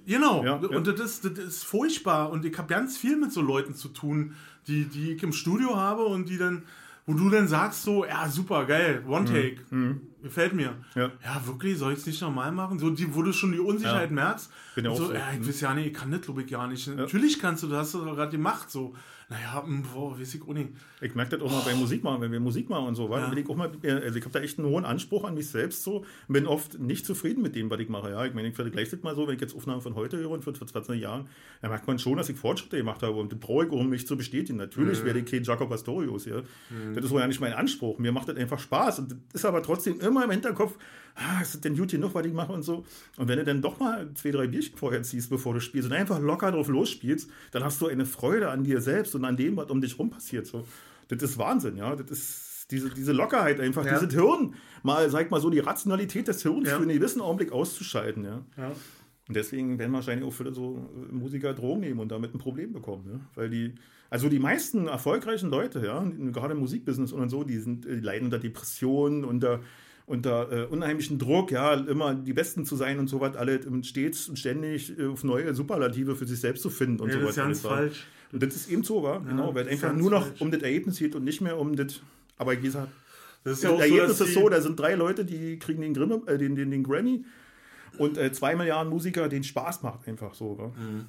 Genau, 0.06 0.44
ja, 0.44 0.54
und 0.56 0.86
ja. 0.86 0.92
Das, 0.92 1.20
das 1.20 1.38
ist 1.38 1.64
furchtbar 1.64 2.30
und 2.30 2.44
ich 2.44 2.56
habe 2.58 2.68
ganz 2.68 2.96
viel 2.96 3.16
mit 3.16 3.32
so 3.32 3.40
Leuten 3.40 3.74
zu 3.74 3.88
tun, 3.88 4.34
die, 4.66 4.84
die 4.84 5.12
ich 5.12 5.22
im 5.22 5.32
Studio 5.32 5.76
habe 5.76 6.04
und 6.04 6.28
die 6.28 6.38
dann 6.38 6.64
wo 7.06 7.14
du 7.14 7.30
dann 7.30 7.48
sagst 7.48 7.82
so, 7.82 8.04
ja, 8.04 8.28
super, 8.28 8.64
geil, 8.64 9.02
One 9.08 9.22
mhm. 9.22 9.26
Take, 9.26 9.56
mhm. 9.70 10.00
gefällt 10.22 10.52
mir. 10.52 10.74
Ja. 10.94 11.10
ja, 11.24 11.46
wirklich, 11.46 11.76
soll 11.76 11.92
ich 11.92 11.98
es 12.00 12.06
nicht 12.06 12.20
normal 12.20 12.52
machen? 12.52 12.78
So, 12.78 12.90
die, 12.90 13.12
wo 13.14 13.22
du 13.22 13.32
schon 13.32 13.52
die 13.52 13.58
Unsicherheit 13.58 14.10
merkst. 14.10 14.50
Bin 14.76 14.84
ja 14.84 14.92
auch 14.92 14.96
so, 14.96 15.12
ja, 15.12 15.32
ich 15.32 15.46
weiß 15.46 15.60
ja 15.60 15.74
nicht, 15.74 15.88
ich 15.88 15.94
kann 15.94 16.12
das, 16.12 16.20
glaube 16.20 16.42
ich, 16.42 16.50
gar 16.50 16.68
nicht. 16.68 16.86
Natürlich 16.94 17.40
kannst 17.40 17.64
du, 17.64 17.68
du 17.68 17.76
hast 17.76 17.94
du 17.94 18.04
gerade 18.04 18.30
gemacht, 18.30 18.70
so 18.70 18.94
naja, 19.32 19.64
hm, 19.64 19.82
boah, 19.82 20.18
weiß 20.18 20.34
ich 20.34 20.42
auch 20.42 20.52
nicht. 20.52 20.70
Ich 21.00 21.14
merke 21.14 21.36
das 21.36 21.46
auch 21.46 21.50
mal 21.50 21.62
bei 21.64 21.74
Musik 21.74 22.04
machen, 22.04 22.20
wenn 22.20 22.32
wir 22.32 22.40
Musik 22.40 22.68
machen 22.68 22.86
und 22.88 22.94
so, 22.94 23.08
weil 23.08 23.22
ja. 23.22 23.32
ich 23.32 23.48
auch 23.48 23.56
mal, 23.56 23.70
also 23.82 24.18
ich 24.18 24.24
habe 24.24 24.32
da 24.32 24.40
echt 24.40 24.58
einen 24.58 24.68
hohen 24.68 24.84
Anspruch 24.84 25.24
an 25.24 25.34
mich 25.34 25.48
selbst 25.48 25.82
so, 25.82 26.04
bin 26.28 26.46
oft 26.46 26.78
nicht 26.78 27.06
zufrieden 27.06 27.42
mit 27.42 27.56
dem, 27.56 27.70
was 27.70 27.80
ich 27.80 27.88
mache. 27.88 28.10
Ja, 28.10 28.24
ich 28.24 28.34
meine, 28.34 28.48
ich 28.48 28.54
vergleiche 28.54 28.96
das 28.96 29.02
mal 29.02 29.14
so, 29.14 29.26
wenn 29.26 29.34
ich 29.34 29.40
jetzt 29.40 29.56
Aufnahmen 29.56 29.80
von 29.80 29.94
heute 29.94 30.18
höre 30.18 30.30
und 30.30 30.44
von 30.44 30.54
vor 30.54 30.66
20 30.66 31.00
Jahren, 31.00 31.28
dann 31.62 31.70
merkt 31.70 31.86
man 31.86 31.98
schon, 31.98 32.16
dass 32.18 32.28
ich 32.28 32.36
Fortschritte 32.36 32.76
gemacht 32.76 33.02
habe 33.02 33.14
und 33.14 33.32
das 33.32 33.40
brauche 33.40 33.64
ich, 33.64 33.72
um 33.72 33.88
mich 33.88 34.06
zu 34.06 34.16
bestätigen. 34.16 34.58
Natürlich 34.58 35.00
mhm. 35.00 35.06
werde 35.06 35.18
ich 35.20 35.30
kein 35.30 35.42
Jacob 35.42 35.70
Pastorius, 35.70 36.26
ja. 36.26 36.40
Mhm. 36.70 36.94
Das 36.94 37.04
ist 37.04 37.10
wohl 37.10 37.20
ja 37.20 37.26
nicht 37.26 37.40
mein 37.40 37.54
Anspruch. 37.54 37.98
Mir 37.98 38.12
macht 38.12 38.28
das 38.28 38.36
einfach 38.36 38.58
Spaß 38.58 38.98
und 39.00 39.12
das 39.12 39.18
ist 39.32 39.44
aber 39.44 39.62
trotzdem 39.62 40.00
immer 40.00 40.24
im 40.24 40.30
Hinterkopf, 40.30 40.76
ah, 41.14 41.40
ist 41.42 41.54
das 41.54 41.60
denn 41.60 41.76
gut 41.76 41.90
genug, 41.90 42.14
was 42.14 42.26
ich 42.26 42.32
mache 42.32 42.52
und 42.52 42.62
so. 42.62 42.84
Und 43.16 43.28
wenn 43.28 43.38
du 43.38 43.44
dann 43.44 43.62
doch 43.62 43.78
mal 43.78 44.10
zwei, 44.14 44.30
drei 44.30 44.46
Bierchen 44.46 44.76
vorher 44.76 45.02
ziehst, 45.02 45.30
bevor 45.30 45.54
du 45.54 45.60
spielst 45.60 45.88
und 45.88 45.94
einfach 45.94 46.20
locker 46.20 46.52
drauf 46.52 46.68
losspielst, 46.68 47.30
dann 47.50 47.64
hast 47.64 47.80
du 47.80 47.86
eine 47.86 48.06
Freude 48.06 48.50
an 48.50 48.64
dir 48.64 48.80
selbst 48.80 49.14
und 49.14 49.24
an 49.24 49.36
dem, 49.36 49.56
was 49.56 49.70
um 49.70 49.80
dich 49.80 49.98
rum 49.98 50.10
passiert. 50.10 50.46
So. 50.46 50.66
Das 51.08 51.22
ist 51.22 51.38
Wahnsinn, 51.38 51.76
ja. 51.76 51.94
Das 51.94 52.10
ist 52.10 52.52
diese, 52.70 52.90
diese 52.90 53.12
Lockerheit 53.12 53.60
einfach, 53.60 53.84
ja. 53.84 53.98
dieses 53.98 54.14
Hirn, 54.14 54.54
mal, 54.82 55.08
sag 55.10 55.30
mal 55.30 55.40
so, 55.40 55.50
die 55.50 55.58
Rationalität 55.58 56.28
des 56.28 56.42
Hirns 56.42 56.68
ja. 56.68 56.76
für 56.76 56.82
einen 56.82 56.98
gewissen 56.98 57.20
Augenblick 57.20 57.52
auszuschalten, 57.52 58.24
ja. 58.24 58.42
ja. 58.56 58.72
Und 59.28 59.36
deswegen 59.36 59.78
werden 59.78 59.92
wahrscheinlich 59.92 60.26
auch 60.26 60.32
viele 60.32 60.52
so 60.52 60.90
Musiker 61.10 61.54
Drogen 61.54 61.80
nehmen 61.80 62.00
und 62.00 62.10
damit 62.10 62.34
ein 62.34 62.38
Problem 62.38 62.72
bekommen, 62.72 63.04
ja. 63.12 63.20
Weil 63.34 63.50
die, 63.50 63.74
also 64.10 64.28
die 64.28 64.38
meisten 64.38 64.88
erfolgreichen 64.88 65.50
Leute, 65.50 65.84
ja, 65.84 66.04
gerade 66.32 66.54
im 66.54 66.60
Musikbusiness 66.60 67.12
und 67.12 67.28
so, 67.28 67.44
die 67.44 67.58
sind, 67.58 67.84
die 67.84 68.00
leiden 68.00 68.26
unter 68.26 68.38
Depressionen, 68.38 69.24
unter 69.24 69.60
unter 70.06 70.50
äh, 70.52 70.64
unheimlichen 70.66 71.18
Druck, 71.18 71.50
ja, 71.50 71.74
immer 71.74 72.14
die 72.14 72.32
Besten 72.32 72.64
zu 72.64 72.76
sein 72.76 72.98
und 72.98 73.08
so 73.08 73.20
was, 73.20 73.36
alle 73.36 73.60
stets 73.82 74.28
und 74.28 74.38
ständig 74.38 74.98
äh, 74.98 75.06
auf 75.06 75.24
neue 75.24 75.54
Superlative 75.54 76.16
für 76.16 76.26
sich 76.26 76.40
selbst 76.40 76.62
zu 76.62 76.70
finden 76.70 77.02
und 77.02 77.08
ja, 77.08 77.20
so 77.20 77.26
was. 77.26 77.34
Das 77.34 77.36
ist 77.36 77.42
ganz 77.42 77.60
falsch. 77.60 78.06
Und 78.32 78.42
das 78.42 78.56
ist 78.56 78.70
eben 78.70 78.82
so, 78.82 79.02
war, 79.02 79.22
ja, 79.22 79.30
genau, 79.30 79.54
weil 79.54 79.66
es 79.66 79.72
einfach 79.72 79.94
nur 79.94 80.10
noch 80.10 80.26
falsch. 80.26 80.40
um 80.40 80.50
das 80.50 80.62
Ergebnis 80.62 80.98
geht 80.98 81.14
und 81.14 81.24
nicht 81.24 81.40
mehr 81.40 81.58
um 81.58 81.76
das, 81.76 82.00
aber 82.38 82.52
wie 82.52 82.62
gesagt, 82.62 82.88
das 83.44 83.54
ist 83.54 83.64
ja 83.64 83.70
auch 83.70 83.78
das 83.78 83.88
Ergebnis 83.88 84.18
so, 84.18 84.24
ist 84.24 84.34
so, 84.34 84.48
da 84.48 84.60
sind 84.60 84.78
drei 84.78 84.94
Leute, 84.94 85.24
die 85.24 85.58
kriegen 85.58 85.82
den, 85.82 85.94
Grimme, 85.94 86.22
äh, 86.26 86.38
den, 86.38 86.56
den, 86.56 86.70
den 86.70 86.82
Grammy 86.82 87.24
und 87.98 88.16
äh, 88.16 88.32
zwei 88.32 88.56
Milliarden 88.56 88.90
Musiker, 88.90 89.28
denen 89.28 89.44
Spaß 89.44 89.82
macht 89.82 90.08
einfach 90.08 90.34
so. 90.34 90.72
Mhm. 90.76 91.06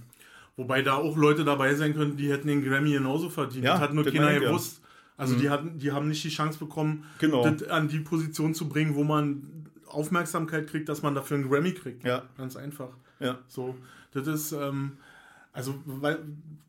Wobei 0.56 0.82
da 0.82 0.96
auch 0.96 1.18
Leute 1.18 1.44
dabei 1.44 1.74
sein 1.74 1.96
könnten, 1.96 2.18
die 2.18 2.32
hätten 2.32 2.48
den 2.48 2.64
Grammy 2.64 2.92
genauso 2.92 3.30
verdient. 3.30 3.66
Ja, 3.66 3.74
das 3.74 3.82
hat 3.82 3.94
nur 3.94 4.06
keiner 4.06 4.40
gewusst. 4.40 4.82
Also 5.24 5.36
mhm. 5.36 5.40
die, 5.40 5.50
hatten, 5.50 5.80
die 5.80 5.92
haben 5.94 6.10
nicht 6.10 6.22
die 6.24 6.30
Chance 6.30 6.60
bekommen, 6.60 7.06
genau. 7.18 7.50
das 7.50 7.70
an 7.70 7.88
die 7.88 8.00
Position 8.00 8.54
zu 8.54 8.68
bringen, 8.68 8.94
wo 8.94 9.06
man 9.06 9.70
Aufmerksamkeit 9.88 10.68
kriegt, 10.68 10.90
dass 10.90 11.02
man 11.02 11.16
dafür 11.16 11.38
einen 11.38 11.50
Grammy 11.50 11.74
kriegt. 11.74 12.04
Ja. 12.04 12.24
Ganz 12.38 12.58
einfach. 12.58 12.90
Ja. 13.22 13.40
So, 13.48 13.76
das 14.12 14.28
ist, 14.28 14.52
ähm, 14.52 14.98
also, 15.54 15.82
weil, 15.86 16.20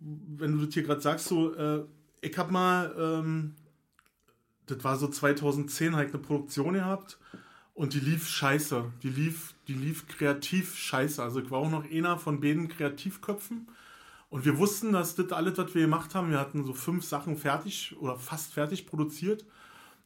wenn 0.00 0.56
du 0.56 0.64
das 0.64 0.72
hier 0.72 0.84
gerade 0.84 1.00
sagst, 1.00 1.26
so, 1.26 1.52
äh, 1.54 1.82
ich 2.20 2.38
hab 2.38 2.52
mal, 2.52 2.94
ähm, 2.96 3.56
das 4.66 4.84
war 4.84 4.96
so 4.96 5.08
2010, 5.08 5.96
halt 5.96 6.10
eine 6.10 6.22
Produktion 6.22 6.74
gehabt 6.74 7.18
und 7.74 7.92
die 7.92 8.00
lief 8.00 8.28
scheiße. 8.28 8.84
Die 9.02 9.10
lief, 9.10 9.54
die 9.66 9.74
lief 9.74 10.06
kreativ 10.06 10.76
scheiße. 10.76 11.20
Also 11.20 11.40
ich 11.40 11.50
war 11.50 11.58
auch 11.58 11.70
noch 11.70 11.90
einer 11.90 12.18
von 12.18 12.40
beiden 12.40 12.68
Kreativköpfen. 12.68 13.66
Und 14.34 14.44
wir 14.44 14.58
wussten, 14.58 14.92
dass 14.92 15.14
das 15.14 15.30
alles, 15.30 15.56
was 15.58 15.76
wir 15.76 15.82
gemacht 15.82 16.12
haben, 16.16 16.32
wir 16.32 16.40
hatten 16.40 16.64
so 16.64 16.74
fünf 16.74 17.04
Sachen 17.04 17.36
fertig 17.36 17.94
oder 18.00 18.16
fast 18.16 18.52
fertig 18.52 18.84
produziert 18.84 19.46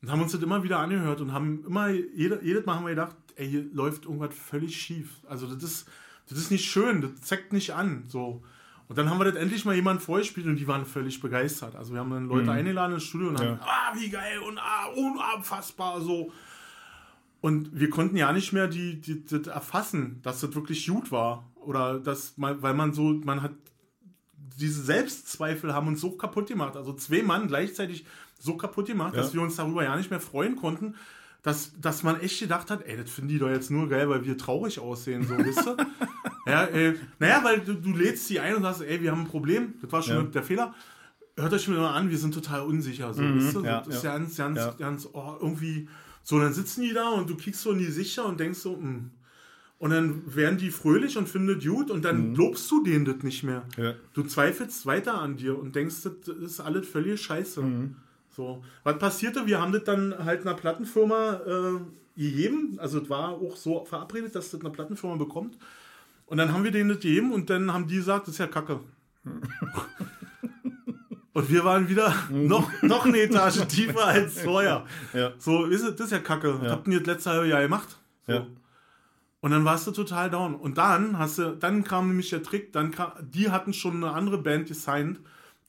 und 0.02 0.10
haben 0.10 0.20
uns 0.20 0.32
das 0.32 0.42
immer 0.42 0.62
wieder 0.62 0.80
angehört 0.80 1.22
und 1.22 1.32
haben 1.32 1.64
immer, 1.64 1.88
jede, 1.88 2.38
jedes 2.42 2.66
Mal 2.66 2.74
haben 2.74 2.84
wir 2.84 2.90
gedacht, 2.90 3.16
ey, 3.36 3.48
hier 3.48 3.64
läuft 3.72 4.04
irgendwas 4.04 4.34
völlig 4.34 4.76
schief. 4.78 5.08
Also 5.26 5.46
das 5.46 5.62
ist, 5.62 5.88
das 6.28 6.36
ist 6.36 6.50
nicht 6.50 6.66
schön, 6.66 7.00
das 7.00 7.22
zeigt 7.22 7.54
nicht 7.54 7.72
an. 7.72 8.04
So. 8.08 8.42
Und 8.88 8.98
dann 8.98 9.08
haben 9.08 9.18
wir 9.18 9.24
das 9.24 9.36
endlich 9.36 9.64
mal 9.64 9.74
jemand 9.74 10.02
vorgespielt 10.02 10.46
und 10.46 10.56
die 10.56 10.68
waren 10.68 10.84
völlig 10.84 11.22
begeistert. 11.22 11.74
Also 11.74 11.94
wir 11.94 12.00
haben 12.00 12.10
dann 12.10 12.28
Leute 12.28 12.42
mhm. 12.42 12.50
eingeladen 12.50 12.92
ins 12.96 13.04
Studio 13.04 13.30
und 13.30 13.40
ja. 13.40 13.46
haben, 13.46 13.60
ah, 13.62 13.94
wie 13.94 14.10
geil 14.10 14.40
und 14.40 14.58
ah, 14.58 14.88
unabfassbar 14.94 16.02
so. 16.02 16.30
Und 17.40 17.70
wir 17.72 17.88
konnten 17.88 18.18
ja 18.18 18.30
nicht 18.34 18.52
mehr 18.52 18.68
die, 18.68 19.00
die, 19.00 19.24
das 19.24 19.46
erfassen, 19.46 20.20
dass 20.22 20.40
das 20.40 20.54
wirklich 20.54 20.86
gut 20.86 21.10
war. 21.10 21.48
Oder 21.54 21.98
dass 21.98 22.36
man, 22.36 22.60
weil 22.60 22.74
man 22.74 22.92
so, 22.92 23.04
man 23.24 23.40
hat 23.40 23.52
diese 24.58 24.82
Selbstzweifel 24.82 25.72
haben 25.72 25.88
uns 25.88 26.00
so 26.00 26.12
kaputt 26.12 26.48
gemacht. 26.48 26.76
Also 26.76 26.92
zwei 26.92 27.22
Mann 27.22 27.48
gleichzeitig 27.48 28.04
so 28.38 28.56
kaputt 28.56 28.86
gemacht, 28.86 29.14
ja. 29.14 29.22
dass 29.22 29.34
wir 29.34 29.40
uns 29.40 29.56
darüber 29.56 29.84
ja 29.84 29.96
nicht 29.96 30.10
mehr 30.10 30.20
freuen 30.20 30.56
konnten, 30.56 30.94
dass, 31.42 31.72
dass 31.80 32.02
man 32.02 32.20
echt 32.20 32.40
gedacht 32.40 32.70
hat, 32.70 32.84
ey, 32.86 32.96
das 32.96 33.10
finden 33.10 33.30
die 33.30 33.38
doch 33.38 33.48
jetzt 33.48 33.70
nur 33.70 33.88
geil, 33.88 34.08
weil 34.08 34.24
wir 34.24 34.36
traurig 34.36 34.80
aussehen, 34.80 35.24
so, 35.26 35.38
wisst 35.38 35.66
ihr? 35.66 35.76
ja, 36.46 36.64
äh, 36.64 36.94
naja, 37.18 37.42
weil 37.44 37.60
du, 37.60 37.74
du 37.74 37.92
lädst 37.92 38.26
sie 38.26 38.40
ein 38.40 38.56
und 38.56 38.62
sagst, 38.62 38.82
ey, 38.82 39.00
wir 39.00 39.12
haben 39.12 39.22
ein 39.22 39.28
Problem, 39.28 39.74
das 39.80 39.92
war 39.92 40.02
schon 40.02 40.16
ja. 40.16 40.22
der 40.22 40.42
Fehler. 40.42 40.74
Hört 41.36 41.52
euch 41.52 41.68
mal 41.68 41.94
an, 41.94 42.10
wir 42.10 42.18
sind 42.18 42.34
total 42.34 42.62
unsicher, 42.62 43.14
so, 43.14 43.22
mhm, 43.22 43.36
wisst 43.36 43.56
ihr? 43.56 43.62
Ja, 43.62 43.80
das 43.82 43.96
ist 43.96 44.04
ja 44.04 44.18
ganz, 44.18 44.36
ganz, 44.36 44.76
ganz, 44.76 45.08
oh, 45.12 45.36
irgendwie, 45.40 45.88
so, 46.24 46.40
dann 46.40 46.52
sitzen 46.52 46.82
die 46.82 46.92
da 46.92 47.10
und 47.10 47.30
du 47.30 47.36
kriegst 47.36 47.62
so 47.62 47.70
in 47.70 47.78
die 47.78 47.86
Sicher 47.86 48.26
und 48.26 48.40
denkst 48.40 48.58
so, 48.58 48.76
mh, 48.76 48.82
hm, 48.82 49.10
und 49.78 49.90
dann 49.90 50.34
werden 50.34 50.58
die 50.58 50.70
fröhlich 50.70 51.16
und 51.16 51.28
finden 51.28 51.60
gut 51.60 51.90
und 51.90 52.04
dann 52.04 52.30
mhm. 52.30 52.34
lobst 52.34 52.70
du 52.70 52.82
denen 52.82 53.04
das 53.04 53.22
nicht 53.22 53.44
mehr. 53.44 53.62
Ja. 53.76 53.94
Du 54.12 54.24
zweifelst 54.24 54.86
weiter 54.86 55.20
an 55.20 55.36
dir 55.36 55.58
und 55.58 55.76
denkst, 55.76 55.96
das 56.02 56.36
ist 56.36 56.60
alles 56.60 56.88
völlig 56.88 57.20
scheiße. 57.22 57.62
Mhm. 57.62 57.96
So. 58.36 58.62
Was 58.82 58.98
passierte? 58.98 59.46
Wir 59.46 59.60
haben 59.60 59.72
das 59.72 59.84
dann 59.84 60.14
halt 60.24 60.42
einer 60.42 60.54
Plattenfirma 60.54 61.40
äh, 61.46 62.20
gegeben. 62.20 62.76
Also 62.78 63.00
es 63.00 63.08
war 63.08 63.30
auch 63.30 63.56
so 63.56 63.84
verabredet, 63.84 64.34
dass 64.34 64.50
das 64.50 64.60
eine 64.60 64.70
Plattenfirma 64.70 65.16
bekommt. 65.16 65.56
Und 66.26 66.38
dann 66.38 66.52
haben 66.52 66.64
wir 66.64 66.72
denen 66.72 66.90
das 66.90 66.98
gegeben 66.98 67.32
und 67.32 67.48
dann 67.48 67.72
haben 67.72 67.86
die 67.86 67.96
gesagt, 67.96 68.26
das 68.26 68.34
ist 68.34 68.38
ja 68.38 68.48
Kacke. 68.48 68.80
und 71.32 71.50
wir 71.50 71.64
waren 71.64 71.88
wieder 71.88 72.12
noch, 72.30 72.70
noch 72.82 73.06
eine 73.06 73.20
Etage 73.20 73.64
tiefer 73.68 74.06
als 74.06 74.40
vorher. 74.42 74.84
Ja. 75.14 75.32
So, 75.38 75.66
ist 75.66 75.84
das 75.84 76.00
ist 76.00 76.12
ja 76.12 76.18
Kacke. 76.18 76.60
Was 76.60 76.70
habt 76.70 76.88
ihr 76.88 76.98
das 76.98 77.06
letzte 77.06 77.30
halbe 77.30 77.46
Jahr 77.46 77.62
gemacht? 77.62 77.96
So. 78.26 78.32
Ja. 78.32 78.46
Und 79.40 79.52
dann 79.52 79.64
warst 79.64 79.86
du 79.86 79.92
total 79.92 80.30
down. 80.30 80.54
Und 80.54 80.78
dann 80.78 81.18
hast 81.18 81.38
du, 81.38 81.56
dann 81.56 81.84
kam 81.84 82.08
nämlich 82.08 82.30
der 82.30 82.42
Trick, 82.42 82.72
dann 82.72 82.90
kam, 82.90 83.12
die 83.20 83.50
hatten 83.50 83.72
schon 83.72 83.96
eine 83.96 84.12
andere 84.12 84.38
Band 84.38 84.68
designt, 84.68 85.20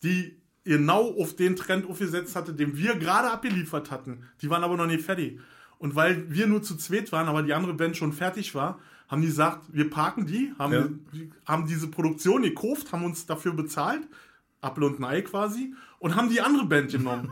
die 0.03 0.38
genau 0.63 1.13
auf 1.20 1.36
den 1.36 1.55
Trend 1.55 1.88
aufgesetzt 1.88 2.36
hatte, 2.36 2.53
den 2.53 2.76
wir 2.78 2.95
gerade 2.95 3.32
abgeliefert 3.32 3.91
hatten. 3.91 4.24
Die 4.41 4.49
waren 4.49 4.63
aber 4.63 4.76
noch 4.78 4.88
nicht 4.88 5.03
fertig. 5.03 5.39
Und 5.78 5.95
weil 5.95 6.32
wir 6.32 6.47
nur 6.47 6.61
zu 6.61 6.76
zweit 6.78 7.11
waren, 7.11 7.28
aber 7.28 7.43
die 7.43 7.53
andere 7.53 7.74
Band 7.74 7.95
schon 7.95 8.11
fertig 8.11 8.53
war, 8.55 8.80
haben 9.07 9.22
die 9.22 9.28
gesagt, 9.28 9.65
wir 9.72 9.89
parken 9.89 10.26
die, 10.26 10.53
haben, 10.59 11.05
Ja. 11.13 11.22
haben 11.45 11.67
diese 11.67 11.88
Produktion 11.88 12.41
gekauft, 12.43 12.91
haben 12.91 13.03
uns 13.05 13.26
dafür 13.26 13.53
bezahlt, 13.53 14.07
Apfel 14.61 14.84
und 14.84 14.99
ein 14.99 15.05
Ei 15.05 15.22
quasi, 15.22 15.74
und 15.99 16.15
haben 16.15 16.30
die 16.30 16.41
andere 16.41 16.65
Band 16.65 16.91
genommen. 16.91 17.32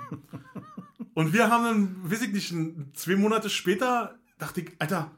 und 1.13 1.33
wir 1.33 1.49
haben 1.49 1.63
dann, 1.65 2.11
weiß 2.11 2.21
ich 2.23 2.33
nicht, 2.33 2.97
zwei 2.97 3.15
Monate 3.15 3.49
später 3.49 4.15
dachte 4.39 4.61
ich, 4.61 4.71
Alter, 4.79 5.11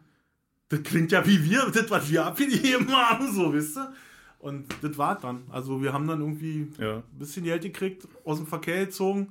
das 0.69 0.83
klingt 0.83 1.11
ja 1.11 1.25
wie 1.25 1.43
wir, 1.43 1.69
das, 1.73 1.89
was 1.89 2.09
wir 2.09 2.25
abgegeben 2.25 2.91
haben, 2.91 3.31
so, 3.33 3.51
wisst 3.53 3.77
ihr? 3.77 3.91
Und 4.39 4.67
das 4.81 4.97
war 4.97 5.19
dann. 5.19 5.43
Also 5.49 5.81
wir 5.81 5.91
haben 5.91 6.07
dann 6.07 6.21
irgendwie 6.21 6.67
Ja. 6.79 6.97
ein 6.97 7.03
bisschen 7.19 7.43
Geld 7.43 7.61
gekriegt, 7.63 8.07
aus 8.23 8.37
dem 8.37 8.47
Verkehr 8.47 8.85
gezogen. 8.85 9.29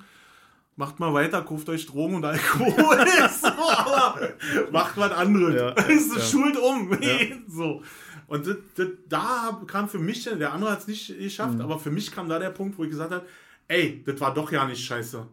Macht 0.77 1.01
mal 1.01 1.13
weiter, 1.15 1.43
kauft 1.43 1.69
euch 1.71 1.87
Drogen 1.87 2.17
und 2.17 2.25
Alkohol. 2.25 2.75
so, 3.41 4.71
macht 4.71 4.97
was 4.97 5.13
anderes. 5.13 5.55
Ja, 5.55 5.75
ja. 5.91 6.21
Schuld 6.21 6.57
um. 6.57 6.91
so. 7.49 7.83
Und 8.27 8.47
das, 8.47 8.57
das, 8.77 8.89
da 9.09 9.63
kam 9.67 9.89
für 9.89 9.99
mich, 9.99 10.25
der 10.25 10.53
andere 10.53 10.71
hat 10.73 10.81
es 10.81 10.87
nicht 10.87 11.19
geschafft, 11.19 11.55
Mhm. 11.55 11.63
aber 11.63 11.79
für 11.79 11.91
mich 11.91 12.13
kam 12.13 12.29
da 12.29 12.39
der 12.39 12.51
Punkt, 12.51 12.77
wo 12.79 12.85
ich 12.85 12.91
gesagt 12.91 13.11
habe, 13.13 13.25
ey, 13.69 14.03
das 14.05 14.21
war 14.21 14.35
doch 14.35 14.53
ja 14.53 14.67
nicht 14.67 14.85
scheiße. 14.85 15.27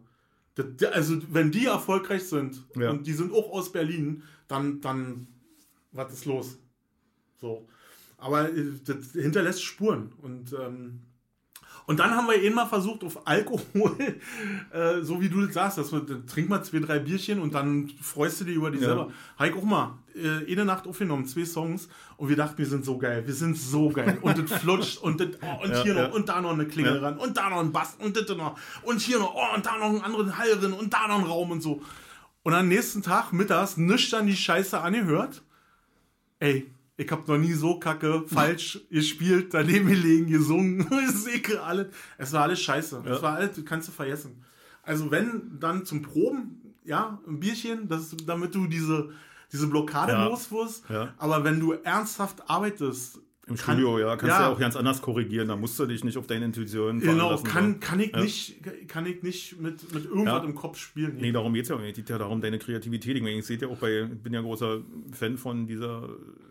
Das, 0.54 0.92
also 0.92 1.18
wenn 1.30 1.50
die 1.50 1.66
erfolgreich 1.66 2.24
sind 2.24 2.64
und 2.74 3.06
die 3.06 3.12
sind 3.12 3.32
auch 3.32 3.52
aus 3.52 3.70
Berlin, 3.70 4.22
dann, 4.48 4.80
dann 4.80 5.26
was 5.96 6.12
ist 6.12 6.24
los? 6.26 6.58
So. 7.40 7.66
Aber 8.18 8.48
äh, 8.50 8.64
das 8.84 9.12
hinterlässt 9.12 9.62
Spuren. 9.62 10.12
Und, 10.22 10.52
ähm, 10.52 11.00
und 11.86 11.98
dann 12.00 12.10
haben 12.10 12.26
wir 12.26 12.42
eh 12.42 12.50
mal 12.50 12.66
versucht, 12.66 13.04
auf 13.04 13.26
Alkohol, 13.26 13.96
äh, 14.72 15.02
so 15.02 15.20
wie 15.20 15.28
du 15.28 15.44
das 15.44 15.54
sagst, 15.54 15.78
dass 15.78 15.92
wir, 15.92 16.00
dann 16.00 16.26
trink 16.26 16.48
mal 16.48 16.62
zwei, 16.64 16.80
drei 16.80 16.98
Bierchen 16.98 17.38
und 17.38 17.54
dann 17.54 17.88
freust 18.00 18.40
du 18.40 18.44
dich 18.44 18.56
über 18.56 18.70
dich 18.70 18.80
Ja. 18.80 18.88
selber. 18.88 19.12
Heik 19.38 19.56
auch 19.56 19.62
mal, 19.62 19.98
äh, 20.14 20.50
eine 20.50 20.64
Nacht 20.64 20.86
aufgenommen, 20.88 21.26
zwei 21.26 21.44
Songs 21.44 21.88
und 22.16 22.28
wir 22.30 22.36
dachten, 22.36 22.58
wir 22.58 22.66
sind 22.66 22.84
so 22.84 22.96
geil, 22.98 23.24
wir 23.26 23.34
sind 23.34 23.56
so 23.56 23.90
geil. 23.90 24.18
Und 24.22 24.38
das 24.38 24.50
flutscht 24.62 24.98
und, 24.98 25.20
das, 25.20 25.28
oh, 25.42 25.62
und 25.62 25.70
Ja, 25.70 25.82
hier 25.82 25.94
ja. 25.94 26.08
noch 26.08 26.14
und 26.14 26.28
da 26.28 26.40
noch 26.40 26.52
eine 26.54 26.66
Klingel 26.66 26.98
ran 26.98 27.18
und 27.18 27.36
da 27.36 27.50
noch 27.50 27.60
ein 27.60 27.70
Bass 27.70 27.96
und 28.02 28.16
das 28.16 28.36
noch 28.36 28.58
und 28.82 29.00
hier 29.00 29.18
noch, 29.18 29.34
oh, 29.34 29.54
und 29.54 29.64
da 29.66 29.76
noch 29.78 29.90
einen 29.90 30.00
anderen 30.00 30.36
Hall 30.38 30.56
drin 30.58 30.72
und 30.72 30.92
da 30.92 31.06
noch 31.06 31.18
ein 31.18 31.24
Raum 31.26 31.50
und 31.50 31.60
so. 31.60 31.82
Und 32.42 32.54
am 32.54 32.66
nächsten 32.68 33.02
Tag 33.02 33.32
mittags 33.32 33.76
nüchtern 33.76 34.26
die 34.26 34.36
Scheiße 34.36 34.80
angehört. 34.80 35.42
Ey, 36.38 36.70
ich 36.96 37.10
hab 37.10 37.26
noch 37.28 37.38
nie 37.38 37.52
so 37.52 37.78
kacke 37.78 38.24
falsch 38.26 38.80
gespielt, 38.90 39.52
daneben 39.52 39.88
gelegen, 39.88 40.26
gesungen, 40.28 40.78
Musik, 40.90 41.58
alles. 41.62 41.88
Es 42.18 42.32
war 42.32 42.42
alles 42.42 42.60
scheiße. 42.60 43.02
Es 43.06 43.22
war 43.22 43.34
alles, 43.36 43.54
du 43.54 43.64
kannst 43.64 43.88
du 43.88 43.92
vergessen. 43.92 44.42
Also 44.82 45.10
wenn, 45.10 45.58
dann 45.60 45.84
zum 45.84 46.02
Proben, 46.02 46.74
ja, 46.84 47.18
ein 47.26 47.40
Bierchen, 47.40 47.88
das, 47.88 48.14
damit 48.26 48.54
du 48.54 48.66
diese, 48.66 49.10
diese 49.52 49.66
Blockade 49.66 50.12
Ja. 50.12 50.26
los 50.26 50.50
wirst. 50.52 50.84
Ja. 50.88 51.12
Aber 51.18 51.42
wenn 51.44 51.58
du 51.60 51.72
ernsthaft 51.72 52.48
arbeitest, 52.48 53.18
Im 53.48 53.54
kann- 53.54 53.76
Studio, 53.76 54.00
ja, 54.00 54.16
kannst 54.16 54.24
du 54.24 54.28
ja. 54.28 54.40
ja 54.40 54.48
auch 54.52 54.58
ganz 54.58 54.74
anders 54.74 55.00
korrigieren. 55.00 55.46
Da 55.46 55.54
musst 55.54 55.78
du 55.78 55.86
dich 55.86 56.02
nicht 56.02 56.18
auf 56.18 56.26
deine 56.26 56.46
Intuition 56.46 56.98
genau, 56.98 57.36
kann, 57.44 57.78
kann 57.78 58.00
ich 58.00 58.10
Ja. 58.10 58.20
nicht, 58.20 58.56
kann 58.88 59.06
ich 59.06 59.22
nicht 59.22 59.60
mit, 59.60 59.92
mit 59.94 60.04
irgendwas 60.06 60.42
Ja. 60.42 60.44
im 60.44 60.56
Kopf 60.56 60.78
spielen. 60.78 61.18
Nee, 61.20 61.30
darum 61.30 61.54
geht 61.54 61.62
es 61.62 61.68
ja 61.68 61.76
auch 61.76 61.80
nicht. 61.80 61.90
Es 61.90 61.96
geht 61.96 62.10
ja 62.10 62.18
darum, 62.18 62.40
deine 62.40 62.58
Kreativität. 62.58 63.16
Ich, 63.16 63.22
ich 63.22 63.46
sehe 63.46 63.56
ja 63.58 63.68
auch 63.68 63.76
bei, 63.78 64.00
ich 64.12 64.18
bin 64.20 64.32
ja 64.34 64.40
großer 64.40 64.78
Fan 65.12 65.36
von 65.38 65.68
dieser 65.68 66.08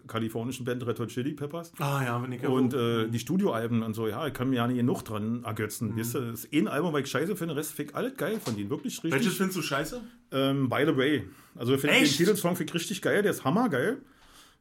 kalifornischen 0.08 0.66
Band 0.66 0.86
Red 0.88 0.98
Hot 1.00 1.10
Chili 1.10 1.34
Peppers. 1.34 1.74
Ah 1.80 2.02
ja, 2.02 2.24
wenn 2.24 2.32
ich 2.32 2.42
ja 2.42 2.48
Und 2.48 2.74
äh, 2.74 3.10
die 3.10 3.20
Studioalben 3.20 3.84
und 3.84 3.94
so, 3.94 4.08
ja, 4.08 4.26
ich 4.28 4.34
kann 4.34 4.50
mir 4.50 4.58
ja 4.58 4.68
nicht 4.68 4.78
genug 4.78 5.04
dran 5.04 5.44
ergötzen. 5.44 5.92
Mhm. 5.96 6.00
Weißt 6.00 6.16
du, 6.16 6.20
das 6.32 6.46
ist 6.46 6.54
ein 6.54 6.70
Album, 6.70 6.94
weil 6.94 7.04
ich 7.04 7.10
scheiße 7.10 7.36
finde, 7.36 7.58
Rest 7.58 7.74
fick 7.74 7.94
alles 7.94 8.16
geil 8.16 8.40
von 8.40 8.56
denen. 8.56 8.70
Wirklich 8.70 8.96
richtig. 9.04 9.12
Welches 9.12 9.34
findest 9.36 9.58
du 9.58 9.62
scheiße? 9.64 10.00
Ähm, 10.32 10.70
By 10.70 10.84
the 10.86 10.96
way. 10.96 11.28
Also 11.56 11.74
ich 11.74 11.82
finde 11.82 11.96
den 11.98 12.04
Echt? 12.04 12.16
Titelsong 12.18 12.56
find 12.56 12.70
ich 12.70 12.74
richtig 12.76 13.02
geil, 13.02 13.22
der 13.22 13.32
ist 13.32 13.44
hammergeil. 13.44 13.98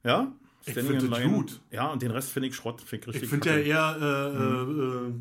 Ja. 0.02 0.32
Ich 0.66 0.72
Standing 0.72 1.00
find 1.00 1.02
in 1.04 1.10
Line. 1.10 1.28
gut. 1.34 1.60
Ja, 1.70 1.88
und 1.92 2.00
den 2.02 2.10
Rest 2.10 2.30
finde 2.30 2.48
ich 2.48 2.54
Schrott. 2.56 2.80
Find 2.80 3.06
ich 3.08 3.22
Ich 3.22 3.28
finde 3.28 3.48
ja 3.50 3.56
eher 3.56 3.96
äh, 4.00 4.36
äh, 4.36 5.08
äh, 5.08 5.12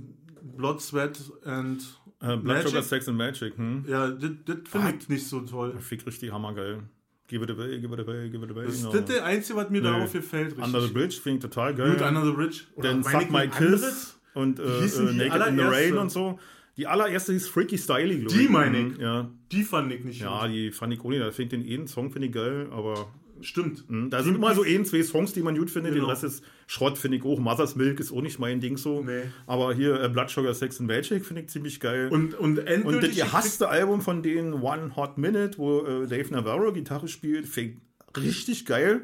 Blood, 0.57 0.81
Sweat 0.81 1.19
and 1.45 1.81
äh, 2.21 2.27
Blood 2.27 2.43
Magic. 2.43 2.67
Sugar 2.69 2.83
Sex 2.83 3.07
and 3.09 3.17
Magic. 3.17 3.57
Hm? 3.57 3.85
Ja, 3.87 4.09
das 4.09 4.29
finde 4.65 4.93
ich 4.99 5.09
nicht 5.09 5.27
so 5.27 5.41
toll. 5.41 5.75
Ich 5.79 6.05
richtig 6.05 6.31
hammergeil. 6.31 6.83
Give 7.27 7.43
it 7.43 7.51
away, 7.51 7.79
give 7.79 7.93
it 7.93 7.99
away, 7.99 8.29
give 8.29 8.45
it 8.45 8.51
away. 8.51 8.65
Das 8.65 8.75
ist 8.75 8.93
das 8.93 9.05
der 9.05 9.25
Einzige, 9.25 9.57
was 9.57 9.69
mir 9.69 9.81
Nö. 9.81 9.89
darauf 9.91 10.11
gefällt. 10.11 10.51
Richtig. 10.51 10.63
Under 10.65 10.81
the 10.81 10.93
Bridge 10.93 11.15
finde 11.21 11.37
ich 11.37 11.51
total 11.51 11.73
geil. 11.73 11.91
Gut, 11.93 12.01
Under 12.01 12.25
the 12.25 12.31
Bridge. 12.31 12.61
Oder 12.75 12.89
Dann 12.89 13.03
Suck 13.03 13.21
ich 13.23 13.29
My 13.29 13.47
Kiss 13.47 14.19
und 14.33 14.59
äh, 14.59 14.63
äh, 14.63 15.13
Naked 15.13 15.47
in 15.47 15.55
the? 15.57 15.61
Rain 15.63 15.97
und 15.97 16.09
so. 16.11 16.37
Die 16.75 16.87
allererste 16.87 17.33
ist 17.33 17.49
Freaky 17.49 17.77
glaube 17.77 18.25
Die 18.35 18.43
ich. 18.43 18.49
meine 18.49 18.77
Mhm, 18.77 18.91
ich. 18.93 18.97
Ja. 18.97 19.29
Die 19.51 19.63
fand 19.63 19.91
ich 19.91 20.03
nicht 20.03 20.21
ja, 20.21 20.47
die 20.47 20.71
fand 20.71 20.93
ich 20.93 21.03
nicht. 21.03 21.21
Da 21.21 21.31
finde 21.31 21.55
ich 21.55 21.63
den 21.63 21.73
einen 21.79 21.87
Song 21.87 22.11
finde 22.11 22.27
ich 22.27 22.33
geil, 22.33 22.67
aber 22.71 22.93
gut. 22.95 23.07
Stimmt. 23.43 23.83
hm, 23.87 24.09
da 24.09 24.23
sind 24.23 24.35
immer 24.35 24.55
so 24.55 24.63
ein, 24.63 24.85
zwei 24.85 25.03
Songs, 25.03 25.33
die 25.33 25.41
man 25.41 25.57
gut 25.57 25.69
findet. 25.69 25.93
Genau. 25.93 26.05
Den 26.05 26.09
Rest 26.11 26.23
ist 26.23 26.43
Schrott, 26.67 26.97
finde 26.97 27.17
ich 27.17 27.23
auch. 27.23 27.39
Mother's 27.39 27.75
Milk 27.75 27.99
ist 27.99 28.11
auch 28.11 28.21
nicht 28.21 28.39
mein 28.39 28.59
Ding 28.59 28.77
so. 28.77 29.03
Nee. 29.03 29.23
Aber 29.47 29.73
hier 29.73 30.01
äh, 30.01 30.09
Blood 30.09 30.29
Sugar 30.29 30.53
Sex 30.53 30.79
and 30.79 30.87
Magic 30.87 31.25
finde 31.25 31.43
ich 31.43 31.49
ziemlich 31.49 31.79
geil. 31.79 32.09
Und, 32.11 32.33
und 32.35 32.59
Und 32.59 33.03
das 33.03 33.15
gehasste 33.15 33.69
Album 33.69 34.01
von 34.01 34.23
denen, 34.23 34.53
One 34.53 34.95
Hot 34.95 35.17
Minute, 35.17 35.57
wo 35.57 35.81
äh, 35.81 36.07
Dave 36.07 36.31
Navarro 36.33 36.71
Gitarre 36.71 37.07
spielt, 37.07 37.47
finde 37.47 37.77
ich 38.15 38.23
richtig 38.23 38.65
geil. 38.65 39.01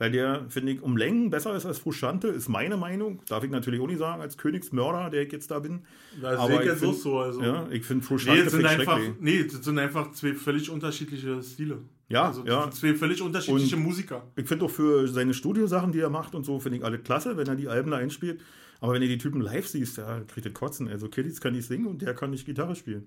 Weil 0.00 0.12
der, 0.12 0.46
finde 0.48 0.72
ich, 0.72 0.80
um 0.80 0.96
Längen 0.96 1.28
besser 1.28 1.54
ist 1.54 1.66
als 1.66 1.78
Frusciante, 1.78 2.28
ist 2.28 2.48
meine 2.48 2.78
Meinung. 2.78 3.20
Darf 3.28 3.44
ich 3.44 3.50
natürlich 3.50 3.82
auch 3.82 3.86
nicht 3.86 3.98
sagen, 3.98 4.22
als 4.22 4.38
Königsmörder, 4.38 5.10
der 5.10 5.24
ich 5.24 5.30
jetzt 5.32 5.50
da 5.50 5.58
bin. 5.58 5.82
Da 6.22 6.30
sehe 6.30 6.38
Aber 6.38 6.54
ich 6.54 6.60
ich 6.60 6.66
jetzt 6.66 6.84
auch 6.84 6.94
so. 6.94 7.18
Also. 7.18 7.42
Ja, 7.42 7.68
ich 7.70 7.84
finde 7.84 8.02
Nee, 8.02 8.08
Frusciante 8.08 8.44
das 8.44 8.52
sind 8.54 8.64
einfach, 8.64 8.98
nee, 9.20 9.44
das 9.44 9.62
sind 9.62 9.78
einfach 9.78 10.10
zwei 10.12 10.32
völlig 10.32 10.70
unterschiedliche 10.70 11.42
Stile. 11.42 11.82
Ja, 12.10 12.26
also, 12.26 12.44
ja. 12.44 12.70
zwei 12.70 12.94
völlig 12.94 13.22
unterschiedliche 13.22 13.76
Und- 13.76 13.82
Musiker. 13.84 14.24
Ich 14.36 14.46
finde 14.46 14.64
auch 14.66 14.70
für 14.70 15.06
seine 15.08 15.32
Studiosachen, 15.32 15.92
die 15.92 16.00
er 16.00 16.10
macht 16.10 16.34
und 16.34 16.44
so, 16.44 16.58
finde 16.58 16.78
ich 16.78 16.84
alle 16.84 16.98
klasse, 16.98 17.36
wenn 17.36 17.46
er 17.46 17.54
die 17.56 17.68
Alben 17.68 17.90
da 17.92 17.98
einspielt. 17.98 18.40
Aber 18.80 18.92
wenn 18.94 19.00
du 19.00 19.08
die 19.08 19.18
Typen 19.18 19.40
live 19.40 19.66
siehst, 19.68 19.98
da 19.98 20.20
kriegt 20.26 20.46
das 20.46 20.52
Kotzen. 20.54 20.88
Also 20.88 21.08
Kiddies 21.08 21.40
kann 21.40 21.52
nicht 21.52 21.66
singen 21.68 21.86
und 21.86 22.02
der 22.02 22.14
kann 22.14 22.30
nicht 22.30 22.46
Gitarre 22.46 22.74
spielen. 22.74 23.06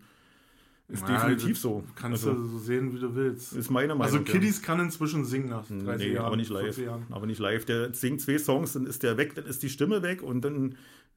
Ist 0.88 1.02
Ja, 1.08 1.14
definitiv 1.16 1.58
so. 1.58 1.84
Kannst 1.96 2.28
also, 2.28 2.40
du 2.40 2.48
so 2.48 2.60
sehen, 2.60 2.94
wie 2.94 3.00
du 3.00 3.16
willst. 3.16 3.54
ist 3.54 3.70
meine 3.72 3.88
Meinung. 3.96 4.02
Also 4.04 4.18
ja. 4.18 4.24
Kiddies 4.24 4.62
kann 4.62 4.80
inzwischen 4.80 5.26
singen 5.26 5.50
nach 5.50 5.66
30 5.66 6.08
Nee, 6.08 6.14
Jahren. 6.14 6.26
aber 6.26 6.36
nicht 6.36 6.50
live. 6.50 6.64
40 6.76 6.86
Jahren. 6.86 7.04
Aber 7.10 7.26
nicht 7.26 7.40
live. 7.40 7.66
Der 7.66 7.94
singt 7.94 8.22
zwei 8.22 8.38
Songs, 8.38 8.74
dann 8.74 8.86
ist 8.86 9.02
der 9.02 9.18
weg, 9.18 9.34
dann 9.36 9.46
ist 9.46 9.64
die 9.64 9.70
Stimme 9.70 10.02
weg 10.04 10.22
und 10.22 10.42
dann 10.46 10.76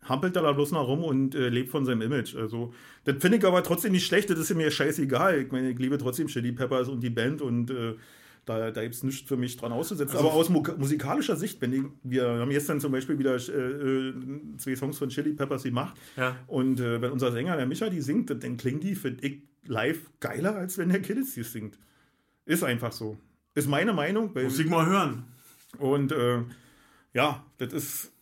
hampelt 0.09 0.35
er 0.37 0.43
da 0.43 0.53
bloß 0.53 0.73
noch 0.73 0.87
rum 0.89 1.05
und 1.05 1.35
äh, 1.35 1.49
lebt 1.49 1.71
von 1.71 1.85
seinem 1.85 2.03
Image. 2.03 2.35
Also, 2.37 2.73
das 3.05 3.17
finde 3.21 3.39
ich 3.39 3.45
aber 3.45 3.63
trotzdem 3.63 3.93
nicht 3.93 4.07
schlecht, 4.07 4.31
das 4.31 4.39
ist 4.39 4.55
mir 4.55 4.71
scheißegal. 4.71 5.41
Ich 5.43 5.53
meine, 5.53 5.71
ich 5.71 5.79
liebe 5.79 5.99
trotzdem 5.99 6.27
Chili 6.29 6.53
Peppers 6.53 6.89
und 6.89 7.01
die 7.03 7.11
Band 7.11 7.43
und 7.43 7.71
äh, 7.71 7.95
da, 8.45 8.71
da 8.71 8.83
gibt 8.83 8.95
es 8.95 9.03
nichts 9.03 9.27
für 9.29 9.37
mich 9.37 9.57
dran 9.57 9.73
auszusetzen. 9.73 10.17
Also- 10.17 10.29
aber 10.29 10.37
aus 10.37 10.49
mu 10.49 10.63
musikalischer 10.79 11.35
Sicht, 11.37 11.61
wenn 11.61 11.73
ich, 11.73 11.83
wir 12.05 12.27
haben 12.29 12.51
gestern 12.51 12.81
zum 12.81 12.93
Beispiel 12.93 13.19
wieder 13.19 13.35
äh, 13.35 13.39
äh, 13.51 14.15
zwei 14.59 14.77
Songs 14.77 14.99
von 14.99 15.09
Chili 15.09 15.33
Peppers 15.33 15.65
gemacht 15.65 15.97
Ja. 16.17 16.37
und 16.47 16.79
äh, 16.81 17.01
wenn 17.03 17.11
unser 17.11 17.33
Sänger, 17.33 17.57
der 17.57 17.67
Micha, 17.67 17.91
die 17.91 18.01
singt, 18.01 18.31
dann 18.31 18.57
klingen 18.57 18.79
die, 18.81 18.95
finde 18.95 19.27
ich, 19.27 19.43
live 19.67 19.99
geiler, 20.21 20.55
als 20.55 20.79
wenn 20.79 20.91
der 20.91 21.01
Kiddies 21.03 21.35
die 21.35 21.43
singt. 21.43 21.77
Ist 22.45 22.63
einfach 22.63 22.93
so. 22.93 23.19
Ist 23.57 23.69
meine 23.69 23.93
Meinung. 23.93 24.31
Muss 24.33 24.59
ich 24.61 24.69
mal 24.71 24.87
hören. 24.87 25.25
und 25.79 26.13
äh, 26.13 26.39
ja, 27.15 27.45
das 27.59 27.73
ist, 27.73 28.13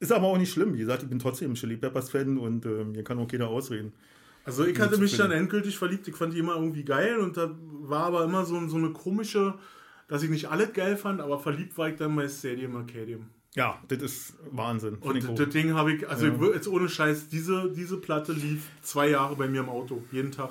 ist 0.00 0.12
aber 0.12 0.26
auch 0.26 0.38
nicht 0.38 0.52
schlimm. 0.52 0.74
Wie 0.74 0.78
gesagt, 0.78 1.02
ich 1.02 1.08
bin 1.08 1.18
trotzdem 1.18 1.54
Chili 1.54 1.76
Peppers 1.76 2.10
Fan 2.10 2.38
und 2.38 2.66
äh, 2.66 2.84
mir 2.84 3.02
kann 3.04 3.18
auch 3.18 3.30
jeder 3.30 3.48
ausreden. 3.48 3.92
Also 4.44 4.64
ich 4.64 4.78
hatte 4.78 4.98
mich 4.98 5.16
dann 5.16 5.32
endgültig 5.32 5.76
verliebt. 5.76 6.06
Ich 6.06 6.14
fand 6.14 6.32
die 6.34 6.38
immer 6.38 6.54
irgendwie 6.54 6.84
geil 6.84 7.16
und 7.18 7.36
da 7.36 7.50
war 7.82 8.04
aber 8.04 8.24
immer 8.24 8.44
so, 8.44 8.68
so 8.68 8.76
eine 8.76 8.90
komische, 8.90 9.54
dass 10.08 10.22
ich 10.22 10.30
nicht 10.30 10.48
alles 10.50 10.72
geil 10.72 10.96
fand, 10.96 11.20
aber 11.20 11.38
verliebt 11.40 11.76
war 11.78 11.88
ich 11.88 11.96
dann 11.96 12.14
bei 12.14 12.28
Stadium 12.28 12.76
Arcadium. 12.76 13.26
Ja, 13.56 13.78
das 13.88 14.02
ist 14.02 14.34
Wahnsinn. 14.52 14.98
Ich 15.14 15.28
Und 15.28 15.38
das 15.38 15.48
Ding 15.48 15.74
habe 15.74 15.94
ich, 15.94 16.08
also 16.08 16.26
Ja. 16.26 16.34
ich 16.34 16.54
jetzt 16.54 16.68
ohne 16.68 16.88
Scheiß, 16.88 17.28
diese, 17.28 17.72
diese 17.74 17.96
Platte 17.96 18.32
lief 18.32 18.68
zwei 18.82 19.08
Jahre 19.08 19.34
bei 19.34 19.48
mir 19.48 19.60
im 19.62 19.68
Auto, 19.70 20.04
jeden 20.12 20.30
Tag. 20.30 20.50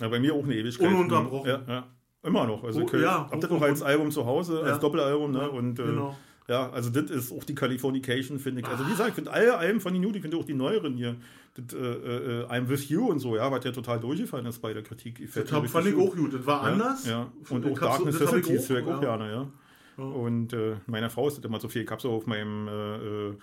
ja, 0.00 0.08
bei 0.08 0.20
mir 0.20 0.32
auch 0.32 0.44
eine 0.44 0.54
Ewigkeit. 0.54 0.88
Ununterbrochen. 0.88 1.50
Ja, 1.50 1.62
ja. 1.68 1.86
Immer 2.22 2.46
noch. 2.46 2.62
Also 2.62 2.80
Oh, 2.80 2.82
okay. 2.84 3.02
ja, 3.02 3.28
hab 3.28 3.40
das 3.40 3.50
noch 3.50 3.60
als 3.60 3.82
Album 3.82 4.12
zu 4.12 4.24
Hause, 4.24 4.62
als 4.62 4.78
Doppelalbum. 4.78 5.32
Ne? 5.32 5.50
Und 5.50 5.78
äh, 5.80 5.82
genau. 5.82 6.16
Ja, 6.48 6.70
also 6.70 6.90
das 6.90 7.10
ist 7.10 7.32
auch 7.32 7.44
die 7.44 7.54
Californication, 7.54 8.38
finde 8.38 8.62
ich. 8.62 8.66
Also 8.66 8.84
wie 8.86 8.90
gesagt, 8.90 9.10
ich 9.10 9.14
finde 9.14 9.32
alle 9.32 9.56
Alben 9.56 9.80
von 9.80 9.92
den 9.92 10.02
New, 10.02 10.10
ich 10.10 10.22
finde 10.22 10.36
auch 10.36 10.44
die 10.44 10.54
neueren 10.54 10.94
hier. 10.94 11.16
Das, 11.54 11.74
äh, 11.74 11.78
äh, 11.78 12.46
I'm 12.46 12.68
With 12.68 12.88
You 12.88 13.10
und 13.10 13.18
so, 13.18 13.36
ja, 13.36 13.50
was 13.52 13.64
ja 13.64 13.72
total 13.72 14.00
durchgefallen 14.00 14.46
ist 14.46 14.58
bei 14.60 14.72
der 14.72 14.82
Kritik. 14.82 15.20
Das 15.34 15.52
hab, 15.52 15.66
fand 15.68 15.86
ich 15.86 15.94
auch 15.94 16.16
gut. 16.16 16.32
Das 16.32 16.46
war 16.46 16.64
Ja, 16.64 16.72
anders. 16.72 17.06
Ja. 17.06 17.30
Und 17.50 17.66
Ich 17.66 17.72
auch 17.72 17.78
Dark 17.78 18.00
ich 18.00 18.06
Necessities 18.06 18.68
höre 18.70 18.78
ich 18.80 18.86
auch 18.86 19.02
ja. 19.02 19.16
gerne, 19.16 19.30
ja. 19.30 19.48
Und 20.02 20.54
äh, 20.54 20.76
meiner 20.86 21.10
Frau 21.10 21.28
ist 21.28 21.36
das 21.36 21.44
immer 21.44 21.60
so 21.60 21.68
viel. 21.68 21.82
Ich 21.82 21.90
habe 21.90 22.00
so 22.00 22.12
auf 22.12 22.26
meinem 22.26 22.66
äh, 22.68 22.96
äh, 22.96 23.34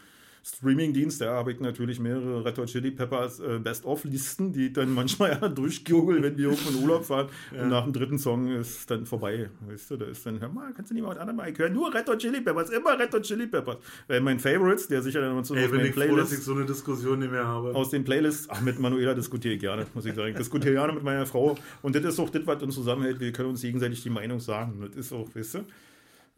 Streaming-Dienst, 0.44 1.22
da 1.22 1.34
habe 1.36 1.52
ich 1.52 1.60
natürlich 1.60 2.00
mehrere 2.00 2.44
Red 2.46 2.58
Hot 2.58 2.68
Chili 2.68 2.92
Peppers 2.92 3.40
äh, 3.40 3.60
Best-of-Listen, 3.60 4.52
die 4.54 4.68
ich 4.68 4.74
dann 4.74 4.94
manchmal 4.94 5.32
ja 5.32 5.50
durchgoogle, 5.50 6.22
wenn 6.22 6.38
wir 6.38 6.50
irgendwo 6.50 6.70
in 6.70 6.84
Urlaub 6.84 7.06
fahren. 7.06 7.28
Und 7.52 7.70
nach 7.70 7.84
dem 7.84 7.94
dritten 7.94 8.18
Song 8.18 8.48
ist 8.48 8.90
dann 8.90 9.06
vorbei. 9.06 9.50
Weißt 9.68 9.92
du, 9.92 9.98
da 9.98 10.06
ist 10.06 10.26
dann, 10.26 10.40
hör 10.40 10.50
mal, 10.50 10.72
kannst 10.74 10.92
du 10.92 10.96
nicht 10.96 11.04
mal 11.04 11.10
was 11.10 11.18
anderes? 11.18 11.50
Ich 11.52 11.58
höre 11.60 11.70
nur 11.70 11.94
Red 11.94 12.08
Hot 12.10 12.20
Chili 12.20 12.42
Peppers, 12.42 12.70
immer 12.70 12.98
Red 13.00 13.14
Hot 13.14 13.24
Chili 13.24 13.48
Peppers. 13.48 13.78
Weil 14.08 14.22
mein 14.22 14.40
Favorites, 14.40 14.88
der 14.88 15.02
sicher 15.02 15.22
dann 15.22 15.44
so 15.44 15.56
Ey, 15.56 15.68
bin 15.68 15.82
ich 15.86 15.94
froh, 15.94 16.16
dass 16.16 16.32
ich 16.32 16.40
so 16.40 16.54
eine 16.54 16.66
Diskussion 16.66 17.20
nicht 17.20 17.32
mehr 17.32 17.46
habe. 17.46 17.76
aus 17.76 17.90
den 17.90 18.04
Playlists, 18.04 18.48
ach, 18.50 18.62
mit 18.62 18.80
Manuela 18.80 19.14
diskutiere 19.14 19.56
ich 19.56 19.60
gerne, 19.60 19.86
muss 19.94 20.06
ich 20.06 20.16
sagen. 20.16 20.30
Ich 20.30 20.38
diskutiere 20.38 20.74
gerne 20.74 20.94
mit 20.94 21.04
meiner 21.04 21.26
Frau. 21.26 21.56
Und 21.82 21.96
das 21.96 22.04
ist 22.04 22.20
auch 22.20 22.30
das, 22.30 22.46
was 22.46 22.62
uns 22.64 22.76
zusammenhält. 22.76 23.20
Wir 23.20 23.32
können 23.32 23.50
uns 23.50 23.62
gegenseitig 23.62 24.02
die 24.04 24.10
Meinung 24.10 24.40
sagen. 24.40 24.82
Das 24.88 24.96
ist 24.96 25.14
auch, 25.14 25.28
weißt 25.34 25.56
du? 25.56 25.60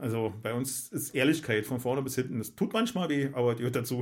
Also 0.01 0.33
bei 0.41 0.51
uns 0.51 0.87
ist 0.89 1.13
Ehrlichkeit 1.13 1.63
von 1.67 1.79
vorne 1.79 2.01
bis 2.01 2.15
hinten. 2.15 2.39
Das 2.39 2.55
tut 2.55 2.73
manchmal 2.73 3.07
weh, 3.09 3.29
aber 3.33 3.53
die 3.53 3.59
gehört 3.59 3.75
dazu. 3.75 4.01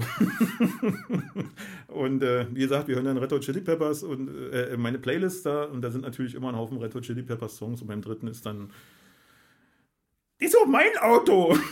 und 1.88 2.24
äh, 2.24 2.48
wie 2.52 2.62
gesagt, 2.62 2.88
wir 2.88 2.96
hören 2.96 3.04
dann 3.04 3.18
Red 3.18 3.34
Hot 3.34 3.42
Chili 3.42 3.60
Peppers 3.60 4.04
und 4.04 4.30
äh, 4.54 4.78
meine 4.78 4.98
Playlist 4.98 5.46
da. 5.46 5.66
Und 5.66 5.82
da 5.82 5.92
sind 5.92 6.04
natürlich 6.04 6.36
immer 6.36 6.50
ein 6.50 6.56
Haufen 6.56 6.78
Red 6.78 6.96
Hot 6.96 7.04
Chili 7.04 7.22
Peppers 7.22 7.58
Songs. 7.58 7.82
Und 7.82 7.90
beim 7.90 8.02
dritten 8.02 8.28
ist 8.28 8.46
dann 8.46 8.70
die 10.40 10.46
ist 10.46 10.58
auch 10.58 10.66
mein 10.66 10.98
Auto. 11.02 11.58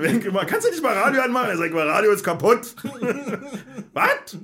Ich 0.00 0.24
immer, 0.26 0.44
kannst 0.44 0.66
du 0.66 0.70
nicht 0.70 0.82
mal 0.82 0.92
Radio 0.96 1.22
anmachen? 1.22 1.50
Er 1.50 1.56
sagt, 1.56 1.74
mal 1.74 1.88
Radio 1.88 2.12
ist 2.12 2.22
kaputt. 2.22 2.76
Was? 3.92 4.38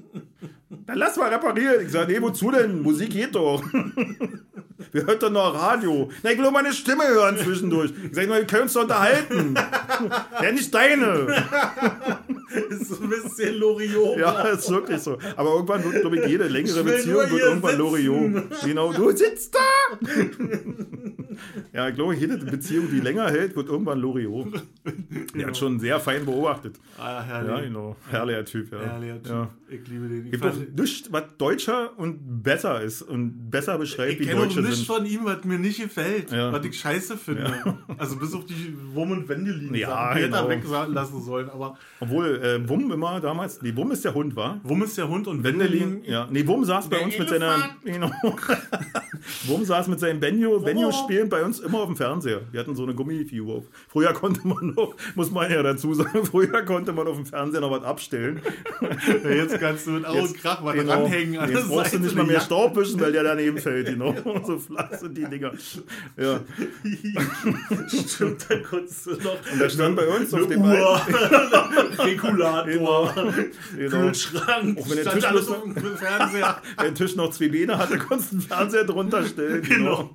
Dann 0.69 0.99
lass 0.99 1.17
mal 1.17 1.33
reparieren. 1.33 1.85
Ich 1.85 1.93
sage, 1.93 2.13
nee, 2.13 2.21
wozu 2.21 2.51
denn? 2.51 2.83
Musik 2.83 3.11
geht 3.11 3.35
doch. 3.35 3.63
Wir 4.95 5.07
hören 5.07 5.19
doch 5.19 5.31
noch 5.31 5.61
Radio. 5.61 6.09
Na, 6.23 6.31
ich 6.31 6.37
will 6.37 6.45
nur 6.45 6.53
meine 6.53 6.73
Stimme 6.73 7.05
hören 7.09 7.37
zwischendurch. 7.37 7.91
Ich 8.09 8.15
sage, 8.15 8.29
wir 8.29 8.45
können 8.47 8.63
uns 8.63 8.75
doch 8.75 8.83
unterhalten. 8.83 9.57
Ja, 10.41 10.53
nicht 10.53 10.73
deine. 10.73 11.27
ist 12.71 12.91
so 12.91 13.03
ein 13.03 13.11
bisschen 13.11 13.57
Loriot. 13.57 14.19
Ja, 14.19 14.43
ist 14.43 14.71
wirklich 14.71 15.01
so. 15.01 15.19
Aber 15.35 15.51
irgendwann 15.51 15.83
wird, 15.83 16.01
glaube 16.01 16.19
ich, 16.19 16.27
jede 16.27 16.47
längere 16.47 16.85
Beziehung 16.85 17.15
nur 17.15 17.31
wird 17.31 17.43
irgendwann. 17.43 17.77
Loriot. 17.77 18.45
Genau, 18.65 18.93
du 18.93 19.11
sitzt 19.11 19.57
da! 19.57 19.99
ja, 21.73 21.89
ich 21.89 21.95
glaube, 21.95 22.15
jede 22.15 22.39
Beziehung, 22.39 22.89
die 22.91 23.01
länger 23.01 23.31
hält, 23.31 23.55
wird 23.57 23.69
irgendwann 23.69 23.99
Loriot. 24.01 24.49
Der 25.35 25.47
hat 25.49 25.57
schon 25.57 25.79
sehr 25.81 25.99
fein 26.01 26.25
beobachtet. 26.25 26.77
Ah, 26.99 27.15
Ja, 27.15 27.23
herrlich. 27.23 27.67
genau. 27.67 27.97
Herrlicher 28.11 28.45
Typ, 28.45 28.73
ja. 28.73 28.81
Herrlicher 28.81 29.23
Typ. 29.23 29.33
Ja. 29.33 29.49
Ich 29.69 29.89
liebe 29.89 30.07
den. 30.09 30.25
Ich, 30.27 30.31
Gibt 30.33 30.45
doch 30.45 30.53
fand- 30.53 30.79
nichts, 30.79 31.13
was 31.13 31.23
deutscher 31.39 31.99
und 31.99 32.43
besser 32.43 32.81
ist 32.83 33.03
und 33.03 33.51
besser 33.51 33.77
beschreibt, 33.79 34.13
ich 34.13 34.21
wie 34.21 34.25
kenne 34.27 34.41
auch 34.41 34.45
Deutsche 34.45 34.61
nichts 34.61 34.77
sind. 34.79 34.87
von 34.87 35.05
ihm, 35.07 35.21
was 35.25 35.43
mir 35.45 35.59
nicht 35.59 35.81
gefällt, 35.81 36.31
Ja. 36.31 36.53
was 36.53 36.65
ich 36.65 36.79
scheiße 36.79 37.17
finde. 37.17 37.53
Also 37.99 38.17
bis 38.17 38.35
auf 38.35 38.45
die 38.47 38.75
Wurm- 38.93 39.11
und 39.13 39.29
Wendelin. 39.29 39.75
Ja, 39.75 40.13
er 40.13 40.29
genau. 40.29 40.49
weglassen 40.49 41.23
sollen. 41.23 41.49
Aber 41.51 41.77
Obwohl, 42.01 42.37
äh, 42.43 42.69
Wum 42.69 42.93
immer 42.93 43.21
damals, 43.21 43.61
nee, 43.63 43.75
Wum 43.75 43.91
ist 43.91 44.05
der 44.05 44.15
Hund, 44.15 44.37
war? 44.37 44.61
Wurm 44.63 44.83
ist 44.83 44.97
der 44.99 45.09
Hund 45.09 45.27
und 45.27 45.43
Wendelin, 45.43 45.81
Wendelin. 45.95 46.05
ja. 46.13 46.29
Nee, 46.31 46.47
Wum 46.47 46.65
saß 46.65 46.89
bei 46.89 47.01
uns 47.03 47.19
mit 47.19 47.29
seiner. 47.29 47.55
Elefant. 47.55 47.75
Genau. 47.85 48.11
Wum 49.47 49.65
saß 49.65 49.89
mit 49.89 50.01
seinem 50.01 50.21
Benjo, 50.21 50.59
Benjo 50.61 50.91
Spielen 51.25 51.29
bei 51.31 51.45
uns 51.45 51.61
immer 51.61 51.79
auf 51.81 51.87
dem 51.87 51.97
Fernseher. 51.97 52.43
Wir 52.53 52.61
hatten 52.61 52.75
so 52.77 52.83
eine 52.83 52.95
Gummifigur. 52.95 53.65
Früher 53.89 54.13
konnte 54.13 54.47
man 54.47 54.75
noch, 54.75 54.95
muss 55.15 55.31
man 55.31 55.51
ja 55.51 55.63
dazu 55.63 55.95
sagen, 55.95 56.25
früher 56.31 56.63
konnte 56.65 56.93
man 56.93 57.07
auf 57.07 57.17
dem 57.17 57.25
Fernseher 57.27 57.61
noch 57.63 57.71
was 57.71 57.83
abstellen. 57.85 58.41
Ja, 59.25 59.31
jetzt 59.31 59.59
kannst 59.59 59.87
du 59.87 59.93
mit 59.93 60.05
Au 60.05 60.13
und 60.21 60.37
Krach 60.37 60.63
was 60.63 60.75
Genau. 60.75 60.93
dranhängen. 61.03 61.39
an 61.39 61.51
Jetzt 61.51 61.69
brauchst 61.69 61.95
du 61.95 61.99
nicht 62.01 62.15
mal 62.15 62.25
mehr 62.27 62.35
Ja. 62.37 62.41
Staub 62.41 62.77
wischen, 62.77 63.01
weil 63.01 63.13
der 63.13 63.23
daneben 63.23 63.59
fällt, 63.59 63.87
genau. 63.87 64.15
So 64.47 64.59
flach 64.59 64.93
sind 64.95 65.17
die 65.17 65.25
Dinger. 65.25 65.53
Ja. 66.17 66.41
Stimmt, 67.89 68.47
da 68.49 68.59
konntest 68.59 69.07
du 69.07 69.11
noch. 69.13 69.39
Und 69.53 69.61
da 69.61 69.69
stand 69.71 69.97
bei 69.97 70.07
uns 70.09 70.35
auf 70.35 70.47
dem 70.47 70.63
Uhr, 70.63 71.01
Regulator, 71.99 73.15
Genau. 73.77 73.97
Kühlschrank, 74.09 74.79
Auch 74.79 74.91
wenn 74.91 74.97
der 74.97 75.13
Tisch 75.13 75.25
alles 75.25 75.47
dem 75.47 75.97
Fernseher. 75.97 76.63
der 76.83 76.95
Tisch 76.95 77.17
noch 77.17 77.31
zwei 77.31 77.49
Beine 77.49 77.79
hatte, 77.79 77.99
konntest 77.99 78.33
du 78.33 78.37
einen 78.37 78.43
Fernseher 78.43 78.85
drunter 78.85 79.25
stellen. 79.25 79.63
Genau. 79.63 80.11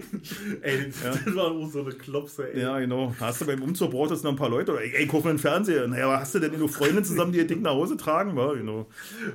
Ey, 0.62 0.90
das 1.02 1.34
war 1.34 1.50
auch 1.50 1.70
so 1.70 1.82
eine 1.82 1.92
Klopse, 1.92 2.52
ey. 2.52 2.60
Ja, 2.60 2.78
genau. 2.78 3.14
Hast 3.20 3.40
du 3.40 3.46
beim 3.46 3.62
Umzug 3.62 3.90
brauchtest 3.90 4.24
noch 4.24 4.30
ein 4.30 4.36
paar 4.36 4.48
Leute 4.48 4.72
oder 4.72 4.82
ey, 4.82 5.06
kauf 5.06 5.24
mir 5.24 5.30
einen 5.30 5.38
Fernseher. 5.38 5.86
Naja, 5.88 6.20
hast 6.20 6.34
du 6.34 6.38
denn 6.38 6.58
nur 6.58 6.68
Freunde 6.68 7.02
zusammen, 7.02 7.32
die 7.32 7.38
ihr 7.38 7.46
Ding 7.46 7.62
nach 7.62 7.72
Hause 7.72 7.96
tragen? 7.96 8.36
Ja, 8.36 8.52
genau. 8.52 8.86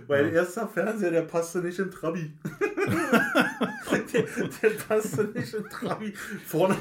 Mein 0.07 0.34
erster 0.34 0.68
Fernseher, 0.68 1.12
der 1.12 1.22
passte 1.24 1.59
nicht 1.59 1.80
in 1.80 1.91
Trabi. 1.91 2.32
der, 4.14 4.24
der 4.62 4.70
passte 4.88 5.24
nicht 5.36 5.53
in 5.53 5.70
Trabi. 5.70 6.14
Vorne. 6.45 6.78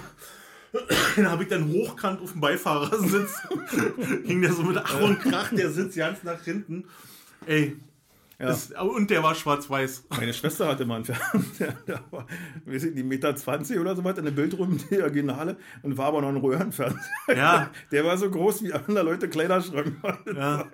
Den 1.17 1.29
habe 1.29 1.43
ich 1.43 1.49
dann 1.49 1.69
hochkant 1.69 2.21
auf 2.21 2.33
dem 2.33 2.41
Beifahrersitz. 2.41 3.39
Ging 4.25 4.41
der 4.41 4.53
so 4.53 4.63
mit 4.63 4.77
Ach 4.77 5.01
und 5.01 5.19
Krach, 5.21 5.51
der 5.51 5.71
Sitz 5.71 5.97
ganz 5.97 6.23
nach 6.23 6.43
hinten. 6.43 6.85
Ey. 7.47 7.77
Ja. 8.41 8.47
Das, 8.47 8.71
und 8.97 9.11
der 9.11 9.23
war 9.23 9.35
schwarz-weiß. 9.35 10.07
Meine 10.19 10.33
Schwester 10.33 10.67
hatte 10.67 10.87
mal 10.87 10.97
einen 10.97 11.05
Fernseher, 11.05 11.75
der 11.87 12.01
war, 12.11 12.27
weiß 12.65 12.85
ich 12.85 12.95
nicht, 12.95 13.07
Meter 13.07 13.37
20 13.37 13.79
oder 13.79 13.95
so 13.95 14.03
was, 14.03 14.17
in 14.17 14.25
der 14.25 14.31
Bilddiagonale 14.33 15.57
und 15.83 15.99
war 15.99 16.07
aber 16.07 16.23
noch 16.23 16.31
ein 16.31 16.37
Röhrenfernseher. 16.37 17.01
Ja. 17.37 17.71
Der 17.93 18.05
war 18.05 18.17
so 18.17 18.31
groß 18.31 18.63
wie 18.65 18.73
andere 18.73 19.03
Leute 19.03 19.29
Kleiderschrank. 19.29 19.93
Ja. 20.35 20.65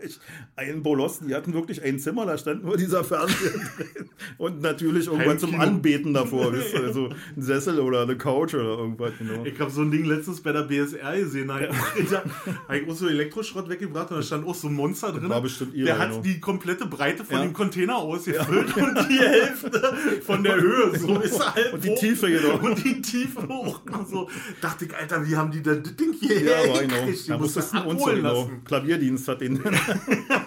Ein 0.54 0.82
Bolossen, 0.82 1.26
die 1.28 1.34
hatten 1.34 1.54
wirklich 1.54 1.82
ein 1.82 1.98
Zimmer, 1.98 2.24
da 2.26 2.38
stand 2.38 2.62
nur 2.64 2.76
dieser 2.76 3.02
Fernseher 3.04 3.50
drin. 3.76 4.10
Und 4.38 4.60
natürlich 4.62 5.06
irgendwas 5.08 5.38
zum. 5.40 5.58
Anbeten 5.58 6.14
davor. 6.14 6.52
wisst 6.52 6.74
ihr, 6.74 6.84
Also 6.84 7.08
ein 7.36 7.42
Sessel 7.42 7.80
oder 7.80 8.02
eine 8.02 8.16
Couch 8.16 8.54
oder 8.54 8.78
irgendwas. 8.78 9.12
Genau. 9.18 9.44
Ich 9.44 9.58
habe 9.58 9.70
so 9.70 9.82
ein 9.82 9.90
Ding 9.90 10.04
letztens 10.04 10.40
bei 10.40 10.52
der 10.52 10.62
BSR 10.62 11.16
gesehen. 11.16 11.48
Da 11.48 11.54
habe 12.68 12.78
ich 12.78 12.88
auch 12.88 12.94
so 12.94 13.08
Elektroschrott 13.08 13.68
weggebracht 13.68 14.10
und 14.10 14.18
da 14.18 14.22
stand 14.22 14.46
auch 14.46 14.54
so 14.54 14.68
ein 14.68 14.74
Monster 14.74 15.12
drin. 15.12 15.28
war 15.28 15.40
bestimmt 15.40 15.74
ihre, 15.74 15.86
Der 15.86 15.98
hat 15.98 16.10
genau. 16.10 16.22
die 16.22 16.38
komplette 16.40 16.86
Breite 16.86 17.24
von 17.24 17.36
Ja. 17.36 17.42
dem 17.42 17.52
Container 17.57 17.96
ausgefüllt 17.96 18.76
und 18.76 19.09
die 19.09 19.18
Hälfte 19.18 19.96
von 20.24 20.42
der 20.42 20.57
Höhe. 20.57 20.98
So 20.98 21.18
ist 21.18 21.54
halt 21.54 21.72
Und 21.72 21.82
die 21.84 21.90
hoch. 21.90 21.98
Tiefe, 21.98 22.30
genau. 22.30 22.59
Und 22.59 22.84
die 22.84 23.02
Tiefe 23.02 23.48
hoch. 23.48 23.80
So 24.09 24.28
dachte 24.61 24.84
ich, 24.84 24.94
Alter, 24.94 25.26
wie 25.26 25.36
haben 25.36 25.50
die 25.50 25.62
denn 25.62 25.82
das 25.82 25.96
Ding 25.96 26.12
hierher 26.12 26.64
Ja, 26.64 26.70
aber 26.70 26.82
genau. 26.82 27.12
Da 27.28 27.38
musstest 27.38 27.74
du 27.74 27.82
uns 27.82 28.04
genau. 28.04 28.50
Klavierdienst 28.64 29.26
hat 29.28 29.40
den. 29.40 29.61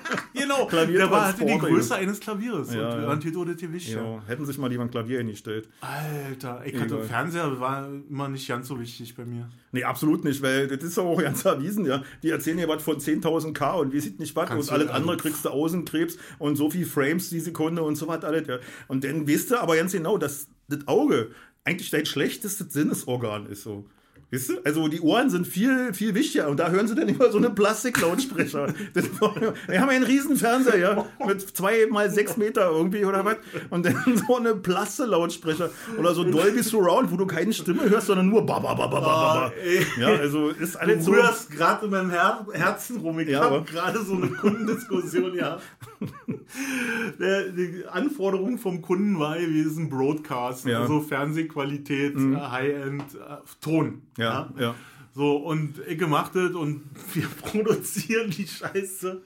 Genau, 0.59 0.69
Klaviertransporter, 0.69 0.97
der 0.97 1.11
war, 1.11 1.27
hatte 1.27 1.67
die. 1.67 1.73
Größe 1.75 1.95
eines 1.95 2.19
Klaviers. 2.19 2.73
Ja, 2.73 2.93
und 2.93 3.01
ja. 3.01 3.07
dann 3.07 3.19
Tito 3.19 3.45
das 3.45 3.57
gewischt. 3.57 3.89
ja, 3.89 4.21
hätten 4.27 4.45
sich 4.45 4.57
mal 4.57 4.71
jemand 4.71 4.91
Klavier 4.91 5.19
hingestellt. 5.19 5.69
Alter, 5.81 6.61
ich 6.65 6.79
hatte. 6.79 7.03
Fernseher, 7.03 7.59
war 7.59 7.87
immer 8.09 8.29
nicht 8.29 8.47
ganz 8.47 8.67
so 8.67 8.79
wichtig 8.79 9.15
bei 9.15 9.25
mir. 9.25 9.49
Nee, 9.71 9.83
absolut 9.83 10.23
nicht, 10.23 10.41
weil 10.41 10.67
das 10.67 10.83
ist 10.83 10.97
auch 10.97 11.17
ganz 11.21 11.45
erwiesen, 11.45 11.85
ja. 11.85 12.03
Die 12.23 12.29
erzählen 12.29 12.59
ja 12.59 12.67
was 12.67 12.83
von 12.83 12.97
10.000 12.97 13.53
K 13.53 13.73
und 13.73 13.93
wie 13.93 13.99
sieht 13.99 14.19
nicht 14.19 14.35
was 14.35 14.51
und 14.51 14.71
alles 14.71 14.89
andere 14.89 15.17
kriegst 15.17 15.45
du 15.45 15.49
Außenkrebs 15.49 16.17
und 16.37 16.55
so 16.55 16.69
viel 16.69 16.85
Frames 16.85 17.29
die 17.29 17.39
Sekunde 17.39 17.83
und 17.83 17.95
so 17.95 18.07
was 18.07 18.23
alles, 18.23 18.47
ja. 18.47 18.57
Und 18.87 19.03
dann 19.03 19.27
weißt 19.27 19.51
du 19.51 19.61
aber 19.61 19.75
ganz 19.75 19.91
genau, 19.91 20.17
dass 20.17 20.47
das 20.67 20.87
Auge 20.87 21.31
eigentlich 21.63 21.89
dein 21.89 22.05
schlechtestes 22.05 22.73
Sinnesorgan 22.73 23.45
ist, 23.47 23.63
so. 23.63 23.85
Weißt 24.31 24.49
du? 24.49 24.53
Also 24.63 24.87
die 24.87 25.01
Ohren 25.01 25.29
sind 25.31 25.47
viel, 25.47 25.91
viel 25.93 26.13
wichtiger 26.13 26.49
und 26.49 26.57
da 26.59 26.69
hören 26.69 26.87
sie 26.87 26.93
dann 26.93 27.09
immer 27.09 27.31
so 27.31 27.39
eine 27.39 27.49
Plastiklautsprecher. 27.49 28.67
Wir 29.67 29.81
haben 29.81 29.89
einen 29.89 30.03
riesen 30.03 30.37
Fernseher, 30.37 30.77
ja, 30.77 31.05
mit 31.25 31.41
zwei 31.57 31.87
mal 31.89 32.11
sechs 32.11 32.37
Meter 32.37 32.69
irgendwie 32.69 33.05
oder 33.05 33.25
was 33.25 33.37
und 33.71 33.85
dann 33.85 34.21
so 34.27 34.37
eine 34.37 34.55
Plaste-Lautsprecher 34.55 35.71
oder 35.97 36.13
so 36.13 36.23
Dolby 36.23 36.61
Surround, 36.61 37.11
wo 37.11 37.17
du 37.17 37.25
keine 37.25 37.53
Stimme 37.53 37.89
hörst, 37.89 38.07
sondern 38.07 38.29
nur 38.29 38.45
ba 38.45 38.59
ba 38.59 38.73
ba 38.75 38.87
ba 38.87 38.99
ba 38.99 39.09
ba. 39.49 39.53
Ey. 39.63 39.85
Ja, 39.99 40.09
also 40.09 40.49
ist 40.49 40.75
alles 40.75 41.05
Du 41.05 41.05
so. 41.05 41.11
rührst 41.13 41.49
gerade 41.51 41.85
in 41.85 41.91
meinem 41.91 42.11
Her 42.11 42.45
Herzen 42.53 42.97
rum. 42.97 43.19
Ich 43.19 43.29
Ja, 43.29 43.41
habe 43.41 43.63
gerade 43.63 44.03
so 44.03 44.13
eine 44.13 44.27
Kundendiskussion 44.27 45.33
gehabt. 45.33 45.63
Die 47.19 47.83
Anforderung 47.89 48.57
vom 48.57 48.81
Kunden 48.81 49.19
war 49.19 49.37
gewesen, 49.37 49.89
Broadcast, 49.89 50.65
Ja. 50.65 50.77
Mhm. 50.79 50.81
also 50.83 51.01
Fernsehqualität, 51.01 52.15
äh, 52.15 52.35
High-End, 52.35 53.03
äh, 53.15 53.37
Ton. 53.61 54.01
Ja, 54.17 54.49
ja. 54.57 54.75
So, 55.13 55.35
und 55.37 55.81
ich 55.87 55.97
gemacht 55.97 56.31
das 56.35 56.51
und 56.51 56.83
wir 57.13 57.27
produzieren 57.41 58.29
die 58.29 58.47
Scheiße. 58.47 59.21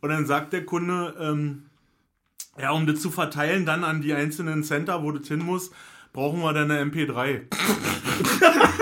Und 0.00 0.08
dann 0.08 0.26
sagt 0.26 0.52
der 0.52 0.66
Kunde, 0.66 1.14
ähm, 1.18 1.62
ja, 2.58 2.72
um 2.72 2.86
das 2.86 3.00
zu 3.00 3.10
verteilen 3.10 3.64
dann 3.66 3.84
an 3.84 4.00
die 4.00 4.12
einzelnen 4.12 4.62
Center, 4.62 5.02
wo 5.02 5.10
das 5.12 5.26
hin 5.26 5.40
muss, 5.40 5.70
brauchen 6.12 6.40
wir 6.40 6.52
dann 6.52 6.70
eine 6.70 6.90
MP3. 6.90 7.42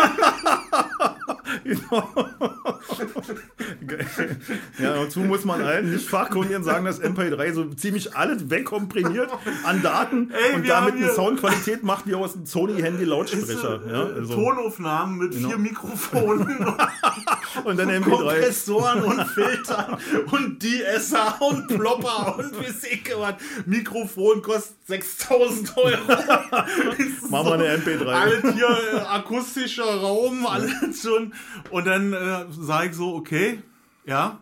Ja, 4.78 4.94
dazu 4.94 5.20
muss 5.20 5.44
man 5.44 5.62
allen 5.62 5.92
nicht 5.92 6.08
Fachkundigen 6.08 6.64
sagen, 6.64 6.84
dass 6.84 7.00
MP3 7.00 7.52
so 7.52 7.64
ziemlich 7.74 8.16
alles 8.16 8.50
wegkomprimiert 8.50 9.30
an 9.64 9.82
Daten 9.82 10.30
Ey, 10.30 10.54
und 10.56 10.68
damit 10.68 10.94
eine 10.94 11.12
Soundqualität 11.12 11.82
macht 11.82 12.06
wie 12.06 12.14
aus 12.14 12.34
einem 12.34 12.46
Sony-Handy 12.46 13.04
Lautsprecher. 13.04 13.76
Ist, 13.82 13.86
äh, 13.86 13.92
Ja, 13.92 14.02
also, 14.04 14.34
Tonaufnahmen 14.34 15.18
mit 15.18 15.32
Genau. 15.32 15.48
vier 15.48 15.58
Mikrofonen 15.58 16.66
Und 17.64 17.78
dann 17.78 17.90
MP3. 17.90 18.02
Kompressoren 18.10 19.02
und 19.02 19.24
Filter 19.28 19.98
und 20.30 20.62
DSer 20.62 21.36
und 21.40 21.68
Plopper 21.68 22.38
und 22.38 22.52
wie 22.60 22.66
was. 23.18 23.34
Mikrofon 23.66 24.42
kostet 24.42 24.76
6000 24.86 25.76
Euro. 25.76 25.98
Machen 27.30 27.46
wir 27.46 27.52
eine 27.54 27.76
MP3. 27.76 28.06
Alles 28.06 28.54
hier 28.54 28.78
äh, 28.94 28.96
akustischer 29.00 29.84
Raum, 29.84 30.46
alles 30.46 31.02
schon. 31.02 31.32
Und 31.70 31.86
dann 31.86 32.12
äh, 32.12 32.46
sage 32.50 32.90
ich 32.90 32.96
so, 32.96 33.14
okay, 33.14 33.62
ja. 34.04 34.40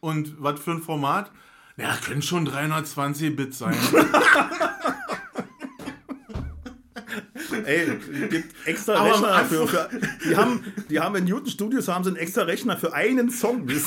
Und 0.00 0.34
was 0.38 0.60
für 0.60 0.72
ein 0.72 0.82
Format? 0.82 1.30
Ja, 1.76 1.96
können 1.96 2.22
schon 2.22 2.44
320 2.44 3.36
Bit 3.36 3.54
sein. 3.54 3.76
Ey, 7.64 7.98
gibt 8.30 8.54
extra 8.66 8.94
Aber 8.94 9.10
Rechner. 9.10 9.44
Für, 9.44 9.90
die, 10.24 10.36
haben, 10.36 10.64
die 10.88 11.00
haben 11.00 11.16
in 11.16 11.24
Newton 11.24 11.50
Studios 11.50 11.86
haben 11.88 12.02
sie 12.02 12.10
einen 12.10 12.16
extra 12.16 12.42
Rechner 12.42 12.78
für 12.78 12.94
einen 12.94 13.30
Song. 13.30 13.68
ihr? 13.68 13.76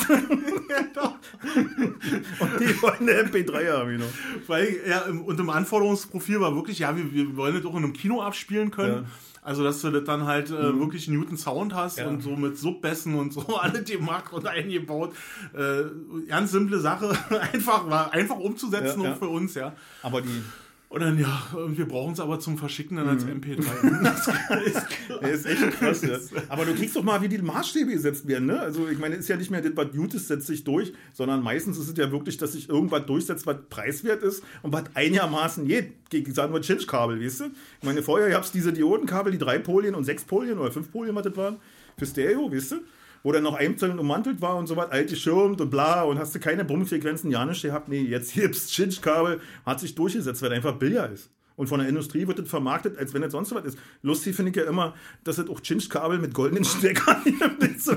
Und 2.39 2.59
die 2.59 2.81
wollen 2.81 3.09
eine 3.09 3.23
MP3 3.23 3.71
haben. 3.71 3.97
Know. 3.97 4.05
Weil, 4.47 4.79
ja, 4.87 5.01
und 5.05 5.39
im 5.39 5.49
Anforderungsprofil 5.49 6.39
war 6.39 6.55
wirklich, 6.55 6.79
ja, 6.79 6.95
wir, 6.95 7.11
wir 7.11 7.35
wollen 7.35 7.55
das 7.55 7.65
auch 7.65 7.75
in 7.75 7.83
einem 7.83 7.91
Kino 7.93 8.21
abspielen 8.21 8.71
können. 8.71 9.03
Ja. 9.03 9.09
Also, 9.43 9.63
dass 9.63 9.81
du 9.81 9.89
das 9.89 10.03
dann 10.03 10.25
halt 10.25 10.49
äh, 10.51 10.79
wirklich 10.79 11.07
Newton 11.07 11.35
Sound 11.37 11.73
hast 11.73 11.97
Ja. 11.97 12.07
und 12.07 12.21
so 12.21 12.35
mit 12.35 12.57
Subbässen 12.57 13.15
und 13.15 13.33
so 13.33 13.41
alles 13.57 13.85
gemacht 13.89 14.31
und 14.33 14.45
eingebaut. 14.45 15.13
Äh, 15.53 15.83
ganz 16.27 16.51
simple 16.51 16.79
Sache, 16.79 17.09
einfach 17.53 17.89
war 17.89 18.13
einfach 18.13 18.37
umzusetzen 18.37 19.01
Ja, 19.01 19.09
ja. 19.09 19.15
für 19.15 19.27
uns, 19.27 19.55
ja. 19.55 19.73
Aber 20.03 20.21
die 20.21 20.43
Und 20.91 20.99
dann, 20.99 21.17
ja, 21.17 21.41
wir 21.69 21.87
brauchen 21.87 22.11
es 22.11 22.19
aber 22.19 22.41
zum 22.41 22.57
Verschicken 22.57 22.97
dann 22.97 23.05
Mhm. 23.05 23.11
als 23.11 23.25
MP3. 23.25 24.03
Das 24.03 24.27
ist 24.67 25.45
ist 25.45 25.45
echt 25.45 25.71
krass, 25.79 26.01
ja. 26.01 26.17
Aber 26.49 26.65
du 26.65 26.75
kriegst 26.75 26.97
doch 26.97 27.03
mal, 27.03 27.21
wie 27.21 27.29
die 27.29 27.37
Maßstäbe 27.37 27.91
gesetzt 27.93 28.27
werden, 28.27 28.47
ne? 28.47 28.59
Also 28.59 28.89
ich 28.89 28.99
meine, 28.99 29.15
es 29.15 29.21
ist 29.21 29.27
ja 29.29 29.37
nicht 29.37 29.49
mehr 29.51 29.61
das, 29.61 29.71
was 29.73 29.89
gut 29.95 30.13
ist, 30.13 30.27
setzt 30.27 30.47
sich 30.47 30.65
durch, 30.65 30.91
sondern 31.13 31.41
meistens 31.43 31.77
ist 31.77 31.87
es 31.87 31.97
ja 31.97 32.11
wirklich, 32.11 32.35
dass 32.35 32.51
sich 32.51 32.67
irgendwas 32.67 33.05
durchsetzt, 33.05 33.45
was 33.47 33.55
preiswert 33.69 34.21
ist 34.21 34.43
und 34.63 34.73
was 34.73 34.83
einigermaßen 34.93 35.65
geht. 35.65 35.93
Gegen, 36.09 36.33
sagen 36.33 36.53
wir, 36.53 36.59
Chinch-Kabel, 36.59 37.23
weißt 37.23 37.39
du? 37.39 37.45
Ich 37.79 37.85
meine, 37.85 38.03
vorher 38.03 38.29
gab 38.29 38.43
es 38.43 38.51
diese 38.51 38.73
Diodenkabel, 38.73 39.31
die 39.31 39.37
drei 39.37 39.59
Polien 39.59 39.95
und 39.95 40.03
sechs 40.03 40.25
Polien 40.25 40.57
oder 40.57 40.73
fünf 40.73 40.91
Polien, 40.91 41.15
was 41.15 41.23
das 41.23 41.37
waren, 41.37 41.55
für 41.97 42.05
Stereo, 42.05 42.51
weißt 42.51 42.73
du? 42.73 42.75
Wo 43.23 43.31
dann 43.31 43.43
noch 43.43 43.55
einzeln 43.55 43.99
ummantelt 43.99 44.41
war 44.41 44.55
und 44.55 44.67
so 44.67 44.75
was, 44.75 44.89
alt 44.89 45.09
geschirmt 45.09 45.61
und 45.61 45.69
bla 45.69 46.03
und 46.03 46.17
hast 46.17 46.33
du 46.33 46.39
keine 46.39 46.65
Brummfrequenzen, 46.65 47.29
ja 47.29 47.45
nicht 47.45 47.61
gehabt. 47.61 47.87
Nee, 47.87 48.01
jetzt 48.01 48.33
gibt's 48.33 48.71
Chinch-Kabel, 48.71 49.39
hat 49.65 49.79
sich 49.79 49.93
durchgesetzt, 49.95 50.41
weil 50.41 50.53
einfach 50.53 50.73
billiger 50.73 51.09
ist. 51.09 51.29
Und 51.57 51.67
von 51.67 51.79
der 51.79 51.89
Industrie 51.89 52.27
wird 52.27 52.39
das 52.39 52.49
vermarktet, 52.49 52.97
als 52.97 53.13
wenn 53.13 53.21
es 53.21 53.33
sonst 53.33 53.53
was 53.53 53.63
ist. 53.65 53.77
Lustig 54.01 54.35
finde 54.35 54.49
ich 54.49 54.57
ja 54.57 54.63
immer, 54.63 54.95
dass 55.23 55.37
es 55.37 55.47
auch 55.47 55.59
Chinch-Kabel 55.59 56.17
mit 56.17 56.33
goldenen 56.33 56.63
Steckern 56.65 57.21
gibt. 57.23 57.79
So, 57.79 57.93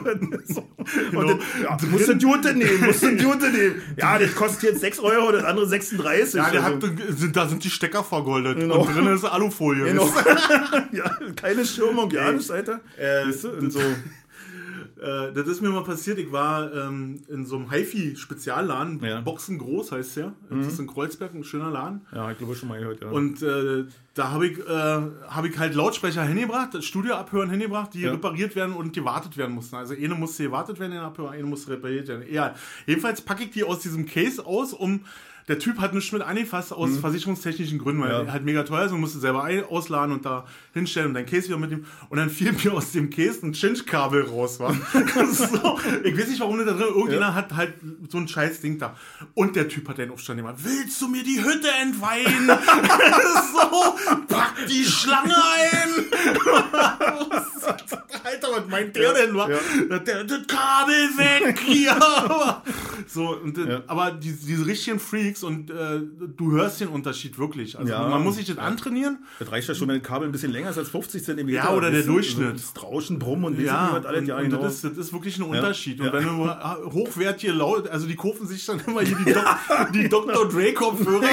so. 0.46 0.68
Und 1.16 1.28
das, 1.28 1.38
ja, 1.62 1.76
du 1.76 1.86
musst 1.86 2.08
du 2.08 2.12
Jute 2.12 2.52
nehmen, 2.54 2.84
musst 2.84 3.02
du 3.02 3.08
Jute 3.10 3.50
nehmen. 3.50 3.80
Ja, 3.96 4.18
das 4.18 4.34
kostet 4.34 4.64
jetzt 4.64 4.80
6 4.80 4.98
Euro, 5.00 5.32
das 5.32 5.44
andere 5.44 5.66
36. 5.66 6.34
Ja, 6.34 6.44
Also, 6.44 6.62
hat, 6.62 6.82
sind, 7.16 7.36
da 7.36 7.48
sind 7.48 7.64
die 7.64 7.70
Stecker 7.70 8.04
vergoldet. 8.04 8.58
Genau. 8.58 8.82
Und 8.82 8.94
drin 8.94 9.06
ist 9.06 9.24
Alufolie. 9.24 9.84
Genau. 9.84 10.12
ja, 10.92 11.16
keine 11.36 11.64
Schirmung, 11.64 12.10
ja 12.10 12.32
nicht, 12.32 12.50
Alter. 12.50 12.80
Äh, 12.98 13.28
Weißt 13.28 13.44
du? 13.44 13.50
Und 13.50 13.72
so. 13.72 13.80
Äh, 15.04 15.32
das 15.32 15.46
ist 15.48 15.60
mir 15.60 15.68
mal 15.68 15.84
passiert. 15.84 16.18
Ich 16.18 16.32
war 16.32 16.72
ähm, 16.72 17.20
in 17.28 17.44
so 17.44 17.56
einem 17.56 17.70
HiFi-Spezialladen. 17.70 19.00
Ja. 19.04 19.20
Boxen 19.20 19.58
groß 19.58 19.92
heißt 19.92 20.16
der. 20.16 20.32
Das 20.50 20.66
ist 20.66 20.78
in 20.78 20.86
Kreuzberg, 20.86 21.34
ein 21.34 21.44
schöner 21.44 21.70
Laden. 21.70 22.02
Ja, 22.14 22.30
ich 22.30 22.38
glaube 22.38 22.54
schon 22.54 22.68
mal 22.68 22.78
gehört, 22.78 23.02
ja. 23.02 23.08
Und 23.10 23.42
äh, 23.42 23.84
da 24.14 24.30
habe 24.30 24.46
ich, 24.46 24.58
äh, 24.58 24.62
hab 25.28 25.44
ich 25.44 25.58
halt 25.58 25.74
Lautsprecher 25.74 26.22
hingebracht, 26.22 26.72
das 26.72 26.84
Studioabhören 26.84 27.50
hingebracht, 27.50 27.92
die 27.94 28.02
Ja. 28.02 28.12
repariert 28.12 28.56
werden 28.56 28.74
und 28.74 28.92
gewartet 28.92 29.36
werden 29.36 29.54
mussten. 29.54 29.76
Also 29.76 29.94
eine 29.94 30.14
musste 30.14 30.44
gewartet 30.44 30.78
werden, 30.80 30.92
eine 30.92 31.44
musste 31.44 31.72
repariert 31.72 32.08
werden. 32.08 32.24
Ja, 32.30 32.54
jedenfalls 32.86 33.20
packe 33.20 33.44
ich 33.44 33.50
die 33.50 33.64
aus 33.64 33.80
diesem 33.80 34.06
Case 34.06 34.44
aus, 34.44 34.72
um 34.72 35.00
der 35.48 35.58
Typ 35.58 35.78
hat 35.78 35.92
nichts 35.94 36.10
mit 36.12 36.22
angefasst 36.22 36.72
aus 36.72 36.96
versicherungstechnischen 36.98 37.78
Gründen, 37.78 38.02
weil. 38.02 38.10
Ja. 38.10 38.22
er 38.22 38.32
halt 38.32 38.44
mega 38.44 38.62
teuer 38.62 38.86
ist 38.86 38.92
und 38.92 39.00
musste 39.00 39.18
selber 39.18 39.48
ausladen 39.68 40.14
und 40.14 40.24
da 40.24 40.46
hinstellen 40.72 41.08
und 41.08 41.14
dein 41.14 41.26
Case 41.26 41.48
wieder 41.48 41.58
mit 41.58 41.70
dem. 41.70 41.84
Und 42.08 42.16
dann 42.18 42.30
fiel 42.30 42.52
mir 42.64 42.72
aus 42.72 42.92
dem 42.92 43.10
Case 43.10 43.40
ein 43.44 43.52
Chinch-Kabel 43.52 44.22
raus. 44.28 44.58
War. 44.60 44.72
so, 45.32 45.78
ich 46.02 46.18
weiß 46.18 46.28
nicht, 46.28 46.40
warum 46.40 46.58
das 46.58 46.66
da 46.66 46.72
drin 46.72 46.94
Irgendjemand 46.94 47.34
hat 47.34 47.54
halt 47.54 47.74
so 48.08 48.18
ein 48.18 48.28
scheiß 48.28 48.60
Ding 48.60 48.78
da. 48.78 48.96
Und 49.34 49.56
der 49.56 49.68
Typ 49.68 49.88
hat 49.88 49.98
den 49.98 50.10
Aufstand 50.10 50.38
gemacht. 50.38 50.56
Willst 50.58 51.00
du 51.02 51.08
mir 51.08 51.22
die 51.22 51.42
Hütte 51.42 51.68
entweihen? 51.82 52.46
so, 53.52 53.94
pack 54.28 54.54
die 54.68 54.84
Schlange 54.84 55.34
ein. 55.34 56.04
Alter, 58.24 58.48
was 58.52 58.66
meint 58.68 58.96
der 58.96 59.12
denn? 59.12 59.34
ja. 59.36 59.98
Der, 59.98 60.24
das 60.24 60.46
Kabel 60.46 61.08
weg 61.16 61.58
hier. 61.60 61.98
so, 63.06 63.36
und, 63.36 63.58
Ja. 63.58 63.82
aber 63.86 64.12
die, 64.12 64.32
diese 64.32 64.66
richtigen 64.66 64.98
Freaks 64.98 65.33
und 65.42 65.70
äh, 65.70 66.00
du 66.36 66.52
hörst 66.52 66.80
den 66.80 66.88
Unterschied 66.88 67.38
wirklich. 67.38 67.78
Also 67.78 67.90
Ja. 67.92 68.06
man 68.08 68.22
muss 68.22 68.36
sich 68.36 68.46
das 68.46 68.58
antrainieren. 68.58 69.18
Das 69.38 69.50
reicht 69.50 69.68
ja 69.68 69.74
schon, 69.74 69.88
wenn 69.88 69.98
das 70.00 70.06
Kabel 70.06 70.28
ein 70.28 70.32
bisschen 70.32 70.52
länger 70.52 70.70
ist 70.70 70.78
als 70.78 70.90
50 70.90 71.24
cm. 71.24 71.48
Ja, 71.48 71.72
oder 71.72 71.90
der 71.90 72.02
Durchschnitt. 72.02 72.54
Das 72.54 72.82
Rauschen, 72.82 73.18
Brummen 73.18 73.44
und 73.46 73.60
Ja, 73.60 73.96
und, 73.96 74.26
ja, 74.26 74.36
und 74.36 74.44
genau. 74.44 74.62
das, 74.62 74.74
ist, 74.74 74.84
das 74.84 74.98
ist 75.06 75.12
wirklich 75.12 75.36
ein 75.38 75.42
Unterschied. 75.42 75.98
Und 76.00 76.06
Ja. 76.06 76.12
wenn 76.12 76.24
du 76.24 76.44
äh, 76.44 76.92
hochwertige 76.92 77.52
laut, 77.52 77.88
also 77.88 78.06
die 78.06 78.14
kaufen 78.16 78.46
sich 78.46 78.64
dann 78.66 78.80
immer 78.86 79.00
hier 79.02 79.16
die, 79.24 79.32
Doc, 79.32 79.44
die 79.94 80.08
Dr. 80.08 80.48
Dre 80.48 80.72
Kopfhörer 80.74 81.26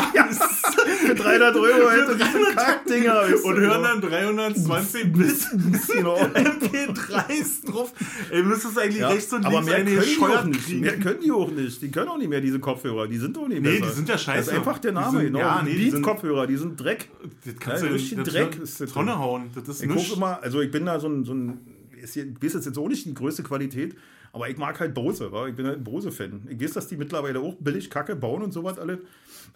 Für 1.06 1.16
300 1.16 1.56
Euro 1.56 1.90
hätte 1.90 2.16
diese 2.18 2.56
Kackdinger. 2.56 3.24
und 3.44 3.58
hören 3.60 3.84
dann 3.84 4.02
320 4.02 5.14
bis 5.14 5.50
Genau. 5.94 6.18
MP3s 6.18 7.66
drauf. 7.70 7.92
Ey, 8.30 8.44
müsstest 8.44 8.78
eigentlich 8.80 8.98
Ja, 9.02 9.10
rechts 9.10 9.32
und 9.34 9.46
aber 9.46 9.62
links 9.62 9.68
mehr 9.68 9.76
eine 9.78 9.86
können 9.86 9.96
die 9.96 10.02
auch 10.02 10.22
gescheuert 10.22 10.46
nicht. 10.48 10.66
kriegen. 10.66 10.80
Mehr 10.82 11.00
können 11.00 11.20
die 11.24 11.32
auch 11.32 11.52
nicht. 11.52 11.82
Die 11.82 11.92
können 11.92 12.08
auch 12.10 12.18
nicht 12.18 12.30
mehr, 12.30 12.42
diese 12.42 12.60
Kopfhörer. 12.60 13.08
Die 13.08 13.18
sind 13.18 13.36
doch 13.38 13.48
nicht 13.48 13.62
Nee, 13.62 13.80
besser. 13.80 13.90
die 13.92 13.96
sind 13.96 14.10
ja 14.10 14.18
scheiße. 14.18 14.38
Das 14.38 14.48
ist 14.48 14.54
einfach 14.54 14.78
der 14.80 14.92
Name, 14.94 15.24
genau. 15.24 15.40
ja, 15.40 15.62
nee, 15.64 15.74
die 15.76 15.90
sind- 15.92 16.02
Beat-Kopfhörer, 16.02 16.48
die 16.48 16.58
sind 16.58 16.80
Dreck. 16.80 17.10
Das 17.46 17.56
kannst 17.60 17.84
Ja, 17.84 17.90
du 17.90 17.96
richtig 17.96 18.24
Dreck 18.24 18.58
Tonne 18.94 19.18
hauen. 19.20 19.50
Das 19.56 19.68
ist 19.68 19.84
Ich 19.84 19.90
gucke 19.90 20.14
immer, 20.16 20.42
also 20.42 20.62
ich 20.62 20.72
bin 20.72 20.86
da 20.86 21.00
so 21.00 21.08
ein, 21.08 21.26
so 21.26 21.34
ein 21.34 21.60
ist 22.02 22.14
hier, 22.16 22.26
ich 22.26 22.44
weiß 22.56 22.66
jetzt 22.66 22.78
auch 22.78 22.88
nicht 22.88 23.06
die 23.06 23.14
größte 23.14 23.44
Qualität, 23.44 23.96
aber 24.34 24.50
ich 24.50 24.58
mag 24.58 24.80
halt 24.80 24.94
Bose, 24.94 25.32
wa? 25.32 25.48
ich 25.48 25.56
bin 25.56 25.66
halt 25.68 25.78
ein 25.80 25.84
Bose-Fan. 25.84 26.48
Ich 26.50 26.62
weiß, 26.62 26.74
dass 26.74 26.88
die 26.88 26.98
mittlerweile 26.98 27.40
auch 27.40 27.56
billig 27.60 27.90
Kacke 27.90 28.16
bauen 28.16 28.42
und 28.44 28.52
sowas 28.54 28.80
alle, 28.80 29.00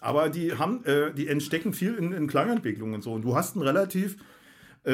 aber 0.02 0.30
die 0.30 0.54
haben, 0.58 0.84
äh, 0.86 1.14
die 1.14 1.28
entstecken 1.28 1.74
viel 1.74 1.96
in, 1.96 2.12
in 2.14 2.28
Klangentwicklung 2.28 2.94
und 2.94 3.04
so 3.04 3.14
und 3.14 3.22
du 3.24 3.36
hast 3.36 3.56
ein 3.56 3.62
relativ 3.62 4.18
äh, 4.86 4.92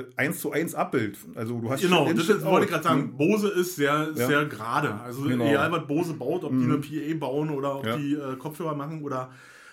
äh, 0.00 0.04
1 0.16 0.38
zu 0.40 0.52
1 0.52 0.74
Abbild. 0.74 1.16
Also 1.34 1.58
du 1.60 1.70
hast 1.70 1.80
Genau, 1.80 2.12
das 2.12 2.28
ist, 2.28 2.44
wollte 2.44 2.66
ich 2.66 2.70
gerade 2.72 2.84
sagen. 2.84 3.16
Bose 3.16 3.48
ist 3.48 3.76
sehr, 3.76 4.08
Ja. 4.14 4.26
sehr 4.26 4.44
gerade. 4.44 4.94
Also 5.00 5.22
Genau. 5.22 5.48
egal, 5.48 5.72
was 5.72 5.86
Bose 5.86 6.12
baut, 6.12 6.44
ob 6.44 6.52
die 6.52 6.64
eine 6.64 6.76
PA 6.76 7.18
bauen 7.18 7.48
oder 7.48 7.76
ob 7.78 7.86
Ja. 7.86 7.96
die 7.96 8.12
äh, 8.14 8.36
Kopfhörer 8.36 8.74
machen 8.74 9.02
oder 9.02 9.30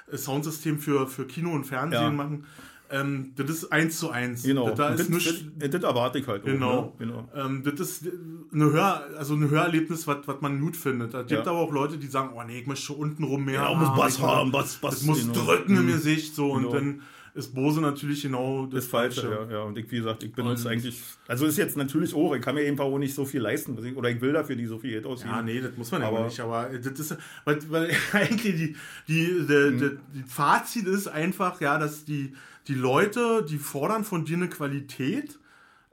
äh, 0.10 0.16
Soundsystem 0.16 0.80
für, 0.80 1.06
für 1.08 1.26
Kino 1.26 1.52
und 1.52 1.66
Fernsehen 1.66 2.02
Ja. 2.02 2.12
machen. 2.12 2.46
Ähm, 2.90 3.34
das 3.36 3.50
ist 3.50 3.72
eins 3.72 4.00
zu 4.00 4.10
eins. 4.12 4.44
Genau, 4.44 4.70
Da 4.72 4.90
ist 4.90 5.00
das, 5.02 5.10
nichts. 5.10 5.44
das, 5.58 5.70
das 5.72 5.84
erwarte 5.84 6.20
ich 6.20 6.28
halt. 6.28 6.42
auch, 6.44 6.46
Genau. 6.46 6.82
Ne? 6.82 6.92
genau. 7.00 7.30
Ähm, 7.36 7.64
das 7.64 7.80
ist 7.80 8.06
eine 8.54 8.72
Hör, 8.72 9.06
also 9.18 9.34
ein 9.36 9.50
Hörerlebnis, 9.50 10.08
was 10.08 10.18
was 10.26 10.40
man 10.42 10.60
gut 10.62 10.76
findet. 10.78 11.14
Es 11.14 11.28
gibt 11.28 11.32
Ja. 11.46 11.52
aber 11.52 11.60
auch 11.60 11.72
Leute, 11.72 11.98
die 11.98 12.08
sagen, 12.08 12.30
oh 12.36 12.44
nee, 12.48 12.60
ich 12.60 12.68
möchte 12.68 12.86
schon 12.86 12.96
unten 12.98 13.24
rum 13.24 13.44
mehr. 13.46 13.62
Ja, 13.62 13.74
muss 13.74 13.90
Bass 13.98 14.22
haben, 14.22 14.52
Bass, 14.52 14.76
Bass. 14.78 14.96
Das 14.96 15.04
muss 15.04 15.20
genau. 15.22 15.34
drücken 15.46 15.76
im 15.78 15.88
Gesicht 15.88 16.34
so 16.36 16.52
und 16.54 16.62
Genau. 16.64 16.74
dann 16.76 17.02
ist 17.36 17.54
Bose 17.54 17.82
natürlich 17.82 18.24
genau 18.24 18.66
das, 18.66 18.86
Das 18.86 18.88
Falsche, 18.88 19.30
ja, 19.30 19.58
ja. 19.58 19.62
Und 19.64 19.78
ich, 19.78 19.92
wie 19.92 19.98
gesagt, 19.98 20.24
ich 20.24 20.32
benutze 20.34 20.66
Und- 20.68 20.74
eigentlich, 20.74 21.00
also 21.28 21.46
ist 21.46 21.58
jetzt 21.58 21.78
natürlich 21.78 22.16
auch, 22.16 22.34
ich 22.34 22.42
kann 22.42 22.56
mir 22.56 22.66
einfach 22.68 22.86
auch 22.86 22.98
nicht 22.98 23.14
so 23.14 23.26
viel 23.26 23.42
leisten, 23.42 23.78
ich- 23.86 23.96
oder 23.96 24.10
ich 24.10 24.20
will 24.22 24.34
dafür 24.34 24.56
nicht 24.56 24.70
so 24.70 24.80
viel 24.80 24.90
Geld 24.92 25.06
ausgeben. 25.06 25.36
Ja, 25.36 25.42
nee, 25.44 25.62
das 25.62 25.78
muss 25.78 25.92
man 25.92 26.02
ja 26.02 26.08
Aber- 26.08 26.18
aber 26.20 26.26
nicht. 26.28 26.40
Aber 26.40 26.68
das 26.70 27.00
ist, 27.00 27.16
weil, 27.46 27.60
weil 27.70 27.90
eigentlich 28.14 28.56
die, 28.56 28.76
die, 29.08 29.46
die, 29.46 29.54
Mhm. 29.54 29.78
die, 30.14 30.20
die 30.20 30.24
Fazit 30.28 30.88
ist 30.88 31.08
einfach, 31.10 31.62
ja, 31.62 31.78
dass 31.78 32.06
die, 32.06 32.34
die 32.68 32.76
Leute, 32.76 33.46
die 33.48 33.58
fordern 33.58 34.04
von 34.04 34.26
dir 34.26 34.38
eine 34.38 34.50
Qualität, 34.50 35.40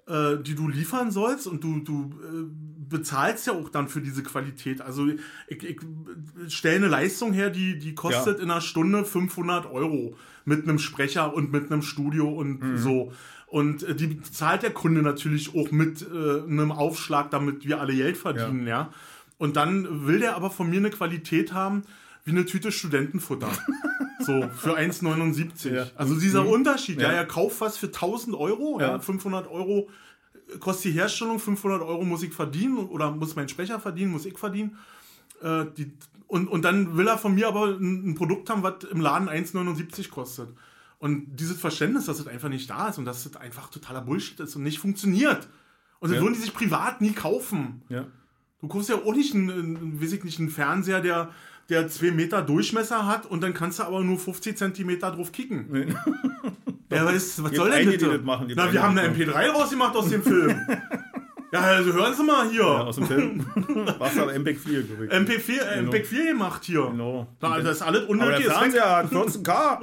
äh, 0.06 0.36
die 0.38 0.54
du 0.54 0.68
liefern 0.68 1.10
sollst 1.10 1.46
und 1.46 1.64
du, 1.64 1.80
du 1.80 2.10
äh, 2.22 2.44
bezahlst 2.88 3.46
ja 3.46 3.52
auch 3.54 3.68
dann 3.70 3.88
für 3.88 4.00
diese 4.00 4.22
Qualität. 4.22 4.80
Also 4.80 5.06
ich, 5.48 5.62
ich 5.62 5.80
stelle 6.48 6.76
eine 6.76 6.88
Leistung 6.88 7.32
her, 7.32 7.50
die, 7.50 7.78
die 7.78 7.94
kostet 7.94 8.38
in 8.40 8.50
einer 8.50 8.60
Stunde 8.60 9.04
500 9.04 9.66
Euro 9.66 10.16
mit 10.44 10.64
einem 10.64 10.78
Sprecher 10.78 11.34
und 11.34 11.52
mit 11.52 11.70
einem 11.70 11.82
Studio 11.82 12.28
und 12.28 12.62
Mhm. 12.62 12.78
so. 12.78 13.12
Und 13.46 13.82
äh, 13.84 13.94
die 13.94 14.20
zahlt 14.20 14.62
der 14.62 14.72
Kunde 14.72 15.02
natürlich 15.02 15.54
auch 15.54 15.70
mit 15.70 16.02
äh, 16.02 16.42
einem 16.42 16.72
Aufschlag, 16.72 17.30
damit 17.30 17.66
wir 17.66 17.80
alle 17.80 17.94
Geld 17.94 18.16
verdienen, 18.16 18.66
ja. 18.66 18.90
Und 19.38 19.56
dann 19.56 20.06
will 20.06 20.20
der 20.20 20.36
aber 20.36 20.50
von 20.50 20.70
mir 20.70 20.78
eine 20.78 20.90
Qualität 20.90 21.52
haben, 21.52 21.82
wie 22.24 22.30
eine 22.30 22.44
Tüte 22.46 22.72
Studentenfutter. 22.72 23.48
so, 24.20 24.48
für 24.56 24.76
1,79. 24.78 25.72
Ja. 25.74 25.86
Also 25.96 26.14
dieser 26.18 26.46
Unterschied, 26.46 27.00
ja. 27.00 27.10
Ja. 27.10 27.18
er 27.18 27.26
kauft 27.26 27.60
was 27.60 27.76
für 27.76 27.86
1000 27.86 28.34
Euro, 28.36 28.80
ja. 28.80 28.92
Ja. 28.92 28.98
500 28.98 29.48
Euro 29.50 29.88
kostet 30.60 30.86
die 30.86 30.98
Herstellung, 30.98 31.38
500 31.38 31.82
Euro 31.82 32.04
muss 32.04 32.22
ich 32.22 32.32
verdienen 32.32 32.76
oder 32.78 33.10
muss 33.10 33.34
mein 33.36 33.48
Sprecher 33.48 33.80
verdienen, 33.80 34.12
muss 34.12 34.26
ich 34.26 34.36
verdienen. 34.38 34.76
Äh, 35.42 35.66
die, 35.76 35.92
und, 36.26 36.48
und 36.48 36.62
dann 36.64 36.96
will 36.96 37.06
er 37.08 37.18
von 37.18 37.34
mir 37.34 37.48
aber 37.48 37.66
ein, 37.68 38.10
ein 38.10 38.14
Produkt 38.14 38.50
haben, 38.50 38.62
was 38.62 38.84
im 38.90 39.00
Laden 39.00 39.28
1,79 39.28 40.10
kostet. 40.10 40.48
Und 40.98 41.36
dieses 41.36 41.58
Verständnis, 41.58 42.06
dass 42.06 42.18
es 42.18 42.26
einfach 42.26 42.48
nicht 42.48 42.68
da 42.70 42.88
ist 42.88 42.98
und 42.98 43.04
dass 43.04 43.26
es 43.26 43.36
einfach 43.36 43.68
totaler 43.68 44.00
Bullshit 44.00 44.40
ist 44.40 44.56
und 44.56 44.62
nicht 44.62 44.78
funktioniert. 44.78 45.48
Und 46.00 46.10
das 46.10 46.16
Ja. 46.16 46.22
würden 46.22 46.34
die 46.34 46.40
sich 46.40 46.54
privat 46.54 47.00
nie 47.00 47.12
kaufen. 47.12 47.82
Ja. 47.88 48.06
Du 48.64 48.68
kaufst 48.68 48.88
ja 48.88 48.96
auch 48.96 49.14
nicht 49.14 49.34
einen, 49.34 50.00
weiß 50.00 50.12
ich 50.12 50.24
nicht, 50.24 50.40
einen 50.40 50.48
Fernseher, 50.48 51.02
der, 51.02 51.28
der 51.68 51.86
2 51.86 52.12
Meter 52.12 52.40
Durchmesser 52.40 53.06
hat 53.06 53.26
und 53.26 53.42
dann 53.42 53.52
kannst 53.52 53.78
du 53.78 53.82
aber 53.82 54.00
nur 54.00 54.18
50 54.18 54.56
Zentimeter 54.56 55.10
drauf 55.10 55.32
kicken. 55.32 55.94
Ja, 56.90 57.04
was, 57.06 57.42
was 57.42 57.50
soll 57.52 57.70
denn 57.70 57.98
das 57.98 58.22
machen, 58.22 58.52
Na, 58.54 58.72
wir 58.72 58.80
haben 58.80 58.96
eine 58.96 59.08
MP3 59.08 59.48
rausgemacht 59.48 59.96
aus 59.96 60.10
dem 60.10 60.22
Film. 60.22 60.50
ja, 61.52 61.60
also 61.60 61.92
hören 61.92 62.14
Sie 62.14 62.22
mal 62.22 62.48
hier. 62.48 62.60
Ja, 62.60 62.84
aus 62.84 62.96
dem 62.96 63.06
Film. 63.06 63.44
Was 63.98 64.16
aber 64.16 64.32
MPEG 64.38 64.60
4, 64.60 64.82
glaube 64.82 65.06
ich. 65.06 65.10
MP4, 65.10 65.60
äh, 65.60 65.80
MP4 65.80 66.28
gemacht 66.28 66.62
hier. 66.64 66.86
Genau. 66.86 67.26
Na, 67.40 67.58
das 67.58 67.76
ist 67.76 67.82
alles 67.82 68.02
Aber 68.02 68.10
unnötig. 68.10 68.46
der 68.46 68.46
ist 68.46 68.46
weg. 68.46 68.72
Fernseher 68.72 68.96
hat 68.96 69.10
14K. 69.10 69.78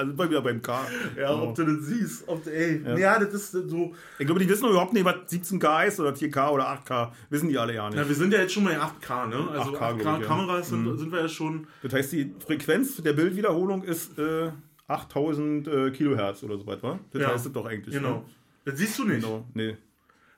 Also 0.00 0.14
bei 0.14 0.26
mir 0.28 0.40
beim 0.40 0.60
K. 0.60 0.80
Ja, 1.18 1.32
ob 1.34 1.54
du 1.54 1.64
das 1.64 1.84
siehst. 1.86 2.24
Ob, 2.26 2.42
du- 2.44 2.50
ey, 2.50 2.82
ja. 3.00 3.18
das 3.18 3.32
ist 3.32 3.52
so. 3.52 3.94
Ich 4.18 4.26
glaube, 4.26 4.40
die 4.40 4.48
wissen 4.48 4.68
überhaupt 4.68 4.92
nicht, 4.92 5.04
was 5.04 5.14
17K 5.30 5.86
ist 5.86 6.00
oder 6.00 6.10
4K 6.12 6.50
oder 6.50 6.68
8K. 6.68 7.12
Wissen 7.30 7.48
die 7.48 7.58
alle 7.58 7.74
ja 7.74 7.88
nicht. 7.88 7.98
Ja, 7.98 8.08
wir 8.08 8.14
sind 8.14 8.32
ja 8.32 8.40
jetzt 8.40 8.52
schon 8.52 8.64
bei 8.64 8.78
8K, 8.78 9.26
ne? 9.28 9.48
Also 9.52 9.70
8K, 9.76 9.78
8K, 9.78 9.98
glaub 9.98 10.16
ich, 10.18 10.22
ja. 10.22 10.26
Kameras 10.28 10.68
sind, 10.68 10.98
sind 10.98 11.12
wir 11.12 11.20
ja 11.20 11.28
schon. 11.28 11.66
Das 11.82 11.92
heißt, 11.92 12.12
die 12.12 12.34
Frequenz 12.44 12.96
der 13.02 13.12
Bildwiederholung 13.12 13.82
ist 13.84 14.18
äh, 14.18 14.50
8000 14.88 15.68
äh, 15.68 15.90
Kilohertz 15.92 16.42
oder 16.42 16.58
so 16.58 16.66
weit, 16.66 16.82
wa? 16.82 16.98
Das 17.12 17.22
Ja. 17.22 17.28
heißt 17.32 17.46
es 17.46 17.52
doch 17.52 17.64
eigentlich. 17.66 17.94
Genau. 17.94 18.16
Ne? 18.18 18.22
Das 18.64 18.78
siehst 18.78 18.98
du 18.98 19.04
nicht. 19.04 19.22
Genau. 19.22 19.46
Nee. 19.54 19.76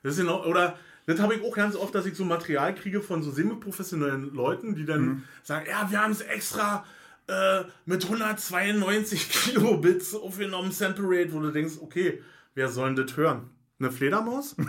Das 0.03 0.13
ist 0.13 0.19
genau, 0.19 0.43
oder 0.45 0.77
das 1.05 1.19
habe 1.19 1.35
ich 1.35 1.43
auch 1.43 1.53
ganz 1.55 1.75
oft, 1.75 1.93
dass 1.95 2.05
ich 2.05 2.15
so 2.15 2.23
Material 2.23 2.73
kriege 2.75 3.01
von 3.01 3.23
so 3.23 3.31
semi-professionellen 3.31 4.33
Leuten, 4.33 4.75
die 4.75 4.85
dann 4.85 5.01
Mhm. 5.05 5.23
sagen, 5.43 5.65
ja, 5.69 5.89
wir 5.89 6.01
haben 6.01 6.11
es 6.11 6.21
extra 6.21 6.85
äh, 7.27 7.63
mit 7.85 8.03
192 8.03 9.29
Kilobits 9.53 10.13
aufgenommen, 10.15 10.71
Sample 10.71 11.05
Rate, 11.07 11.33
wo 11.33 11.39
du 11.39 11.51
denkst, 11.51 11.75
okay, 11.81 12.21
wer 12.55 12.69
soll 12.69 12.93
denn 12.93 13.05
das 13.07 13.15
hören? 13.17 13.49
Eine 13.79 13.91
Fledermaus? 13.91 14.55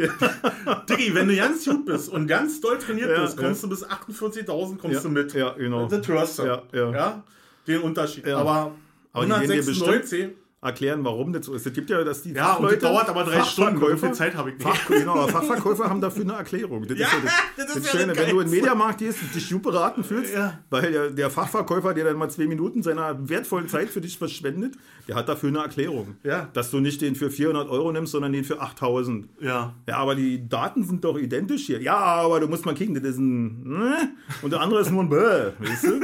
Diggi, 0.88 1.14
wenn 1.14 1.28
du 1.28 1.36
ganz 1.36 1.64
gut 1.64 1.84
bist 1.86 2.08
und 2.08 2.26
ganz 2.26 2.60
doll 2.60 2.78
trainiert 2.78 3.10
Ja, 3.10 3.22
bist, 3.22 3.36
kommst 3.36 3.62
ja. 3.62 3.68
du 3.68 3.74
bis 3.74 3.86
48.000 3.86 4.78
kommst 4.78 4.96
Ja, 4.96 5.02
du 5.02 5.08
mit. 5.08 5.32
ja, 5.34 5.52
genau. 5.52 5.86
Das 5.88 6.06
hörst 6.08 6.38
du. 6.38 6.44
Ja, 6.44 6.62
ja. 6.72 7.22
Den 7.66 7.80
Unterschied. 7.82 8.26
Aber, 8.28 8.72
Aber 9.12 9.24
die 9.24 9.30
werden 9.30 9.42
dir 9.42 9.52
196, 9.52 10.28
Erklären, 10.62 11.02
warum 11.04 11.32
das 11.32 11.46
so 11.46 11.54
ist. 11.54 11.66
Es 11.66 11.72
gibt 11.72 11.88
ja, 11.88 12.04
dass 12.04 12.20
die 12.20 12.34
ja, 12.34 12.56
und 12.56 12.70
das 12.70 12.78
dauert 12.80 13.08
aber 13.08 13.24
drei 13.24 13.42
Stunden. 13.44 13.76
So 13.80 13.86
Fachverkäufer, 13.86 14.06
viel 14.08 14.14
Zeit 14.14 14.34
habe 14.36 14.50
ich 14.50 14.58
nicht. 14.58 14.68
Fach, 14.68 14.86
genau, 14.88 15.26
Fachverkäufer 15.26 15.88
haben 15.88 16.02
dafür 16.02 16.22
eine 16.24 16.34
Erklärung. 16.34 16.86
Das 16.86 16.98
Ja, 16.98 17.06
ist 17.06 17.12
ja 17.14 17.18
das, 17.24 17.32
das 17.56 17.76
ist 17.76 17.76
das 17.86 17.92
ja 17.94 18.00
Schöne. 18.00 18.14
Wenn 18.14 18.28
du 18.28 18.40
in 18.40 18.46
den. 18.46 18.50
Mediamarkt 18.50 18.98
gehst 18.98 19.22
und 19.22 19.34
dich 19.34 19.48
gut 19.50 19.62
beraten 19.62 20.04
fühlst, 20.04 20.34
Ja. 20.34 20.58
weil 20.68 20.92
der, 20.92 21.10
der 21.12 21.30
Fachverkäufer, 21.30 21.94
der 21.94 22.04
dann 22.04 22.16
mal 22.18 22.28
zwei 22.28 22.46
Minuten 22.46 22.82
seiner 22.82 23.26
wertvollen 23.26 23.68
Zeit 23.68 23.88
für 23.88 24.02
dich 24.02 24.18
verschwendet, 24.18 24.74
der 25.08 25.14
hat 25.14 25.30
dafür 25.30 25.48
eine 25.48 25.60
Erklärung. 25.60 26.16
Ja. 26.24 26.50
Dass 26.52 26.70
du 26.70 26.80
nicht 26.80 27.00
den 27.00 27.14
für 27.16 27.30
400 27.30 27.70
Euro 27.70 27.90
nimmst, 27.90 28.12
sondern 28.12 28.34
den 28.34 28.44
für 28.44 28.60
8000. 28.60 29.30
Ja. 29.40 29.74
Ja, 29.88 29.96
aber 29.96 30.14
die 30.14 30.46
Daten 30.46 30.84
sind 30.84 31.04
doch 31.04 31.16
identisch 31.16 31.64
hier. 31.64 31.80
Ja, 31.80 31.96
aber 31.96 32.38
du 32.38 32.48
musst 32.48 32.66
mal 32.66 32.74
kicken, 32.74 32.94
das 32.96 33.04
ist 33.04 33.18
ein 33.18 33.62
ne? 33.66 34.10
und 34.42 34.50
der 34.52 34.60
andere 34.60 34.82
ist 34.82 34.90
nur 34.90 35.04
ein 35.04 35.08
Bäh, 35.08 35.52
weißt 35.58 35.84
du? 35.84 36.00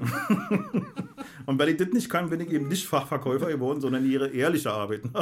und 1.46 1.58
weil 1.58 1.70
ich 1.70 1.76
das 1.76 1.88
nicht 1.90 2.08
kann, 2.10 2.30
bin 2.30 2.40
ich 2.40 2.50
eben 2.50 2.68
nicht 2.68 2.86
Fachverkäufer 2.86 3.46
geworden, 3.48 3.80
sondern 3.80 4.04
ihre 4.08 4.28
ehrliche 4.28 4.70
Arbeit. 4.72 5.02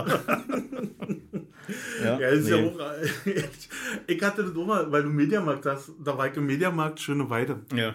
ja, 2.02 2.18
Ja, 2.18 2.28
ist 2.28 2.48
ja 2.48 2.56
nee. 2.56 2.68
auch, 2.68 2.78
ich 4.06 4.22
hatte 4.22 4.44
das 4.44 4.56
auch 4.56 4.66
mal, 4.66 4.90
weil 4.90 5.02
du 5.02 5.10
Mediamarkt 5.10 5.66
hast, 5.66 5.92
da 6.02 6.16
war 6.16 6.26
ich 6.28 6.36
im 6.36 6.46
Mediamarkt 6.46 7.00
schöne 7.00 7.28
Weide. 7.30 7.60
ja. 7.74 7.94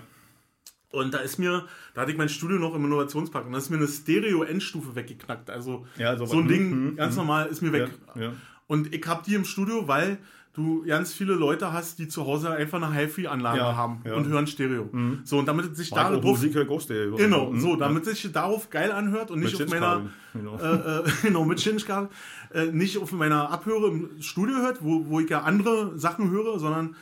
Und 0.92 1.12
da 1.12 1.18
ist 1.18 1.40
mir, 1.40 1.66
da 1.96 2.02
hatte 2.02 2.12
ich 2.12 2.18
mein 2.20 2.30
Studio 2.30 2.60
noch 2.60 2.76
im 2.76 2.86
Innovationspark 2.86 3.48
und 3.48 3.54
da 3.54 3.58
ist 3.58 3.72
mir 3.72 3.78
eine 3.78 3.88
Stereo-Endstufe 3.88 4.94
weggeknackt. 4.96 5.50
Also 5.50 5.88
Ja, 5.98 6.16
so 6.16 6.28
so 6.28 6.38
ein. 6.38 6.48
Ding, 6.48 6.70
Mhm, 6.70 6.96
ganz 6.98 7.16
normal, 7.16 7.48
ist 7.48 7.64
mir 7.64 7.74
weg. 7.74 7.90
Ja, 8.14 8.22
ja. 8.22 8.34
Und 8.68 8.94
ich 8.94 9.04
habe 9.08 9.24
die 9.26 9.34
im 9.34 9.44
Studio, 9.44 9.88
weil 9.88 10.20
du 10.54 10.84
ganz 10.86 11.12
viele 11.14 11.34
Leute 11.34 11.74
hast, 11.74 11.98
die 12.00 12.08
zu 12.08 12.26
Hause 12.26 12.52
einfach 12.52 12.82
eine 12.82 12.94
HiFi-Anlage 12.96 13.58
Ja, 13.58 13.76
haben 13.76 14.02
ja. 14.06 14.14
und 14.14 14.28
hören 14.28 14.46
Stereo. 14.48 14.90
So, 15.24 15.40
und 15.40 15.48
damit 15.48 15.72
es 15.72 15.78
sich 15.78 15.92
Mach 15.92 16.06
auch 16.06 16.10
darauf 16.12 16.24
Musik 16.24 16.54
hört 16.54 16.70
auch 16.70 16.80
Stereo. 16.82 17.16
Genau, 17.16 17.52
Mhm. 17.52 17.60
so, 17.60 17.76
damit 17.76 18.06
sich 18.06 18.32
darauf 18.32 18.70
geil 18.70 18.92
anhört 18.92 19.32
und 19.32 19.40
nicht 19.40 19.58
Mit 19.58 19.68
auf 19.68 19.74
meiner, 19.74 20.02
genau. 20.34 20.58
äh, 20.60 21.00
äh, 21.00 21.04
genau, 21.24 21.44
mit 21.46 21.60
Shinskabel, 21.60 22.10
äh, 22.54 22.68
nicht 22.68 22.98
auf 23.00 23.12
meiner 23.12 23.50
Abhöre 23.52 23.88
im 23.88 24.22
Studio 24.22 24.58
hört, 24.58 24.84
wo, 24.84 25.06
wo 25.08 25.20
ich 25.20 25.30
ja 25.30 25.42
andere 25.42 25.98
Sachen 25.98 26.30
höre, 26.30 26.60
sondern 26.60 26.96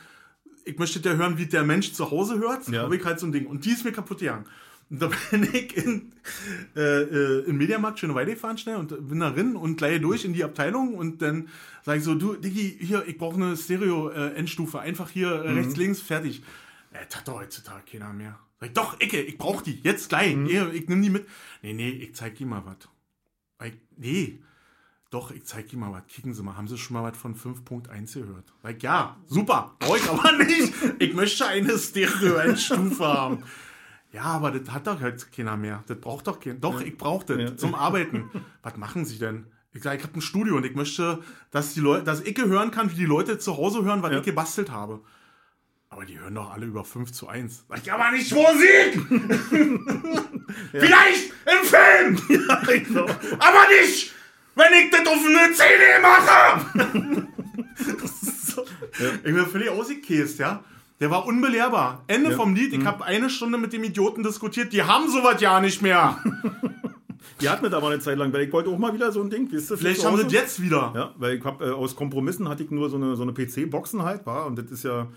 ich 0.63 0.77
möchte 0.79 0.99
ja 1.07 1.15
hören, 1.15 1.37
wie 1.37 1.45
der 1.47 1.63
Mensch 1.63 1.91
zu 1.93 2.09
Hause 2.11 2.39
hört, 2.39 2.67
Ja. 2.69 2.83
habe 2.83 2.95
ich 2.95 3.03
halt 3.03 3.19
so 3.19 3.25
ein 3.25 3.31
Ding. 3.31 3.47
Und 3.47 3.65
die 3.65 3.71
ist 3.71 3.83
mir 3.83 3.91
kaputt 3.91 4.19
gegangen. 4.19 4.45
Und 4.91 5.01
da 5.01 5.09
bin 5.31 5.43
ich 5.53 5.77
in, 5.77 6.11
äh, 6.75 7.01
äh, 7.03 7.45
im 7.45 7.57
Mediamarkt 7.57 7.97
schöne 7.99 8.13
Weide 8.13 8.33
gefahren 8.33 8.57
schnell 8.57 8.75
und 8.75 8.89
bin 9.09 9.21
da 9.21 9.31
drin 9.31 9.55
und 9.55 9.77
gleich 9.77 10.01
durch 10.01 10.25
in 10.25 10.33
die 10.33 10.43
Abteilung 10.43 10.93
und 10.95 11.21
dann 11.21 11.47
sage 11.83 11.99
ich 11.99 12.03
so, 12.03 12.13
du, 12.13 12.35
Diggi, 12.35 12.77
hier, 12.79 13.07
ich 13.07 13.17
brauche 13.17 13.35
eine 13.35 13.55
Stereo-Endstufe, 13.55 14.79
einfach 14.81 15.09
hier 15.09 15.29
äh, 15.31 15.51
rechts, 15.53 15.77
links, 15.77 16.01
fertig. 16.01 16.43
Äh, 16.91 17.05
das 17.09 17.19
hat 17.19 17.27
doch 17.29 17.39
heutzutage 17.39 17.83
keiner 17.89 18.11
mehr. 18.11 18.37
Sag 18.59 18.67
ich, 18.67 18.73
doch, 18.73 18.99
Icke, 18.99 19.21
ich 19.21 19.37
brauch 19.37 19.61
die, 19.61 19.79
jetzt 19.81 20.09
gleich. 20.09 20.35
Nee, 20.35 20.61
ich 20.73 20.87
nimm 20.89 21.01
die 21.01 21.09
mit. 21.09 21.25
Nee, 21.61 21.73
nee, 21.73 21.89
ich 21.89 22.13
zeig 22.13 22.35
dir 22.35 22.45
mal 22.45 22.61
was. 22.65 23.67
Ich- 23.67 23.73
Nee, 23.97 24.39
doch, 25.09 25.31
ich 25.31 25.45
zeig 25.45 25.67
dir 25.69 25.77
mal 25.77 25.91
was. 25.93 26.05
Kicken 26.07 26.33
Sie 26.33 26.41
mal, 26.43 26.57
haben 26.57 26.67
Sie 26.67 26.77
schon 26.77 26.95
mal 26.95 27.03
was 27.03 27.17
von 27.17 27.35
5.1 27.35 28.13
gehört? 28.13 28.51
Sag 28.61 28.75
ich, 28.77 28.83
ja, 28.83 29.15
super, 29.27 29.75
brauche 29.79 29.97
ich 29.99 30.09
aber 30.09 30.31
nicht. 30.43 30.73
Ich 30.99 31.13
möchte 31.13 31.45
eine 31.47 31.77
Stereo-Endstufe 31.77 33.05
haben. 33.05 33.43
Ja, 34.13 34.23
aber 34.23 34.51
das 34.51 34.69
hat 34.73 34.87
doch 34.87 34.99
jetzt 35.01 35.31
keiner 35.35 35.55
mehr. 35.57 35.83
Das 35.87 35.97
braucht 35.99 36.27
doch 36.27 36.39
keiner. 36.39 36.55
Doch, 36.59 36.81
ich 36.81 36.97
brauche 36.97 37.25
das 37.25 37.37
Ja. 37.39 37.57
zum 37.57 37.75
Arbeiten. 37.75 38.29
Was 38.63 38.75
machen 38.77 39.05
Sie 39.05 39.17
denn? 39.17 39.45
Ich 39.73 39.83
sage, 39.83 39.97
ich 39.97 40.03
habe 40.03 40.15
ein 40.17 40.21
Studio 40.21 40.57
und 40.57 40.65
ich 40.65 40.75
möchte, 40.75 41.19
dass 41.49 41.73
die 41.73 41.79
Leute, 41.79 42.03
dass 42.03 42.19
ich 42.21 42.37
hören 42.37 42.71
kann, 42.71 42.91
wie 42.91 42.95
die 42.95 43.05
Leute 43.05 43.37
zu 43.39 43.55
Hause 43.55 43.85
hören, 43.85 44.03
was 44.03 44.11
Ja. 44.11 44.17
ich 44.19 44.25
gebastelt 44.25 44.69
habe. 44.69 44.99
Aber 45.89 46.03
die 46.05 46.19
hören 46.19 46.35
doch 46.35 46.51
alle 46.51 46.65
über 46.65 46.83
5 46.83 47.11
zu 47.13 47.27
1. 47.29 47.65
Sag 47.69 47.79
ich, 47.81 47.91
aber 47.91 48.11
nicht 48.11 48.33
Musik! 48.33 49.01
Vielleicht 50.71 51.31
im 51.45 51.65
Film! 51.65 52.21
genau. 52.85 53.05
Aber 53.05 53.67
nicht, 53.81 54.13
wenn 54.55 54.73
ich 54.73 54.89
das 54.91 55.07
auf 55.07 55.25
eine 55.25 55.53
CD 55.53 56.01
mache! 56.01 57.25
so. 58.43 58.65
Ich 59.15 59.21
bin 59.23 59.45
völlig 59.47 59.69
ausgekäst, 59.69 60.39
ja. 60.39 60.63
Der 61.01 61.11
war 61.11 61.25
unbelehrbar. 61.25 62.03
Ende 62.07 62.29
Ja. 62.31 62.35
vom 62.37 62.55
Lied. 62.55 62.73
Ich 62.73 62.85
habe 62.85 63.03
eine 63.03 63.29
Stunde 63.29 63.57
mit 63.57 63.73
dem 63.73 63.83
Idioten 63.83 64.23
diskutiert. 64.23 64.71
Die 64.71 64.83
haben 64.83 65.09
sowas 65.09 65.41
ja 65.41 65.59
nicht 65.59 65.81
mehr. 65.81 66.17
Die 67.41 67.49
hatten 67.49 67.63
das 67.65 67.73
aber 67.73 67.87
eine 67.87 67.99
Zeit 67.99 68.17
lang, 68.19 68.31
weil 68.33 68.41
ich 68.43 68.53
wollte 68.53 68.69
auch 68.69 68.77
mal 68.77 68.93
wieder 68.93 69.11
so 69.11 69.21
ein 69.21 69.29
Ding, 69.31 69.51
wisst 69.51 69.71
ihr, 69.71 69.77
für 69.77 69.83
Vielleicht 69.83 70.05
haben 70.05 70.15
sie 70.17 70.23
das 70.25 70.33
jetzt 70.33 70.61
wieder. 70.61 70.91
Ja, 70.95 71.11
weil 71.17 71.37
ich 71.37 71.43
hab, 71.43 71.59
äh, 71.61 71.71
aus 71.71 71.95
Kompromissen 71.95 72.47
hatte 72.47 72.63
ich 72.63 72.69
nur 72.69 72.89
so 72.89 72.97
eine, 72.97 73.15
so 73.15 73.23
eine 73.23 73.33
PC-Boxen 73.33 74.03
halt, 74.03 74.27
war, 74.27 74.45
und 74.45 74.57
das 74.59 74.69
ist 74.69 74.83
ja, 74.83 75.07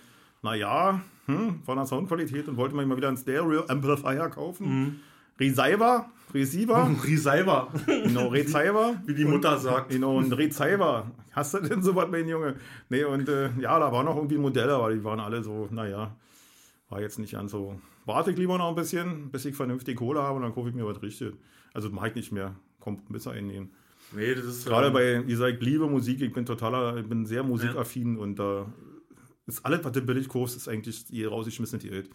naja, 0.43 1.03
hm, 1.27 1.61
von 1.65 1.77
der 1.77 1.85
Soundqualität 1.87 2.49
und 2.49 2.57
wollte 2.57 2.75
mir 2.75 2.87
mal 2.87 2.97
wieder 2.97 3.09
einen 3.09 3.19
Stereo-Amplifier 3.19 4.31
kaufen. 4.31 4.67
Mhm. 4.67 5.01
Receiver, 5.39 6.11
Receiver, 6.33 6.91
Riseiber, 7.05 7.73
genau, 7.87 8.29
Receiver. 8.29 9.01
wie 9.07 9.15
die 9.15 9.25
Mutter 9.25 9.59
sagt. 9.59 9.91
Genau, 9.91 10.21
ein 10.21 10.33
Receiver. 10.33 11.11
Hast 11.33 11.55
du 11.55 11.61
denn 11.61 11.83
sowas, 11.83 12.09
mein 12.11 12.29
Junge? 12.29 12.57
Nee, 12.89 13.05
und 13.05 13.29
äh, 13.29 13.51
ja, 13.61 13.79
da 13.79 13.91
waren 13.93 14.07
noch 14.07 14.17
irgendwie 14.17 14.39
Modelle, 14.39 14.75
aber 14.75 14.93
die 14.93 15.03
waren 15.03 15.21
alle 15.21 15.43
so, 15.43 15.69
naja, 15.71 16.17
war 16.89 17.01
jetzt 17.01 17.19
nicht 17.19 17.37
an 17.37 17.49
so. 17.49 17.81
Warte 18.05 18.31
ich 18.31 18.37
lieber 18.37 18.59
noch 18.59 18.69
ein 18.69 18.75
bisschen, 18.75 19.31
bis 19.31 19.45
ich 19.45 19.57
vernünftig 19.57 19.97
Kohle 19.97 20.23
habe 20.23 20.37
und 20.37 20.43
dann 20.43 20.55
kaufe 20.55 20.69
ich 20.69 20.75
mir 20.75 20.87
was 20.87 21.03
richtig. 21.03 21.35
Also 21.73 21.91
mache 21.91 22.09
ich 22.09 22.15
nicht 22.15 22.33
mehr 22.33 22.55
Kompromisse 22.81 23.31
einnehmen. 23.31 23.71
Nee, 24.13 24.35
das 24.35 24.45
ist 24.45 24.67
Gerade 24.67 24.89
ähm, 24.89 24.93
bei, 24.93 25.23
wie 25.27 25.31
gesagt, 25.31 25.63
liebe 25.63 25.89
Musik, 25.89 26.21
ich 26.21 26.33
bin 26.33 26.47
totaler, 26.47 26.97
ich 26.99 27.09
bin 27.09 27.27
sehr 27.27 27.43
musikaffin 27.43 28.17
und 28.19 28.39
da 28.39 28.67
ist 29.47 29.65
alles, 29.65 29.85
was 29.85 29.93
du 29.93 30.03
billig 30.03 30.29
kaufst, 30.29 30.57
ist 30.57 30.69
eigentlich 30.69 31.05
die 31.07 31.25
rausgeschmissene 31.25 31.83
Geld. 31.83 32.11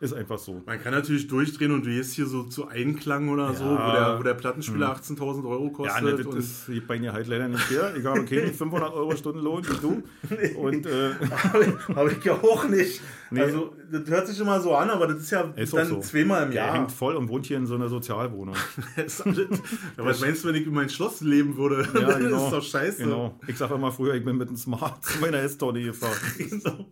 Ist 0.00 0.14
einfach 0.14 0.38
so. 0.38 0.62
Man 0.64 0.80
kann 0.82 0.94
natürlich 0.94 1.28
durchdrehen 1.28 1.72
und 1.72 1.84
du 1.84 1.90
gehst 1.90 2.14
hier 2.14 2.24
so 2.24 2.44
zu 2.44 2.66
Einklang 2.68 3.28
oder 3.28 3.52
so, 3.52 3.66
wo 3.66 3.74
Ja. 3.74 3.92
der, 4.12 4.18
wo 4.18 4.22
der 4.22 4.32
Plattenspieler 4.32 4.96
18.000 4.96 5.44
Euro 5.46 5.66
Ja, 5.66 5.70
kostet. 5.72 6.02
ne, 6.02 6.24
das 6.24 6.34
ist, 6.68 6.86
bei 6.88 6.98
mir 6.98 7.12
halt 7.12 7.26
leider 7.28 7.48
nicht 7.48 7.70
her. 7.70 7.92
Ich 7.94 8.04
habe 8.06 8.24
keine 8.24 8.46
500 8.50 8.94
Euro 8.94 9.14
Stundenlohn 9.14 9.62
wie 9.62 9.76
du. 9.78 10.58
Und 10.58 10.86
äh, 10.86 11.10
Habe 11.94 12.12
ich 12.12 12.24
ja 12.24 12.32
auch 12.32 12.66
nicht. 12.66 13.02
Nee. 13.30 13.42
Also, 13.42 13.74
das 13.92 14.08
hört 14.08 14.26
sich 14.26 14.40
immer 14.40 14.58
so 14.60 14.74
an, 14.74 14.88
aber 14.88 15.06
das 15.06 15.18
ist 15.18 15.30
ja 15.32 15.42
Ist 15.54 15.74
dann 15.74 15.86
so. 15.86 16.00
zweimal 16.00 16.44
im 16.44 16.50
der 16.52 16.64
Jahr. 16.64 16.74
hängt 16.74 16.90
voll 16.92 17.14
und 17.14 17.28
wohnt 17.28 17.44
hier 17.46 17.58
in 17.58 17.66
so 17.66 17.74
einer 17.74 17.88
Sozialwohnung. 17.90 18.56
Das 18.96 19.18
ja, 19.26 19.34
was 19.98 20.20
meinst 20.22 20.42
du, 20.44 20.48
wenn 20.48 20.54
ich 20.54 20.66
in 20.66 20.72
mein 20.72 20.88
Schloss 20.88 21.20
leben 21.20 21.56
würde? 21.58 21.86
Ja, 21.94 22.00
das 22.08 22.18
genau. 22.18 22.44
ist 22.46 22.52
doch 22.52 22.62
scheiße. 22.62 23.04
Genau. 23.04 23.38
Ich 23.46 23.58
sage 23.58 23.74
immer 23.74 23.92
früher, 23.92 24.14
ich 24.14 24.24
bin 24.24 24.36
mit 24.38 24.48
dem 24.48 24.56
Smart 24.56 25.04
zu 25.04 25.18
meiner 25.20 25.38
S-Tonne 25.40 25.82
gefahren. 25.82 26.16
Genau. 26.38 26.86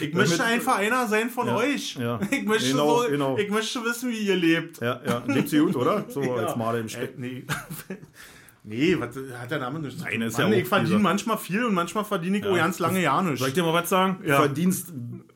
Ich 0.00 0.12
möchte 0.14 0.36
Damit- 0.38 0.52
einfach 0.52 0.76
einer 0.78 1.06
sein 1.08 1.30
von 1.30 1.46
Ja, 1.46 1.56
euch. 1.56 1.96
ja. 1.96 2.20
Ich, 2.30 2.44
möchte 2.44 2.70
Genau, 2.70 3.02
so, 3.02 3.08
genau. 3.08 3.38
ich 3.38 3.50
möchte 3.50 3.82
wissen, 3.84 4.10
wie 4.10 4.18
ihr 4.18 4.36
lebt. 4.36 4.80
Ja, 4.80 5.00
ja. 5.06 5.22
Lebt 5.26 5.48
sie 5.48 5.58
gut, 5.58 5.76
oder? 5.76 6.04
So 6.08 6.22
Ja. 6.24 6.34
als 6.34 6.56
Maler 6.56 6.78
im 6.80 6.86
Äh, 6.86 6.90
Steck. 6.90 7.18
nee. 7.18 7.44
nee, 8.64 8.96
was 8.98 9.16
hat 9.40 9.50
der 9.50 9.58
Name 9.58 9.78
nicht? 9.80 9.98
Nein, 10.00 10.22
ist 10.22 10.38
Mann, 10.38 10.52
ja 10.52 10.58
ich 10.58 10.68
verdiene 10.68 10.98
manchmal 10.98 11.38
viel 11.38 11.64
und 11.64 11.74
manchmal 11.74 12.04
verdiene 12.04 12.38
ich 12.38 12.44
Ja. 12.44 12.50
auch 12.50 12.56
ganz 12.56 12.78
lange 12.78 13.00
Jahre 13.02 13.24
nicht. 13.24 13.38
Soll 13.38 13.48
ich 13.48 13.54
dir 13.54 13.62
mal 13.62 13.74
was 13.74 13.88
sagen? 13.88 14.18
Ja. 14.24 14.36
Du 14.38 14.44
verdienst 14.46 14.92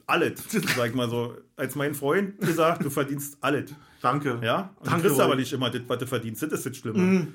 alles, 0.07 0.41
sag 0.77 0.89
ich 0.89 0.95
mal 0.95 1.09
so. 1.11 1.35
Als 1.57 1.75
mein 1.75 1.95
Freund 1.95 2.41
gesagt, 2.41 2.85
du 2.85 2.91
verdienst 2.91 3.37
alles. 3.41 3.75
Danke. 4.01 4.39
Ja? 4.43 4.71
Und 4.79 4.87
Danke, 4.87 5.03
du 5.03 5.09
kriegst 5.09 5.21
aber 5.21 5.35
nicht 5.37 5.53
immer 5.53 5.71
das, 5.71 5.83
was 5.89 5.99
du 5.99 6.07
verdienst. 6.07 6.43
Das 6.43 6.53
ist 6.53 6.67
das 6.67 6.77
Schlimme. 6.77 7.27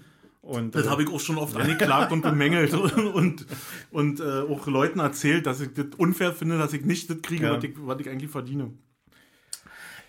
Und, 0.43 0.75
Das 0.75 0.87
äh, 0.87 0.89
habe 0.89 1.03
ich 1.03 1.09
auch 1.09 1.21
schon 1.21 1.37
oft 1.37 1.55
angeklagt 1.55 2.11
und 2.11 2.21
bemängelt 2.21 2.73
und, 3.13 3.45
und, 3.91 4.19
äh, 4.19 4.41
auch 4.41 4.67
Leuten 4.67 4.99
erzählt, 4.99 5.45
dass 5.45 5.61
ich 5.61 5.73
das 5.73 5.85
unfair 5.97 6.33
finde, 6.33 6.57
dass 6.57 6.73
ich 6.73 6.83
nicht 6.83 7.09
das 7.09 7.21
kriege, 7.21 7.45
Ja. 7.45 7.55
was, 7.55 7.63
ich, 7.63 7.71
was 7.77 7.99
ich 8.01 8.09
eigentlich 8.09 8.29
verdiene. 8.29 8.71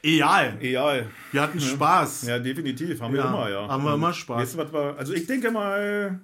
Egal. 0.02 0.58
Egal. 0.60 1.06
Wir 1.32 1.40
hatten 1.40 1.60
Spaß. 1.60 2.26
Ja, 2.26 2.38
definitiv. 2.40 3.00
Haben 3.00 3.14
wir 3.14 3.20
Ja, 3.20 3.28
immer, 3.28 3.48
ja. 3.48 3.68
haben 3.68 3.84
wir 3.84 3.94
immer 3.94 4.12
Spaß. 4.12 4.40
Weißt 4.42 4.54
du, 4.54 4.58
was 4.58 4.72
wir, 4.72 4.96
also 4.98 5.14
ich 5.14 5.26
denke 5.26 5.50
mal, 5.52 6.20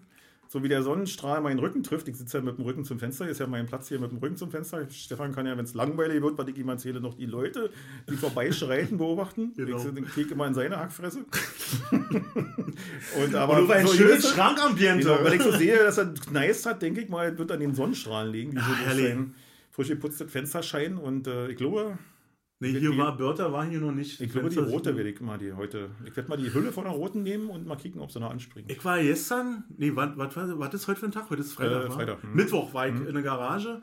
so 0.53 0.65
wie 0.65 0.69
der 0.69 0.83
Sonnenstrahl 0.83 1.41
meinen 1.43 1.61
Rücken 1.61 1.85
trifft, 1.85 2.09
ich 2.09 2.17
sitze 2.17 2.39
ja 2.39 2.43
mit 2.43 2.59
dem 2.59 2.65
Rücken 2.65 2.85
zum 2.85 2.99
Fenster, 2.99 3.29
ist 3.29 3.39
ja 3.39 3.47
mein 3.47 3.67
Platz 3.67 3.87
hier 3.87 4.01
mit 4.01 4.11
dem 4.11 4.19
Rücken 4.19 4.37
zum 4.37 4.51
Fenster. 4.51 4.85
Stefan 4.91 5.33
kann 5.33 5.47
ja, 5.47 5.57
wenn 5.57 5.65
es 5.65 5.75
langweilig 5.75 6.21
wird, 6.23 6.37
was 6.37 6.49
ich 6.49 6.59
ihm 6.59 6.69
erzähle, 6.69 7.01
noch 7.01 7.15
die 7.15 7.27
Leute, 7.27 7.71
die 8.09 8.17
vorbeischreiten, 8.17 8.99
beobachten. 8.99 9.53
Genau. 9.57 9.79
Ich 9.79 10.09
kriege 10.09 10.35
immer 10.35 10.49
in 10.49 10.55
seine 10.55 10.79
Hackfresse. 10.79 11.21
Und 13.23 13.35
aber 13.37 13.63
Und 13.63 13.71
ein 13.71 13.87
so 13.87 13.95
schönes 13.95 14.29
Schrankambiente. 14.29 15.07
Genau, 15.07 15.23
weil 15.23 15.35
ich 15.35 15.43
so 15.43 15.53
sehe, 15.53 15.79
dass 15.79 15.99
er 15.99 16.13
nice 16.33 16.67
hat, 16.67 16.83
denke 16.83 17.01
ich 17.01 17.09
mal, 17.09 17.39
wird 17.39 17.53
an 17.53 17.61
den 17.61 17.77
Sonnenstrahlen 17.77 18.33
liegen, 18.33 18.51
die 18.51 18.59
so 18.59 18.75
herrlich. 18.75 19.07
sein 19.07 19.35
frisch 19.71 19.89
geputztes 19.89 20.31
Fenster 20.31 20.65
scheinen. 20.65 20.99
Und 20.99 21.29
äh, 21.29 21.49
ich 21.49 21.57
glaube, 21.57 21.97
nee, 22.61 22.71
hier 22.79 22.91
die- 22.93 22.99
war 22.99 23.17
Börter, 23.17 23.53
war 23.53 23.65
hier 23.67 23.81
noch 23.81 23.93
nicht. 23.93 24.21
ich 24.21 24.31
glaube, 24.33 24.49
die 24.51 24.59
rote 24.59 24.97
werde 24.97 25.11
ich 25.11 25.21
mal 25.21 25.39
die 25.39 25.53
heute. 25.53 25.91
Ich 26.05 26.15
werde 26.17 26.29
mal 26.29 26.37
die 26.37 26.53
Hülle 26.55 26.71
von 26.73 26.85
der 26.85 26.93
roten 26.93 27.23
nehmen 27.23 27.51
und 27.51 27.67
mal 27.67 27.77
kicken, 27.77 28.01
ob 28.01 28.13
sie 28.13 28.21
noch 28.21 28.31
anspringt. 28.31 28.71
Ich 28.71 28.85
war 28.85 29.01
gestern, 29.03 29.65
nee, 29.77 29.91
was, 29.95 30.11
was, 30.17 30.37
was, 30.37 30.59
was 30.59 30.75
ist 30.75 30.87
heute 30.89 31.01
für 31.01 31.07
ein 31.07 31.13
Tag? 31.13 31.29
Heute 31.31 31.41
ist 31.43 31.53
Freitag. 31.55 31.87
Äh? 31.87 31.91
Freitag, 31.91 32.23
hm. 32.23 32.35
Mittwoch 32.35 32.73
war 32.73 32.87
ich 32.89 32.95
in 32.95 33.13
der 33.15 33.23
Garage 33.23 33.83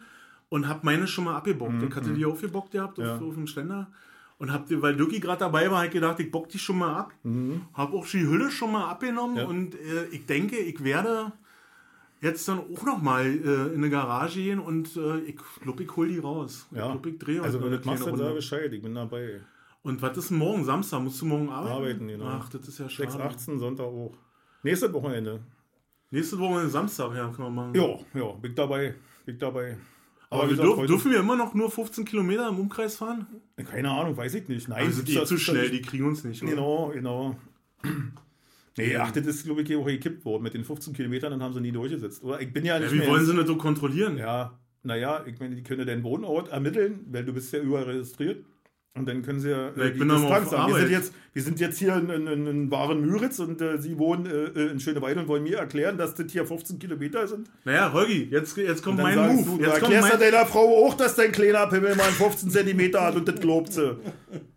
und 0.50 0.68
hab 0.68 0.84
meine 0.84 1.08
schon 1.08 1.26
mal 1.26 1.36
abgebockt. 1.36 1.84
ich 1.84 1.96
hatte 1.96 2.14
die 2.14 2.26
aufgebockt 2.26 2.72
gehabt 2.72 3.00
auf, 3.00 3.06
Ja. 3.06 3.16
auf 3.18 3.34
dem 3.36 3.48
Ständer. 3.48 3.92
Und 4.40 4.54
hab 4.54 4.66
weil 4.70 4.96
Ducky 4.96 5.20
gerade 5.20 5.40
dabei 5.40 5.72
war, 5.72 5.80
hab 5.80 5.86
ich 5.88 5.92
gedacht, 5.94 6.20
ich 6.20 6.30
bock 6.30 6.48
die 6.50 6.60
schon 6.60 6.78
mal 6.78 6.94
ab. 6.96 7.12
Hab 7.74 7.92
auch 7.94 8.06
die 8.06 8.26
Hülle 8.28 8.52
schon 8.52 8.72
mal 8.72 8.88
abgenommen 8.88 9.38
Ja. 9.38 9.46
und 9.46 9.74
äh, 9.74 10.06
ich 10.12 10.26
denke, 10.28 10.58
ich 10.58 10.84
werde 10.84 11.32
jetzt 12.22 12.48
dann 12.48 12.60
auch 12.60 12.84
noch 12.84 13.02
mal 13.02 13.26
äh, 13.26 13.68
in 13.74 13.76
eine 13.76 13.90
Garage 13.90 14.40
gehen 14.42 14.60
und 14.60 14.96
äh, 14.98 15.20
ich 15.20 15.36
glaube, 15.62 15.84
ich 15.84 15.96
hol 15.96 16.08
die 16.08 16.20
raus. 16.20 16.68
Ich 16.72 16.78
Ja. 16.78 16.92
glaube, 16.92 17.10
ich 17.10 17.20
drehe 17.20 17.42
Also, 17.42 17.62
wenn 17.62 17.72
du 17.72 17.78
das 17.78 17.86
machst, 17.86 18.06
dann 18.08 18.18
sag. 18.18 18.34
Bescheid, 18.34 18.72
ich 18.74 18.82
bin 18.82 18.96
dabei. 18.96 19.42
Und 19.84 20.02
was 20.02 20.18
ist 20.18 20.30
denn 20.32 20.38
morgen? 20.38 20.64
Samstag? 20.66 21.02
Musst 21.02 21.22
du 21.22 21.26
morgen 21.26 21.50
arbeiten? 21.50 21.76
Arbeiten, 21.76 22.08
genau. 22.08 22.26
Ach, 22.26 22.50
das 22.50 22.68
ist 22.68 22.80
ja 22.80 22.90
schade. 22.90 23.12
6, 23.12 23.22
18, 23.24 23.60
Sonntag 23.60 23.86
auch. 23.86 24.14
Nächstes 24.64 24.92
Wochenende. 24.92 25.40
Nächste 26.10 26.40
Woche 26.40 26.68
Samstag, 26.70 27.14
ja, 27.16 27.28
können 27.30 27.48
wir 27.48 27.50
machen. 27.50 27.76
Ja, 27.76 27.88
ja, 28.20 28.32
bin 28.34 28.52
ich 28.52 28.56
dabei. 28.56 28.96
Bin 29.26 29.36
ich 29.36 29.40
dabei. 29.40 29.78
Aber 30.30 30.46
wie 30.46 30.58
wir 30.58 30.64
dürfen, 30.64 30.78
heute- 30.80 30.88
dürfen 30.88 31.12
wir 31.12 31.20
immer 31.20 31.36
noch 31.38 31.54
nur 31.54 31.70
15 31.72 32.04
Kilometer 32.04 32.50
im 32.50 32.60
Umkreis 32.60 32.98
fahren? 32.98 33.28
Keine 33.70 33.90
Ahnung, 33.92 34.18
weiß 34.18 34.34
ich 34.34 34.48
nicht. 34.50 34.68
Nein, 34.68 34.88
Also 34.88 35.02
die 35.04 35.24
zu 35.24 35.38
schnell, 35.38 35.70
die 35.70 35.82
kriegen 35.82 36.06
uns 36.06 36.24
nicht. 36.26 36.42
oder? 36.44 36.52
Genau, 36.52 36.90
genau. 36.94 37.36
Nee, 38.78 38.96
ach, 38.96 39.12
das 39.12 39.26
ist, 39.26 39.44
glaube 39.46 39.62
ich, 39.64 39.76
auch 39.76 39.86
gekippt 39.86 40.24
worden. 40.24 40.44
Mit 40.44 40.54
den 40.54 40.64
15 40.64 40.94
Kilometern, 40.94 41.32
dann 41.32 41.42
haben 41.44 41.54
sie 41.54 41.62
nie 41.62 41.72
durchgesetzt. 41.72 42.24
Oder? 42.24 42.40
Ich 42.42 42.54
bin 42.54 42.64
ja 42.64 42.78
nicht 42.80 42.90
Ja, 42.90 42.94
wie 42.94 43.00
mehr. 43.00 43.10
wollen 43.10 43.26
sie 43.26 43.36
das 43.36 43.48
so 43.48 43.56
kontrollieren? 43.58 44.18
Ja, 44.18 44.60
naja, 44.84 45.24
ich 45.26 45.40
meine, 45.40 45.56
die 45.56 45.64
können 45.64 45.86
deinen 45.86 46.04
Wohnort 46.04 46.50
ermitteln, 46.50 47.06
weil 47.12 47.26
du 47.26 47.34
bist 47.34 47.52
ja 47.54 47.60
überall 47.60 47.84
registriert. 47.86 48.46
Und 48.94 49.08
dann 49.08 49.22
können 49.22 49.40
sie 49.40 49.52
ja 49.52 49.72
Ja, 49.76 49.86
ich 49.86 49.98
bin 49.98 50.08
doch 50.08 50.20
mal 50.20 50.42
auf 50.42 50.50
sagen. 50.50 50.74
Wir 50.74 50.80
sind, 50.82 50.92
jetzt, 50.92 51.14
wir 51.34 51.42
sind 51.44 51.60
jetzt 51.60 51.78
hier 51.78 51.96
in, 51.98 52.10
in, 52.10 52.28
in, 52.28 52.48
in 52.48 52.72
wahren 52.72 53.02
Müritz 53.02 53.38
und 53.40 53.62
äh, 53.62 53.80
sie 53.80 53.98
wohnen 54.00 54.26
äh, 54.26 54.72
in 54.72 54.80
Schöneweide 54.80 55.20
und 55.20 55.28
wollen 55.28 55.44
mir 55.44 55.58
erklären, 55.58 55.98
dass 55.98 56.16
das 56.16 56.32
hier 56.32 56.46
15 56.46 56.80
Kilometer 56.80 57.28
sind. 57.28 57.50
Naja, 57.64 57.94
Holgi, 57.94 58.28
jetzt, 58.32 58.58
jetzt 58.58 58.82
kommt 58.84 59.00
mein 59.00 59.18
Move. 59.18 59.44
Du, 59.44 59.58
du 59.58 59.64
jetzt 59.64 59.80
kommt 59.82 59.94
erklärst 59.94 60.10
ja 60.10 60.18
mein, 60.18 60.32
deiner 60.32 60.46
Frau 60.48 60.86
auch, 60.86 60.96
dass 60.96 61.16
dein 61.16 61.32
kleiner 61.32 61.68
Pimmelmann 61.68 62.10
15 62.12 62.50
Zentimeter 62.50 63.02
hat 63.02 63.16
und 63.16 63.28
das 63.28 63.40
glaubt 63.40 63.72
sie. 63.74 63.98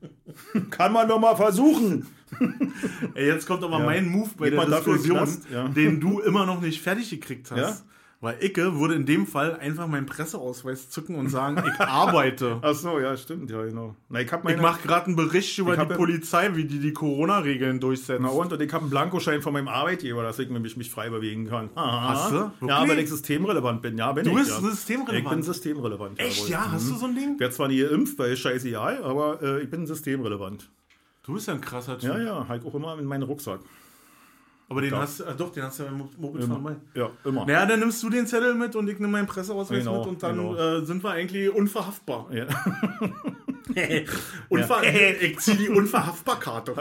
Kann 0.70 0.92
man 0.92 1.06
doch 1.08 1.20
mal 1.20 1.36
versuchen. 1.36 2.06
ey, 3.14 3.26
jetzt 3.26 3.46
kommt 3.46 3.62
aber 3.64 3.78
Ja. 3.78 3.84
mein 3.84 4.08
Move 4.08 4.30
bei 4.38 4.50
Geht 4.50 4.58
der 4.58 4.66
Diskussion? 4.66 5.28
Ja. 5.52 5.68
den 5.68 6.00
du 6.00 6.20
immer 6.20 6.46
noch 6.46 6.60
nicht 6.60 6.80
fertig 6.80 7.10
gekriegt 7.10 7.50
hast. 7.50 7.58
Ja? 7.60 7.76
Weil 8.22 8.36
Icke 8.44 8.78
würde 8.78 8.92
in 8.96 9.06
dem 9.06 9.26
Fall 9.26 9.56
einfach 9.60 9.86
meinen 9.86 10.04
Presseausweis 10.04 10.90
zücken 10.90 11.14
und 11.14 11.30
sagen, 11.30 11.56
ich 11.66 11.80
arbeite. 11.80 12.58
Ach 12.60 12.74
so, 12.74 12.98
ja, 13.00 13.16
stimmt, 13.16 13.50
ja, 13.50 13.62
genau. 13.62 13.96
Na, 14.10 14.20
ich 14.20 14.30
meine, 14.30 14.56
Ich 14.56 14.60
mache 14.60 14.86
gerade 14.86 15.06
einen 15.06 15.16
Bericht 15.16 15.56
über 15.56 15.74
die 15.74 15.88
ja- 15.88 15.96
Polizei, 15.96 16.50
wie 16.54 16.64
die 16.66 16.80
die 16.80 16.92
Corona-Regeln 16.92 17.80
durchsetzen. 17.80 18.22
Na 18.24 18.28
und, 18.28 18.52
und 18.52 18.60
ich 18.60 18.70
habe 18.74 18.82
einen 18.82 18.90
Blankoschein 18.90 19.40
von 19.40 19.54
meinem 19.54 19.68
Arbeitgeber, 19.68 20.22
dass 20.22 20.38
ich 20.38 20.50
mich, 20.50 20.76
mich 20.76 20.90
frei 20.90 21.08
bewegen 21.08 21.48
kann. 21.48 21.70
Aha. 21.74 22.08
Hast 22.10 22.30
du? 22.32 22.34
Ja, 22.36 22.50
Wirklich? 22.60 22.88
weil 22.90 22.98
ich 23.04 23.08
systemrelevant 23.08 23.80
bin. 23.80 23.96
Ja, 23.96 24.12
bin 24.12 24.24
Du 24.24 24.32
ich. 24.32 24.36
bist 24.36 24.50
ja. 24.50 24.56
Ich 24.56 24.62
bin 24.64 24.70
systemrelevant. 24.72 25.44
systemrelevant. 25.46 26.20
Echt, 26.20 26.40
jawohl. 26.40 26.50
ja? 26.50 26.72
Hast 26.72 26.90
du 26.90 26.96
so 26.96 27.06
ein 27.06 27.14
Ding? 27.14 27.32
Ich 27.36 27.40
werde 27.40 27.54
zwar 27.54 27.68
nie 27.68 27.80
geimpft, 27.80 28.18
weil 28.18 28.36
scheißegal, 28.36 29.02
aber 29.02 29.42
äh, 29.42 29.62
ich 29.62 29.70
bin 29.70 29.86
systemrelevant. 29.86 30.68
Du 31.30 31.34
bist 31.34 31.46
ja 31.46 31.54
ein 31.54 31.60
krasser 31.60 31.96
Typ. 31.96 32.10
Ja, 32.10 32.18
ja, 32.18 32.48
halt 32.48 32.66
auch 32.66 32.74
immer 32.74 32.98
in 32.98 33.04
meinen 33.04 33.22
Rucksack. 33.22 33.60
Aber 34.70 34.80
den 34.80 34.92
Ja. 34.92 35.00
hast 35.00 35.18
du, 35.20 35.24
äh, 35.24 35.34
doch, 35.36 35.50
den 35.52 35.64
hast 35.64 35.78
du 35.80 35.82
ja 35.82 35.90
beim 35.90 36.08
Mopedfahren 36.16 36.62
bei. 36.62 36.76
Ja, 36.94 37.10
immer. 37.24 37.44
Naja, 37.44 37.66
dann 37.66 37.80
nimmst 37.80 38.02
du 38.02 38.08
den 38.08 38.26
Zettel 38.26 38.54
mit 38.54 38.74
und 38.76 38.88
ich 38.88 38.98
nehme 39.00 39.12
meinen 39.12 39.26
Presseausweis 39.26 39.80
Genau, 39.80 39.98
mit 39.98 40.08
und 40.08 40.22
dann 40.22 40.36
genau. 40.36 40.56
äh, 40.56 40.84
sind 40.86 41.02
wir 41.02 41.10
eigentlich 41.10 41.52
unverhaftbar. 41.52 42.28
Ja. 42.32 42.46
Unver 44.48 44.82
ich 45.20 45.38
zieh 45.38 45.54
die 45.56 45.68
Unverhaftbarkarte. 45.68 46.72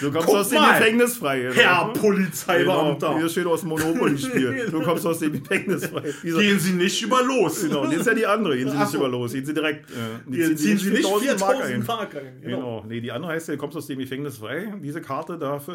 Du 0.00 0.12
kommst 0.12 0.26
Guck 0.28 0.36
aus 0.36 0.48
dem 0.50 0.60
mal. 0.60 0.78
Gefängnis 0.78 1.16
frei. 1.16 1.46
oder? 1.50 1.54
Herr 1.56 1.80
Genau, 1.88 1.92
Polizeibeamter, 2.00 3.18
hier 3.18 3.28
steht 3.28 3.46
aus 3.46 3.60
dem 3.60 3.70
Monopoly-Spiel. 3.70 4.68
Du 4.70 4.80
kommst 4.82 5.06
aus 5.06 5.18
dem 5.18 5.32
Gefängnis 5.32 5.86
frei. 5.86 6.12
Dieser, 6.22 6.38
gehen 6.40 6.58
Sie 6.60 6.72
nicht 6.72 7.02
über 7.02 7.22
los. 7.24 7.62
genau, 7.62 7.84
das 7.84 7.94
ist 7.96 8.06
ja 8.06 8.14
die 8.14 8.26
andere. 8.26 8.56
Gehen 8.56 8.68
Sie 8.70 8.76
Ach 8.76 8.80
nicht 8.82 8.90
so. 8.92 8.98
über 8.98 9.08
los. 9.08 9.32
Gehen 9.32 9.44
Sie 9.44 9.54
direkt. 9.54 9.90
Äh, 9.90 9.94
die 10.26 10.36
Hier 10.36 10.56
ziehen 10.56 10.78
Sie 10.78 10.90
nicht 10.90 11.06
4000 11.08 11.40
Mark 11.40 11.56
4000 11.56 11.74
ein. 11.80 11.86
Mark 11.86 12.14
ein. 12.16 12.40
Genau. 12.42 12.56
Genau. 12.56 12.84
Nee, 12.88 13.00
die 13.00 13.10
andere 13.12 13.32
heißt, 13.32 13.48
du 13.48 13.56
kommst 13.56 13.76
aus 13.76 13.86
dem 13.88 13.98
Gefängnis 13.98 14.38
frei. 14.38 14.72
Diese 14.82 15.00
Karte 15.00 15.36
darf, 15.38 15.66
äh, 15.68 15.72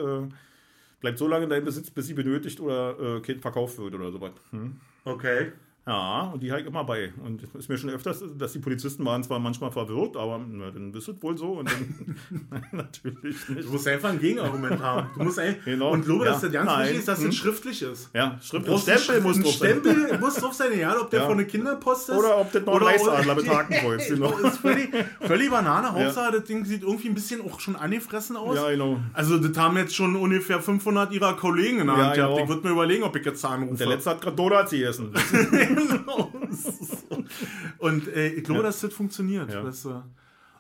bleibt 1.06 1.20
so 1.20 1.28
lange 1.28 1.44
in 1.44 1.52
deinem 1.52 1.66
Besitz, 1.66 1.92
bis 1.92 2.08
sie 2.08 2.16
benötigt 2.16 2.60
oder 2.60 3.18
äh, 3.18 3.22
Kind 3.22 3.40
verkauft 3.40 3.78
wird 3.78 3.94
oder 3.94 4.12
sowas. 4.12 4.32
Hm? 4.50 4.78
Okay. 5.04 5.52
Ja, 5.88 6.32
und 6.34 6.42
die 6.42 6.50
habe 6.52 6.62
ich 6.62 6.68
immer 6.68 6.84
bei. 6.84 7.14
Und 7.24 7.44
es 7.44 7.54
ist 7.54 7.70
mir 7.70 7.78
schon 7.78 7.92
öfters, 7.92 8.24
dass 8.40 8.54
die 8.54 8.60
Polizisten 8.60 9.06
waren 9.06 9.24
zwar 9.24 9.38
manchmal 9.38 9.72
verwirrt, 9.72 10.18
aber 10.18 10.40
na, 10.50 10.72
dann 10.72 10.92
ist 10.94 11.08
es 11.08 11.22
wohl 11.22 11.38
so. 11.38 11.60
Und 11.60 11.70
dann 11.70 12.16
natürlich 12.72 13.36
Du 13.46 13.54
nicht. 13.54 13.72
musst 13.72 13.88
einfach 13.88 14.10
ein 14.10 14.20
Gegenargument 14.20 14.82
haben. 14.82 15.10
Du 15.16 15.24
musst 15.26 15.38
ein, 15.38 15.58
Genau. 15.64 15.92
Und 15.92 16.04
glaube, 16.06 16.26
dass 16.26 16.42
Ja. 16.42 16.48
das 16.48 16.54
ganz 16.54 16.66
Nein. 16.72 16.82
wichtig 16.86 16.98
ist, 17.00 17.08
dass 17.08 17.20
Hm. 17.22 17.30
es 17.30 17.36
schriftlich 17.36 17.82
ist. 17.84 18.10
Ja, 18.16 18.40
Schrift 18.42 18.54
Du 18.54 18.58
und 18.58 18.66
brauchst 18.66 18.90
einen 18.90 18.98
Stempel 19.00 19.22
muss 19.22 19.40
drauf 19.40 19.54
sein. 19.54 19.70
Stempel 19.70 20.18
muss 20.20 20.36
drauf 20.36 20.54
sein, 20.54 20.72
egal 20.74 20.98
ob 20.98 21.10
der 21.12 21.20
Ja. 21.22 21.28
von 21.28 21.38
der 21.38 21.46
Kinderpost 21.48 22.10
ist. 22.10 22.18
Oder 22.18 22.38
ob 22.40 22.52
das 22.52 22.66
noch 22.66 22.74
ein 22.78 22.82
Reichsadler 22.84 23.36
mit 23.36 23.48
Hakenkreuz, 23.50 24.08
genau. 24.08 24.32
ist 24.40 24.58
völlig, 24.58 24.90
völlig 25.22 25.52
Banane. 25.52 25.92
Hauptsache, 25.94 26.32
das 26.32 26.46
Ding 26.46 26.66
sieht 26.66 26.82
irgendwie 26.82 27.10
ein 27.10 27.14
bisschen 27.14 27.42
auch 27.42 27.60
schon 27.60 27.76
angefressen 27.76 28.38
aus. 28.38 28.56
Ja, 28.56 28.72
genau. 28.72 28.98
Also, 29.14 29.38
das 29.38 29.56
haben 29.56 29.78
jetzt 29.78 29.96
schon 29.96 30.16
ungefähr 30.16 30.60
500 30.62 31.12
ihrer 31.14 31.36
Kollegen 31.36 31.80
in 31.82 31.86
der 31.88 31.96
Ja, 31.96 32.04
Hand 32.06 32.16
gehabt. 32.16 32.32
genau. 32.34 32.44
Ich 32.44 32.50
würde 32.50 32.68
mir 32.68 32.74
überlegen, 32.74 33.04
ob 33.04 33.16
ich 33.16 33.24
jetzt 33.24 33.46
anrufe. 33.46 33.78
Der 33.78 33.88
letzte 33.88 34.10
hat 34.10 34.22
gerade 34.22 34.36
Donuts 34.36 34.72
gegessen. 34.72 35.12
Genau. 35.76 36.32
Und 37.78 38.08
äh, 38.08 38.30
ich 38.30 38.44
glaube, 38.44 38.62
Ja. 38.62 38.68
dass 38.68 38.82
das 38.82 38.94
funktioniert. 38.94 39.52
Ja. 39.52 39.62
Das, 39.64 39.86
äh, 39.86 39.90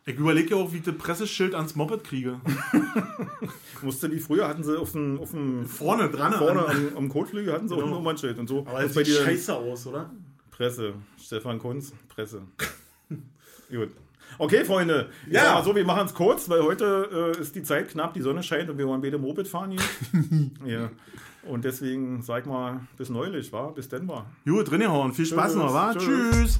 ich 0.05 0.17
überlege 0.17 0.51
ja 0.51 0.55
auch, 0.57 0.71
wie 0.71 0.77
ich 0.77 0.83
das 0.83 0.95
Presseschild 0.95 1.55
ans 1.55 1.75
Moped 1.75 2.03
kriege. 2.03 2.39
Musste 3.81 4.11
wie 4.11 4.19
früher 4.19 4.47
hatten 4.47 4.63
sie 4.63 4.77
auf 4.79 4.91
dem, 4.93 5.19
auf 5.19 5.31
dem 5.31 5.65
Vorne 5.65 6.09
dran. 6.09 6.33
vorne 6.33 6.65
an- 6.65 6.87
am, 6.91 6.97
am 6.97 7.09
Kotflügel 7.09 7.53
hatten 7.53 7.67
sie 7.67 7.73
auch 7.75 7.79
ein 7.79 7.85
Genau. 7.85 7.95
Nummernschild 7.97 8.37
und 8.39 8.47
so. 8.47 8.59
Aber 8.67 8.81
Das 8.81 8.93
sieht 8.93 9.07
scheiße 9.07 9.53
aus, 9.55 9.85
oder? 9.87 10.11
Presse. 10.51 10.93
Stefan 11.21 11.59
Kunz, 11.59 11.93
Presse. 12.07 12.41
Gut. 13.69 13.89
Okay, 14.37 14.65
Freunde. 14.65 15.09
Ja. 15.29 15.53
mal 15.55 15.63
so, 15.63 15.75
wir 15.75 15.85
machen 15.85 16.05
es 16.07 16.13
kurz, 16.13 16.49
weil 16.49 16.61
heute 16.63 17.33
äh, 17.37 17.41
ist 17.41 17.55
die 17.55 17.63
Zeit 17.63 17.89
knapp, 17.89 18.13
die 18.13 18.21
Sonne 18.21 18.43
scheint 18.43 18.69
und 18.69 18.77
wir 18.77 18.87
wollen 18.87 19.01
beide 19.01 19.17
Moped 19.17 19.47
fahren 19.47 19.71
hier. 19.71 19.81
ja. 20.65 20.89
Und 21.47 21.65
deswegen 21.65 22.21
sag 22.21 22.45
mal, 22.45 22.81
bis 22.97 23.09
neulich, 23.09 23.51
war, 23.53 23.73
bis 23.73 23.89
denn 23.89 24.07
war. 24.07 24.25
Gut, 24.45 24.69
drin 24.69 24.81
gehauen. 24.81 25.13
Viel 25.13 25.25
Spaß 25.25 25.53
Tschüss. 25.53 25.55
noch, 25.55 25.73
wa? 25.73 25.93
Tschüss. 25.95 26.59